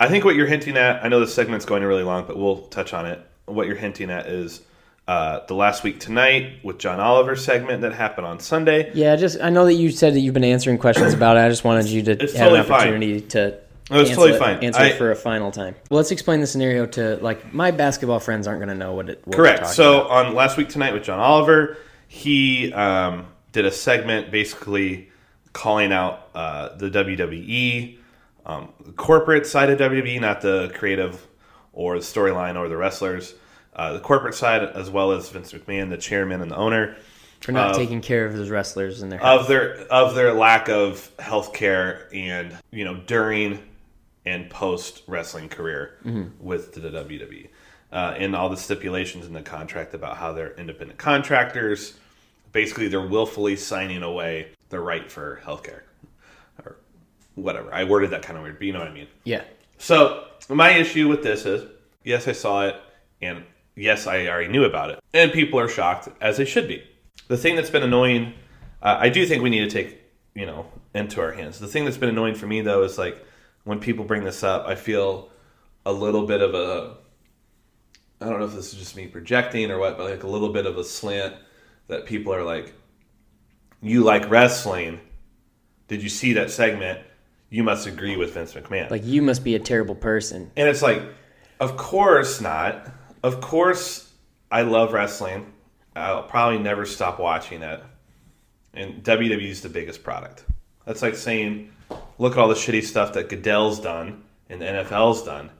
I 0.00 0.08
think 0.08 0.24
what 0.24 0.36
you're 0.36 0.46
hinting 0.46 0.78
at, 0.78 1.04
I 1.04 1.08
know 1.08 1.20
this 1.20 1.34
segment's 1.34 1.66
going 1.66 1.82
really 1.82 2.02
long, 2.02 2.24
but 2.26 2.38
we'll 2.38 2.62
touch 2.68 2.94
on 2.94 3.04
it. 3.04 3.20
What 3.44 3.66
you're 3.66 3.76
hinting 3.76 4.10
at 4.10 4.26
is 4.26 4.62
uh, 5.08 5.40
the 5.46 5.54
last 5.54 5.82
week 5.82 5.98
tonight 5.98 6.58
with 6.62 6.78
John 6.78 7.00
Oliver 7.00 7.34
segment 7.34 7.80
that 7.80 7.92
happened 7.94 8.26
on 8.26 8.38
Sunday. 8.40 8.92
Yeah, 8.94 9.16
just 9.16 9.40
I 9.40 9.48
know 9.48 9.64
that 9.64 9.74
you 9.74 9.90
said 9.90 10.14
that 10.14 10.20
you've 10.20 10.34
been 10.34 10.44
answering 10.44 10.76
questions 10.78 11.14
about 11.14 11.36
it. 11.38 11.40
I 11.40 11.48
just 11.48 11.64
wanted 11.64 11.86
you 11.86 12.02
to 12.02 12.10
It's 12.12 12.34
have 12.34 12.42
totally 12.42 12.60
an 12.60 12.66
fine. 12.66 12.76
opportunity 12.80 13.20
to 13.22 13.38
No, 13.90 14.00
it's 14.00 14.10
answer, 14.10 14.14
totally 14.14 14.32
it- 14.34 14.38
fine. 14.38 14.58
answer 14.62 14.80
I- 14.82 14.86
it 14.88 14.98
for 14.98 15.10
a 15.10 15.16
final 15.16 15.50
time. 15.50 15.74
Well, 15.90 15.96
let's 15.96 16.10
explain 16.10 16.40
the 16.42 16.46
scenario 16.46 16.84
to 16.86 17.16
like 17.22 17.54
my 17.54 17.70
basketball 17.70 18.20
friends 18.20 18.46
aren't 18.46 18.60
going 18.60 18.68
to 18.68 18.74
know 18.74 18.92
what 18.92 19.08
it. 19.08 19.22
What 19.24 19.34
Correct. 19.36 19.66
So 19.68 20.02
about. 20.04 20.26
on 20.26 20.34
last 20.34 20.58
week 20.58 20.68
tonight 20.68 20.92
with 20.92 21.04
John 21.04 21.18
Oliver, 21.18 21.78
he 22.06 22.70
um, 22.74 23.26
did 23.52 23.64
a 23.64 23.72
segment 23.72 24.30
basically 24.30 25.08
calling 25.54 25.90
out 25.90 26.28
uh, 26.34 26.76
the 26.76 26.90
WWE, 26.90 27.96
um, 28.44 28.68
the 28.84 28.92
corporate 28.92 29.46
side 29.46 29.70
of 29.70 29.78
WWE, 29.78 30.20
not 30.20 30.42
the 30.42 30.70
creative 30.74 31.26
or 31.72 31.94
the 31.98 32.04
storyline 32.04 32.56
or 32.58 32.68
the 32.68 32.76
wrestlers. 32.76 33.32
Uh, 33.78 33.92
the 33.92 34.00
corporate 34.00 34.34
side, 34.34 34.62
as 34.74 34.90
well 34.90 35.12
as 35.12 35.28
Vince 35.30 35.52
McMahon, 35.52 35.88
the 35.88 35.96
chairman 35.96 36.42
and 36.42 36.50
the 36.50 36.56
owner, 36.56 36.96
for 37.40 37.52
not 37.52 37.70
of- 37.70 37.76
taking 37.76 38.00
care 38.00 38.26
of 38.26 38.34
those 38.36 38.50
wrestlers 38.50 39.00
and 39.02 39.12
their 39.12 39.22
of 39.24 39.46
their 39.46 39.76
of 39.90 40.16
their 40.16 40.34
lack 40.34 40.68
of 40.68 41.08
health 41.20 41.52
care 41.54 42.08
and 42.12 42.52
you 42.72 42.84
know 42.84 42.96
during 43.06 43.62
and 44.26 44.50
post 44.50 45.02
wrestling 45.06 45.48
career 45.48 45.94
Mhm. 46.04 46.32
with 46.40 46.74
the 46.74 46.80
WWE 46.80 47.48
uh, 47.92 48.14
and 48.18 48.34
all 48.34 48.48
the 48.50 48.56
stipulations 48.56 49.24
in 49.26 49.32
the 49.32 49.40
contract 49.42 49.94
about 49.94 50.16
how 50.16 50.32
they're 50.32 50.54
independent 50.56 50.98
contractors. 50.98 51.94
Basically, 52.50 52.88
they're 52.88 53.06
willfully 53.06 53.54
signing 53.54 54.02
away 54.02 54.48
the 54.70 54.80
right 54.80 55.10
for 55.10 55.36
health 55.44 55.62
care 55.62 55.84
or 56.64 56.76
whatever. 57.36 57.72
I 57.72 57.84
worded 57.84 58.10
that 58.10 58.22
kind 58.22 58.36
of 58.36 58.42
weird, 58.42 58.58
but 58.58 58.66
you 58.66 58.72
know 58.72 58.80
what 58.80 58.88
I 58.88 58.92
mean. 58.92 59.06
Yeah. 59.22 59.44
So 59.78 60.24
my 60.48 60.70
issue 60.70 61.06
with 61.08 61.22
this 61.22 61.46
is, 61.46 61.70
yes, 62.04 62.26
I 62.26 62.32
saw 62.32 62.66
it, 62.66 62.74
and 63.22 63.44
yes, 63.78 64.06
I 64.06 64.26
already 64.26 64.48
knew 64.48 64.64
about 64.64 64.90
it, 64.90 64.98
and 65.14 65.32
people 65.32 65.58
are 65.58 65.68
shocked 65.68 66.08
as 66.20 66.36
they 66.36 66.44
should 66.44 66.68
be. 66.68 66.82
The 67.28 67.36
thing 67.36 67.56
that's 67.56 67.70
been 67.70 67.82
annoying, 67.82 68.34
uh, 68.82 68.96
I 68.98 69.08
do 69.08 69.26
think 69.26 69.42
we 69.42 69.50
need 69.50 69.68
to 69.68 69.70
take, 69.70 70.00
you 70.34 70.46
know, 70.46 70.66
into 70.94 71.20
our 71.20 71.32
hands. 71.32 71.58
The 71.58 71.68
thing 71.68 71.84
that's 71.84 71.96
been 71.96 72.08
annoying 72.08 72.34
for 72.34 72.46
me 72.46 72.60
though 72.60 72.82
is 72.82 72.98
like 72.98 73.24
when 73.64 73.80
people 73.80 74.04
bring 74.04 74.24
this 74.24 74.42
up, 74.42 74.66
I 74.66 74.74
feel 74.74 75.30
a 75.84 75.92
little 75.92 76.26
bit 76.26 76.40
of 76.40 76.54
a, 76.54 76.96
I 78.20 78.28
don't 78.28 78.38
know 78.38 78.46
if 78.46 78.54
this 78.54 78.72
is 78.72 78.78
just 78.78 78.96
me 78.96 79.06
projecting 79.06 79.70
or 79.70 79.78
what, 79.78 79.96
but 79.96 80.10
like 80.10 80.22
a 80.22 80.28
little 80.28 80.52
bit 80.52 80.66
of 80.66 80.78
a 80.78 80.84
slant 80.84 81.34
that 81.88 82.06
people 82.06 82.32
are 82.34 82.42
like, 82.42 82.74
you 83.82 84.02
like 84.02 84.28
wrestling. 84.30 85.00
Did 85.86 86.02
you 86.02 86.08
see 86.08 86.32
that 86.34 86.50
segment? 86.50 87.00
You 87.50 87.62
must 87.62 87.86
agree 87.86 88.16
with 88.16 88.34
Vince 88.34 88.54
McMahon. 88.54 88.90
like 88.90 89.04
you 89.04 89.22
must 89.22 89.44
be 89.44 89.54
a 89.54 89.58
terrible 89.58 89.94
person. 89.94 90.50
And 90.56 90.68
it's 90.68 90.82
like, 90.82 91.02
of 91.60 91.76
course 91.76 92.40
not. 92.40 92.90
Of 93.22 93.40
course, 93.40 94.12
I 94.50 94.62
love 94.62 94.92
wrestling. 94.92 95.52
I'll 95.96 96.22
probably 96.22 96.58
never 96.58 96.86
stop 96.86 97.18
watching 97.18 97.62
it. 97.62 97.82
And 98.74 99.02
WWE 99.02 99.48
is 99.48 99.62
the 99.62 99.68
biggest 99.68 100.04
product. 100.04 100.44
That's 100.84 101.02
like 101.02 101.16
saying, 101.16 101.70
look 102.18 102.32
at 102.32 102.38
all 102.38 102.48
the 102.48 102.54
shitty 102.54 102.84
stuff 102.84 103.12
that 103.14 103.28
Goodell's 103.28 103.80
done 103.80 104.22
and 104.48 104.60
the 104.60 104.66
NFL's 104.66 105.22
done. 105.22 105.50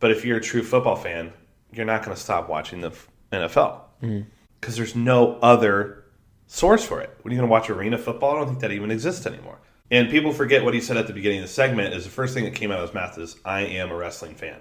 But 0.00 0.10
if 0.10 0.24
you're 0.24 0.38
a 0.38 0.42
true 0.42 0.62
football 0.62 0.96
fan, 0.96 1.32
you're 1.72 1.86
not 1.86 2.04
going 2.04 2.14
to 2.14 2.20
stop 2.20 2.48
watching 2.48 2.80
the 2.80 2.90
NFL 3.32 3.80
because 4.00 4.12
mm-hmm. 4.12 4.74
there's 4.74 4.96
no 4.96 5.38
other 5.40 6.04
source 6.46 6.84
for 6.84 7.00
it. 7.00 7.16
When 7.22 7.32
you 7.32 7.38
are 7.38 7.42
going 7.42 7.48
to 7.48 7.52
watch 7.52 7.70
arena 7.70 7.98
football? 7.98 8.32
I 8.32 8.38
don't 8.38 8.48
think 8.48 8.60
that 8.60 8.72
even 8.72 8.90
exists 8.90 9.26
anymore. 9.26 9.58
And 9.90 10.10
people 10.10 10.32
forget 10.32 10.64
what 10.64 10.74
he 10.74 10.80
said 10.80 10.96
at 10.96 11.06
the 11.06 11.12
beginning 11.12 11.38
of 11.40 11.44
the 11.44 11.52
segment 11.52 11.94
is 11.94 12.04
the 12.04 12.10
first 12.10 12.34
thing 12.34 12.44
that 12.44 12.54
came 12.54 12.70
out 12.70 12.78
of 12.78 12.88
his 12.88 12.94
mouth 12.94 13.18
is, 13.18 13.36
I 13.44 13.60
am 13.60 13.90
a 13.90 13.96
wrestling 13.96 14.34
fan. 14.34 14.56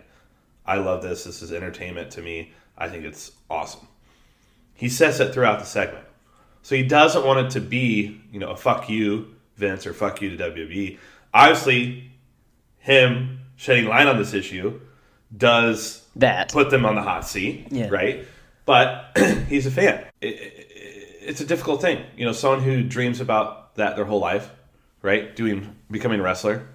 I 0.66 0.78
love 0.78 1.02
this. 1.02 1.24
This 1.24 1.42
is 1.42 1.52
entertainment 1.52 2.12
to 2.12 2.22
me. 2.22 2.52
I 2.78 2.88
think 2.88 3.06
it's 3.06 3.32
awesome. 3.50 3.88
He 4.76 4.90
says 4.90 5.20
it 5.20 5.34
throughout 5.34 5.60
the 5.60 5.66
segment. 5.66 6.06
So 6.64 6.76
he 6.76 6.84
doesn't 6.84 7.26
want 7.26 7.46
it 7.48 7.50
to 7.52 7.60
be, 7.62 8.22
you 8.32 8.40
know, 8.40 8.50
a 8.52 8.56
fuck 8.56 8.90
you, 8.90 9.36
Vince, 9.58 9.86
or 9.88 9.94
fuck 9.94 10.22
you 10.22 10.36
to 10.36 10.52
WWE. 10.52 10.98
Obviously, 11.34 12.12
him 12.80 13.40
shedding 13.56 13.86
light 13.86 14.08
on 14.08 14.18
this 14.18 14.34
issue 14.34 14.80
does 15.36 16.06
that 16.16 16.52
put 16.52 16.70
them 16.70 16.86
on 16.86 16.96
the 16.96 17.02
hot 17.02 17.28
seat, 17.28 17.68
Yeah. 17.72 17.90
right? 17.90 18.26
But 18.66 19.18
he's 19.48 19.66
a 19.66 19.72
fan. 19.72 20.06
It, 20.22 20.28
it, 20.28 20.68
it's 21.22 21.42
a 21.42 21.46
difficult 21.46 21.82
thing, 21.82 22.04
you 22.18 22.26
know. 22.26 22.32
Someone 22.32 22.62
who 22.62 22.84
dreams 22.84 23.22
about 23.22 23.76
that 23.76 23.96
their 23.96 24.06
whole 24.06 24.20
life, 24.20 24.50
right? 25.02 25.36
Doing 25.36 25.76
becoming 25.90 26.20
a 26.20 26.24
wrestler. 26.24 26.68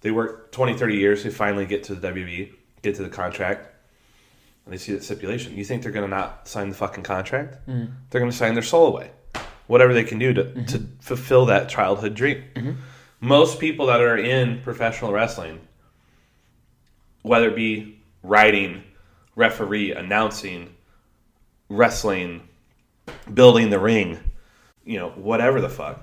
They 0.00 0.10
work 0.10 0.52
20, 0.52 0.74
30 0.78 0.96
years. 0.96 1.22
They 1.24 1.30
finally 1.30 1.66
get 1.66 1.84
to 1.84 1.94
the 1.94 2.08
WWE, 2.08 2.52
get 2.82 2.94
to 2.96 3.02
the 3.02 3.08
contract, 3.08 3.66
and 4.64 4.72
they 4.72 4.78
see 4.78 4.92
that 4.92 5.02
stipulation. 5.02 5.56
You 5.56 5.64
think 5.64 5.82
they're 5.82 5.92
going 5.92 6.08
to 6.08 6.14
not 6.16 6.46
sign 6.48 6.68
the 6.68 6.74
fucking 6.74 7.04
contract? 7.04 7.56
Mhm. 7.68 7.90
They're 8.10 8.20
going 8.20 8.30
to 8.30 8.36
sign 8.36 8.54
their 8.54 8.62
soul 8.62 8.86
away, 8.88 9.10
whatever 9.66 9.92
they 9.94 10.04
can 10.04 10.18
do 10.18 10.32
to, 10.34 10.64
to 10.66 10.86
fulfill 11.00 11.46
that 11.46 11.68
childhood 11.68 12.14
dream. 12.14 12.44
Most 13.20 13.58
people 13.58 13.86
that 13.86 14.00
are 14.00 14.16
in 14.16 14.60
professional 14.62 15.12
wrestling, 15.12 15.60
whether 17.22 17.48
it 17.48 17.56
be 17.56 18.00
writing, 18.22 18.84
referee, 19.34 19.92
announcing, 19.92 20.74
wrestling, 21.68 22.42
building 23.32 23.70
the 23.70 23.78
ring, 23.78 24.18
you 24.84 24.98
know, 24.98 25.10
whatever 25.10 25.60
the 25.60 25.68
fuck, 25.68 26.00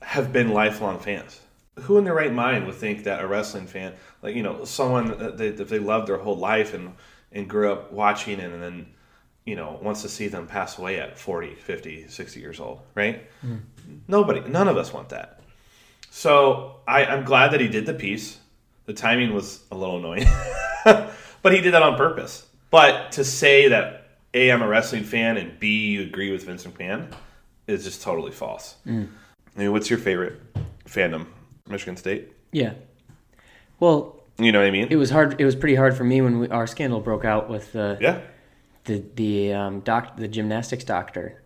have 0.00 0.32
been 0.32 0.50
lifelong 0.50 0.98
fans. 0.98 1.40
Who 1.80 1.98
in 1.98 2.04
their 2.04 2.14
right 2.14 2.32
mind 2.32 2.66
would 2.66 2.74
think 2.74 3.04
that 3.04 3.22
a 3.22 3.26
wrestling 3.26 3.66
fan, 3.66 3.94
like, 4.20 4.34
you 4.34 4.42
know, 4.42 4.64
someone 4.64 5.18
that 5.18 5.38
they, 5.38 5.50
that 5.50 5.68
they 5.68 5.78
loved 5.78 6.08
their 6.08 6.18
whole 6.18 6.36
life 6.36 6.74
and, 6.74 6.94
and 7.32 7.48
grew 7.48 7.72
up 7.72 7.92
watching 7.92 8.40
and 8.40 8.62
then, 8.62 8.86
you 9.46 9.56
know, 9.56 9.78
wants 9.82 10.02
to 10.02 10.08
see 10.08 10.28
them 10.28 10.46
pass 10.46 10.78
away 10.78 11.00
at 11.00 11.18
40, 11.18 11.54
50, 11.54 12.08
60 12.08 12.40
years 12.40 12.60
old, 12.60 12.80
right? 12.94 13.26
Mm. 13.44 13.60
Nobody, 14.06 14.40
none 14.40 14.68
of 14.68 14.76
us 14.76 14.92
want 14.92 15.08
that. 15.08 15.40
So 16.10 16.80
I, 16.86 17.06
I'm 17.06 17.24
glad 17.24 17.52
that 17.52 17.60
he 17.60 17.68
did 17.68 17.86
the 17.86 17.94
piece. 17.94 18.38
The 18.84 18.92
timing 18.92 19.32
was 19.32 19.62
a 19.70 19.76
little 19.76 19.98
annoying, 19.98 20.26
but 20.84 21.52
he 21.52 21.60
did 21.62 21.72
that 21.72 21.82
on 21.82 21.96
purpose. 21.96 22.46
But 22.70 23.12
to 23.12 23.24
say 23.24 23.68
that 23.68 24.08
A, 24.34 24.50
I'm 24.50 24.60
a 24.60 24.68
wrestling 24.68 25.04
fan, 25.04 25.36
and 25.38 25.58
B, 25.58 25.88
you 25.92 26.02
agree 26.02 26.32
with 26.32 26.44
Vince 26.44 26.64
McMahon 26.64 27.12
is 27.66 27.84
just 27.84 28.02
totally 28.02 28.32
false. 28.32 28.76
Mm. 28.86 29.08
I 29.56 29.58
mean, 29.58 29.72
what's 29.72 29.88
your 29.88 29.98
favorite 29.98 30.40
fandom? 30.84 31.26
Michigan 31.72 31.96
State? 31.96 32.32
Yeah. 32.52 32.74
Well, 33.80 34.20
You 34.38 34.52
know 34.52 34.60
what 34.60 34.68
I 34.68 34.70
mean? 34.70 34.88
it 34.90 34.96
was 34.96 35.10
hard. 35.10 35.40
It 35.40 35.44
was 35.44 35.56
pretty 35.56 35.74
hard 35.74 35.96
for 35.96 36.04
me 36.04 36.20
when 36.20 36.38
we, 36.38 36.48
our 36.48 36.66
scandal 36.66 37.00
broke 37.00 37.24
out 37.24 37.48
with 37.50 37.72
the 37.72 37.98
Yeah. 38.00 38.20
the 38.84 39.02
the 39.16 39.52
um, 39.52 39.80
doc 39.80 40.16
the 40.16 40.28
gymnastics 40.28 40.84
doctor 40.84 41.42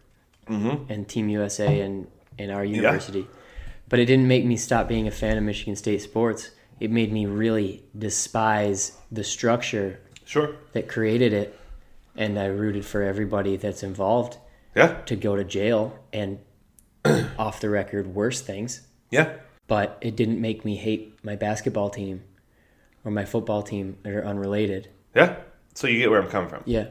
mm-hmm. 0.49 0.91
and 0.93 1.09
Team 1.09 1.29
USA 1.31 1.81
and 1.81 2.07
and 2.39 2.51
our 2.51 2.65
Yeah. 2.65 2.77
university. 2.77 3.27
But 3.89 4.01
it 4.01 4.07
didn't 4.07 4.27
make 4.29 4.45
me 4.45 4.57
stop 4.57 4.89
being 4.89 5.07
a 5.07 5.11
fan 5.13 5.39
of 5.39 5.45
Michigan 5.45 5.77
State 5.77 6.03
sports. 6.03 6.51
It 6.81 6.91
made 6.91 7.13
me 7.13 7.25
really 7.27 7.85
despise 7.97 8.99
the 9.11 9.25
structure 9.25 10.01
Sure. 10.25 10.57
that 10.73 10.89
created 10.89 11.33
it, 11.33 11.59
and 12.17 12.37
I 12.39 12.47
rooted 12.47 12.85
for 12.85 13.03
everybody 13.03 13.57
that's 13.57 13.83
involved. 13.83 14.39
Yeah. 14.75 15.01
To 15.07 15.17
go 15.17 15.37
to 15.37 15.45
jail 15.45 15.99
and 16.13 16.39
off 17.39 17.61
the 17.61 17.71
record 17.71 18.09
worse 18.15 18.41
things. 18.43 18.83
Yeah. 19.11 19.37
But 19.69 19.99
it 20.01 20.17
didn't 20.17 20.41
make 20.41 20.65
me 20.65 20.77
hate 20.77 21.19
my 21.25 21.37
basketball 21.37 21.91
team 21.91 22.23
or 23.05 23.11
my 23.11 23.25
football 23.25 23.63
team 23.63 23.99
that 24.03 24.13
are 24.13 24.25
unrelated. 24.25 24.89
Yeah. 25.15 25.37
So 25.75 25.87
you 25.87 25.99
get 25.99 26.11
where 26.11 26.21
I'm 26.21 26.29
coming 26.29 26.49
from. 26.49 26.63
Yeah. 26.67 26.89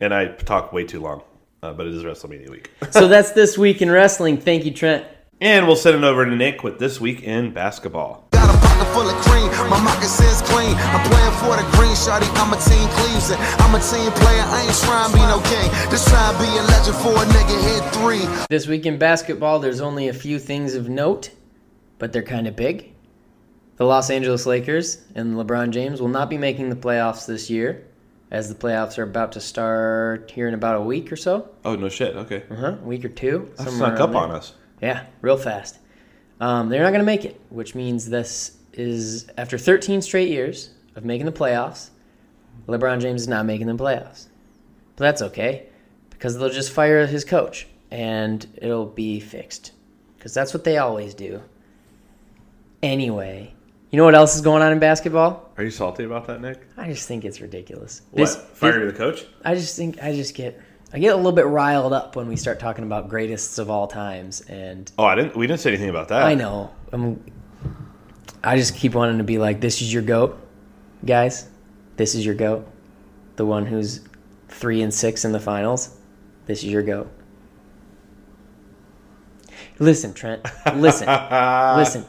And 0.00 0.12
I 0.12 0.28
talk 0.28 0.72
way 0.72 0.84
too 0.84 1.00
long, 1.00 1.22
uh, 1.62 1.72
but 1.72 1.86
it 1.86 1.94
is 1.94 2.04
WrestleMania 2.04 2.50
week. 2.50 2.70
so 2.90 3.08
that's 3.08 3.32
this 3.32 3.56
week 3.56 3.80
in 3.80 3.90
wrestling. 3.90 4.38
Thank 4.38 4.64
you, 4.64 4.72
Trent. 4.72 5.06
And 5.40 5.66
we'll 5.66 5.76
send 5.76 5.96
it 5.96 6.04
over 6.04 6.24
to 6.24 6.34
Nick 6.34 6.62
with 6.62 6.78
This 6.78 7.00
Week 7.00 7.22
in 7.22 7.52
Basketball. 7.52 8.26
pocket 8.32 8.92
full 8.92 9.08
of 9.08 9.16
cream. 9.24 9.48
My 9.68 9.80
moccasins 9.82 10.42
clean. 10.48 10.74
I'm 10.76 11.04
playing 11.08 11.32
for 11.40 11.56
the 11.56 11.66
green 11.76 11.92
shawty. 11.92 12.28
I'm 12.40 12.52
a 12.52 12.60
team 12.60 12.88
Cleveland. 12.96 13.40
I'm 13.60 13.74
a 13.74 13.80
team 13.80 14.10
player. 14.12 14.44
I 14.44 14.64
ain't 14.64 14.76
trying 14.80 15.10
to 15.10 15.16
be 15.16 15.22
no 15.24 15.40
king. 15.44 15.68
Just 15.90 16.08
trying 16.08 16.32
to 16.32 16.40
be 16.40 16.48
a 16.56 16.62
legend 16.62 16.96
for 16.96 17.12
a 17.12 17.26
nigga 17.36 17.56
hit 17.68 17.82
three. 17.94 18.46
This 18.48 18.66
week 18.66 18.86
in 18.86 18.98
basketball, 18.98 19.58
there's 19.58 19.80
only 19.80 20.08
a 20.08 20.14
few 20.14 20.38
things 20.38 20.74
of 20.74 20.88
note, 20.88 21.30
but 21.98 22.12
they're 22.12 22.22
kind 22.22 22.46
of 22.46 22.56
big. 22.56 22.92
The 23.76 23.84
Los 23.84 24.08
Angeles 24.10 24.46
Lakers 24.46 25.02
and 25.14 25.34
LeBron 25.34 25.70
James 25.70 26.00
will 26.00 26.08
not 26.08 26.30
be 26.30 26.38
making 26.38 26.70
the 26.70 26.76
playoffs 26.76 27.26
this 27.26 27.50
year, 27.50 27.86
as 28.30 28.48
the 28.48 28.54
playoffs 28.54 28.98
are 28.98 29.02
about 29.02 29.32
to 29.32 29.40
start 29.40 30.30
here 30.30 30.48
in 30.48 30.54
about 30.54 30.76
a 30.76 30.80
week 30.80 31.12
or 31.12 31.16
so. 31.16 31.50
Oh, 31.64 31.76
no 31.76 31.88
shit. 31.88 32.16
Okay. 32.16 32.44
Uh 32.50 32.54
huh. 32.56 32.76
A 32.80 32.84
week 32.84 33.04
or 33.04 33.08
two. 33.10 33.50
That 33.56 33.68
snuck 33.68 34.00
up 34.00 34.12
there. 34.12 34.20
on 34.20 34.30
us. 34.30 34.54
Yeah, 34.80 35.06
real 35.20 35.36
fast. 35.36 35.78
Um, 36.40 36.68
they're 36.68 36.82
not 36.82 36.90
going 36.90 37.00
to 37.00 37.06
make 37.06 37.24
it, 37.24 37.40
which 37.50 37.74
means 37.74 38.08
this 38.08 38.56
is 38.72 39.26
after 39.38 39.56
13 39.56 40.02
straight 40.02 40.28
years 40.28 40.70
of 40.94 41.04
making 41.04 41.26
the 41.26 41.32
playoffs. 41.32 41.90
LeBron 42.66 43.00
James 43.00 43.22
is 43.22 43.28
not 43.28 43.46
making 43.46 43.66
the 43.66 43.74
playoffs. 43.74 44.26
But 44.96 45.04
that's 45.04 45.22
okay 45.22 45.66
because 46.10 46.38
they'll 46.38 46.48
just 46.50 46.72
fire 46.72 47.06
his 47.06 47.24
coach 47.24 47.66
and 47.90 48.46
it'll 48.56 48.86
be 48.86 49.20
fixed 49.20 49.72
because 50.16 50.32
that's 50.34 50.54
what 50.54 50.64
they 50.64 50.78
always 50.78 51.14
do. 51.14 51.42
Anyway, 52.82 53.54
you 53.90 53.96
know 53.96 54.04
what 54.04 54.14
else 54.14 54.34
is 54.34 54.42
going 54.42 54.62
on 54.62 54.72
in 54.72 54.78
basketball? 54.78 55.50
Are 55.56 55.64
you 55.64 55.70
salty 55.70 56.04
about 56.04 56.26
that, 56.26 56.40
Nick? 56.40 56.66
I 56.76 56.88
just 56.92 57.08
think 57.08 57.24
it's 57.24 57.40
ridiculous. 57.40 58.02
What? 58.10 58.18
This- 58.18 58.36
Firing 58.36 58.86
the 58.86 58.92
coach? 58.92 59.24
I 59.44 59.54
just 59.54 59.76
think 59.76 60.02
I 60.02 60.12
just 60.14 60.34
get 60.34 60.60
I 60.92 60.98
get 60.98 61.12
a 61.12 61.16
little 61.16 61.32
bit 61.32 61.46
riled 61.46 61.92
up 61.92 62.14
when 62.14 62.28
we 62.28 62.36
start 62.36 62.60
talking 62.60 62.84
about 62.84 63.08
greatest 63.08 63.58
of 63.58 63.70
all 63.70 63.86
times, 63.86 64.40
and 64.42 64.90
Oh, 64.98 65.04
I 65.04 65.14
didn't. 65.14 65.36
We 65.36 65.46
didn't 65.46 65.60
say 65.60 65.70
anything 65.70 65.88
about 65.90 66.08
that. 66.08 66.22
I 66.22 66.34
know 66.34 66.70
I'm. 66.92 67.24
I 68.44 68.56
just 68.56 68.76
keep 68.76 68.94
wanting 68.94 69.18
to 69.18 69.24
be 69.24 69.38
like, 69.38 69.60
"This 69.60 69.82
is 69.82 69.92
your 69.92 70.02
goat, 70.02 70.38
guys. 71.04 71.48
This 71.96 72.14
is 72.14 72.24
your 72.24 72.34
goat, 72.34 72.66
the 73.34 73.44
one 73.44 73.66
who's 73.66 74.00
three 74.48 74.82
and 74.82 74.94
six 74.94 75.24
in 75.24 75.32
the 75.32 75.40
finals. 75.40 75.96
This 76.46 76.58
is 76.62 76.70
your 76.70 76.82
goat." 76.82 77.08
Listen, 79.78 80.14
Trent. 80.14 80.42
Listen. 80.76 81.08
listen. 81.76 82.04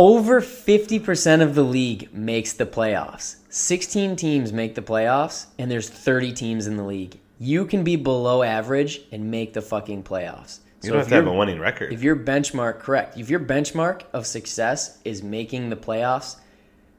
Over 0.00 0.40
50% 0.40 1.42
of 1.42 1.54
the 1.54 1.62
league 1.62 2.08
makes 2.10 2.54
the 2.54 2.64
playoffs. 2.64 3.36
16 3.50 4.16
teams 4.16 4.50
make 4.50 4.74
the 4.74 4.80
playoffs, 4.80 5.48
and 5.58 5.70
there's 5.70 5.90
30 5.90 6.32
teams 6.32 6.66
in 6.66 6.78
the 6.78 6.82
league. 6.82 7.20
You 7.38 7.66
can 7.66 7.84
be 7.84 7.96
below 7.96 8.42
average 8.42 9.02
and 9.12 9.30
make 9.30 9.52
the 9.52 9.60
fucking 9.60 10.04
playoffs. 10.04 10.60
You 10.82 10.92
don't 10.92 11.00
have 11.00 11.08
to 11.08 11.14
have 11.16 11.26
a 11.26 11.32
winning 11.34 11.60
record. 11.60 11.92
If 11.92 12.02
your 12.02 12.16
benchmark, 12.16 12.78
correct, 12.78 13.18
if 13.18 13.28
your 13.28 13.40
benchmark 13.40 14.04
of 14.14 14.26
success 14.26 14.96
is 15.04 15.22
making 15.22 15.68
the 15.68 15.76
playoffs, 15.76 16.36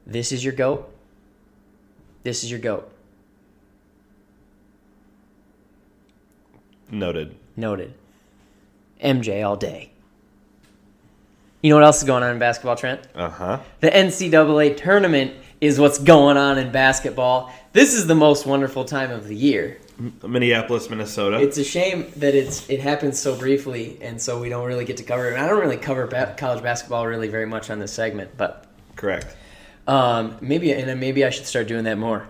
this 0.06 0.30
is 0.30 0.44
your 0.44 0.54
GOAT. 0.54 0.88
This 2.22 2.44
is 2.44 2.52
your 2.52 2.60
GOAT. 2.60 2.88
Noted. 6.88 7.34
Noted. 7.56 7.94
MJ 9.02 9.44
all 9.44 9.56
day. 9.56 9.91
You 11.62 11.70
know 11.70 11.76
what 11.76 11.84
else 11.84 11.98
is 11.98 12.04
going 12.04 12.24
on 12.24 12.32
in 12.32 12.38
basketball, 12.40 12.74
Trent? 12.76 13.00
Uh 13.14 13.30
huh. 13.30 13.60
The 13.80 13.88
NCAA 13.88 14.76
tournament 14.76 15.32
is 15.60 15.78
what's 15.78 15.98
going 15.98 16.36
on 16.36 16.58
in 16.58 16.72
basketball. 16.72 17.52
This 17.72 17.94
is 17.94 18.08
the 18.08 18.16
most 18.16 18.46
wonderful 18.46 18.84
time 18.84 19.12
of 19.12 19.28
the 19.28 19.36
year. 19.36 19.78
Minneapolis, 20.26 20.90
Minnesota. 20.90 21.38
It's 21.40 21.58
a 21.58 21.64
shame 21.64 22.12
that 22.16 22.34
it's 22.34 22.68
it 22.68 22.80
happens 22.80 23.18
so 23.18 23.36
briefly, 23.36 23.96
and 24.00 24.20
so 24.20 24.40
we 24.40 24.48
don't 24.48 24.66
really 24.66 24.84
get 24.84 24.96
to 24.96 25.04
cover 25.04 25.28
it. 25.30 25.34
And 25.34 25.42
I 25.42 25.48
don't 25.48 25.60
really 25.60 25.76
cover 25.76 26.08
ba- 26.08 26.34
college 26.36 26.62
basketball 26.64 27.06
really 27.06 27.28
very 27.28 27.46
much 27.46 27.70
on 27.70 27.78
this 27.78 27.92
segment, 27.92 28.36
but 28.36 28.66
correct. 28.96 29.36
um, 29.86 30.36
maybe 30.40 30.72
and 30.72 30.98
maybe 30.98 31.24
I 31.24 31.30
should 31.30 31.46
start 31.46 31.68
doing 31.68 31.84
that 31.84 31.96
more. 31.98 32.26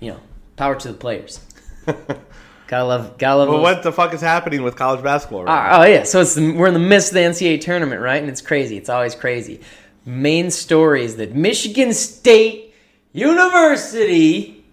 You 0.00 0.12
know, 0.12 0.20
power 0.56 0.74
to 0.74 0.88
the 0.88 0.94
players. 0.98 1.38
gotta 2.68 2.84
love, 2.84 3.18
gotta 3.18 3.38
love. 3.40 3.48
Well, 3.48 3.60
what 3.60 3.82
the 3.82 3.90
fuck 3.90 4.14
is 4.14 4.20
happening 4.20 4.62
with 4.62 4.76
college 4.76 5.02
basketball 5.02 5.44
right 5.44 5.52
ah, 5.52 5.70
now? 5.70 5.78
Oh, 5.78 5.82
oh, 5.82 5.86
yeah, 5.86 6.04
so 6.04 6.20
it's 6.20 6.34
the, 6.34 6.52
we're 6.52 6.68
in 6.68 6.74
the 6.74 6.80
midst 6.80 7.08
of 7.08 7.14
the 7.14 7.20
NCAA 7.20 7.60
tournament, 7.60 8.00
right? 8.00 8.22
And 8.22 8.30
it's 8.30 8.40
crazy. 8.40 8.76
It's 8.76 8.88
always 8.88 9.16
crazy. 9.16 9.60
Main 10.04 10.50
story 10.50 11.04
is 11.04 11.16
that 11.16 11.34
Michigan 11.34 11.92
State 11.92 12.74
University 13.12 14.64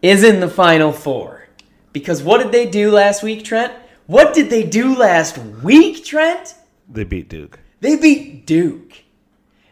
is 0.00 0.24
in 0.24 0.40
the 0.40 0.48
Final 0.48 0.90
Four. 0.90 1.46
Because 1.92 2.22
what 2.22 2.42
did 2.42 2.50
they 2.50 2.68
do 2.68 2.90
last 2.90 3.22
week, 3.22 3.44
Trent? 3.44 3.72
What 4.06 4.34
did 4.34 4.50
they 4.50 4.64
do 4.64 4.96
last 4.96 5.38
week, 5.62 6.04
Trent? 6.04 6.54
They 6.88 7.04
beat 7.04 7.28
Duke. 7.28 7.60
They 7.80 7.96
beat 7.96 8.46
Duke. 8.46 9.04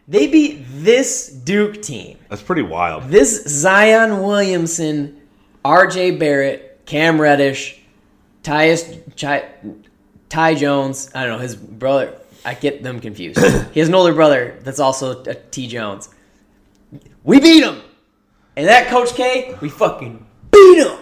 They 0.07 0.27
beat 0.27 0.65
this 0.69 1.27
Duke 1.27 1.81
team. 1.81 2.17
That's 2.29 2.41
pretty 2.41 2.61
wild. 2.61 3.05
This 3.05 3.43
Zion 3.45 4.21
Williamson, 4.21 5.21
R.J. 5.63 6.17
Barrett, 6.17 6.70
Cam 6.85 7.19
Reddish, 7.21 7.79
Tyus, 8.43 9.15
Ty, 9.15 9.45
Ty 10.29 10.55
Jones. 10.55 11.09
I 11.13 11.25
don't 11.25 11.37
know 11.37 11.41
his 11.43 11.55
brother. 11.55 12.17
I 12.43 12.53
get 12.55 12.83
them 12.83 12.99
confused. 12.99 13.39
he 13.73 13.79
has 13.79 13.89
an 13.89 13.95
older 13.95 14.13
brother 14.13 14.57
that's 14.61 14.79
also 14.79 15.23
a 15.23 15.35
T 15.35 15.67
Jones. 15.67 16.09
We 17.23 17.39
beat 17.39 17.63
him, 17.63 17.81
and 18.55 18.67
that 18.67 18.87
Coach 18.87 19.13
K, 19.13 19.55
we 19.61 19.69
fucking 19.69 20.25
beat 20.51 20.77
him. 20.83 20.97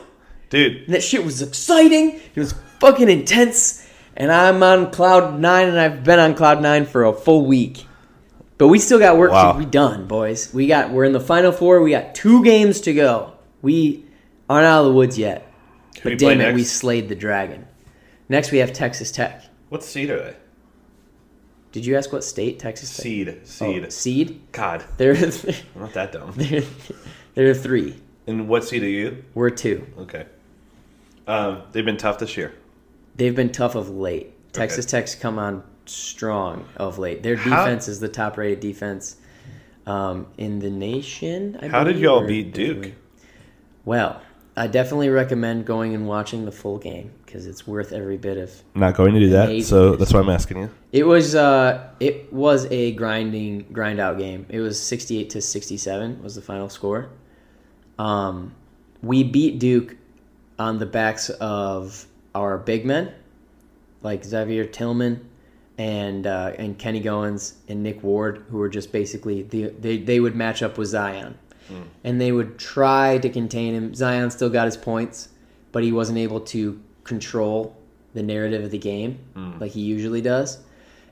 Dude, 0.49 0.84
And 0.85 0.93
that 0.95 1.03
shit 1.03 1.23
was 1.23 1.41
exciting. 1.41 2.19
It 2.35 2.39
was 2.39 2.53
fucking 2.80 3.07
intense. 3.10 3.88
And 4.18 4.31
I'm 4.31 4.61
on 4.64 4.91
cloud 4.91 5.39
nine, 5.39 5.68
and 5.69 5.80
I've 5.80 6.03
been 6.03 6.19
on 6.19 6.34
cloud 6.35 6.61
nine 6.61 6.85
for 6.85 7.06
a 7.06 7.14
full 7.14 7.45
week. 7.45 7.85
But 8.57 8.68
we 8.68 8.80
still 8.80 8.99
got 8.99 9.18
work 9.18 9.31
Wow. 9.31 9.53
to 9.53 9.60
be 9.60 9.65
done, 9.65 10.07
boys. 10.07 10.53
We 10.53 10.68
got 10.68 10.89
we're 10.91 11.06
in 11.06 11.14
the 11.14 11.19
final 11.22 11.53
four. 11.53 11.81
We 11.81 11.91
got 11.91 12.15
two 12.15 12.43
games 12.43 12.81
to 12.81 12.93
go. 12.93 13.31
We 13.61 14.03
aren't 14.49 14.65
out 14.65 14.81
of 14.81 14.88
the 14.88 14.93
woods 14.93 15.18
yet. 15.18 15.49
Who 16.04 16.10
But 16.10 16.20
damn 16.20 16.42
it, 16.42 16.54
we 16.54 16.64
slayed 16.64 17.10
the 17.10 17.16
dragon. 17.16 17.68
Next, 18.28 18.52
we 18.52 18.60
have 18.60 18.74
Texas 18.74 19.12
Tech. 19.12 19.44
what 19.70 19.84
seed 19.84 20.10
are 20.10 20.20
they? 20.20 20.36
Did 21.72 21.86
you 21.86 21.98
ask 21.98 22.12
what 22.12 22.24
state 22.24 22.60
Texas 22.60 22.96
Tech? 22.96 23.04
Seed. 23.04 23.48
Seed. 23.48 23.86
Oh, 23.86 23.90
seed. 23.90 24.42
God, 24.52 24.84
They're 24.98 25.16
I'm 25.16 25.82
not 25.82 25.94
that 25.94 26.12
dumb. 26.12 26.34
they're 26.36 26.64
they're 27.36 27.54
three. 27.54 27.96
And 28.28 28.48
what 28.48 28.64
seed 28.64 28.84
are 28.84 28.88
you? 28.88 29.24
We're 29.34 29.50
two. 29.50 29.86
Okay. 29.98 30.26
Um, 31.28 31.64
they've 31.72 31.86
been 31.86 31.98
tough 31.98 32.20
this 32.20 32.38
year. 32.38 32.54
They've 33.16 33.36
been 33.36 33.52
tough 33.52 33.76
of 33.76 33.90
late. 33.90 34.34
Texas 34.54 34.86
Tech's 34.86 35.14
come 35.14 35.38
on 35.38 35.64
strong 35.86 36.66
of 36.78 36.98
late. 36.98 37.22
Their 37.22 37.36
defense 37.36 37.88
is 37.88 38.00
the 38.00 38.10
top 38.10 38.38
rated 38.38 38.60
defense 38.60 39.18
um, 39.86 40.28
in 40.38 40.60
the 40.60 40.70
nation. 40.70 41.60
I 41.62 41.68
How 41.68 41.84
did 41.84 42.00
y'all 42.00 42.26
beat 42.26 42.54
Duke? 42.54 42.94
Well, 43.86 44.22
I 44.60 44.68
definitely 44.68 45.07
recommend 45.07 45.65
going 45.65 45.95
and 45.95 46.06
watching 46.06 46.44
the 46.44 46.52
full 46.52 46.80
game 46.80 47.14
because 47.26 47.48
it's 47.48 47.65
worth 47.65 47.94
every 47.94 48.18
bit 48.18 48.38
of. 48.38 48.52
I'm 48.76 48.81
not 48.81 48.94
going 48.94 49.14
to 49.14 49.19
do 49.22 49.30
that, 49.30 49.64
so 49.64 49.95
that's 49.95 50.14
why 50.14 50.19
I'm 50.19 50.30
asking 50.30 50.57
you. 50.57 50.69
It 50.91 51.06
was 51.06 51.34
uh, 51.34 51.91
it 52.02 52.31
was 52.34 52.65
a 52.65 52.91
grinding 52.91 53.68
grind 53.72 54.02
out 54.02 54.18
game. 54.18 54.45
It 54.49 54.60
was 54.60 54.77
sixty 54.77 55.18
eight 55.18 55.30
to 55.30 55.41
sixty 55.41 55.77
seven 55.77 56.22
was 56.22 56.36
the 56.36 56.41
final 56.41 56.68
score. 56.68 57.10
Um, 57.98 58.53
we 59.02 59.23
beat 59.23 59.60
Duke 59.60 59.95
on 60.60 60.77
the 60.77 60.86
backs 60.86 61.30
of 61.30 62.06
our 62.36 62.57
big 62.57 62.86
men, 62.86 63.14
like 64.03 64.26
Xavier 64.26 64.65
Tillman 64.65 65.26
and 65.77 66.27
uh, 66.27 66.52
and 66.60 66.77
Kenny 66.77 67.02
Goins 67.02 67.53
and 67.69 67.81
Nick 67.81 68.03
Ward, 68.03 68.44
who 68.49 68.57
were 68.57 68.68
just 68.68 68.91
basically 68.91 69.44
the, 69.44 69.69
they 69.69 69.99
they 69.99 70.19
would 70.19 70.36
match 70.36 70.61
up 70.61 70.77
with 70.77 70.90
Zion, 70.90 71.38
and 72.04 72.20
they 72.20 72.32
would 72.32 72.58
try 72.58 73.18
to 73.20 73.30
contain 73.30 73.74
him. 73.74 73.94
Zion 73.96 74.32
still 74.32 74.50
got 74.50 74.66
his 74.66 74.78
points, 74.78 75.30
but 75.72 75.84
he 75.84 75.91
wasn't 75.91 76.18
able 76.18 76.41
to 76.41 76.80
control 77.04 77.76
the 78.14 78.24
narrative 78.24 78.64
of 78.64 78.72
the 78.72 78.78
game 78.78 79.20
like 79.60 79.72
he 79.72 79.82
usually 79.82 80.22
does. 80.22 80.60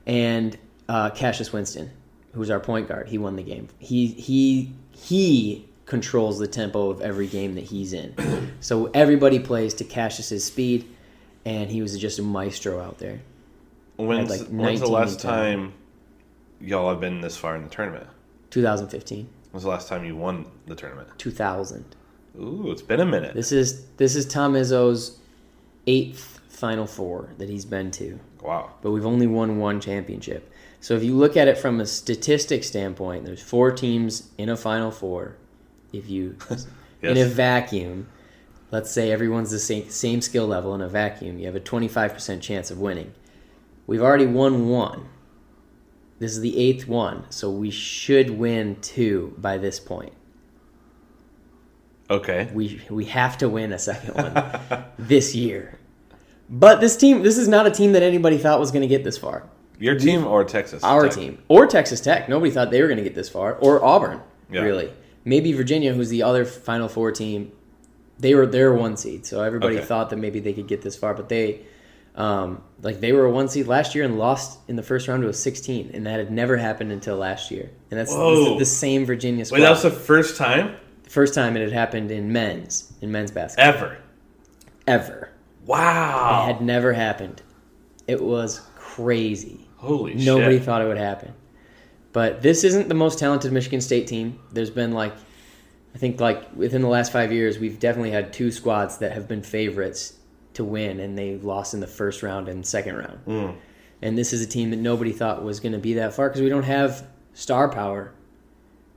And 0.05 0.57
uh, 0.89 1.09
Cassius 1.11 1.51
Winston, 1.51 1.91
who's 2.33 2.49
our 2.49 2.59
point 2.59 2.87
guard, 2.87 3.07
he 3.09 3.17
won 3.17 3.35
the 3.35 3.43
game. 3.43 3.67
He 3.79 4.07
he 4.07 4.73
he 4.91 5.67
controls 5.85 6.37
the 6.37 6.47
tempo 6.47 6.89
of 6.89 7.01
every 7.01 7.27
game 7.27 7.55
that 7.55 7.63
he's 7.63 7.93
in. 7.93 8.13
so 8.59 8.89
everybody 8.93 9.39
plays 9.39 9.73
to 9.75 9.83
Cassius's 9.83 10.43
speed, 10.43 10.85
and 11.45 11.69
he 11.69 11.81
was 11.81 11.97
just 11.97 12.19
a 12.19 12.23
maestro 12.23 12.81
out 12.81 12.99
there. 12.99 13.21
When's, 13.97 14.29
like, 14.29 14.47
when's 14.49 14.79
the 14.79 14.87
last 14.87 15.19
time 15.19 15.73
y'all 16.61 16.89
have 16.89 16.99
been 16.99 17.21
this 17.21 17.35
far 17.35 17.55
in 17.55 17.63
the 17.63 17.69
tournament? 17.69 18.05
2015, 18.51 19.27
When's 19.57 19.63
the 19.63 19.71
last 19.71 19.87
time 19.87 20.05
you 20.05 20.15
won 20.15 20.45
the 20.67 20.75
tournament? 20.75 21.09
2000. 21.17 21.83
Ooh, 22.39 22.69
it's 22.69 22.83
been 22.83 22.99
a 22.99 23.05
minute. 23.07 23.33
This 23.33 23.51
is 23.51 23.87
this 23.97 24.15
is 24.15 24.27
Tom 24.27 24.53
Izzo's 24.53 25.17
eighth 25.87 26.39
Final 26.47 26.85
Four 26.85 27.33
that 27.39 27.49
he's 27.49 27.65
been 27.65 27.89
to. 27.89 28.19
Wow. 28.39 28.73
but 28.83 28.91
we've 28.91 29.07
only 29.07 29.25
won 29.25 29.57
one 29.57 29.81
championship. 29.81 30.53
So 30.79 30.93
if 30.93 31.03
you 31.03 31.15
look 31.15 31.35
at 31.35 31.47
it 31.47 31.57
from 31.57 31.81
a 31.81 31.87
statistic 31.87 32.63
standpoint, 32.63 33.25
there's 33.25 33.41
four 33.41 33.71
teams 33.71 34.29
in 34.37 34.47
a 34.47 34.55
Final 34.55 34.91
Four. 34.91 35.37
If 35.91 36.07
you 36.07 36.37
in 37.01 37.17
a 37.17 37.25
vacuum, 37.25 38.09
let's 38.69 38.91
say 38.91 39.11
everyone's 39.11 39.49
the 39.49 39.57
same 39.57 39.89
same 39.89 40.21
skill 40.21 40.45
level 40.45 40.75
in 40.75 40.81
a 40.81 40.87
vacuum, 40.87 41.39
you 41.39 41.47
have 41.47 41.55
a 41.55 41.59
25% 41.59 42.41
chance 42.41 42.69
of 42.69 42.79
winning. 42.79 43.11
We've 43.87 44.03
already 44.03 44.27
won 44.27 44.69
one. 44.69 45.09
This 46.19 46.31
is 46.31 46.41
the 46.41 46.57
eighth 46.57 46.87
one, 46.87 47.25
so 47.29 47.49
we 47.49 47.69
should 47.69 48.31
win 48.31 48.77
two 48.81 49.35
by 49.37 49.57
this 49.57 49.79
point. 49.79 50.13
Okay. 52.09 52.49
We 52.53 52.81
we 52.89 53.05
have 53.05 53.37
to 53.39 53.49
win 53.49 53.71
a 53.73 53.79
second 53.79 54.15
one 54.15 54.83
this 54.99 55.35
year. 55.35 55.77
But 56.49 56.79
this 56.79 56.95
team, 56.95 57.23
this 57.23 57.37
is 57.37 57.47
not 57.47 57.67
a 57.67 57.71
team 57.71 57.91
that 57.91 58.03
anybody 58.03 58.37
thought 58.37 58.59
was 58.59 58.71
going 58.71 58.81
to 58.81 58.87
get 58.87 59.03
this 59.03 59.17
far. 59.17 59.43
Your 59.79 59.95
team 59.95 60.25
or 60.25 60.43
Texas? 60.43 60.83
Our 60.83 61.03
Tech? 61.03 61.13
team 61.13 61.43
or 61.49 61.67
Texas 61.67 61.99
Tech. 62.01 62.29
Nobody 62.29 62.51
thought 62.51 62.71
they 62.71 62.81
were 62.81 62.87
going 62.87 62.97
to 62.97 63.03
get 63.03 63.13
this 63.15 63.29
far, 63.29 63.55
or 63.55 63.83
Auburn. 63.83 64.21
Yeah. 64.49 64.61
Really, 64.61 64.91
maybe 65.25 65.51
Virginia, 65.51 65.93
who's 65.93 66.09
the 66.09 66.23
other 66.23 66.45
Final 66.45 66.87
Four 66.87 67.11
team. 67.11 67.51
They 68.19 68.33
were 68.33 68.47
their 68.47 68.73
one 68.73 68.97
seed, 68.97 69.27
so 69.27 69.43
everybody 69.43 69.77
Okay. 69.77 69.85
thought 69.85 70.09
that 70.09 70.17
maybe 70.17 70.39
they 70.39 70.53
could 70.53 70.67
get 70.67 70.81
this 70.81 70.95
far, 70.95 71.13
but 71.13 71.29
they, 71.29 71.61
um, 72.17 72.63
like 72.81 72.99
they 72.99 73.13
were 73.13 73.25
a 73.25 73.31
one 73.31 73.47
seed 73.47 73.67
last 73.67 73.93
year 73.95 74.03
and 74.03 74.17
lost 74.17 74.59
in 74.67 74.75
the 74.75 74.83
first 74.83 75.07
round 75.07 75.21
to 75.21 75.29
a 75.29 75.33
16, 75.33 75.91
and 75.93 76.05
that 76.07 76.19
had 76.19 76.31
never 76.31 76.57
happened 76.57 76.91
until 76.91 77.15
last 77.15 77.51
year. 77.51 77.69
And 77.91 77.99
that's 77.99 78.11
Whoa. 78.11 78.57
the 78.57 78.65
same 78.65 79.05
Virginia 79.05 79.45
squad. 79.45 79.59
Wait, 79.59 79.63
that 79.63 79.69
was 79.69 79.83
the 79.83 79.91
first 79.91 80.35
time 80.35 80.75
The 81.03 81.09
first 81.11 81.33
time 81.35 81.55
it 81.55 81.61
had 81.61 81.71
happened 81.71 82.11
in 82.11 82.33
men's 82.33 82.91
in 83.01 83.11
men's 83.11 83.31
basketball 83.31 83.73
ever. 83.73 83.97
ever. 84.87 85.29
Wow. 85.65 86.43
It 86.43 86.53
had 86.53 86.61
never 86.61 86.93
happened. 86.93 87.41
It 88.07 88.21
was 88.21 88.61
crazy. 88.75 89.67
Holy 89.75 90.15
Nobody 90.15 90.57
shit. 90.57 90.65
thought 90.65 90.81
it 90.81 90.87
would 90.87 90.97
happen. 90.97 91.33
But 92.13 92.41
this 92.41 92.63
isn't 92.63 92.87
the 92.87 92.95
most 92.95 93.19
talented 93.19 93.51
Michigan 93.51 93.81
State 93.81 94.07
team. 94.07 94.39
There's 94.51 94.71
been 94.71 94.91
like, 94.93 95.13
I 95.93 95.99
think 95.99 96.19
like 96.19 96.55
within 96.55 96.81
the 96.81 96.87
last 96.87 97.11
five 97.11 97.31
years, 97.31 97.59
we've 97.59 97.79
definitely 97.79 98.11
had 98.11 98.33
two 98.33 98.49
squads 98.49 98.97
that 98.99 99.11
have 99.11 99.27
been 99.27 99.43
favorites 99.43 100.16
to 100.57 100.63
win, 100.63 100.99
and 100.99 101.17
they 101.17 101.37
lost 101.37 101.73
in 101.73 101.79
the 101.79 101.87
first 101.87 102.21
round 102.23 102.49
and 102.49 102.65
second 102.65 102.97
round. 102.97 103.19
Mm. 103.25 103.55
And 104.01 104.17
this 104.17 104.33
is 104.33 104.41
a 104.41 104.47
team 104.47 104.71
that 104.71 104.77
nobody 104.77 105.11
thought 105.11 105.43
was 105.43 105.59
going 105.59 105.71
to 105.71 105.79
be 105.79 105.93
that 105.93 106.13
far 106.13 106.29
because 106.29 106.41
we 106.41 106.49
don't 106.49 106.63
have 106.63 107.07
star 107.33 107.69
power. 107.69 108.11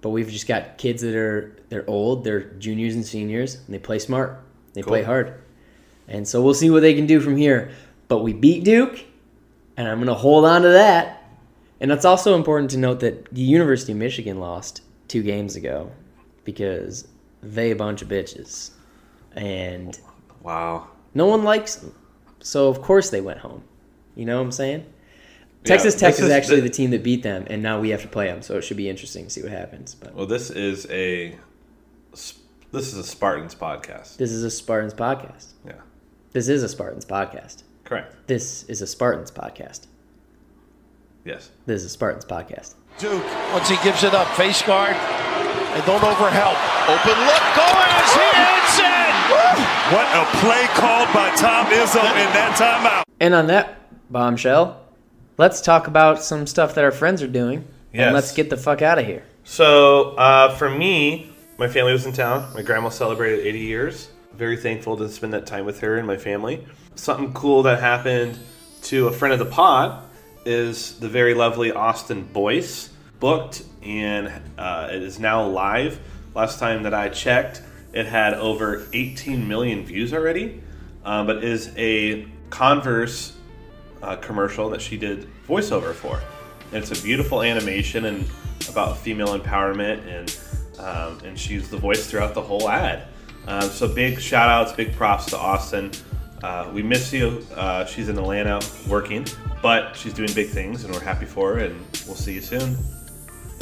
But 0.01 0.11
we've 0.11 0.29
just 0.29 0.49
got 0.49 0.79
kids 0.79 1.03
that 1.03 1.15
are 1.15 1.57
they're 1.69 1.89
old, 1.89 2.25
they're 2.25 2.41
juniors 2.41 2.95
and 2.95 3.05
seniors, 3.05 3.57
and 3.57 3.69
they 3.69 3.79
play 3.79 3.99
smart. 3.99 4.43
They 4.73 4.83
play 4.83 5.03
hard. 5.03 5.43
And 6.09 6.27
so 6.27 6.43
we'll 6.43 6.55
see 6.55 6.71
what 6.71 6.81
they 6.81 6.95
can 6.95 7.07
do 7.07 7.21
from 7.21 7.37
here. 7.37 7.71
But 8.09 8.19
we 8.19 8.33
beat 8.33 8.65
Duke, 8.65 9.05
and 9.77 9.87
I'm 9.87 9.99
going 9.99 10.09
to 10.09 10.15
hold 10.15 10.45
on 10.45 10.63
to 10.63 10.69
that. 10.69 11.23
And 11.81 11.93
it's 11.93 12.05
also 12.05 12.35
important 12.35 12.71
to 12.71 12.79
note 12.79 13.01
that 13.01 13.33
the 13.33 13.43
University 13.43 13.93
of 13.93 13.99
Michigan 13.99 14.41
lost 14.41 14.83
two 15.09 15.23
games 15.23 15.57
ago 15.57 15.91
because 16.45 17.07
they 17.43 17.71
a 17.71 17.77
bunch 17.77 18.01
of 18.01 18.09
bitches. 18.09 18.71
And 19.33 19.99
Wow. 20.43 20.89
No 21.15 21.27
one 21.27 21.43
likes 21.45 21.77
them. 21.77 21.95
So 22.41 22.69
of 22.69 22.81
course 22.83 23.11
they 23.11 23.21
went 23.21 23.41
home. 23.41 23.65
You 24.17 24.25
know 24.27 24.37
what 24.39 24.45
I'm 24.45 24.53
saying? 24.53 24.87
Texas 25.65 25.95
Yeah, 25.95 26.09
Tech 26.09 26.15
is 26.19 26.21
is 26.25 26.31
actually 26.31 26.57
the- 26.61 26.69
the 26.69 26.75
team 26.75 26.91
that 26.91 27.03
beat 27.03 27.23
them, 27.23 27.47
and 27.49 27.63
now 27.63 27.81
we 27.81 27.91
have 27.91 28.01
to 28.03 28.09
play 28.09 28.27
them. 28.29 28.41
So 28.43 28.57
it 28.57 28.63
should 28.63 28.77
be 28.79 28.89
interesting 28.89 29.25
to 29.25 29.31
see 29.31 29.43
what 29.43 29.53
happens. 29.53 29.95
But 29.95 30.15
Well, 30.15 30.27
this 30.27 30.51
is 30.51 30.87
a 30.91 31.37
this 32.73 32.87
is 32.93 32.97
a 32.97 33.05
Spartans 33.05 33.55
podcast. 33.55 34.17
this 34.17 34.31
is 34.31 34.43
a 34.45 34.51
Spartans 34.51 34.95
podcast. 34.95 35.47
Yeah. 35.67 35.73
This 36.33 36.49
is 36.49 36.63
a 36.63 36.69
Spartans 36.69 37.05
podcast. 37.05 37.65
Correct. 37.85 38.15
This 38.27 38.63
is 38.69 38.81
a 38.81 38.87
Spartans 38.87 39.31
podcast. 39.33 39.87
Yes. 41.25 41.51
This 41.67 41.81
is 41.83 41.87
a 41.87 41.91
Spartans 41.91 42.25
podcast. 42.25 42.75
Duke, 42.99 43.25
once 43.53 43.69
he 43.69 43.77
gives 43.83 44.03
it 44.05 44.15
up, 44.15 44.29
face 44.37 44.63
guard, 44.63 44.95
and 44.95 45.85
don't 45.85 46.01
overhelp. 46.01 46.57
Open 46.89 47.19
look, 47.27 47.43
Goins, 47.57 48.15
he 48.15 48.39
hits 48.39 48.79
it! 48.79 49.00
What 49.31 50.07
a 50.15 50.25
play 50.39 50.67
called 50.75 51.13
by 51.13 51.35
Tom 51.37 51.67
Izzo 51.67 52.01
in 52.01 52.33
that 52.35 52.57
timeout. 52.59 53.03
And 53.21 53.35
on 53.35 53.47
that 53.49 54.11
bombshell, 54.11 54.81
let's 55.39 55.61
talk 55.61 55.87
about 55.87 56.23
some 56.23 56.47
stuff 56.47 56.75
that 56.75 56.85
our 56.85 56.91
friends 56.91 57.23
are 57.23 57.29
doing. 57.29 57.65
Yes. 57.93 58.07
And 58.07 58.15
let's 58.15 58.33
get 58.33 58.51
the 58.51 58.57
fuck 58.57 58.83
out 58.83 58.99
of 58.99 59.07
here. 59.07 59.25
So 59.45 60.11
uh, 60.17 60.57
for 60.57 60.71
me, 60.71 61.33
my 61.59 61.69
family 61.69 61.93
was 61.93 62.07
in 62.07 62.13
town. 62.13 62.53
My 62.55 62.63
grandma 62.63 62.89
celebrated 62.89 63.47
80 63.47 63.59
years. 63.59 64.09
Very 64.35 64.57
thankful 64.57 64.97
to 64.97 65.09
spend 65.09 65.33
that 65.33 65.47
time 65.47 65.65
with 65.65 65.81
her 65.81 65.97
and 65.97 66.07
my 66.07 66.17
family. 66.17 66.67
Something 66.95 67.33
cool 67.33 67.63
that 67.65 67.81
happened 67.81 68.39
to 68.83 69.09
a 69.09 69.13
friend 69.13 69.33
of 69.33 69.39
the 69.39 69.47
pod 69.47 70.03
is 70.45 70.99
the 70.99 71.09
very 71.09 71.35
lovely 71.35 71.71
Austin 71.71 72.25
Boyce 72.33 72.91
booked, 73.19 73.63
and 73.83 74.33
uh, 74.57 74.89
it 74.91 75.03
is 75.03 75.19
now 75.19 75.45
live. 75.45 76.01
Last 76.35 76.59
time 76.59 76.85
that 76.85 76.95
I 76.95 77.09
checked, 77.09 77.63
it 77.93 78.07
had 78.07 78.35
over 78.35 78.87
18 78.93 79.47
million 79.47 79.85
views 79.85 80.13
already, 80.15 80.63
uh, 81.05 81.25
but 81.25 81.43
is 81.45 81.73
a 81.77 82.27
Converse 82.51 83.37
uh, 84.03 84.17
commercial 84.17 84.71
that 84.71 84.81
she 84.81 84.97
did 84.97 85.29
voiceover 85.47 85.93
for. 85.93 86.21
And 86.73 86.83
it's 86.83 86.99
a 86.99 87.03
beautiful 87.03 87.43
animation 87.43 88.07
and 88.07 88.29
about 88.69 88.99
female 88.99 89.39
empowerment, 89.39 90.07
and 90.07 90.37
um, 90.79 91.19
and 91.25 91.39
she's 91.39 91.69
the 91.69 91.77
voice 91.77 92.07
throughout 92.07 92.35
the 92.35 92.43
whole 92.43 92.69
ad. 92.69 93.09
Um, 93.47 93.69
so 93.69 93.89
big 93.89 94.21
shout 94.21 94.49
outs, 94.49 94.73
big 94.73 94.95
props 94.95 95.27
to 95.27 95.39
Austin. 95.39 95.91
Uh, 96.43 96.71
we 96.73 96.83
miss 96.83 97.13
you. 97.13 97.45
Uh, 97.55 97.85
she's 97.85 98.09
in 98.09 98.17
Atlanta 98.17 98.61
working, 98.89 99.27
but 99.63 99.95
she's 99.95 100.15
doing 100.15 100.33
big 100.35 100.49
things, 100.49 100.85
and 100.85 100.95
we're 100.95 101.03
happy 101.03 101.27
for 101.27 101.55
her. 101.55 101.59
And 101.61 101.79
we'll 102.07 102.17
see 102.17 102.35
you 102.35 102.41
soon. 102.41 102.77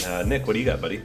Uh, 0.06 0.22
Nick, 0.26 0.46
what 0.46 0.52
do 0.52 0.58
you 0.60 0.64
got, 0.64 0.80
buddy? 0.80 1.02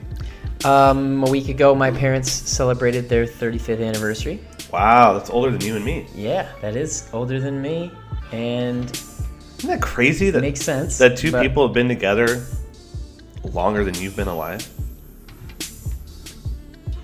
Um, 0.65 1.23
a 1.23 1.29
week 1.29 1.49
ago, 1.49 1.75
my 1.75 1.91
parents 1.91 2.31
celebrated 2.31 3.09
their 3.09 3.25
35th 3.25 3.85
anniversary. 3.85 4.39
Wow, 4.71 5.13
that's 5.13 5.29
older 5.29 5.51
than 5.51 5.61
you 5.61 5.75
and 5.75 5.83
me. 5.85 6.07
Yeah, 6.15 6.49
that 6.61 6.75
is 6.75 7.09
older 7.13 7.39
than 7.39 7.61
me, 7.61 7.91
and 8.31 8.85
Isn't 8.89 9.69
that 9.69 9.81
crazy? 9.81 10.29
That 10.29 10.41
makes 10.41 10.61
sense. 10.61 10.97
that 10.99 11.17
two 11.17 11.31
but- 11.31 11.41
people 11.41 11.65
have 11.67 11.73
been 11.73 11.87
together 11.89 12.45
longer 13.43 13.83
than 13.83 13.93
you've 13.95 14.15
been 14.15 14.27
alive. 14.29 14.67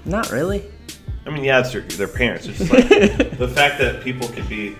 Not 0.05 0.31
really. 0.31 0.63
I 1.25 1.29
mean, 1.29 1.43
yeah, 1.43 1.59
it's 1.59 1.71
their, 1.73 1.81
their 1.81 2.07
parents. 2.07 2.47
It's 2.47 2.57
just 2.59 2.71
like 2.71 2.87
the 3.37 3.47
fact 3.47 3.77
that 3.79 4.01
people 4.03 4.27
can 4.29 4.47
be. 4.47 4.75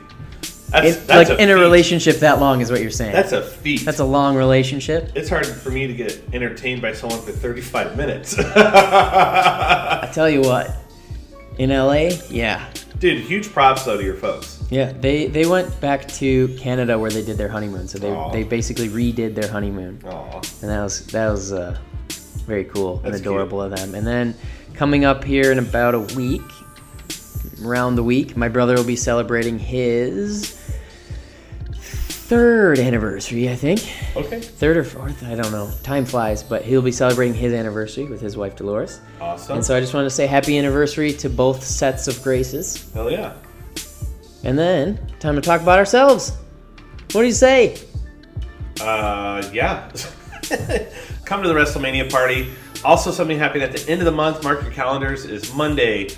That's, 0.72 0.98
In- 0.98 1.08
that's 1.08 1.30
like 1.30 1.40
in 1.40 1.50
a 1.50 1.54
feat. 1.56 1.60
relationship 1.62 2.16
that 2.18 2.40
long 2.40 2.62
is 2.62 2.70
what 2.72 2.82
you're 2.82 2.92
saying. 2.92 3.14
That's 3.14 3.32
a 3.32 3.42
feat. 3.42 3.82
That's 3.86 4.00
a 4.00 4.06
long 4.06 4.36
relationship. 4.36 5.12
It's 5.16 5.30
hard 5.30 5.48
for 5.48 5.72
me 5.72 5.88
to 5.88 5.94
get 5.94 6.22
entertained 6.34 6.82
by 6.82 6.94
someone 6.94 7.20
for 7.22 7.32
35 7.32 7.98
minutes. 7.98 8.38
I 8.40 10.10
tell 10.14 10.30
you 10.30 10.42
what, 10.42 10.72
in 11.58 11.70
LA, 11.72 12.10
yeah, 12.30 12.70
Dude, 13.00 13.22
huge 13.24 13.50
props 13.52 13.86
though 13.86 13.98
to 13.98 14.04
your 14.04 14.16
folks. 14.16 14.62
yeah, 14.70 14.92
they 14.92 15.28
they 15.28 15.46
went 15.46 15.80
back 15.82 16.08
to 16.20 16.50
Canada 16.60 17.00
where 17.00 17.10
they 17.10 17.24
did 17.24 17.38
their 17.38 17.48
honeymoon. 17.50 17.88
So 17.88 17.98
they 17.98 18.14
they 18.32 18.44
basically 18.48 18.90
redid 18.90 19.36
their 19.36 19.50
honeymoon, 19.50 20.02
Aw. 20.06 20.36
and 20.62 20.70
that 20.70 20.84
was 20.84 21.06
that 21.08 21.30
was 21.30 21.54
uh, 21.54 21.78
very 22.46 22.66
cool 22.66 22.98
and 23.04 23.14
That's 23.14 23.22
adorable 23.22 23.62
of 23.62 23.72
them. 23.76 23.96
And 23.96 24.06
then 24.06 24.36
coming 24.74 25.06
up 25.06 25.24
here 25.24 25.52
in 25.52 25.60
about 25.60 25.96
a 25.96 26.00
week, 26.16 26.42
around 27.64 27.96
the 27.96 28.04
week, 28.04 28.38
my 28.38 28.50
brother 28.50 28.76
will 28.76 28.84
be 28.84 28.96
celebrating 28.96 29.60
his 29.60 30.60
third 32.30 32.78
anniversary, 32.78 33.50
I 33.50 33.56
think. 33.56 33.80
Okay. 34.16 34.40
Third 34.40 34.78
or 34.78 34.84
fourth, 34.84 35.24
I 35.24 35.34
don't 35.34 35.52
know. 35.52 35.72
Time 35.82 36.06
flies, 36.06 36.44
but 36.44 36.64
he'll 36.64 36.82
be 36.82 36.92
celebrating 36.92 37.34
his 37.34 37.54
anniversary 37.54 38.06
with 38.06 38.22
his 38.22 38.38
wife 38.38 38.56
Dolores. 38.56 39.02
Awesome. 39.20 39.56
And 39.56 39.66
so 39.66 39.76
I 39.76 39.80
just 39.80 39.94
wanted 39.96 40.06
to 40.06 40.12
say 40.12 40.28
happy 40.28 40.58
anniversary 40.58 41.12
to 41.14 41.30
both 41.30 41.64
sets 41.64 42.08
of 42.08 42.22
graces. 42.22 42.92
Hell 42.94 43.10
yeah. 43.10 43.34
And 44.44 44.58
then, 44.58 45.00
time 45.20 45.36
to 45.36 45.42
talk 45.42 45.62
about 45.62 45.80
ourselves. 45.80 46.38
What 47.14 47.22
do 47.22 47.26
you 47.26 47.34
say? 47.34 47.78
Uh, 48.80 49.50
yeah. 49.52 49.92
Come 51.26 51.42
to 51.42 51.48
the 51.48 51.56
WrestleMania 51.56 52.12
party. 52.12 52.54
Also, 52.84 53.12
something 53.12 53.40
happening 53.40 53.64
at 53.64 53.72
the 53.72 53.90
end 53.90 54.02
of 54.02 54.06
the 54.06 54.12
month. 54.12 54.44
Mark 54.44 54.62
your 54.62 54.72
calendars. 54.72 55.26
Is 55.26 55.54
Monday, 55.54 56.10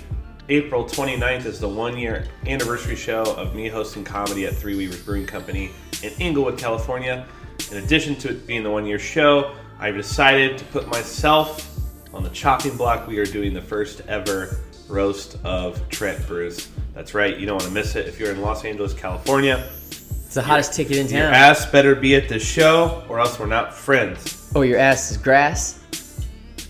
April 0.48 0.84
29th, 0.84 1.46
is 1.46 1.60
the 1.60 1.68
one 1.68 1.96
year 1.96 2.26
anniversary 2.46 2.96
show 2.96 3.22
of 3.36 3.54
me 3.54 3.68
hosting 3.68 4.04
comedy 4.04 4.46
at 4.46 4.54
Three 4.54 4.76
Weavers 4.76 5.02
Brewing 5.02 5.26
Company 5.26 5.70
in 6.02 6.12
Inglewood, 6.18 6.58
California. 6.58 7.26
In 7.70 7.78
addition 7.78 8.16
to 8.16 8.30
it 8.30 8.46
being 8.46 8.62
the 8.62 8.70
one 8.70 8.84
year 8.84 8.98
show, 8.98 9.54
I've 9.78 9.94
decided 9.96 10.58
to 10.58 10.64
put 10.66 10.88
myself 10.88 11.68
on 12.12 12.22
the 12.22 12.30
chopping 12.30 12.76
block. 12.76 13.06
We 13.06 13.18
are 13.18 13.24
doing 13.26 13.54
the 13.54 13.62
first 13.62 14.02
ever 14.08 14.56
roast 14.88 15.38
of 15.44 15.88
Trent 15.88 16.26
Bruce. 16.26 16.68
That's 16.92 17.14
right, 17.14 17.38
you 17.38 17.46
don't 17.46 17.54
want 17.54 17.68
to 17.68 17.70
miss 17.72 17.94
it 17.96 18.06
if 18.06 18.18
you're 18.20 18.32
in 18.32 18.40
Los 18.42 18.64
Angeles, 18.64 18.92
California. 18.92 19.64
It's 19.88 20.34
the 20.34 20.42
hottest 20.42 20.74
ticket 20.74 20.96
in 20.98 21.06
Your 21.08 21.22
town. 21.26 21.34
ass 21.34 21.66
better 21.70 21.94
be 21.94 22.14
at 22.16 22.28
the 22.28 22.38
show, 22.38 23.04
or 23.08 23.20
else 23.20 23.38
we're 23.38 23.46
not 23.46 23.72
friends, 23.72 24.50
Oh, 24.54 24.62
your 24.62 24.78
ass 24.78 25.10
is 25.10 25.16
grass? 25.16 25.78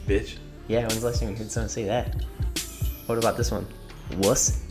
bitch. 0.06 0.36
Yeah, 0.68 0.80
when's 0.82 1.00
the 1.00 1.06
last 1.06 1.20
time 1.20 1.30
you 1.30 1.36
heard 1.36 1.50
someone 1.50 1.68
say 1.68 1.84
that? 1.84 2.14
What 3.06 3.18
about 3.18 3.36
this 3.36 3.50
one? 3.50 3.66
Wuss? 4.18 4.64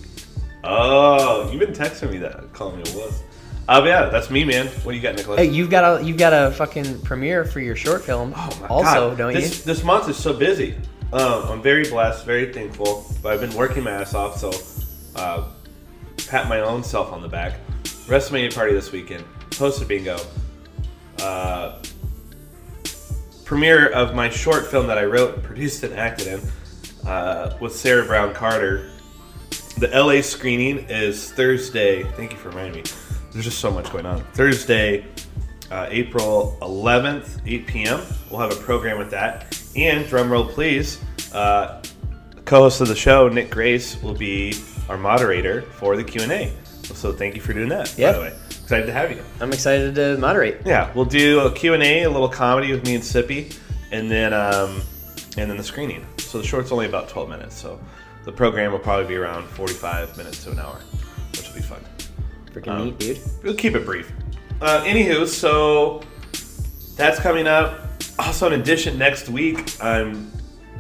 Oh, 0.64 1.50
you've 1.52 1.60
been 1.60 1.74
texting 1.74 2.12
me 2.12 2.18
that, 2.20 2.54
calling 2.54 2.78
me 2.78 2.84
a 2.92 2.98
wuss. 2.98 3.24
Uh, 3.68 3.82
yeah, 3.86 4.10
that's 4.10 4.30
me, 4.30 4.44
man. 4.44 4.68
What 4.68 4.92
do 4.92 4.98
you 4.98 5.02
got, 5.02 5.16
Nicholas? 5.16 5.40
Hey, 5.40 5.46
you've 5.46 5.70
got 5.70 6.02
a 6.02 6.04
you've 6.04 6.18
got 6.18 6.34
a 6.34 6.52
fucking 6.52 7.02
premiere 7.02 7.46
for 7.46 7.60
your 7.60 7.76
short 7.76 8.04
film. 8.04 8.34
Oh 8.36 8.58
my 8.62 8.68
also, 8.68 9.10
God. 9.10 9.18
don't 9.18 9.34
this, 9.34 9.60
you? 9.60 9.66
This 9.66 9.84
month 9.84 10.10
is 10.10 10.18
so 10.18 10.34
busy. 10.34 10.76
Um, 11.14 11.44
I'm 11.44 11.62
very 11.62 11.90
blessed, 11.90 12.26
very 12.26 12.52
thankful. 12.52 13.06
But 13.22 13.34
I've 13.34 13.40
been 13.42 13.56
working 13.56 13.84
my 13.84 13.92
ass 13.92 14.14
off, 14.14 14.38
so 14.38 14.52
uh, 15.16 15.48
pat 16.28 16.50
my 16.50 16.60
own 16.60 16.84
self 16.84 17.12
on 17.12 17.22
the 17.22 17.30
back. 17.30 17.60
WrestleMania 17.84 18.54
party 18.54 18.74
this 18.74 18.92
weekend. 18.92 19.24
Posted 19.52 19.88
bingo. 19.88 20.18
Uh, 21.20 21.82
premiere 23.46 23.90
of 23.90 24.16
my 24.16 24.30
short 24.30 24.68
film 24.68 24.88
that 24.88 24.98
I 24.98 25.06
wrote, 25.06 25.44
produced, 25.44 25.84
and 25.84 25.94
acted 25.94 26.28
in 26.28 26.42
uh, 27.06 27.56
with 27.60 27.76
Sarah 27.76 28.06
Brown 28.06 28.34
Carter. 28.34 28.90
The 29.78 29.88
LA 29.88 30.22
screening 30.22 30.80
is 30.90 31.32
Thursday. 31.32 32.04
Thank 32.04 32.32
you 32.32 32.38
for 32.38 32.50
reminding 32.50 32.84
me. 32.84 32.90
There's 33.32 33.46
just 33.46 33.60
so 33.60 33.72
much 33.72 33.92
going 33.92 34.06
on. 34.06 34.22
Thursday, 34.34 35.06
uh, 35.72 35.88
April 35.90 36.58
11th, 36.62 37.42
8 37.46 37.68
p.m. 37.68 38.02
We'll 38.30 38.40
have 38.40 38.52
a 38.52 38.62
program 38.62 38.98
with 38.98 39.10
that. 39.12 39.58
And 39.76 40.06
drumroll, 40.06 40.50
please. 40.50 41.02
Uh, 41.34 41.82
co-host 42.46 42.82
of 42.82 42.90
the 42.90 42.96
show, 42.96 43.30
Nick 43.30 43.50
Grace, 43.50 44.02
will 44.04 44.14
be 44.14 44.54
our 44.90 44.98
moderator 44.98 45.62
for 45.62 45.96
the 45.96 46.04
Q 46.04 46.24
and 46.24 46.32
A. 46.32 46.54
So 46.84 47.14
thank 47.14 47.36
you 47.36 47.42
for 47.42 47.54
doing 47.54 47.70
that. 47.70 47.98
Yeah. 47.98 48.12
By 48.12 48.18
the 48.18 48.24
way, 48.24 48.34
excited 48.50 48.86
to 48.88 48.94
have 48.94 49.12
you. 49.12 49.24
I'm 49.40 49.54
excited 49.54 49.96
to 49.96 50.18
moderate. 50.18 50.58
Yeah, 50.66 50.92
we'll 50.94 51.06
do 51.06 51.40
a 51.40 51.52
Q 51.52 51.74
and 51.74 51.84
A, 51.84 52.04
a 52.04 52.10
little 52.10 52.28
comedy 52.28 52.72
with 52.72 52.86
me 52.86 52.96
and 52.96 53.04
Sippy, 53.04 53.58
and 53.92 54.12
then 54.12 54.34
um, 54.34 54.82
and 55.38 55.50
then 55.50 55.58
the 55.58 55.64
screening. 55.64 56.06
So 56.32 56.38
the 56.38 56.48
short's 56.48 56.72
only 56.72 56.86
about 56.86 57.10
12 57.10 57.28
minutes. 57.28 57.60
So 57.60 57.78
the 58.24 58.32
program 58.32 58.72
will 58.72 58.80
probably 58.80 59.06
be 59.06 59.18
around 59.18 59.50
45 59.50 60.16
minutes 60.16 60.42
to 60.46 60.52
an 60.52 60.60
hour, 60.60 60.80
which 61.32 61.46
will 61.46 61.56
be 61.56 61.62
fun. 61.62 61.84
Freaking 62.54 62.86
neat, 62.86 63.00
dude. 63.00 63.20
We'll 63.44 63.54
keep 63.54 63.76
it 63.76 63.84
brief. 63.84 64.10
Uh, 64.62 64.82
anywho, 64.86 65.28
so 65.28 66.02
that's 66.96 67.20
coming 67.20 67.48
up. 67.48 67.82
Also, 68.18 68.48
in 68.48 68.62
addition, 68.62 68.98
next 68.98 69.28
week 69.28 69.76
I'm 69.84 70.32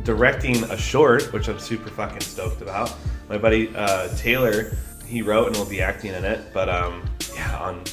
directing 0.06 0.64
a 0.66 0.78
short, 0.78 1.34
which 1.34 1.50
I'm 1.50 1.60
super 1.60 1.90
fucking 1.90 2.22
stoked 2.22 2.62
about. 2.62 2.96
My 3.28 3.38
buddy 3.38 3.76
uh, 3.76 4.08
Taylor, 4.16 4.78
he 5.06 5.22
wrote 5.22 5.48
and 5.48 5.58
will 5.58 5.66
be 5.66 5.82
acting 5.82 6.14
in 6.14 6.24
it. 6.24 6.54
But 6.54 6.70
um, 6.70 7.04
yeah, 7.36 7.60
on 7.60 7.84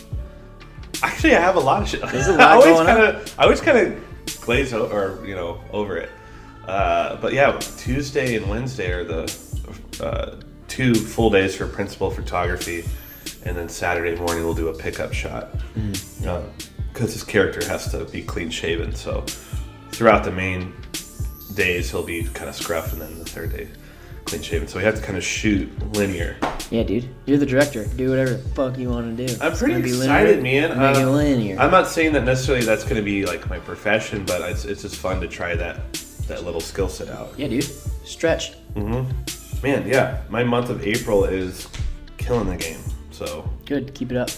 actually, 1.03 1.35
I 1.35 1.41
have 1.41 1.57
a 1.57 1.61
lot 1.61 1.83
of 1.83 1.89
shit. 1.89 2.03
There's 2.03 2.29
a 2.29 2.35
lot 2.35 2.41
I 2.41 2.53
always 2.53 2.67
going 2.67 2.79
on. 2.79 2.87
kind 2.87 3.17
of, 3.17 3.35
I 3.37 3.43
always 3.43 3.61
kind 3.61 3.79
of 3.79 4.41
glaze 4.43 4.73
over, 4.73 5.21
or 5.21 5.27
you 5.27 5.35
know, 5.35 5.61
over 5.73 5.97
it. 5.97 6.11
Uh, 6.69 7.17
but 7.17 7.33
yeah, 7.33 7.59
Tuesday 7.79 8.37
and 8.37 8.49
Wednesday 8.49 8.93
are 8.93 9.03
the 9.05 9.25
uh, 10.03 10.37
two 10.69 10.95
full 10.95 11.31
days 11.31 11.57
for 11.57 11.67
principal 11.67 12.11
photography, 12.11 12.85
and 13.45 13.57
then 13.57 13.69
Saturday 13.71 14.15
morning 14.21 14.45
we'll 14.45 14.53
do 14.55 14.69
a 14.69 14.75
pickup 14.77 15.15
shot 15.15 15.49
because 16.93 17.13
his 17.15 17.25
character 17.25 17.67
has 17.69 17.91
to 17.91 18.05
be 18.07 18.23
clean 18.23 18.51
shaven. 18.51 18.95
So 18.95 19.23
throughout 19.93 20.25
the 20.25 20.31
main 20.31 20.75
days 21.55 21.91
he'll 21.91 22.05
be 22.05 22.25
kind 22.25 22.51
of 22.51 22.55
scruff, 22.55 22.93
and 22.93 23.01
then 23.01 23.19
the 23.19 23.25
third 23.25 23.51
day 23.53 23.69
clean 24.27 24.43
shaven. 24.43 24.69
So 24.69 24.77
we 24.79 24.85
have 24.85 24.97
to 24.97 25.01
kind 25.01 25.17
of 25.17 25.25
shoot 25.25 25.71
linear. 25.95 26.37
Yeah, 26.71 26.83
dude. 26.83 27.09
You're 27.25 27.39
the 27.39 27.47
director. 27.47 27.87
Do 27.87 28.11
whatever 28.11 28.33
the 28.35 28.49
fuck 28.51 28.77
you 28.77 28.91
want 28.91 29.17
to 29.17 29.27
do. 29.27 29.35
I'm 29.41 29.53
It's 29.53 29.63
pretty 29.63 29.89
excited, 29.89 30.43
linear. 30.43 30.69
man. 30.69 30.79
Make 30.79 30.97
it 30.99 31.03
Uh, 31.05 31.11
linear. 31.11 31.59
I'm 31.59 31.71
not 31.71 31.89
saying 31.89 32.13
that 32.13 32.25
necessarily 32.25 32.67
that's 32.67 32.85
going 32.85 32.97
to 32.97 33.03
be 33.03 33.25
like 33.25 33.49
my 33.49 33.59
profession, 33.59 34.27
but 34.27 34.43
it's, 34.51 34.67
it's 34.67 34.83
just 34.83 34.97
fun 34.97 35.19
to 35.23 35.29
try 35.29 35.55
that 35.57 35.81
that 36.29 36.45
little 36.45 36.61
skill 36.61 36.89
set 36.89 37.09
out. 37.09 37.33
yeah, 37.37 37.49
dude. 37.49 37.65
Stretch. 38.05 38.53
hmm 38.75 39.03
Man, 39.63 39.89
yeah, 39.89 40.23
my 40.29 40.45
month 40.45 40.71
of 40.71 40.87
April 40.87 41.25
is 41.25 41.69
killing 42.17 42.49
the 42.49 42.57
game. 42.57 42.79
So, 43.11 43.49
Good. 43.67 43.93
Keep 43.95 44.13
it 44.13 44.17
up. 44.17 44.31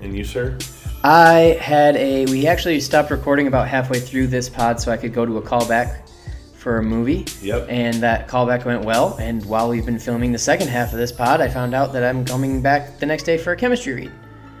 and 0.00 0.16
you, 0.16 0.24
sir? 0.24 0.56
I 1.02 1.58
had 1.60 1.96
a. 1.96 2.24
We 2.26 2.46
actually 2.46 2.80
stopped 2.80 3.10
recording 3.10 3.46
about 3.46 3.68
halfway 3.68 4.00
through 4.00 4.28
this 4.28 4.48
pod 4.48 4.80
so 4.80 4.90
I 4.90 4.96
could 4.96 5.12
go 5.12 5.26
to 5.26 5.36
a 5.36 5.42
callback 5.42 6.08
for 6.56 6.78
a 6.78 6.82
movie. 6.82 7.26
Yep. 7.42 7.66
And 7.68 7.96
that 8.02 8.26
callback 8.26 8.64
went 8.64 8.82
well. 8.86 9.18
And 9.18 9.44
while 9.44 9.68
we've 9.68 9.84
been 9.84 9.98
filming 9.98 10.32
the 10.32 10.38
second 10.38 10.68
half 10.68 10.92
of 10.92 10.98
this 10.98 11.12
pod, 11.12 11.42
I 11.42 11.48
found 11.48 11.74
out 11.74 11.92
that 11.92 12.02
I'm 12.02 12.24
coming 12.24 12.62
back 12.62 12.98
the 12.98 13.04
next 13.04 13.24
day 13.24 13.36
for 13.36 13.52
a 13.52 13.56
chemistry 13.56 13.92
read. 13.92 14.12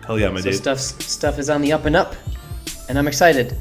Hell 0.06 0.18
yeah, 0.18 0.28
my 0.28 0.40
So 0.40 0.50
dude. 0.50 0.56
stuff 0.56 0.78
stuff 0.78 1.38
is 1.38 1.48
on 1.48 1.62
the 1.62 1.72
up 1.72 1.86
and 1.86 1.96
up, 1.96 2.14
and 2.90 2.98
I'm 2.98 3.08
excited, 3.08 3.56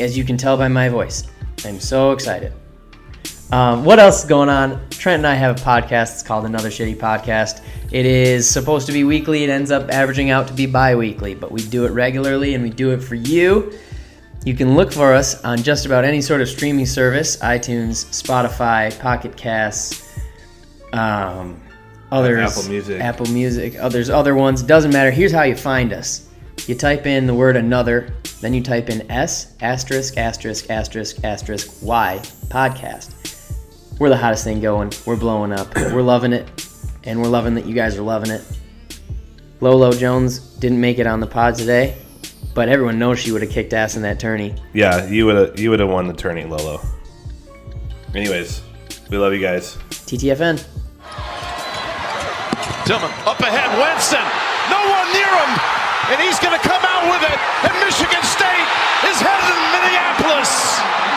as 0.00 0.18
you 0.18 0.24
can 0.24 0.36
tell 0.36 0.56
by 0.56 0.66
my 0.66 0.88
voice. 0.88 1.28
I'm 1.64 1.80
so 1.80 2.12
excited. 2.12 2.52
Um, 3.52 3.84
what 3.84 3.98
else 3.98 4.22
is 4.22 4.28
going 4.28 4.48
on? 4.48 4.88
Trent 4.90 5.20
and 5.20 5.26
I 5.26 5.34
have 5.34 5.60
a 5.60 5.62
podcast. 5.62 6.14
It's 6.14 6.22
called 6.22 6.46
Another 6.46 6.70
Shitty 6.70 6.96
Podcast. 6.96 7.62
It 7.90 8.06
is 8.06 8.48
supposed 8.48 8.86
to 8.86 8.92
be 8.92 9.04
weekly. 9.04 9.44
It 9.44 9.50
ends 9.50 9.70
up 9.70 9.90
averaging 9.90 10.30
out 10.30 10.48
to 10.48 10.54
be 10.54 10.64
bi-weekly, 10.64 11.34
but 11.34 11.52
we 11.52 11.62
do 11.62 11.84
it 11.84 11.90
regularly 11.90 12.54
and 12.54 12.64
we 12.64 12.70
do 12.70 12.92
it 12.92 13.02
for 13.02 13.14
you. 13.14 13.72
You 14.44 14.54
can 14.54 14.74
look 14.74 14.90
for 14.92 15.12
us 15.12 15.44
on 15.44 15.58
just 15.58 15.86
about 15.86 16.04
any 16.04 16.20
sort 16.20 16.40
of 16.40 16.48
streaming 16.48 16.86
service: 16.86 17.36
iTunes, 17.36 18.06
Spotify, 18.06 18.98
Pocket 18.98 19.36
Casts, 19.36 20.18
um, 20.92 21.60
others, 22.10 22.50
Apple 22.50 22.70
Music. 22.70 23.00
Apple 23.00 23.26
Music. 23.26 23.74
There's 23.90 24.10
other 24.10 24.34
ones. 24.34 24.62
Doesn't 24.62 24.92
matter. 24.92 25.10
Here's 25.10 25.30
how 25.30 25.42
you 25.42 25.56
find 25.56 25.92
us. 25.92 26.28
You 26.66 26.74
type 26.74 27.06
in 27.06 27.26
the 27.26 27.34
word 27.34 27.56
another, 27.56 28.12
then 28.40 28.54
you 28.54 28.62
type 28.62 28.88
in 28.88 29.10
S 29.10 29.54
asterisk 29.60 30.16
asterisk 30.16 30.70
asterisk 30.70 31.24
asterisk 31.24 31.82
Y 31.82 32.20
podcast. 32.48 33.98
We're 33.98 34.08
the 34.08 34.16
hottest 34.16 34.44
thing 34.44 34.60
going. 34.60 34.92
We're 35.06 35.16
blowing 35.16 35.52
up. 35.52 35.74
We're 35.76 36.02
loving 36.02 36.32
it, 36.32 36.48
and 37.04 37.20
we're 37.20 37.28
loving 37.28 37.54
that 37.54 37.66
you 37.66 37.74
guys 37.74 37.96
are 37.96 38.02
loving 38.02 38.30
it. 38.30 38.42
Lolo 39.60 39.92
Jones 39.92 40.38
didn't 40.56 40.80
make 40.80 40.98
it 40.98 41.06
on 41.06 41.20
the 41.20 41.26
pod 41.26 41.54
today, 41.54 41.96
but 42.54 42.68
everyone 42.68 42.98
knows 42.98 43.18
she 43.18 43.30
would 43.32 43.42
have 43.42 43.50
kicked 43.50 43.72
ass 43.72 43.96
in 43.96 44.02
that 44.02 44.18
tourney. 44.18 44.54
Yeah, 44.72 45.06
you 45.06 45.26
would 45.26 45.36
have 45.36 45.60
you 45.60 45.70
would 45.70 45.80
have 45.80 45.88
won 45.88 46.06
the 46.08 46.14
tourney, 46.14 46.44
Lolo. 46.44 46.80
Anyways, 48.14 48.62
we 49.10 49.18
love 49.18 49.32
you 49.32 49.40
guys. 49.40 49.76
TTFN. 49.90 50.58
Tillman 52.86 53.10
up 53.24 53.38
ahead, 53.38 53.70
Winston. 53.78 54.26
No 54.68 54.80
one 54.90 55.06
near 55.14 55.30
him, 55.30 55.52
and 56.12 56.20
he's 56.20 56.38
going 56.38 56.52
to 56.52 56.60
come 56.68 56.84
out 56.84 57.08
with 57.08 57.24
it. 57.24 57.38
And 57.64 57.72
Michigan 57.80 58.20
State 58.20 58.68
is 59.08 59.16
headed 59.16 59.48
to 59.48 59.56
Minneapolis. 59.72 61.11